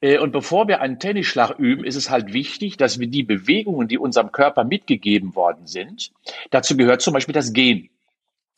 Äh, 0.01 0.19
und 0.19 0.31
bevor 0.31 0.67
wir 0.67 0.81
einen 0.81 0.99
Tennisschlag 0.99 1.57
üben, 1.59 1.83
ist 1.83 1.95
es 1.95 2.09
halt 2.09 2.33
wichtig, 2.33 2.77
dass 2.77 2.99
wir 2.99 3.07
die 3.07 3.23
Bewegungen, 3.23 3.87
die 3.87 3.97
unserem 3.97 4.31
Körper 4.31 4.63
mitgegeben 4.63 5.35
worden 5.35 5.67
sind, 5.67 6.11
dazu 6.51 6.77
gehört 6.77 7.01
zum 7.01 7.13
Beispiel 7.13 7.33
das 7.33 7.53
Gehen. 7.53 7.89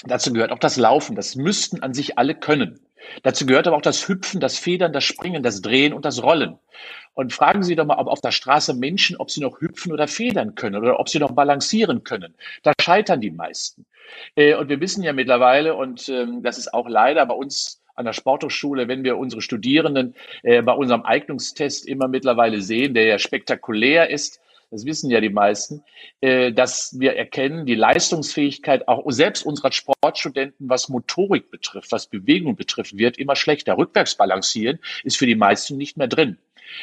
Dazu 0.04 0.34
gehört 0.34 0.52
auch 0.52 0.60
das 0.60 0.78
Laufen. 0.78 1.16
Das 1.16 1.36
müssten 1.36 1.84
an 1.84 1.94
sich 1.94 2.18
alle 2.18 2.36
können. 2.36 2.80
Dazu 3.24 3.46
gehört 3.46 3.68
aber 3.68 3.78
auch 3.78 3.82
das 3.82 4.08
Hüpfen, 4.08 4.40
das 4.40 4.58
Federn, 4.58 4.94
das 4.94 5.04
Springen, 5.04 5.44
das 5.44 5.62
Drehen 5.62 5.94
und 5.94 6.06
das 6.06 6.24
Rollen. 6.24 6.58
Und 7.14 7.34
fragen 7.34 7.64
Sie 7.64 7.76
doch 7.76 7.86
mal, 7.86 7.98
ob 7.98 8.08
auf 8.08 8.22
der 8.22 8.32
Straße 8.32 8.74
Menschen, 8.74 9.18
ob 9.18 9.32
sie 9.32 9.42
noch 9.42 9.60
hüpfen 9.60 9.92
oder 9.92 10.08
federn 10.08 10.56
können 10.56 10.82
oder 10.82 11.00
ob 11.00 11.10
sie 11.10 11.20
noch 11.20 11.32
balancieren 11.32 12.04
können. 12.04 12.36
Da 12.64 12.72
scheitern 12.80 13.20
die 13.20 13.32
meisten. 13.32 13.86
Äh, 14.36 14.56
und 14.56 14.70
wir 14.70 14.80
wissen 14.80 15.04
ja 15.04 15.14
mittlerweile, 15.14 15.76
und 15.76 16.08
ähm, 16.10 16.42
das 16.42 16.58
ist 16.58 16.74
auch 16.74 16.88
leider 16.88 17.26
bei 17.26 17.34
uns 17.34 17.81
an 17.96 18.06
der 18.06 18.14
Sporthochschule, 18.14 18.88
wenn 18.88 19.04
wir 19.04 19.18
unsere 19.18 19.42
Studierenden 19.42 20.16
äh, 20.44 20.62
bei 20.62 20.74
unserem 20.74 21.04
Eignungstest 21.04 21.88
immer 21.88 22.08
mittlerweile 22.08 22.62
sehen, 22.62 22.94
der 22.94 23.06
ja 23.06 23.20
spektakulär 23.20 24.10
ist, 24.10 24.42
das 24.72 24.86
wissen 24.86 25.12
ja 25.12 25.20
die 25.20 25.30
meisten, 25.30 25.84
äh, 26.22 26.54
dass 26.54 26.98
wir 26.98 27.18
erkennen, 27.18 27.66
die 27.66 27.76
Leistungsfähigkeit 27.76 28.88
auch 28.88 29.04
selbst 29.12 29.46
unserer 29.46 29.74
Sportstudenten, 29.74 30.70
was 30.70 30.88
Motorik 30.88 31.52
betrifft, 31.52 31.92
was 31.92 32.08
Bewegung 32.08 32.56
betrifft, 32.56 32.98
wird 32.98 33.18
immer 33.18 33.36
schlechter. 33.36 33.78
Rückwärts 33.78 34.16
balancieren 34.16 34.80
ist 35.04 35.18
für 35.18 35.26
die 35.26 35.36
meisten 35.36 35.76
nicht 35.76 35.98
mehr 35.98 36.08
drin. 36.08 36.38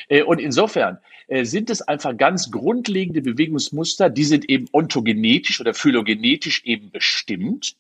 Äh, 0.09 0.23
und 0.23 0.41
insofern 0.41 0.99
äh, 1.29 1.45
sind 1.45 1.71
es 1.71 1.83
einfach 1.83 2.17
ganz 2.17 2.51
grundlegende 2.51 3.23
Bewegungsmuster, 3.23 4.11
die 4.11 4.25
sind 4.25 4.49
eben 4.49 4.67
ontogenetisch 4.73 5.61
oder 5.61 5.75
phylogenetisch 5.75 6.65
eben 6.65 6.91
bestimmt. 6.91 7.77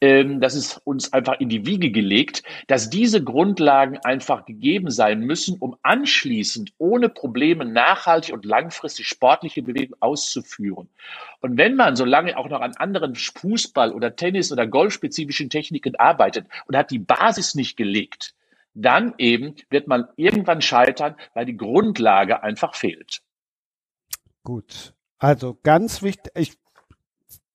Ähm, 0.00 0.40
das 0.40 0.54
ist 0.54 0.80
uns 0.84 1.12
einfach 1.12 1.40
in 1.40 1.48
die 1.48 1.66
Wiege 1.66 1.90
gelegt, 1.90 2.42
dass 2.68 2.90
diese 2.90 3.22
Grundlagen 3.22 3.98
einfach 3.98 4.46
gegeben 4.46 4.90
sein 4.90 5.20
müssen, 5.20 5.58
um 5.58 5.76
anschließend 5.82 6.72
ohne 6.78 7.08
Probleme 7.08 7.64
nachhaltig 7.64 8.34
und 8.34 8.44
langfristig 8.44 9.06
sportliche 9.08 9.62
Bewegung 9.62 9.96
auszuführen. 10.00 10.88
Und 11.40 11.58
wenn 11.58 11.74
man 11.74 11.96
so 11.96 12.04
lange 12.04 12.36
auch 12.38 12.48
noch 12.48 12.60
an 12.60 12.76
anderen 12.76 13.14
Fußball- 13.14 13.92
oder 13.92 14.16
Tennis- 14.16 14.52
oder 14.52 14.66
Golfspezifischen 14.66 15.50
Techniken 15.50 15.96
arbeitet 15.96 16.46
und 16.66 16.76
hat 16.76 16.90
die 16.90 16.98
Basis 16.98 17.54
nicht 17.54 17.76
gelegt, 17.76 18.35
dann 18.76 19.14
eben 19.18 19.54
wird 19.70 19.88
man 19.88 20.06
irgendwann 20.16 20.60
scheitern, 20.60 21.16
weil 21.34 21.46
die 21.46 21.56
Grundlage 21.56 22.42
einfach 22.42 22.74
fehlt. 22.74 23.22
Gut. 24.44 24.94
Also 25.18 25.58
ganz 25.62 26.02
wichtig, 26.02 26.30
ich 26.34 26.58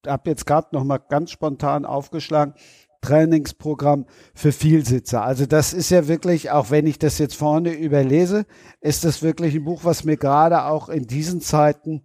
habe 0.05 0.29
jetzt 0.31 0.45
gerade 0.45 0.69
noch 0.71 0.83
mal 0.83 0.97
ganz 0.97 1.31
spontan 1.31 1.85
aufgeschlagen, 1.85 2.55
Trainingsprogramm 3.01 4.05
für 4.33 4.51
Vielsitzer. 4.51 5.23
Also 5.23 5.45
das 5.45 5.73
ist 5.73 5.89
ja 5.89 6.07
wirklich, 6.07 6.51
auch 6.51 6.69
wenn 6.69 6.85
ich 6.87 6.99
das 6.99 7.17
jetzt 7.17 7.35
vorne 7.35 7.73
überlese, 7.73 8.45
ist 8.79 9.03
das 9.03 9.21
wirklich 9.21 9.55
ein 9.55 9.63
Buch, 9.63 9.83
was 9.83 10.03
mir 10.03 10.17
gerade 10.17 10.65
auch 10.65 10.89
in 10.89 11.07
diesen 11.07 11.41
Zeiten 11.41 12.03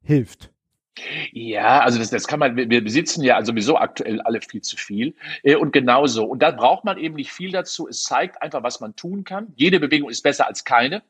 hilft. 0.00 0.51
Ja, 1.32 1.80
also 1.80 1.98
das, 1.98 2.10
das 2.10 2.26
kann 2.26 2.38
man, 2.38 2.56
wir 2.56 2.84
besitzen 2.84 3.22
ja 3.24 3.42
sowieso 3.44 3.76
aktuell 3.78 4.20
alle 4.20 4.40
viel 4.42 4.60
zu 4.60 4.76
viel. 4.76 5.14
Äh, 5.42 5.56
und 5.56 5.72
genauso. 5.72 6.24
Und 6.24 6.42
da 6.42 6.50
braucht 6.50 6.84
man 6.84 6.98
eben 6.98 7.14
nicht 7.14 7.32
viel 7.32 7.50
dazu. 7.50 7.88
Es 7.88 8.02
zeigt 8.02 8.42
einfach, 8.42 8.62
was 8.62 8.80
man 8.80 8.94
tun 8.94 9.24
kann. 9.24 9.52
Jede 9.56 9.80
Bewegung 9.80 10.10
ist 10.10 10.22
besser 10.22 10.46
als 10.46 10.64
keine. 10.64 11.02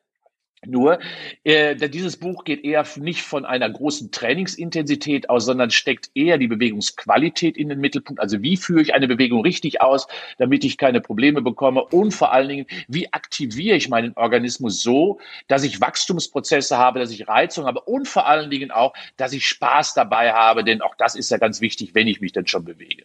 Nur, 0.64 1.00
äh, 1.42 1.74
dieses 1.88 2.16
Buch 2.16 2.44
geht 2.44 2.64
eher 2.64 2.86
nicht 2.96 3.22
von 3.22 3.44
einer 3.44 3.68
großen 3.68 4.12
Trainingsintensität 4.12 5.28
aus, 5.28 5.44
sondern 5.44 5.72
steckt 5.72 6.10
eher 6.14 6.38
die 6.38 6.46
Bewegungsqualität 6.46 7.56
in 7.56 7.68
den 7.68 7.80
Mittelpunkt. 7.80 8.20
Also 8.20 8.42
wie 8.42 8.56
führe 8.56 8.80
ich 8.80 8.94
eine 8.94 9.08
Bewegung 9.08 9.42
richtig 9.42 9.80
aus, 9.80 10.06
damit 10.38 10.64
ich 10.64 10.78
keine 10.78 11.00
Probleme 11.00 11.42
bekomme 11.42 11.82
und 11.84 12.12
vor 12.12 12.32
allen 12.32 12.48
Dingen, 12.48 12.66
wie 12.86 13.12
aktiviere 13.12 13.76
ich 13.76 13.88
meinen 13.88 14.16
Organismus 14.16 14.82
so, 14.82 15.18
dass 15.48 15.64
ich 15.64 15.80
Wachstumsprozesse 15.80 16.78
habe, 16.78 17.00
dass 17.00 17.10
ich 17.10 17.26
Reizung 17.26 17.66
habe 17.66 17.80
und 17.80 18.06
vor 18.06 18.28
allen 18.28 18.50
Dingen 18.50 18.70
auch, 18.70 18.94
dass 19.16 19.32
ich 19.32 19.44
Spaß 19.44 19.94
dabei 19.94 20.32
habe, 20.32 20.62
denn 20.62 20.80
auch 20.80 20.94
das 20.94 21.16
ist 21.16 21.30
ja 21.30 21.38
ganz 21.38 21.60
wichtig, 21.60 21.96
wenn 21.96 22.06
ich 22.06 22.20
mich 22.20 22.32
denn 22.32 22.46
schon 22.46 22.64
bewege. 22.64 23.04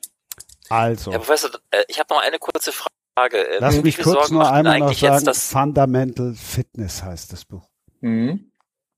Also. 0.69 1.11
Herr 1.11 1.19
Professor, 1.19 1.49
äh, 1.71 1.83
ich 1.87 1.97
habe 1.97 2.13
noch 2.13 2.21
eine 2.21 2.37
kurze 2.37 2.71
Frage. 2.71 2.96
Frage. 3.17 3.37
Ähm, 3.37 3.57
Lass 3.61 3.81
mich 3.81 3.97
kurz 3.97 4.13
Sorgen 4.13 4.35
nur 4.35 4.51
einmal 4.51 4.79
noch 4.79 4.93
sagen, 4.93 5.25
das 5.25 5.51
Fundamental 5.51 6.35
Fitness 6.35 7.01
heißt 7.01 7.33
das 7.33 7.45
Buch. 7.45 7.67
Mhm. 8.01 8.51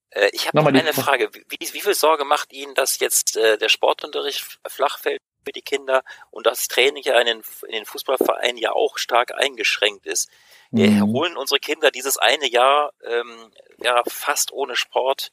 Äh, 0.10 0.30
ich 0.34 0.48
habe 0.48 0.58
noch 0.58 0.66
eine 0.66 0.94
Frage. 0.94 1.30
Wie, 1.48 1.74
wie, 1.74 1.82
viel 1.82 1.94
Sorge 1.94 2.26
macht 2.26 2.52
Ihnen, 2.52 2.74
dass 2.76 3.00
jetzt 3.00 3.38
äh, 3.38 3.58
der 3.58 3.70
Sportunterricht 3.70 4.60
flach 4.68 5.00
fällt 5.00 5.22
für 5.46 5.54
die 5.54 5.62
Kinder 5.62 6.04
und 6.32 6.46
das 6.46 6.68
Training 6.68 7.04
ja 7.04 7.18
in 7.20 7.28
den, 7.28 7.42
in 7.68 7.72
den 7.72 7.86
Fußballvereinen 7.86 8.58
ja 8.58 8.74
auch 8.74 8.98
stark 8.98 9.34
eingeschränkt 9.34 10.06
ist? 10.06 10.30
Wir 10.72 10.90
mhm. 10.90 11.14
holen 11.14 11.38
unsere 11.38 11.60
Kinder 11.60 11.90
dieses 11.90 12.18
eine 12.18 12.48
Jahr 12.48 12.92
ähm, 13.04 13.52
ja 13.82 14.04
fast 14.08 14.52
ohne 14.52 14.76
Sport 14.76 15.32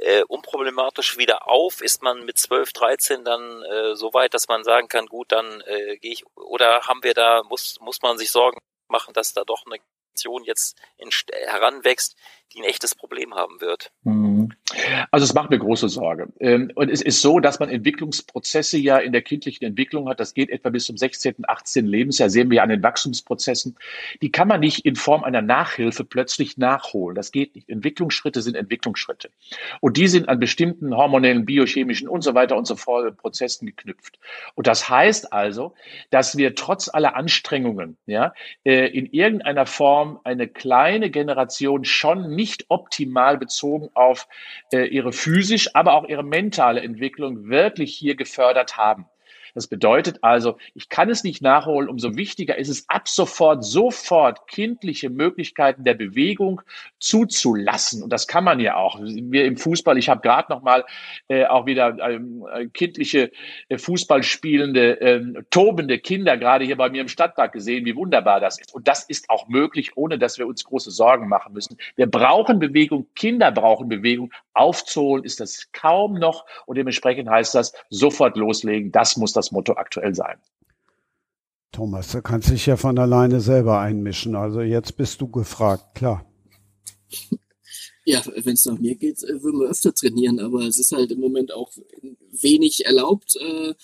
äh, 0.00 0.22
unproblematisch 0.24 1.16
wieder 1.18 1.48
auf? 1.48 1.80
Ist 1.80 2.02
man 2.02 2.24
mit 2.24 2.38
12, 2.38 2.72
13 2.72 3.24
dann 3.24 3.62
äh, 3.62 3.96
so 3.96 4.12
weit, 4.14 4.34
dass 4.34 4.48
man 4.48 4.64
sagen 4.64 4.88
kann, 4.88 5.06
gut, 5.06 5.32
dann 5.32 5.60
äh, 5.62 5.96
gehe 5.98 6.12
ich, 6.12 6.24
oder 6.36 6.82
haben 6.82 7.02
wir 7.02 7.14
da, 7.14 7.42
muss, 7.44 7.78
muss 7.80 8.02
man 8.02 8.18
sich 8.18 8.30
Sorgen 8.30 8.58
machen, 8.88 9.14
dass 9.14 9.34
da 9.34 9.44
doch 9.44 9.66
eine 9.66 9.78
Generation 9.78 10.44
jetzt 10.44 10.76
in, 10.96 11.10
heranwächst, 11.32 12.16
die 12.52 12.60
ein 12.60 12.64
echtes 12.64 12.94
Problem 12.94 13.34
haben 13.34 13.60
wird. 13.60 13.92
Mhm. 14.02 14.27
Also 15.10 15.24
es 15.24 15.34
macht 15.34 15.50
mir 15.50 15.58
große 15.58 15.88
Sorge. 15.88 16.28
Ähm, 16.40 16.70
und 16.74 16.90
es 16.90 17.02
ist 17.02 17.20
so, 17.20 17.40
dass 17.40 17.58
man 17.60 17.68
Entwicklungsprozesse 17.68 18.78
ja 18.78 18.98
in 18.98 19.12
der 19.12 19.22
kindlichen 19.22 19.66
Entwicklung 19.66 20.08
hat. 20.08 20.20
Das 20.20 20.34
geht 20.34 20.50
etwa 20.50 20.70
bis 20.70 20.86
zum 20.86 20.96
16., 20.96 21.34
18. 21.46 21.86
Lebensjahr, 21.86 22.30
sehen 22.30 22.50
wir 22.50 22.62
an 22.62 22.68
den 22.68 22.82
Wachstumsprozessen. 22.82 23.76
Die 24.22 24.30
kann 24.30 24.48
man 24.48 24.60
nicht 24.60 24.84
in 24.84 24.96
Form 24.96 25.24
einer 25.24 25.42
Nachhilfe 25.42 26.04
plötzlich 26.04 26.56
nachholen. 26.58 27.14
Das 27.14 27.32
geht 27.32 27.54
nicht. 27.54 27.68
Entwicklungsschritte 27.68 28.42
sind 28.42 28.54
Entwicklungsschritte. 28.54 29.30
Und 29.80 29.96
die 29.96 30.08
sind 30.08 30.28
an 30.28 30.38
bestimmten 30.38 30.96
hormonellen, 30.96 31.44
biochemischen 31.44 32.08
und 32.08 32.22
so 32.22 32.34
weiter 32.34 32.56
und 32.56 32.66
so 32.66 32.76
fort 32.76 33.16
Prozessen 33.16 33.66
geknüpft. 33.66 34.18
Und 34.54 34.66
das 34.66 34.88
heißt 34.88 35.32
also, 35.32 35.74
dass 36.10 36.36
wir 36.36 36.54
trotz 36.54 36.88
aller 36.88 37.16
Anstrengungen 37.16 37.96
ja, 38.06 38.32
äh, 38.64 38.86
in 38.86 39.06
irgendeiner 39.06 39.66
Form 39.66 40.20
eine 40.24 40.48
kleine 40.48 41.10
Generation 41.10 41.84
schon 41.84 42.34
nicht 42.34 42.66
optimal 42.68 43.38
bezogen 43.38 43.88
auf 43.94 44.28
ihre 44.72 45.12
physisch, 45.12 45.74
aber 45.74 45.94
auch 45.94 46.08
ihre 46.08 46.24
mentale 46.24 46.80
Entwicklung 46.80 47.48
wirklich 47.48 47.94
hier 47.96 48.16
gefördert 48.16 48.76
haben. 48.76 49.06
Das 49.54 49.66
bedeutet 49.66 50.18
also, 50.22 50.58
ich 50.74 50.88
kann 50.88 51.10
es 51.10 51.24
nicht 51.24 51.42
nachholen, 51.42 51.88
umso 51.88 52.16
wichtiger 52.16 52.56
ist 52.58 52.68
es 52.68 52.88
ab 52.88 53.08
sofort, 53.08 53.64
sofort 53.64 54.46
kindliche 54.46 55.10
Möglichkeiten 55.10 55.84
der 55.84 55.94
Bewegung 55.94 56.62
zuzulassen. 56.98 58.02
Und 58.02 58.12
das 58.12 58.26
kann 58.26 58.44
man 58.44 58.60
ja 58.60 58.76
auch. 58.76 58.98
Wir 59.00 59.44
im 59.44 59.56
Fußball, 59.56 59.98
ich 59.98 60.08
habe 60.08 60.20
gerade 60.20 60.52
noch 60.52 60.62
mal 60.62 60.84
äh, 61.28 61.46
auch 61.46 61.66
wieder 61.66 61.96
ähm, 61.98 62.44
kindliche 62.72 63.30
äh, 63.68 63.78
Fußballspielende, 63.78 65.00
äh, 65.00 65.42
tobende 65.50 65.98
Kinder 65.98 66.36
gerade 66.36 66.64
hier 66.64 66.76
bei 66.76 66.90
mir 66.90 67.00
im 67.00 67.08
Stadtpark 67.08 67.52
gesehen, 67.52 67.84
wie 67.84 67.96
wunderbar 67.96 68.40
das 68.40 68.58
ist. 68.58 68.74
Und 68.74 68.88
das 68.88 69.04
ist 69.04 69.30
auch 69.30 69.48
möglich, 69.48 69.96
ohne 69.96 70.18
dass 70.18 70.38
wir 70.38 70.46
uns 70.46 70.64
große 70.64 70.90
Sorgen 70.90 71.28
machen 71.28 71.52
müssen. 71.52 71.76
Wir 71.96 72.06
brauchen 72.06 72.58
Bewegung, 72.58 73.06
Kinder 73.14 73.50
brauchen 73.52 73.88
Bewegung. 73.88 74.32
Aufzuholen 74.54 75.24
ist 75.24 75.40
das 75.40 75.70
kaum 75.72 76.14
noch 76.14 76.44
und 76.66 76.76
dementsprechend 76.76 77.28
heißt 77.28 77.54
das 77.54 77.72
sofort 77.90 78.36
loslegen. 78.36 78.90
Das 78.92 79.16
muss 79.16 79.32
das 79.38 79.52
Motto 79.52 79.74
aktuell 79.74 80.14
sein. 80.14 80.38
Thomas, 81.72 82.12
du 82.12 82.22
kannst 82.22 82.50
dich 82.50 82.66
ja 82.66 82.76
von 82.76 82.98
alleine 82.98 83.40
selber 83.40 83.80
einmischen. 83.80 84.34
Also 84.36 84.60
jetzt 84.60 84.96
bist 84.96 85.20
du 85.20 85.28
gefragt, 85.28 85.94
klar. 85.94 86.24
Ja, 88.04 88.22
wenn 88.36 88.54
es 88.54 88.64
nach 88.64 88.78
mir 88.78 88.94
geht, 88.94 89.22
äh, 89.22 89.42
würden 89.42 89.60
wir 89.60 89.68
öfter 89.68 89.94
trainieren, 89.94 90.40
aber 90.40 90.62
es 90.62 90.78
ist 90.78 90.92
halt 90.92 91.12
im 91.12 91.20
Moment 91.20 91.52
auch 91.52 91.70
wenig 92.30 92.86
erlaubt. 92.86 93.36
Äh, 93.36 93.74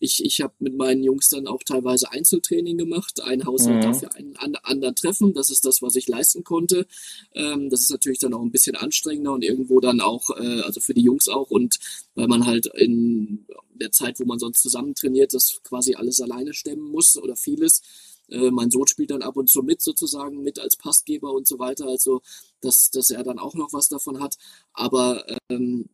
ich, 0.00 0.24
ich 0.24 0.40
habe 0.40 0.54
mit 0.58 0.76
meinen 0.76 1.02
Jungs 1.02 1.28
dann 1.28 1.46
auch 1.46 1.62
teilweise 1.62 2.10
Einzeltraining 2.10 2.78
gemacht. 2.78 3.22
Ein 3.22 3.44
Haushalt 3.44 3.76
mhm. 3.76 3.80
darf 3.82 4.02
ja 4.02 4.08
einen 4.10 4.56
anderen 4.62 4.94
treffen. 4.94 5.34
Das 5.34 5.50
ist 5.50 5.64
das, 5.64 5.82
was 5.82 5.96
ich 5.96 6.08
leisten 6.08 6.44
konnte. 6.44 6.86
Ähm, 7.34 7.70
das 7.70 7.80
ist 7.80 7.90
natürlich 7.90 8.18
dann 8.18 8.34
auch 8.34 8.42
ein 8.42 8.50
bisschen 8.50 8.76
anstrengender 8.76 9.32
und 9.32 9.44
irgendwo 9.44 9.80
dann 9.80 10.00
auch, 10.00 10.30
äh, 10.36 10.60
also 10.62 10.80
für 10.80 10.94
die 10.94 11.02
Jungs 11.02 11.28
auch. 11.28 11.50
Und 11.50 11.78
weil 12.14 12.28
man 12.28 12.46
halt 12.46 12.66
in 12.66 13.46
der 13.74 13.92
Zeit, 13.92 14.20
wo 14.20 14.24
man 14.24 14.38
sonst 14.38 14.62
zusammen 14.62 14.94
trainiert, 14.94 15.34
das 15.34 15.60
quasi 15.62 15.94
alles 15.94 16.20
alleine 16.20 16.54
stemmen 16.54 16.90
muss 16.90 17.16
oder 17.16 17.36
vieles. 17.36 17.82
Äh, 18.28 18.50
mein 18.50 18.70
Sohn 18.70 18.86
spielt 18.86 19.10
dann 19.10 19.22
ab 19.22 19.36
und 19.36 19.48
zu 19.48 19.62
mit 19.62 19.80
sozusagen, 19.80 20.42
mit 20.42 20.58
als 20.58 20.76
Passgeber 20.76 21.32
und 21.32 21.46
so 21.46 21.58
weiter. 21.58 21.86
Also, 21.86 22.22
dass, 22.60 22.90
dass 22.90 23.10
er 23.10 23.22
dann 23.22 23.38
auch 23.38 23.54
noch 23.54 23.72
was 23.72 23.88
davon 23.88 24.20
hat. 24.20 24.36
Aber 24.72 25.24
ähm, 25.48 25.88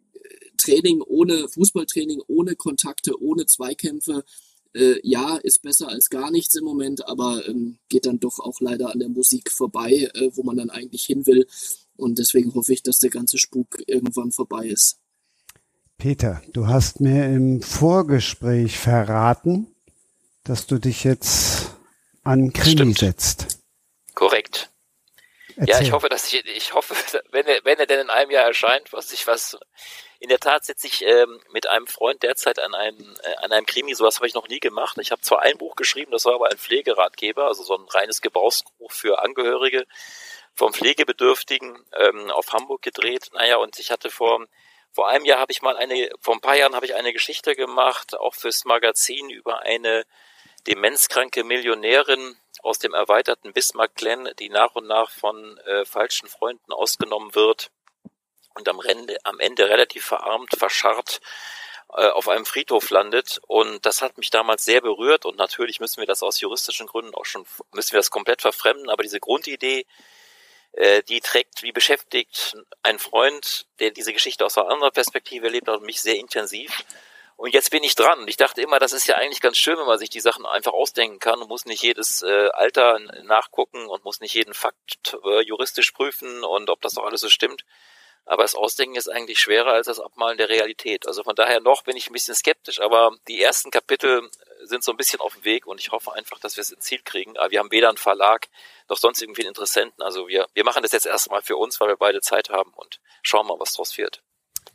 Training 0.64 1.02
ohne 1.02 1.48
Fußballtraining, 1.48 2.22
ohne 2.26 2.56
Kontakte, 2.56 3.20
ohne 3.20 3.46
Zweikämpfe, 3.46 4.24
äh, 4.74 4.96
ja, 5.02 5.36
ist 5.36 5.62
besser 5.62 5.88
als 5.88 6.10
gar 6.10 6.30
nichts 6.30 6.54
im 6.56 6.64
Moment, 6.64 7.06
aber 7.06 7.46
ähm, 7.46 7.78
geht 7.88 8.06
dann 8.06 8.20
doch 8.20 8.40
auch 8.40 8.60
leider 8.60 8.90
an 8.90 8.98
der 8.98 9.08
Musik 9.08 9.50
vorbei, 9.50 10.10
äh, 10.14 10.30
wo 10.32 10.42
man 10.42 10.56
dann 10.56 10.70
eigentlich 10.70 11.04
hin 11.04 11.26
will. 11.26 11.46
Und 11.96 12.18
deswegen 12.18 12.54
hoffe 12.54 12.72
ich, 12.72 12.82
dass 12.82 12.98
der 12.98 13.10
ganze 13.10 13.38
Spuk 13.38 13.82
irgendwann 13.86 14.32
vorbei 14.32 14.66
ist. 14.66 14.98
Peter, 15.96 16.42
du 16.52 16.66
hast 16.66 17.00
mir 17.00 17.26
im 17.26 17.62
Vorgespräch 17.62 18.78
verraten, 18.78 19.68
dass 20.42 20.66
du 20.66 20.78
dich 20.78 21.04
jetzt 21.04 21.70
an 22.24 22.52
Krimi 22.52 22.94
Stimmt. 22.94 22.98
setzt. 22.98 23.60
Korrekt. 24.14 24.70
Erzähl. 25.56 25.68
Ja, 25.68 25.80
ich 25.80 25.92
hoffe, 25.92 26.08
dass 26.08 26.32
ich, 26.32 26.44
ich 26.56 26.74
hoffe, 26.74 26.94
wenn 27.30 27.46
er, 27.46 27.60
wenn 27.64 27.78
er 27.78 27.86
denn 27.86 28.00
in 28.00 28.10
einem 28.10 28.30
Jahr 28.32 28.46
erscheint, 28.46 28.92
was 28.92 29.12
ich 29.12 29.26
was 29.26 29.56
in 30.24 30.30
der 30.30 30.40
Tat 30.40 30.64
sitze 30.64 30.86
ich 30.86 31.04
ähm, 31.04 31.38
mit 31.50 31.66
einem 31.66 31.86
Freund 31.86 32.22
derzeit 32.22 32.58
an 32.58 32.74
einem, 32.74 33.14
äh, 33.24 33.34
an 33.44 33.52
einem 33.52 33.66
Krimi, 33.66 33.94
sowas 33.94 34.16
habe 34.16 34.26
ich 34.26 34.32
noch 34.32 34.48
nie 34.48 34.58
gemacht. 34.58 34.96
Ich 34.98 35.10
habe 35.10 35.20
zwar 35.20 35.42
ein 35.42 35.58
Buch 35.58 35.76
geschrieben, 35.76 36.12
das 36.12 36.24
war 36.24 36.36
aber 36.36 36.50
ein 36.50 36.56
Pflegeratgeber, 36.56 37.46
also 37.46 37.62
so 37.62 37.76
ein 37.76 37.84
reines 37.90 38.22
Gebrauchsbuch 38.22 38.90
für 38.90 39.22
Angehörige 39.22 39.84
vom 40.54 40.72
Pflegebedürftigen 40.72 41.84
ähm, 41.92 42.30
auf 42.30 42.54
Hamburg 42.54 42.80
gedreht. 42.80 43.32
Naja, 43.34 43.58
und 43.58 43.78
ich 43.78 43.90
hatte 43.90 44.08
vor, 44.08 44.46
vor 44.92 45.08
einem 45.08 45.26
Jahr 45.26 45.40
habe 45.40 45.52
ich 45.52 45.60
mal 45.60 45.76
eine, 45.76 46.08
vor 46.20 46.32
ein 46.32 46.40
paar 46.40 46.56
Jahren 46.56 46.74
habe 46.74 46.86
ich 46.86 46.94
eine 46.94 47.12
Geschichte 47.12 47.54
gemacht, 47.54 48.16
auch 48.18 48.34
fürs 48.34 48.64
Magazin 48.64 49.28
über 49.28 49.60
eine 49.60 50.06
demenzkranke 50.66 51.44
Millionärin 51.44 52.38
aus 52.62 52.78
dem 52.78 52.94
erweiterten 52.94 53.52
Bismarck-Clan, 53.52 54.30
die 54.38 54.48
nach 54.48 54.74
und 54.74 54.86
nach 54.86 55.10
von 55.10 55.58
äh, 55.66 55.84
falschen 55.84 56.28
Freunden 56.28 56.72
ausgenommen 56.72 57.34
wird 57.34 57.70
und 58.54 58.68
am 58.68 58.80
Ende, 58.80 59.18
am 59.24 59.40
Ende 59.40 59.68
relativ 59.68 60.04
verarmt, 60.04 60.50
verscharrt 60.56 61.20
äh, 61.96 62.08
auf 62.08 62.28
einem 62.28 62.46
Friedhof 62.46 62.90
landet. 62.90 63.40
Und 63.46 63.86
das 63.86 64.02
hat 64.02 64.18
mich 64.18 64.30
damals 64.30 64.64
sehr 64.64 64.80
berührt. 64.80 65.24
Und 65.24 65.36
natürlich 65.36 65.80
müssen 65.80 66.00
wir 66.00 66.06
das 66.06 66.22
aus 66.22 66.40
juristischen 66.40 66.86
Gründen 66.86 67.14
auch 67.14 67.24
schon, 67.24 67.46
müssen 67.72 67.92
wir 67.92 67.98
das 67.98 68.10
komplett 68.10 68.42
verfremden. 68.42 68.90
Aber 68.90 69.02
diese 69.02 69.20
Grundidee, 69.20 69.86
äh, 70.72 71.02
die 71.02 71.20
trägt, 71.20 71.62
wie 71.62 71.72
beschäftigt 71.72 72.56
ein 72.82 72.98
Freund, 72.98 73.66
der 73.80 73.90
diese 73.90 74.12
Geschichte 74.12 74.44
aus 74.44 74.58
einer 74.58 74.70
anderen 74.70 74.92
Perspektive 74.92 75.46
erlebt 75.46 75.68
hat, 75.68 75.82
mich 75.82 76.00
sehr 76.00 76.16
intensiv. 76.16 76.84
Und 77.36 77.52
jetzt 77.52 77.70
bin 77.70 77.82
ich 77.82 77.96
dran. 77.96 78.26
Ich 78.28 78.36
dachte 78.36 78.62
immer, 78.62 78.78
das 78.78 78.92
ist 78.92 79.06
ja 79.06 79.16
eigentlich 79.16 79.40
ganz 79.40 79.56
schön, 79.56 79.76
wenn 79.78 79.86
man 79.86 79.98
sich 79.98 80.10
die 80.10 80.20
Sachen 80.20 80.46
einfach 80.46 80.72
ausdenken 80.72 81.18
kann 81.18 81.40
und 81.40 81.48
muss 81.48 81.64
nicht 81.64 81.82
jedes 81.82 82.22
äh, 82.22 82.48
Alter 82.52 83.00
nachgucken 83.24 83.86
und 83.86 84.04
muss 84.04 84.20
nicht 84.20 84.34
jeden 84.34 84.54
Fakt 84.54 85.16
äh, 85.24 85.42
juristisch 85.42 85.90
prüfen 85.90 86.44
und 86.44 86.70
ob 86.70 86.80
das 86.80 86.94
doch 86.94 87.04
alles 87.04 87.20
so 87.20 87.28
stimmt. 87.28 87.64
Aber 88.26 88.42
das 88.42 88.54
Ausdenken 88.54 88.96
ist 88.96 89.08
eigentlich 89.08 89.38
schwerer 89.38 89.72
als 89.72 89.86
das 89.86 90.00
Abmalen 90.00 90.38
der 90.38 90.48
Realität. 90.48 91.06
Also 91.06 91.22
von 91.22 91.34
daher 91.34 91.60
noch 91.60 91.82
bin 91.82 91.96
ich 91.96 92.08
ein 92.08 92.12
bisschen 92.14 92.34
skeptisch, 92.34 92.80
aber 92.80 93.12
die 93.28 93.42
ersten 93.42 93.70
Kapitel 93.70 94.28
sind 94.62 94.82
so 94.82 94.92
ein 94.92 94.96
bisschen 94.96 95.20
auf 95.20 95.34
dem 95.34 95.44
Weg 95.44 95.66
und 95.66 95.78
ich 95.78 95.92
hoffe 95.92 96.14
einfach, 96.14 96.38
dass 96.38 96.56
wir 96.56 96.62
es 96.62 96.70
ins 96.70 96.84
Ziel 96.84 97.00
kriegen. 97.04 97.36
Aber 97.36 97.50
wir 97.50 97.58
haben 97.58 97.70
weder 97.70 97.88
einen 97.88 97.98
Verlag 97.98 98.48
noch 98.88 98.96
sonst 98.96 99.20
irgendwie 99.20 99.42
Interessenten. 99.42 100.02
Also 100.02 100.26
wir, 100.28 100.46
wir 100.54 100.64
machen 100.64 100.82
das 100.82 100.92
jetzt 100.92 101.06
erstmal 101.06 101.42
für 101.42 101.56
uns, 101.56 101.80
weil 101.80 101.88
wir 101.88 101.96
beide 101.96 102.20
Zeit 102.20 102.48
haben 102.48 102.72
und 102.74 103.00
schauen 103.22 103.46
mal, 103.46 103.58
was 103.58 103.74
draus 103.74 103.98
wird. 103.98 104.22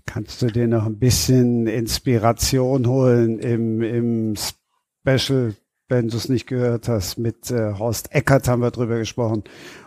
Kannst 0.06 0.42
du 0.42 0.48
dir 0.48 0.68
noch 0.68 0.86
ein 0.86 1.00
bisschen 1.00 1.68
Inspiration 1.68 2.88
holen 2.88 3.40
im, 3.40 3.82
im 3.82 4.36
Special, 4.36 5.56
wenn 5.88 6.08
du 6.08 6.18
es 6.18 6.30
nicht 6.30 6.46
gehört 6.46 6.88
hast, 6.88 7.18
mit 7.18 7.50
äh, 7.50 7.74
Horst 7.78 8.12
Eckert 8.12 8.48
haben 8.48 8.62
wir 8.62 8.72
drüber 8.72 8.98
gesprochen 8.98 9.44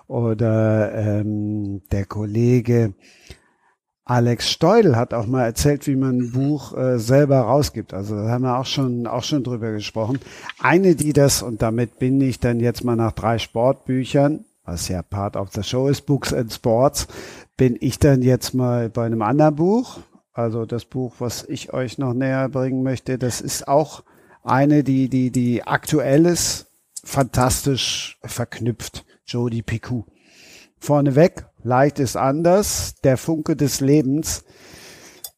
oder 0.09 0.93
ähm, 0.95 1.83
der 1.91 2.07
Kollege 2.07 2.95
Alex 4.05 4.51
Steudel 4.51 4.97
hat 4.97 5.15
auch 5.15 5.27
mal 5.27 5.45
erzählt, 5.45 5.87
wie 5.87 5.95
man 5.95 6.19
ein 6.19 6.33
Buch 6.33 6.77
äh, 6.77 6.99
selber 6.99 7.41
rausgibt. 7.41 7.95
Also 7.95 8.17
da 8.17 8.31
haben 8.31 8.43
wir 8.43 8.59
auch 8.59 8.67
schon 8.67 9.07
auch 9.07 9.23
schon 9.23 9.45
drüber 9.45 9.71
gesprochen. 9.71 10.19
Eine, 10.59 10.97
die 10.97 11.13
das 11.13 11.43
und 11.43 11.63
damit 11.63 11.99
bin 12.01 12.21
ich 12.21 12.41
dann 12.41 12.59
jetzt 12.59 12.83
mal 12.83 12.97
nach 12.97 13.13
drei 13.13 13.39
Sportbüchern, 13.39 14.45
was 14.65 14.89
ja 14.89 15.03
Part 15.03 15.37
of 15.37 15.53
the 15.53 15.63
Show 15.63 15.87
ist, 15.87 16.03
Books 16.03 16.35
and 16.35 16.53
Sports, 16.53 17.07
bin 17.57 17.77
ich 17.81 18.01
dann 18.01 18.23
jetzt 18.23 18.55
mal 18.55 18.91
bei 18.91 19.07
einem 19.07 19.23
anderen 19.23 19.55
Buch. 19.55 20.01
Also 20.33 20.67
das 20.67 20.85
Buch, 20.85 21.15
was 21.19 21.45
ich 21.45 21.73
euch 21.73 21.99
noch 21.99 22.15
näher 22.15 22.49
bringen 22.49 22.83
möchte, 22.83 23.19
das 23.19 23.41
ist 23.41 23.69
auch 23.69 24.03
eine, 24.43 24.83
die 24.83 25.09
die 25.09 25.31
die 25.31 25.63
aktuell 25.63 26.27
ist, 26.27 26.67
fantastisch 27.05 28.19
verknüpft. 28.25 29.05
Jodie 29.27 29.63
Picou. 29.63 30.05
Vorneweg, 30.79 31.47
leicht 31.63 31.99
ist 31.99 32.17
anders, 32.17 32.95
der 33.05 33.17
Funke 33.17 33.57
des 33.57 33.81
Lebens. 33.81 34.45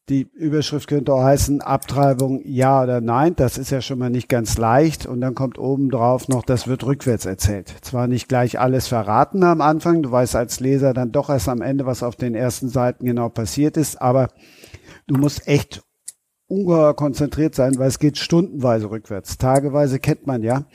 Die 0.07 0.29
Überschrift 0.35 0.87
könnte 0.87 1.13
auch 1.13 1.23
heißen, 1.23 1.61
Abtreibung 1.61 2.41
ja 2.45 2.83
oder 2.83 3.01
nein. 3.01 3.35
Das 3.35 3.57
ist 3.57 3.71
ja 3.71 3.81
schon 3.81 3.97
mal 3.97 4.11
nicht 4.11 4.29
ganz 4.29 4.57
leicht. 4.59 5.07
Und 5.07 5.19
dann 5.21 5.33
kommt 5.33 5.57
oben 5.57 5.89
drauf 5.89 6.27
noch, 6.27 6.43
das 6.43 6.67
wird 6.67 6.85
rückwärts 6.85 7.25
erzählt. 7.25 7.73
Zwar 7.81 8.07
nicht 8.07 8.29
gleich 8.29 8.59
alles 8.59 8.87
verraten 8.87 9.43
am 9.43 9.61
Anfang, 9.61 10.03
du 10.03 10.11
weißt 10.11 10.35
als 10.35 10.59
Leser 10.59 10.93
dann 10.93 11.11
doch 11.11 11.29
erst 11.29 11.49
am 11.49 11.61
Ende, 11.61 11.87
was 11.87 12.03
auf 12.03 12.15
den 12.15 12.35
ersten 12.35 12.69
Seiten 12.69 13.05
genau 13.05 13.29
passiert 13.29 13.77
ist, 13.77 13.99
aber 13.99 14.27
du 15.07 15.15
musst 15.15 15.47
echt 15.47 15.84
ungeheuer 16.47 16.93
konzentriert 16.93 17.55
sein, 17.55 17.77
weil 17.77 17.87
es 17.87 17.99
geht 17.99 18.17
stundenweise 18.17 18.89
rückwärts. 18.89 19.37
Tageweise 19.37 19.99
kennt 19.99 20.27
man 20.27 20.43
ja. 20.43 20.65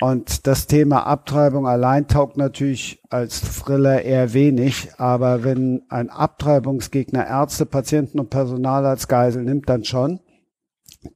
Und 0.00 0.46
das 0.46 0.66
Thema 0.66 1.06
Abtreibung 1.06 1.66
allein 1.66 2.08
taugt 2.08 2.36
natürlich 2.36 3.02
als 3.10 3.40
Thriller 3.40 4.02
eher 4.02 4.32
wenig. 4.32 4.88
Aber 4.98 5.44
wenn 5.44 5.82
ein 5.88 6.10
Abtreibungsgegner 6.10 7.26
Ärzte, 7.26 7.66
Patienten 7.66 8.18
und 8.18 8.30
Personal 8.30 8.86
als 8.86 9.08
Geisel 9.08 9.44
nimmt, 9.44 9.68
dann 9.68 9.84
schon 9.84 10.20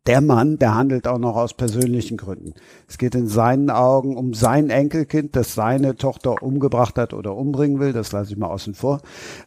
der 0.07 0.21
Mann, 0.21 0.59
der 0.59 0.75
handelt 0.75 1.07
auch 1.07 1.19
noch 1.19 1.37
aus 1.37 1.55
persönlichen 1.55 2.17
Gründen. 2.17 2.55
Es 2.87 2.99
geht 2.99 3.15
in 3.15 3.27
seinen 3.27 3.71
Augen 3.71 4.17
um 4.17 4.35
sein 4.35 4.71
Enkelkind, 4.71 5.37
das 5.37 5.55
seine 5.55 5.97
Tochter 5.97 6.43
umgebracht 6.43 6.97
hat 6.97 7.15
oder 7.15 7.37
umbringen 7.37 7.81
will. 7.81 7.93
Das 7.93 8.13
lasse 8.13 8.33
ich 8.33 8.39
mal 8.39 8.49
außen 8.49 8.75
vor. 8.75 9.01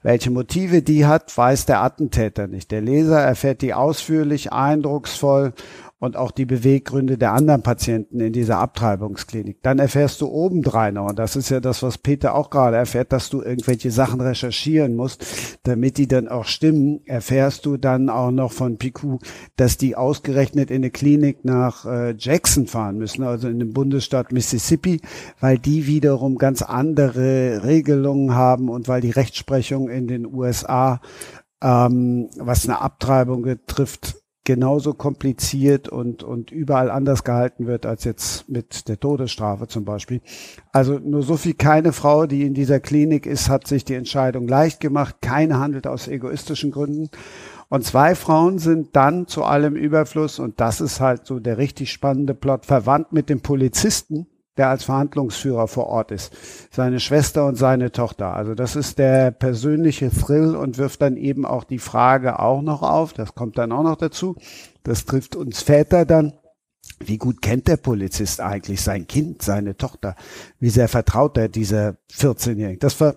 Welche 0.04 0.32
Motive 0.32 0.82
die 0.82 1.06
hat, 1.06 1.36
weiß 1.36 1.66
der 1.66 1.82
Attentäter 1.82 2.48
nicht. 2.48 2.72
Der 2.72 2.82
Leser 2.82 3.20
erfährt 3.20 3.62
die 3.62 3.74
ausführlich, 3.74 4.52
eindrucksvoll 4.54 5.54
und 6.02 6.18
auch 6.18 6.32
die 6.32 6.48
Beweggründe 6.48 7.20
der 7.20 7.34
anderen 7.34 7.62
Patienten 7.62 8.20
in 8.22 8.34
dieser 8.34 8.58
Abtreibungsklinik. 8.58 9.62
Dann 9.62 9.78
erfährst 9.78 10.20
du 10.20 10.28
obendrein 10.28 10.98
und 10.98 11.20
das 11.20 11.36
ist 11.36 11.52
ja 11.52 11.60
das, 11.60 11.84
was 11.84 12.00
Peter 12.00 12.34
auch 12.34 12.50
gerade 12.50 12.76
erfährt, 12.76 13.14
dass 13.14 13.30
du 13.30 13.44
irgendwelche 13.44 13.92
Sachen 13.92 14.20
recherchieren 14.20 14.96
musst, 14.96 15.60
damit 15.62 16.00
die 16.00 16.08
dann 16.08 16.28
auch 16.28 16.46
stimmen, 16.46 17.02
erfährst 17.06 17.68
du 17.68 17.78
dann 17.78 18.10
auch 18.10 18.32
noch 18.32 18.52
von 18.52 18.80
Piku, 18.80 19.20
dass 19.58 19.78
die 19.78 19.96
ausgerechnet 19.96 20.72
in 20.72 20.78
eine 20.78 20.90
Klinik 20.90 21.46
nach 21.46 21.86
äh, 21.86 22.16
Jackson 22.18 22.66
fahren 22.66 22.98
müssen, 22.98 23.24
also 23.24 23.48
in 23.48 23.60
dem 23.60 23.72
Bundesstaat 23.72 24.32
Mississippi, 24.32 25.02
weil 25.40 25.60
die 25.60 25.86
wiederum 25.86 26.40
ganz 26.40 26.64
andere 26.64 27.64
Regelungen 27.64 28.34
haben 28.34 28.70
und 28.70 28.88
weil 28.88 29.02
die 29.02 29.12
Rechtsprechung 29.12 29.88
in 29.88 30.08
den 30.08 30.26
USA 30.26 31.00
ähm, 31.62 32.30
was 32.38 32.68
eine 32.68 32.82
Abtreibung 32.82 33.44
betrifft, 33.44 34.21
genauso 34.52 34.94
kompliziert 34.94 35.88
und, 35.88 36.24
und 36.24 36.52
überall 36.52 36.92
anders 36.92 37.24
gehalten 37.24 37.68
wird 37.68 37.86
als 37.86 38.04
jetzt 38.04 38.50
mit 38.50 38.90
der 38.90 39.00
Todesstrafe 39.00 39.70
zum 39.70 39.86
Beispiel. 39.86 40.20
Also 40.74 41.00
nur 41.00 41.24
so 41.24 41.38
viel, 41.38 41.54
keine 41.54 41.94
Frau, 41.94 42.26
die 42.26 42.46
in 42.46 42.54
dieser 42.54 42.82
Klinik 42.82 43.26
ist, 43.26 43.48
hat 43.48 43.66
sich 43.66 43.86
die 43.86 43.94
Entscheidung 43.94 44.50
leicht 44.50 44.82
gemacht. 44.82 45.16
Keine 45.22 45.58
handelt 45.58 45.88
aus 45.88 46.10
egoistischen 46.10 46.72
Gründen. 46.72 47.10
Und 47.70 47.86
zwei 47.86 48.14
Frauen 48.14 48.60
sind 48.60 48.94
dann 48.98 49.26
zu 49.26 49.46
allem 49.46 49.78
Überfluss, 49.78 50.38
und 50.38 50.60
das 50.60 50.82
ist 50.82 51.00
halt 51.00 51.26
so 51.26 51.40
der 51.40 51.58
richtig 51.58 51.94
spannende 51.94 52.34
Plot, 52.34 52.66
verwandt 52.66 53.14
mit 53.14 53.30
dem 53.30 53.40
Polizisten, 53.40 54.28
der 54.58 54.70
als 54.70 54.84
Verhandlungsführer 54.84 55.68
vor 55.68 55.88
Ort 55.88 56.12
ist. 56.12 56.34
Seine 56.72 57.00
Schwester 57.00 57.46
und 57.46 57.56
seine 57.56 57.92
Tochter. 57.92 58.34
Also 58.34 58.54
das 58.54 58.76
ist 58.76 59.00
der 59.00 59.32
persönliche 59.32 60.10
Thrill 60.10 60.56
und 60.56 60.78
wirft 60.78 61.02
dann 61.02 61.18
eben 61.18 61.46
auch 61.46 61.64
die 61.64 61.80
Frage 61.80 62.40
auch 62.40 62.62
noch 62.62 62.82
auf. 62.82 63.14
Das 63.14 63.34
kommt 63.34 63.58
dann 63.58 63.72
auch 63.72 63.84
noch 63.84 63.96
dazu. 63.96 64.36
Das 64.84 65.06
trifft 65.06 65.36
uns 65.36 65.62
Väter 65.62 66.06
dann. 66.06 66.34
Wie 67.00 67.18
gut 67.18 67.42
kennt 67.42 67.68
der 67.68 67.78
Polizist 67.78 68.42
eigentlich 68.42 68.82
sein 68.82 69.08
Kind, 69.08 69.42
seine 69.42 69.78
Tochter? 69.78 70.16
Wie 70.60 70.70
sehr 70.70 70.88
vertraut 70.88 71.38
er 71.38 71.48
dieser 71.48 71.98
14-Jährigen? 72.14 72.80
Das 72.80 73.00
war 73.00 73.16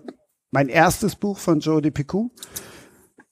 mein 0.51 0.69
erstes 0.69 1.15
Buch 1.15 1.37
von 1.37 1.59
Jodie 1.59 1.91
Picou. 1.91 2.31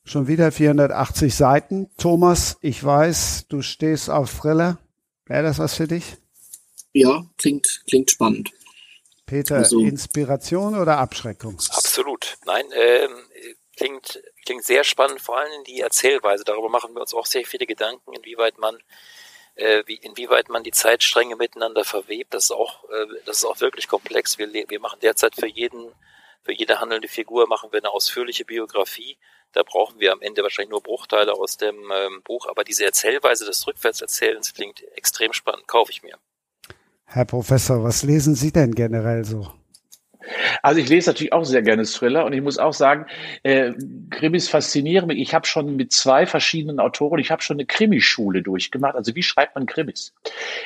Schon 0.04 0.28
wieder 0.28 0.52
480 0.52 1.34
Seiten. 1.34 1.90
Thomas, 1.98 2.58
ich 2.62 2.84
weiß, 2.84 3.46
du 3.48 3.62
stehst 3.62 4.10
auf 4.10 4.32
Thriller. 4.34 4.78
Wäre 5.26 5.44
das 5.44 5.60
was 5.60 5.76
für 5.76 5.88
dich? 5.88 6.18
Ja, 6.94 7.26
klingt, 7.38 7.84
klingt 7.88 8.12
spannend. 8.12 8.52
Peter, 9.26 9.58
also, 9.58 9.80
Inspiration 9.80 10.80
oder 10.80 10.98
Abschreckung? 10.98 11.58
Absolut. 11.72 12.38
Nein, 12.46 12.66
ähm, 12.74 13.12
klingt, 13.76 14.22
klingt 14.46 14.64
sehr 14.64 14.84
spannend, 14.84 15.22
vor 15.22 15.38
allem 15.38 15.64
die 15.66 15.80
Erzählweise. 15.80 16.44
Darüber 16.44 16.70
machen 16.70 16.94
wir 16.94 17.02
uns 17.02 17.14
auch 17.14 17.26
sehr 17.26 17.46
viele 17.46 17.66
Gedanken, 17.66 18.14
inwieweit 18.14 18.58
man 18.60 18.78
äh, 19.56 19.84
wie, 19.86 19.96
inwieweit 19.96 20.50
man 20.50 20.64
die 20.64 20.72
Zeitstränge 20.72 21.36
miteinander 21.36 21.84
verwebt. 21.84 22.34
Das 22.34 22.46
ist 22.46 22.52
auch, 22.52 22.90
äh, 22.90 23.06
das 23.26 23.38
ist 23.38 23.46
auch 23.46 23.60
wirklich 23.62 23.88
komplex. 23.88 24.38
Wir, 24.38 24.52
wir 24.52 24.80
machen 24.80 25.00
derzeit 25.02 25.36
für 25.36 25.48
jeden, 25.48 25.92
für 26.44 26.54
jede 26.54 26.80
handelnde 26.80 27.08
Figur 27.08 27.48
machen 27.48 27.72
wir 27.72 27.80
eine 27.80 27.92
ausführliche 27.92 28.46
Biografie. 28.46 29.18
Da 29.52 29.62
brauchen 29.64 30.00
wir 30.00 30.12
am 30.12 30.22
Ende 30.22 30.42
wahrscheinlich 30.42 30.72
nur 30.72 30.82
Bruchteile 30.82 31.34
aus 31.34 31.58
dem 31.58 31.92
ähm, 31.94 32.24
Buch, 32.24 32.48
aber 32.48 32.64
diese 32.64 32.86
Erzählweise 32.86 33.46
des 33.46 33.68
Rückwärtserzählens 33.68 34.54
klingt 34.54 34.82
extrem 34.96 35.32
spannend. 35.32 35.68
Kaufe 35.68 35.92
ich 35.92 36.02
mir. 36.02 36.18
Herr 37.14 37.26
Professor, 37.26 37.84
was 37.84 38.02
lesen 38.02 38.34
Sie 38.34 38.52
denn 38.52 38.74
generell 38.74 39.24
so? 39.24 39.48
Also 40.64 40.80
ich 40.80 40.90
lese 40.90 41.12
natürlich 41.12 41.32
auch 41.32 41.44
sehr 41.44 41.62
gerne 41.62 41.84
Thriller 41.84 42.26
und 42.26 42.34
ich 42.34 42.42
muss 42.42 42.58
auch 42.58 42.74
sagen, 42.74 43.06
äh, 43.44 43.72
Krimis 44.10 44.50
faszinieren 44.50 45.06
mich. 45.06 45.20
Ich 45.20 45.36
habe 45.36 45.46
schon 45.46 45.76
mit 45.76 45.92
zwei 45.92 46.26
verschiedenen 46.26 46.80
Autoren, 46.80 47.20
ich 47.20 47.30
habe 47.30 47.44
schon 47.44 47.58
eine 47.58 47.68
Krimischule 47.68 48.42
durchgemacht. 48.42 48.96
Also 48.96 49.14
wie 49.14 49.22
schreibt 49.22 49.54
man 49.54 49.68
Krimis? 49.68 50.16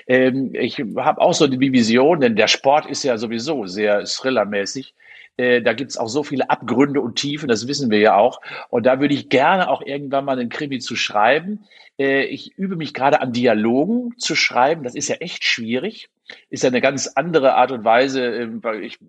Ähm, 0.07 0.51
ich 0.53 0.79
habe 0.79 1.19
auch 1.19 1.33
so 1.33 1.47
die 1.47 1.73
Vision, 1.73 2.21
denn 2.21 2.37
der 2.37 2.47
Sport 2.47 2.85
ist 2.85 3.03
ja 3.03 3.17
sowieso 3.17 3.65
sehr 3.65 4.05
thrillermäßig. 4.05 4.93
Äh, 5.37 5.61
da 5.61 5.73
gibt's 5.73 5.97
auch 5.97 6.09
so 6.09 6.23
viele 6.23 6.49
Abgründe 6.49 7.01
und 7.01 7.15
Tiefen, 7.15 7.47
das 7.47 7.67
wissen 7.67 7.89
wir 7.89 7.99
ja 7.99 8.15
auch. 8.15 8.41
Und 8.69 8.85
da 8.85 8.99
würde 8.99 9.13
ich 9.13 9.29
gerne 9.29 9.69
auch 9.69 9.81
irgendwann 9.81 10.25
mal 10.25 10.39
einen 10.39 10.49
Krimi 10.49 10.79
zu 10.79 10.95
schreiben. 10.95 11.65
Äh, 11.97 12.25
ich 12.25 12.57
übe 12.57 12.75
mich 12.75 12.93
gerade 12.93 13.21
an 13.21 13.33
Dialogen 13.33 14.17
zu 14.17 14.35
schreiben. 14.35 14.83
Das 14.83 14.95
ist 14.95 15.07
ja 15.07 15.15
echt 15.15 15.43
schwierig 15.43 16.09
ist 16.49 16.63
ja 16.63 16.69
eine 16.69 16.81
ganz 16.81 17.07
andere 17.07 17.55
Art 17.55 17.71
und 17.71 17.83
Weise, 17.83 18.25
ähm, 18.25 18.63
weil 18.63 18.83
ich 18.83 18.99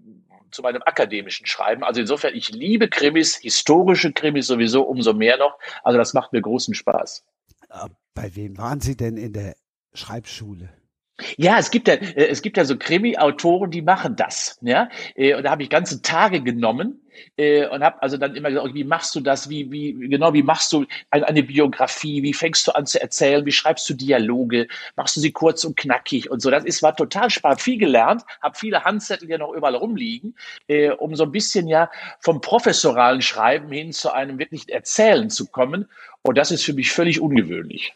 zu 0.50 0.62
meinem 0.62 0.82
akademischen 0.82 1.46
Schreiben. 1.46 1.84
Also 1.84 2.00
insofern, 2.00 2.34
ich 2.34 2.50
liebe 2.50 2.88
Krimis, 2.88 3.36
historische 3.36 4.12
Krimis 4.12 4.46
sowieso 4.46 4.82
umso 4.82 5.12
mehr 5.12 5.36
noch. 5.36 5.58
Also 5.82 5.98
das 5.98 6.14
macht 6.14 6.32
mir 6.32 6.40
großen 6.40 6.74
Spaß. 6.74 7.24
Äh, 7.68 7.88
bei 8.14 8.34
wem 8.34 8.56
waren 8.56 8.80
Sie 8.80 8.96
denn 8.96 9.16
in 9.16 9.32
der 9.32 9.56
Schreibschule? 9.92 10.70
Ja, 11.36 11.58
es 11.58 11.70
gibt 11.70 11.88
ja, 11.88 11.94
äh, 11.94 12.28
es 12.28 12.42
gibt 12.42 12.56
ja 12.56 12.64
so 12.64 12.76
Krimi-Autoren, 12.76 13.70
die 13.70 13.82
machen 13.82 14.14
das. 14.16 14.58
Ja, 14.62 14.88
äh, 15.16 15.34
und 15.34 15.42
da 15.44 15.50
habe 15.50 15.62
ich 15.64 15.70
ganze 15.70 16.00
Tage 16.00 16.40
genommen 16.40 17.00
äh, 17.36 17.66
und 17.66 17.82
habe 17.82 18.00
also 18.02 18.16
dann 18.16 18.36
immer 18.36 18.50
gesagt, 18.50 18.74
wie 18.74 18.84
machst 18.84 19.16
du 19.16 19.20
das? 19.20 19.50
Wie, 19.50 19.70
wie 19.72 19.94
genau, 20.08 20.32
wie 20.32 20.44
machst 20.44 20.72
du 20.72 20.86
eine 21.10 21.42
Biografie? 21.42 22.22
Wie 22.22 22.32
fängst 22.32 22.66
du 22.68 22.72
an 22.72 22.86
zu 22.86 23.00
erzählen? 23.00 23.44
Wie 23.44 23.52
schreibst 23.52 23.88
du 23.90 23.94
Dialoge? 23.94 24.68
Machst 24.94 25.16
du 25.16 25.20
sie 25.20 25.32
kurz 25.32 25.64
und 25.64 25.76
knackig 25.76 26.30
und 26.30 26.40
so? 26.40 26.50
Das 26.50 26.64
ist 26.64 26.82
war 26.82 26.94
total 26.94 27.30
spannend, 27.30 27.60
viel 27.60 27.78
gelernt, 27.78 28.22
habe 28.40 28.56
viele 28.56 28.84
Handzettel 28.84 29.26
hier 29.26 29.38
noch 29.38 29.52
überall 29.52 29.74
rumliegen, 29.74 30.36
um 30.98 31.16
so 31.16 31.24
ein 31.24 31.32
bisschen 31.32 31.66
ja 31.66 31.90
vom 32.20 32.40
professoralen 32.40 33.22
Schreiben 33.22 33.72
hin 33.72 33.92
zu 33.92 34.12
einem 34.12 34.38
wirklich 34.38 34.68
Erzählen 34.68 35.30
zu 35.30 35.46
kommen. 35.46 35.88
Und 36.22 36.38
das 36.38 36.50
ist 36.52 36.64
für 36.64 36.74
mich 36.74 36.92
völlig 36.92 37.20
ungewöhnlich. 37.20 37.94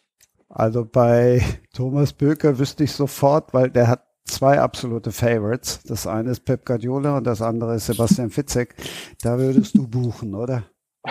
Also 0.52 0.84
bei 0.84 1.42
Thomas 1.74 2.12
Böker 2.12 2.58
wüsste 2.58 2.84
ich 2.84 2.92
sofort, 2.92 3.54
weil 3.54 3.70
der 3.70 3.88
hat 3.88 4.06
zwei 4.24 4.60
absolute 4.60 5.10
Favorites. 5.10 5.82
Das 5.84 6.06
eine 6.06 6.30
ist 6.30 6.44
Pep 6.44 6.64
Guardiola 6.64 7.16
und 7.16 7.24
das 7.24 7.42
andere 7.42 7.74
ist 7.76 7.86
Sebastian 7.86 8.30
Fitzek. 8.30 8.74
Da 9.22 9.38
würdest 9.38 9.74
du 9.76 9.88
buchen, 9.88 10.34
oder? 10.34 10.64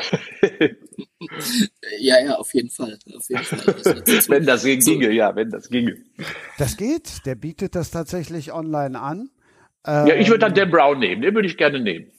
ja, 1.99 2.23
ja, 2.23 2.35
auf 2.35 2.53
jeden 2.53 2.69
Fall. 2.69 2.97
Auf 3.13 3.27
jeden 3.27 3.43
Fall. 3.43 3.76
Das 4.05 4.30
wenn 4.30 4.45
das 4.45 4.63
ginge, 4.63 5.11
ja, 5.11 5.35
wenn 5.35 5.49
das 5.49 5.69
ginge. 5.69 5.97
Das 6.57 6.77
geht. 6.77 7.26
Der 7.26 7.35
bietet 7.35 7.76
das 7.76 7.91
tatsächlich 7.91 8.53
online 8.53 8.97
an. 8.97 9.31
Ähm, 9.85 10.07
ja, 10.07 10.15
ich 10.15 10.30
würde 10.30 10.39
dann 10.39 10.53
Dan 10.53 10.72
Brown 10.72 10.99
nehmen, 10.99 11.22
den 11.22 11.34
würde 11.35 11.47
ich 11.47 11.57
gerne 11.57 11.80
nehmen. 11.80 12.11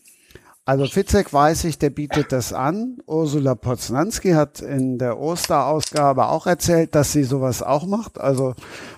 Also 0.64 0.86
Fitzek 0.86 1.32
weiß 1.32 1.64
ich, 1.64 1.78
der 1.78 1.90
bietet 1.90 2.30
das 2.30 2.52
an. 2.52 2.98
Ursula 3.06 3.56
Poznanski 3.56 4.30
hat 4.30 4.60
in 4.60 4.96
der 4.96 5.18
Osterausgabe 5.18 6.28
auch 6.28 6.46
erzählt, 6.46 6.94
dass 6.94 7.12
sie 7.12 7.24
sowas 7.24 7.62
auch 7.62 7.84
macht. 7.84 8.20
Also 8.20 8.54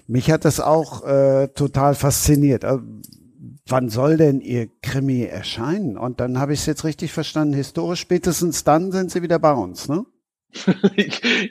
mich 0.07 0.31
hat 0.31 0.45
das 0.45 0.61
auch 0.61 1.07
äh, 1.07 1.49
total 1.49 1.95
fasziniert. 1.95 2.67
Also, 2.67 2.83
wann 3.67 3.89
soll 3.89 4.19
denn 4.19 4.41
ihr 4.41 4.69
Krimi 4.83 5.23
erscheinen? 5.23 5.97
Und 5.97 6.21
dann 6.21 6.39
habe 6.39 6.53
ich 6.53 6.61
es 6.61 6.67
jetzt 6.67 6.85
richtig 6.85 7.13
verstanden. 7.13 7.55
Historisch 7.55 8.01
spätestens 8.01 8.65
dann 8.65 8.93
sind 8.93 9.11
sie 9.11 9.23
wieder 9.23 9.39
bei 9.39 9.53
uns, 9.53 9.89
ne? 9.89 10.05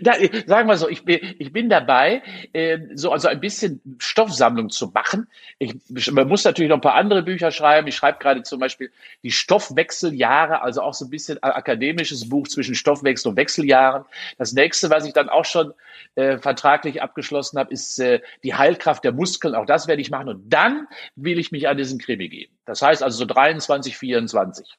Da, 0.01 0.13
sagen 0.45 0.67
wir 0.67 0.77
so, 0.77 0.87
ich 0.87 1.03
bin, 1.03 1.19
ich 1.37 1.51
bin 1.51 1.69
dabei, 1.69 2.21
äh, 2.53 2.79
so 2.95 3.11
also 3.11 3.27
ein 3.27 3.39
bisschen 3.39 3.81
Stoffsammlung 3.99 4.69
zu 4.69 4.87
machen. 4.87 5.27
Ich, 5.59 5.75
man 6.11 6.27
muss 6.27 6.43
natürlich 6.43 6.69
noch 6.69 6.77
ein 6.77 6.81
paar 6.81 6.95
andere 6.95 7.23
Bücher 7.23 7.51
schreiben. 7.51 7.87
Ich 7.87 7.95
schreibe 7.95 8.19
gerade 8.19 8.43
zum 8.43 8.59
Beispiel 8.59 8.91
die 9.23 9.31
Stoffwechseljahre, 9.31 10.61
also 10.61 10.81
auch 10.81 10.93
so 10.93 11.05
ein 11.05 11.09
bisschen 11.09 11.41
akademisches 11.41 12.29
Buch 12.29 12.47
zwischen 12.47 12.75
Stoffwechsel 12.75 13.31
und 13.31 13.37
Wechseljahren. 13.37 14.05
Das 14.37 14.53
nächste, 14.53 14.89
was 14.89 15.05
ich 15.05 15.13
dann 15.13 15.29
auch 15.29 15.45
schon 15.45 15.73
äh, 16.15 16.37
vertraglich 16.37 17.01
abgeschlossen 17.01 17.59
habe, 17.59 17.73
ist 17.73 17.99
äh, 17.99 18.21
die 18.43 18.53
Heilkraft 18.53 19.03
der 19.03 19.11
Muskeln. 19.11 19.55
Auch 19.55 19.65
das 19.65 19.87
werde 19.87 20.01
ich 20.01 20.11
machen. 20.11 20.29
Und 20.29 20.49
dann 20.49 20.87
will 21.15 21.39
ich 21.39 21.51
mich 21.51 21.67
an 21.67 21.77
diesen 21.77 21.99
Krimi 21.99 22.29
geben. 22.29 22.53
Das 22.65 22.81
heißt 22.81 23.03
also 23.03 23.17
so 23.17 23.25
23, 23.25 23.97
24. 23.97 24.77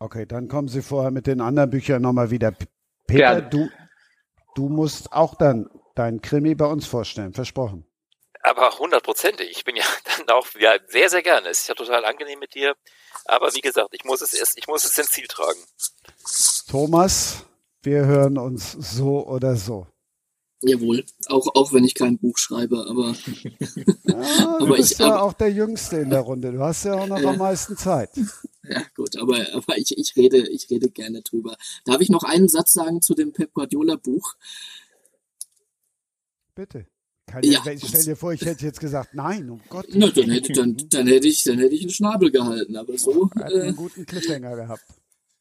Okay, 0.00 0.26
dann 0.26 0.46
kommen 0.48 0.68
Sie 0.68 0.82
vorher 0.82 1.10
mit 1.10 1.26
den 1.26 1.40
anderen 1.40 1.70
Büchern 1.70 2.02
nochmal 2.02 2.30
wieder 2.30 2.52
Peter, 3.08 3.40
du, 3.40 3.68
du 4.54 4.68
musst 4.68 5.12
auch 5.12 5.34
dann 5.34 5.68
dein 5.96 6.22
Krimi 6.22 6.54
bei 6.54 6.66
uns 6.66 6.86
vorstellen, 6.86 7.32
versprochen. 7.32 7.84
Aber 8.42 8.78
hundertprozentig. 8.78 9.50
Ich 9.50 9.64
bin 9.64 9.74
ja 9.74 9.84
dann 10.16 10.28
auch 10.28 10.46
ja, 10.58 10.76
sehr, 10.86 11.10
sehr 11.10 11.22
gerne. 11.22 11.48
Es 11.48 11.62
ist 11.62 11.68
ja 11.68 11.74
total 11.74 12.04
angenehm 12.04 12.38
mit 12.38 12.54
dir. 12.54 12.76
Aber 13.24 13.52
wie 13.54 13.60
gesagt, 13.60 13.88
ich 13.92 14.04
muss 14.04 14.20
es 14.20 14.32
erst, 14.32 14.56
ich 14.56 14.68
muss 14.68 14.84
es 14.84 14.96
ins 14.96 15.10
Ziel 15.10 15.26
tragen. 15.26 15.58
Thomas, 16.70 17.44
wir 17.82 18.04
hören 18.06 18.38
uns 18.38 18.72
so 18.72 19.26
oder 19.26 19.56
so. 19.56 19.86
Jawohl, 20.62 21.04
auch, 21.26 21.54
auch 21.54 21.72
wenn 21.72 21.84
ich 21.84 21.94
kein 21.94 22.18
Buch 22.18 22.36
schreibe, 22.36 22.86
aber. 22.88 23.14
Ja, 24.04 24.58
du 24.58 24.64
aber 24.64 24.76
bist 24.76 24.92
ich, 24.92 24.98
ja 24.98 25.06
aber, 25.06 25.22
auch 25.22 25.32
der 25.32 25.52
Jüngste 25.52 25.98
in 25.98 26.10
der 26.10 26.20
Runde. 26.20 26.52
Du 26.52 26.60
hast 26.60 26.84
ja 26.84 26.94
auch 26.94 27.06
noch 27.06 27.20
äh, 27.20 27.26
am 27.26 27.38
meisten 27.38 27.76
Zeit. 27.76 28.10
Ja, 28.70 28.82
gut, 28.94 29.16
aber, 29.16 29.46
aber 29.54 29.78
ich, 29.78 29.96
ich, 29.96 30.14
rede, 30.14 30.46
ich 30.46 30.68
rede 30.68 30.90
gerne 30.90 31.22
drüber. 31.22 31.56
Darf 31.86 32.02
ich 32.02 32.10
noch 32.10 32.22
einen 32.22 32.48
Satz 32.48 32.74
sagen 32.74 33.00
zu 33.00 33.14
dem 33.14 33.32
Pep 33.32 33.54
Guardiola 33.54 33.96
Buch? 33.96 34.34
Bitte. 36.54 36.86
Kann 37.26 37.42
ja, 37.44 37.64
ich, 37.64 37.86
stell 37.86 38.04
dir 38.04 38.16
vor, 38.16 38.34
ich 38.34 38.42
hätte 38.42 38.66
jetzt 38.66 38.80
gesagt, 38.80 39.14
nein, 39.14 39.48
um 39.48 39.62
Gott. 39.70 39.86
Na, 39.94 40.08
dann, 40.08 40.30
hätte, 40.30 40.52
dann, 40.52 40.76
dann, 40.90 41.06
hätte 41.06 41.28
ich, 41.28 41.44
dann 41.44 41.58
hätte 41.58 41.74
ich 41.74 41.80
einen 41.80 41.90
Schnabel 41.90 42.30
gehalten, 42.30 42.76
aber 42.76 42.98
so. 42.98 43.30
Hat 43.36 43.50
äh, 43.52 43.62
einen 43.62 43.76
guten 43.76 44.04
Cliffhanger 44.04 44.56
gehabt. 44.56 44.84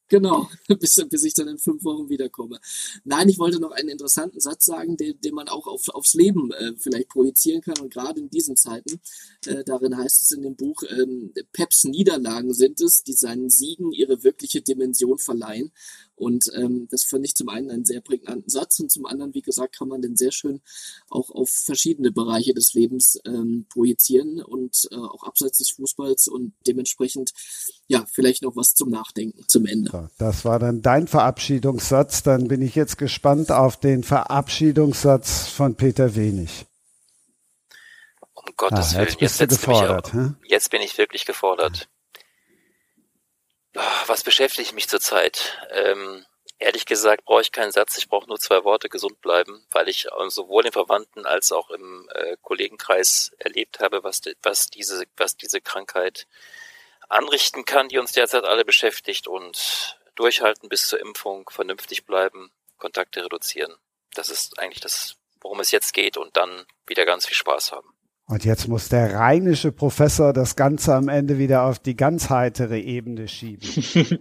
Genau, 0.10 0.50
bis, 0.80 0.96
bis 1.10 1.24
ich 1.24 1.34
dann 1.34 1.50
in 1.50 1.58
fünf 1.58 1.84
Wochen 1.84 2.10
wiederkomme. 2.10 2.60
Nein, 3.04 3.28
ich 3.28 3.40
wollte 3.40 3.60
noch 3.60 3.72
einen 3.72 3.90
interessanten 3.90 4.40
Satz 4.40 4.66
sagen, 4.66 4.96
den, 4.96 5.20
den 5.20 5.36
man 5.36 5.50
auch 5.50 5.68
auf, 5.68 5.90
aufs 5.90 6.14
Leben 6.14 6.52
äh, 6.54 6.74
vielleicht 6.78 7.10
projizieren 7.10 7.62
kann. 7.62 7.78
Und 7.80 7.94
gerade 7.94 8.22
in 8.22 8.30
diesen 8.30 8.56
Zeiten, 8.56 9.02
äh, 9.46 9.64
darin 9.66 9.98
heißt 9.98 10.22
es 10.24 10.32
in 10.32 10.44
dem 10.44 10.56
Buch, 10.56 10.82
ähm, 10.90 11.34
Peps 11.52 11.84
Niederlagen 11.84 12.54
sind 12.54 12.80
es, 12.80 13.04
die 13.04 13.14
seinen 13.14 13.50
Siegen 13.50 13.92
ihre 13.92 14.24
wirkliche 14.24 14.62
Dimension 14.62 15.18
verleihen. 15.18 15.72
Und 16.18 16.46
ähm, 16.56 16.88
das 16.90 17.04
fand 17.04 17.24
ich 17.26 17.36
zum 17.36 17.48
einen 17.48 17.70
einen 17.70 17.86
sehr 17.86 18.02
prägnanten 18.02 18.50
Satz 18.50 18.80
und 18.80 18.92
zum 18.92 19.06
anderen, 19.06 19.36
wie 19.36 19.44
gesagt, 19.44 19.78
kann 19.78 19.88
man 19.88 20.02
den 20.02 20.16
sehr 20.16 20.32
schön 20.32 20.62
auch 21.12 21.30
auf 21.30 21.50
verschiedene 21.50 22.12
Bereiche 22.12 22.56
des 22.56 22.74
Lebens 22.74 23.20
ähm, 23.26 23.68
projizieren 23.70 24.42
und 24.42 24.88
äh, 24.92 24.96
auch 24.96 25.24
abseits 25.24 25.60
des 25.60 25.70
Fußballs 25.70 26.28
und 26.28 26.54
dementsprechend 26.66 27.34
ja 27.88 28.04
vielleicht 28.12 28.42
noch 28.42 28.56
was 28.56 28.74
zum 28.74 28.90
Nachdenken 28.90 29.44
zum 29.48 29.68
Ende. 29.68 30.10
Das 30.18 30.44
war 30.44 30.58
dann 30.58 30.82
dein 30.82 31.08
Verabschiedungssatz. 31.08 32.24
Dann 32.24 32.48
bin 32.48 32.64
ich 32.64 32.74
jetzt 32.74 32.98
gespannt 32.98 33.52
auf 33.52 33.80
den 33.80 34.04
Verabschiedungssatz 34.04 35.48
von 35.48 35.76
Peter 35.76 36.16
Wenig. 36.16 36.66
Um 38.34 38.54
Gottes 38.56 38.96
ah, 38.96 39.02
jetzt 39.02 39.12
Willen, 39.12 39.18
jetzt, 39.20 39.40
jetzt, 39.40 39.50
gefordert, 39.60 40.16
auch, 40.16 40.32
jetzt 40.48 40.72
bin 40.72 40.82
ich 40.82 40.98
wirklich 40.98 41.26
gefordert. 41.26 41.90
Was 44.08 44.24
beschäftigt 44.24 44.74
mich 44.74 44.88
zurzeit? 44.90 45.60
Ähm, 45.70 46.26
ehrlich 46.58 46.86
gesagt 46.86 47.26
brauche 47.26 47.42
ich 47.42 47.52
keinen 47.52 47.72
Satz, 47.72 47.98
ich 47.98 48.08
brauche 48.08 48.28
nur 48.28 48.40
zwei 48.40 48.64
Worte, 48.64 48.90
gesund 48.90 49.22
bleiben, 49.22 49.66
weil 49.72 49.88
ich 49.88 50.08
sowohl 50.30 50.66
im 50.66 50.72
Verwandten 50.72 51.26
als 51.26 51.52
auch 51.52 51.70
im 51.70 52.10
äh, 52.14 52.38
Kollegenkreis 52.42 53.36
erlebt 53.38 53.80
habe, 53.80 54.04
was, 54.04 54.22
was, 54.42 54.70
diese, 54.70 55.06
was 55.16 55.38
diese 55.38 55.62
Krankheit 55.62 56.28
anrichten 57.08 57.66
kann, 57.66 57.90
die 57.90 58.00
uns 58.00 58.12
derzeit 58.14 58.46
alle 58.46 58.66
beschäftigt 58.66 59.28
und 59.28 60.00
durchhalten 60.16 60.70
bis 60.70 60.88
zur 60.88 61.00
Impfung, 61.00 61.50
vernünftig 61.50 62.06
bleiben, 62.06 62.52
Kontakte 62.78 63.24
reduzieren. 63.24 63.76
Das 64.14 64.30
ist 64.30 64.58
eigentlich 64.60 64.82
das, 64.82 65.18
worum 65.42 65.60
es 65.60 65.72
jetzt 65.72 65.94
geht 65.94 66.18
und 66.18 66.36
dann 66.36 66.66
wieder 66.88 67.06
ganz 67.06 67.28
viel 67.28 67.36
Spaß 67.36 67.72
haben. 67.72 67.97
Und 68.30 68.44
jetzt 68.44 68.68
muss 68.68 68.90
der 68.90 69.14
rheinische 69.14 69.72
Professor 69.72 70.34
das 70.34 70.58
Ganze 70.58 70.94
am 70.94 71.08
Ende 71.08 71.40
wieder 71.40 71.64
auf 71.64 71.80
die 71.80 71.96
ganz 71.96 72.30
heitere 72.30 72.78
Ebene 72.78 73.30
schieben. 73.30 73.62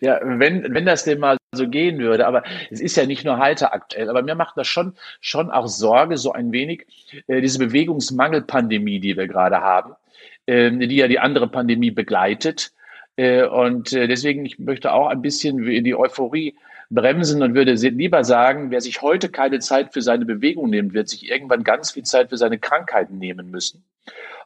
ja, 0.00 0.18
wenn, 0.24 0.74
wenn 0.74 0.84
das 0.84 1.04
denn 1.04 1.20
mal 1.20 1.36
so 1.54 1.68
gehen 1.68 2.00
würde, 2.00 2.26
aber 2.26 2.42
es 2.72 2.80
ist 2.80 2.96
ja 2.96 3.06
nicht 3.06 3.24
nur 3.24 3.38
heiter 3.38 3.72
aktuell, 3.72 4.10
aber 4.10 4.22
mir 4.22 4.34
macht 4.34 4.56
das 4.56 4.66
schon, 4.66 4.94
schon 5.20 5.52
auch 5.52 5.68
Sorge, 5.68 6.16
so 6.16 6.32
ein 6.32 6.50
wenig, 6.50 6.86
äh, 7.28 7.40
diese 7.40 7.60
Bewegungsmangelpandemie, 7.60 8.98
die 8.98 9.16
wir 9.16 9.28
gerade 9.28 9.60
haben, 9.60 9.94
äh, 10.46 10.72
die 10.72 10.96
ja 10.96 11.06
die 11.06 11.20
andere 11.20 11.46
Pandemie 11.46 11.92
begleitet. 11.92 12.72
Äh, 13.14 13.44
und 13.44 13.92
äh, 13.92 14.08
deswegen, 14.08 14.44
ich 14.44 14.58
möchte 14.58 14.92
auch 14.92 15.06
ein 15.06 15.22
bisschen 15.22 15.62
die 15.84 15.94
Euphorie 15.94 16.56
bremsen 16.94 17.42
und 17.42 17.54
würde 17.54 17.72
lieber 17.72 18.24
sagen, 18.24 18.70
wer 18.70 18.80
sich 18.80 19.02
heute 19.02 19.28
keine 19.28 19.58
Zeit 19.58 19.92
für 19.92 20.02
seine 20.02 20.24
Bewegung 20.24 20.70
nimmt, 20.70 20.94
wird 20.94 21.08
sich 21.08 21.28
irgendwann 21.30 21.64
ganz 21.64 21.90
viel 21.90 22.04
Zeit 22.04 22.30
für 22.30 22.36
seine 22.36 22.58
Krankheiten 22.58 23.18
nehmen 23.18 23.50
müssen. 23.50 23.84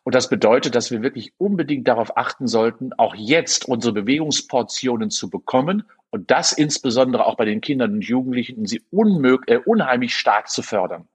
Und 0.05 0.15
das 0.15 0.29
bedeutet, 0.29 0.75
dass 0.75 0.91
wir 0.91 1.03
wirklich 1.03 1.33
unbedingt 1.39 1.87
darauf 1.87 2.17
achten 2.17 2.47
sollten, 2.47 2.93
auch 2.95 3.15
jetzt 3.15 3.69
unsere 3.69 3.93
Bewegungsportionen 3.93 5.11
zu 5.11 5.29
bekommen 5.29 5.85
und 6.11 6.31
das 6.31 6.53
insbesondere 6.53 7.27
auch 7.27 7.37
bei 7.37 7.45
den 7.45 7.61
Kindern 7.61 7.95
und 7.95 8.05
Jugendlichen, 8.05 8.67
sie 8.67 8.83
unmöglich, 8.91 9.59
äh, 9.59 9.61
unheimlich 9.65 10.15
stark 10.15 10.49
zu 10.49 10.63
fördern. 10.63 11.07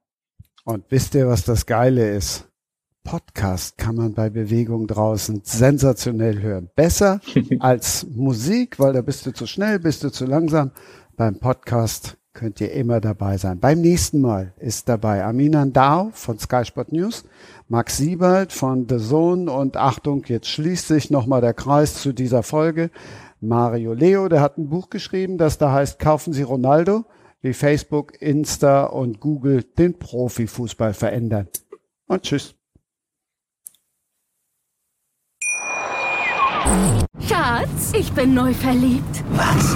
Und 0.66 0.86
wisst 0.90 1.16
ihr, 1.16 1.28
was 1.28 1.44
das 1.44 1.66
Geile 1.66 2.12
ist? 2.16 2.48
Podcast 3.04 3.78
kann 3.78 3.96
man 3.96 4.14
bei 4.14 4.30
Bewegung 4.30 4.88
draußen 4.88 5.42
sensationell 5.44 6.42
hören. 6.42 6.70
Besser 6.76 7.20
als 7.60 8.06
Musik, 8.06 8.80
weil 8.80 8.94
da 8.94 9.02
bist 9.02 9.26
du 9.26 9.32
zu 9.32 9.46
schnell, 9.46 9.80
bist 9.80 10.04
du 10.04 10.10
zu 10.10 10.26
langsam. 10.26 10.72
Beim 11.16 11.38
Podcast 11.38 12.18
könnt 12.34 12.60
ihr 12.60 12.72
immer 12.72 13.00
dabei 13.00 13.38
sein. 13.38 13.60
Beim 13.60 13.82
nächsten 13.82 14.20
Mal 14.20 14.54
ist 14.58 14.90
dabei 14.90 15.24
Amina 15.24 15.64
Dao 15.66 16.10
von 16.12 16.40
Sky 16.40 16.66
Sport 16.66 16.92
News, 16.92 17.26
Max 17.68 17.98
Siebald 17.98 18.52
von 18.52 18.88
The 18.90 18.98
Zone 18.98 19.52
und 19.52 19.78
Achtung, 19.78 20.24
jetzt 20.26 20.48
schließt 20.48 20.88
sich 20.88 21.12
nochmal 21.12 21.42
der 21.42 21.54
Kreis 21.54 22.02
zu 22.02 22.14
dieser 22.14 22.42
Folge. 22.42 22.90
Mario 23.42 23.94
Leo, 23.94 24.28
der 24.28 24.42
hat 24.42 24.58
ein 24.58 24.70
Buch 24.70 24.90
geschrieben, 24.90 25.38
das 25.38 25.60
da 25.60 25.72
heißt 25.72 26.00
Kaufen 26.00 26.34
Sie 26.34 26.42
Ronaldo, 26.42 27.06
wie 27.42 27.54
Facebook, 27.54 28.20
Insta 28.20 28.86
und 28.86 29.20
Google 29.20 29.64
den 29.64 30.00
Profifußball 30.00 30.96
verändern. 30.96 31.48
Und 32.08 32.24
tschüss. 32.24 32.56
Schatz, 37.20 37.92
ich 37.96 38.12
bin 38.14 38.34
neu 38.34 38.52
verliebt. 38.54 39.24
Was? 39.34 39.76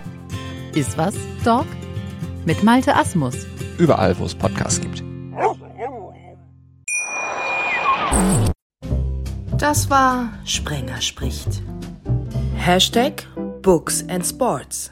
Ist 0.73 0.97
was, 0.97 1.15
Dog? 1.43 1.65
Mit 2.45 2.63
Malte 2.63 2.95
Asmus. 2.95 3.45
Überall, 3.77 4.17
wo 4.17 4.23
es 4.23 4.33
Podcasts 4.33 4.79
gibt. 4.79 5.03
Das 9.57 9.89
war 9.89 10.29
Sprenger 10.45 11.01
spricht. 11.01 11.61
Hashtag 12.55 13.27
Books 13.61 14.05
and 14.07 14.25
Sports. 14.25 14.91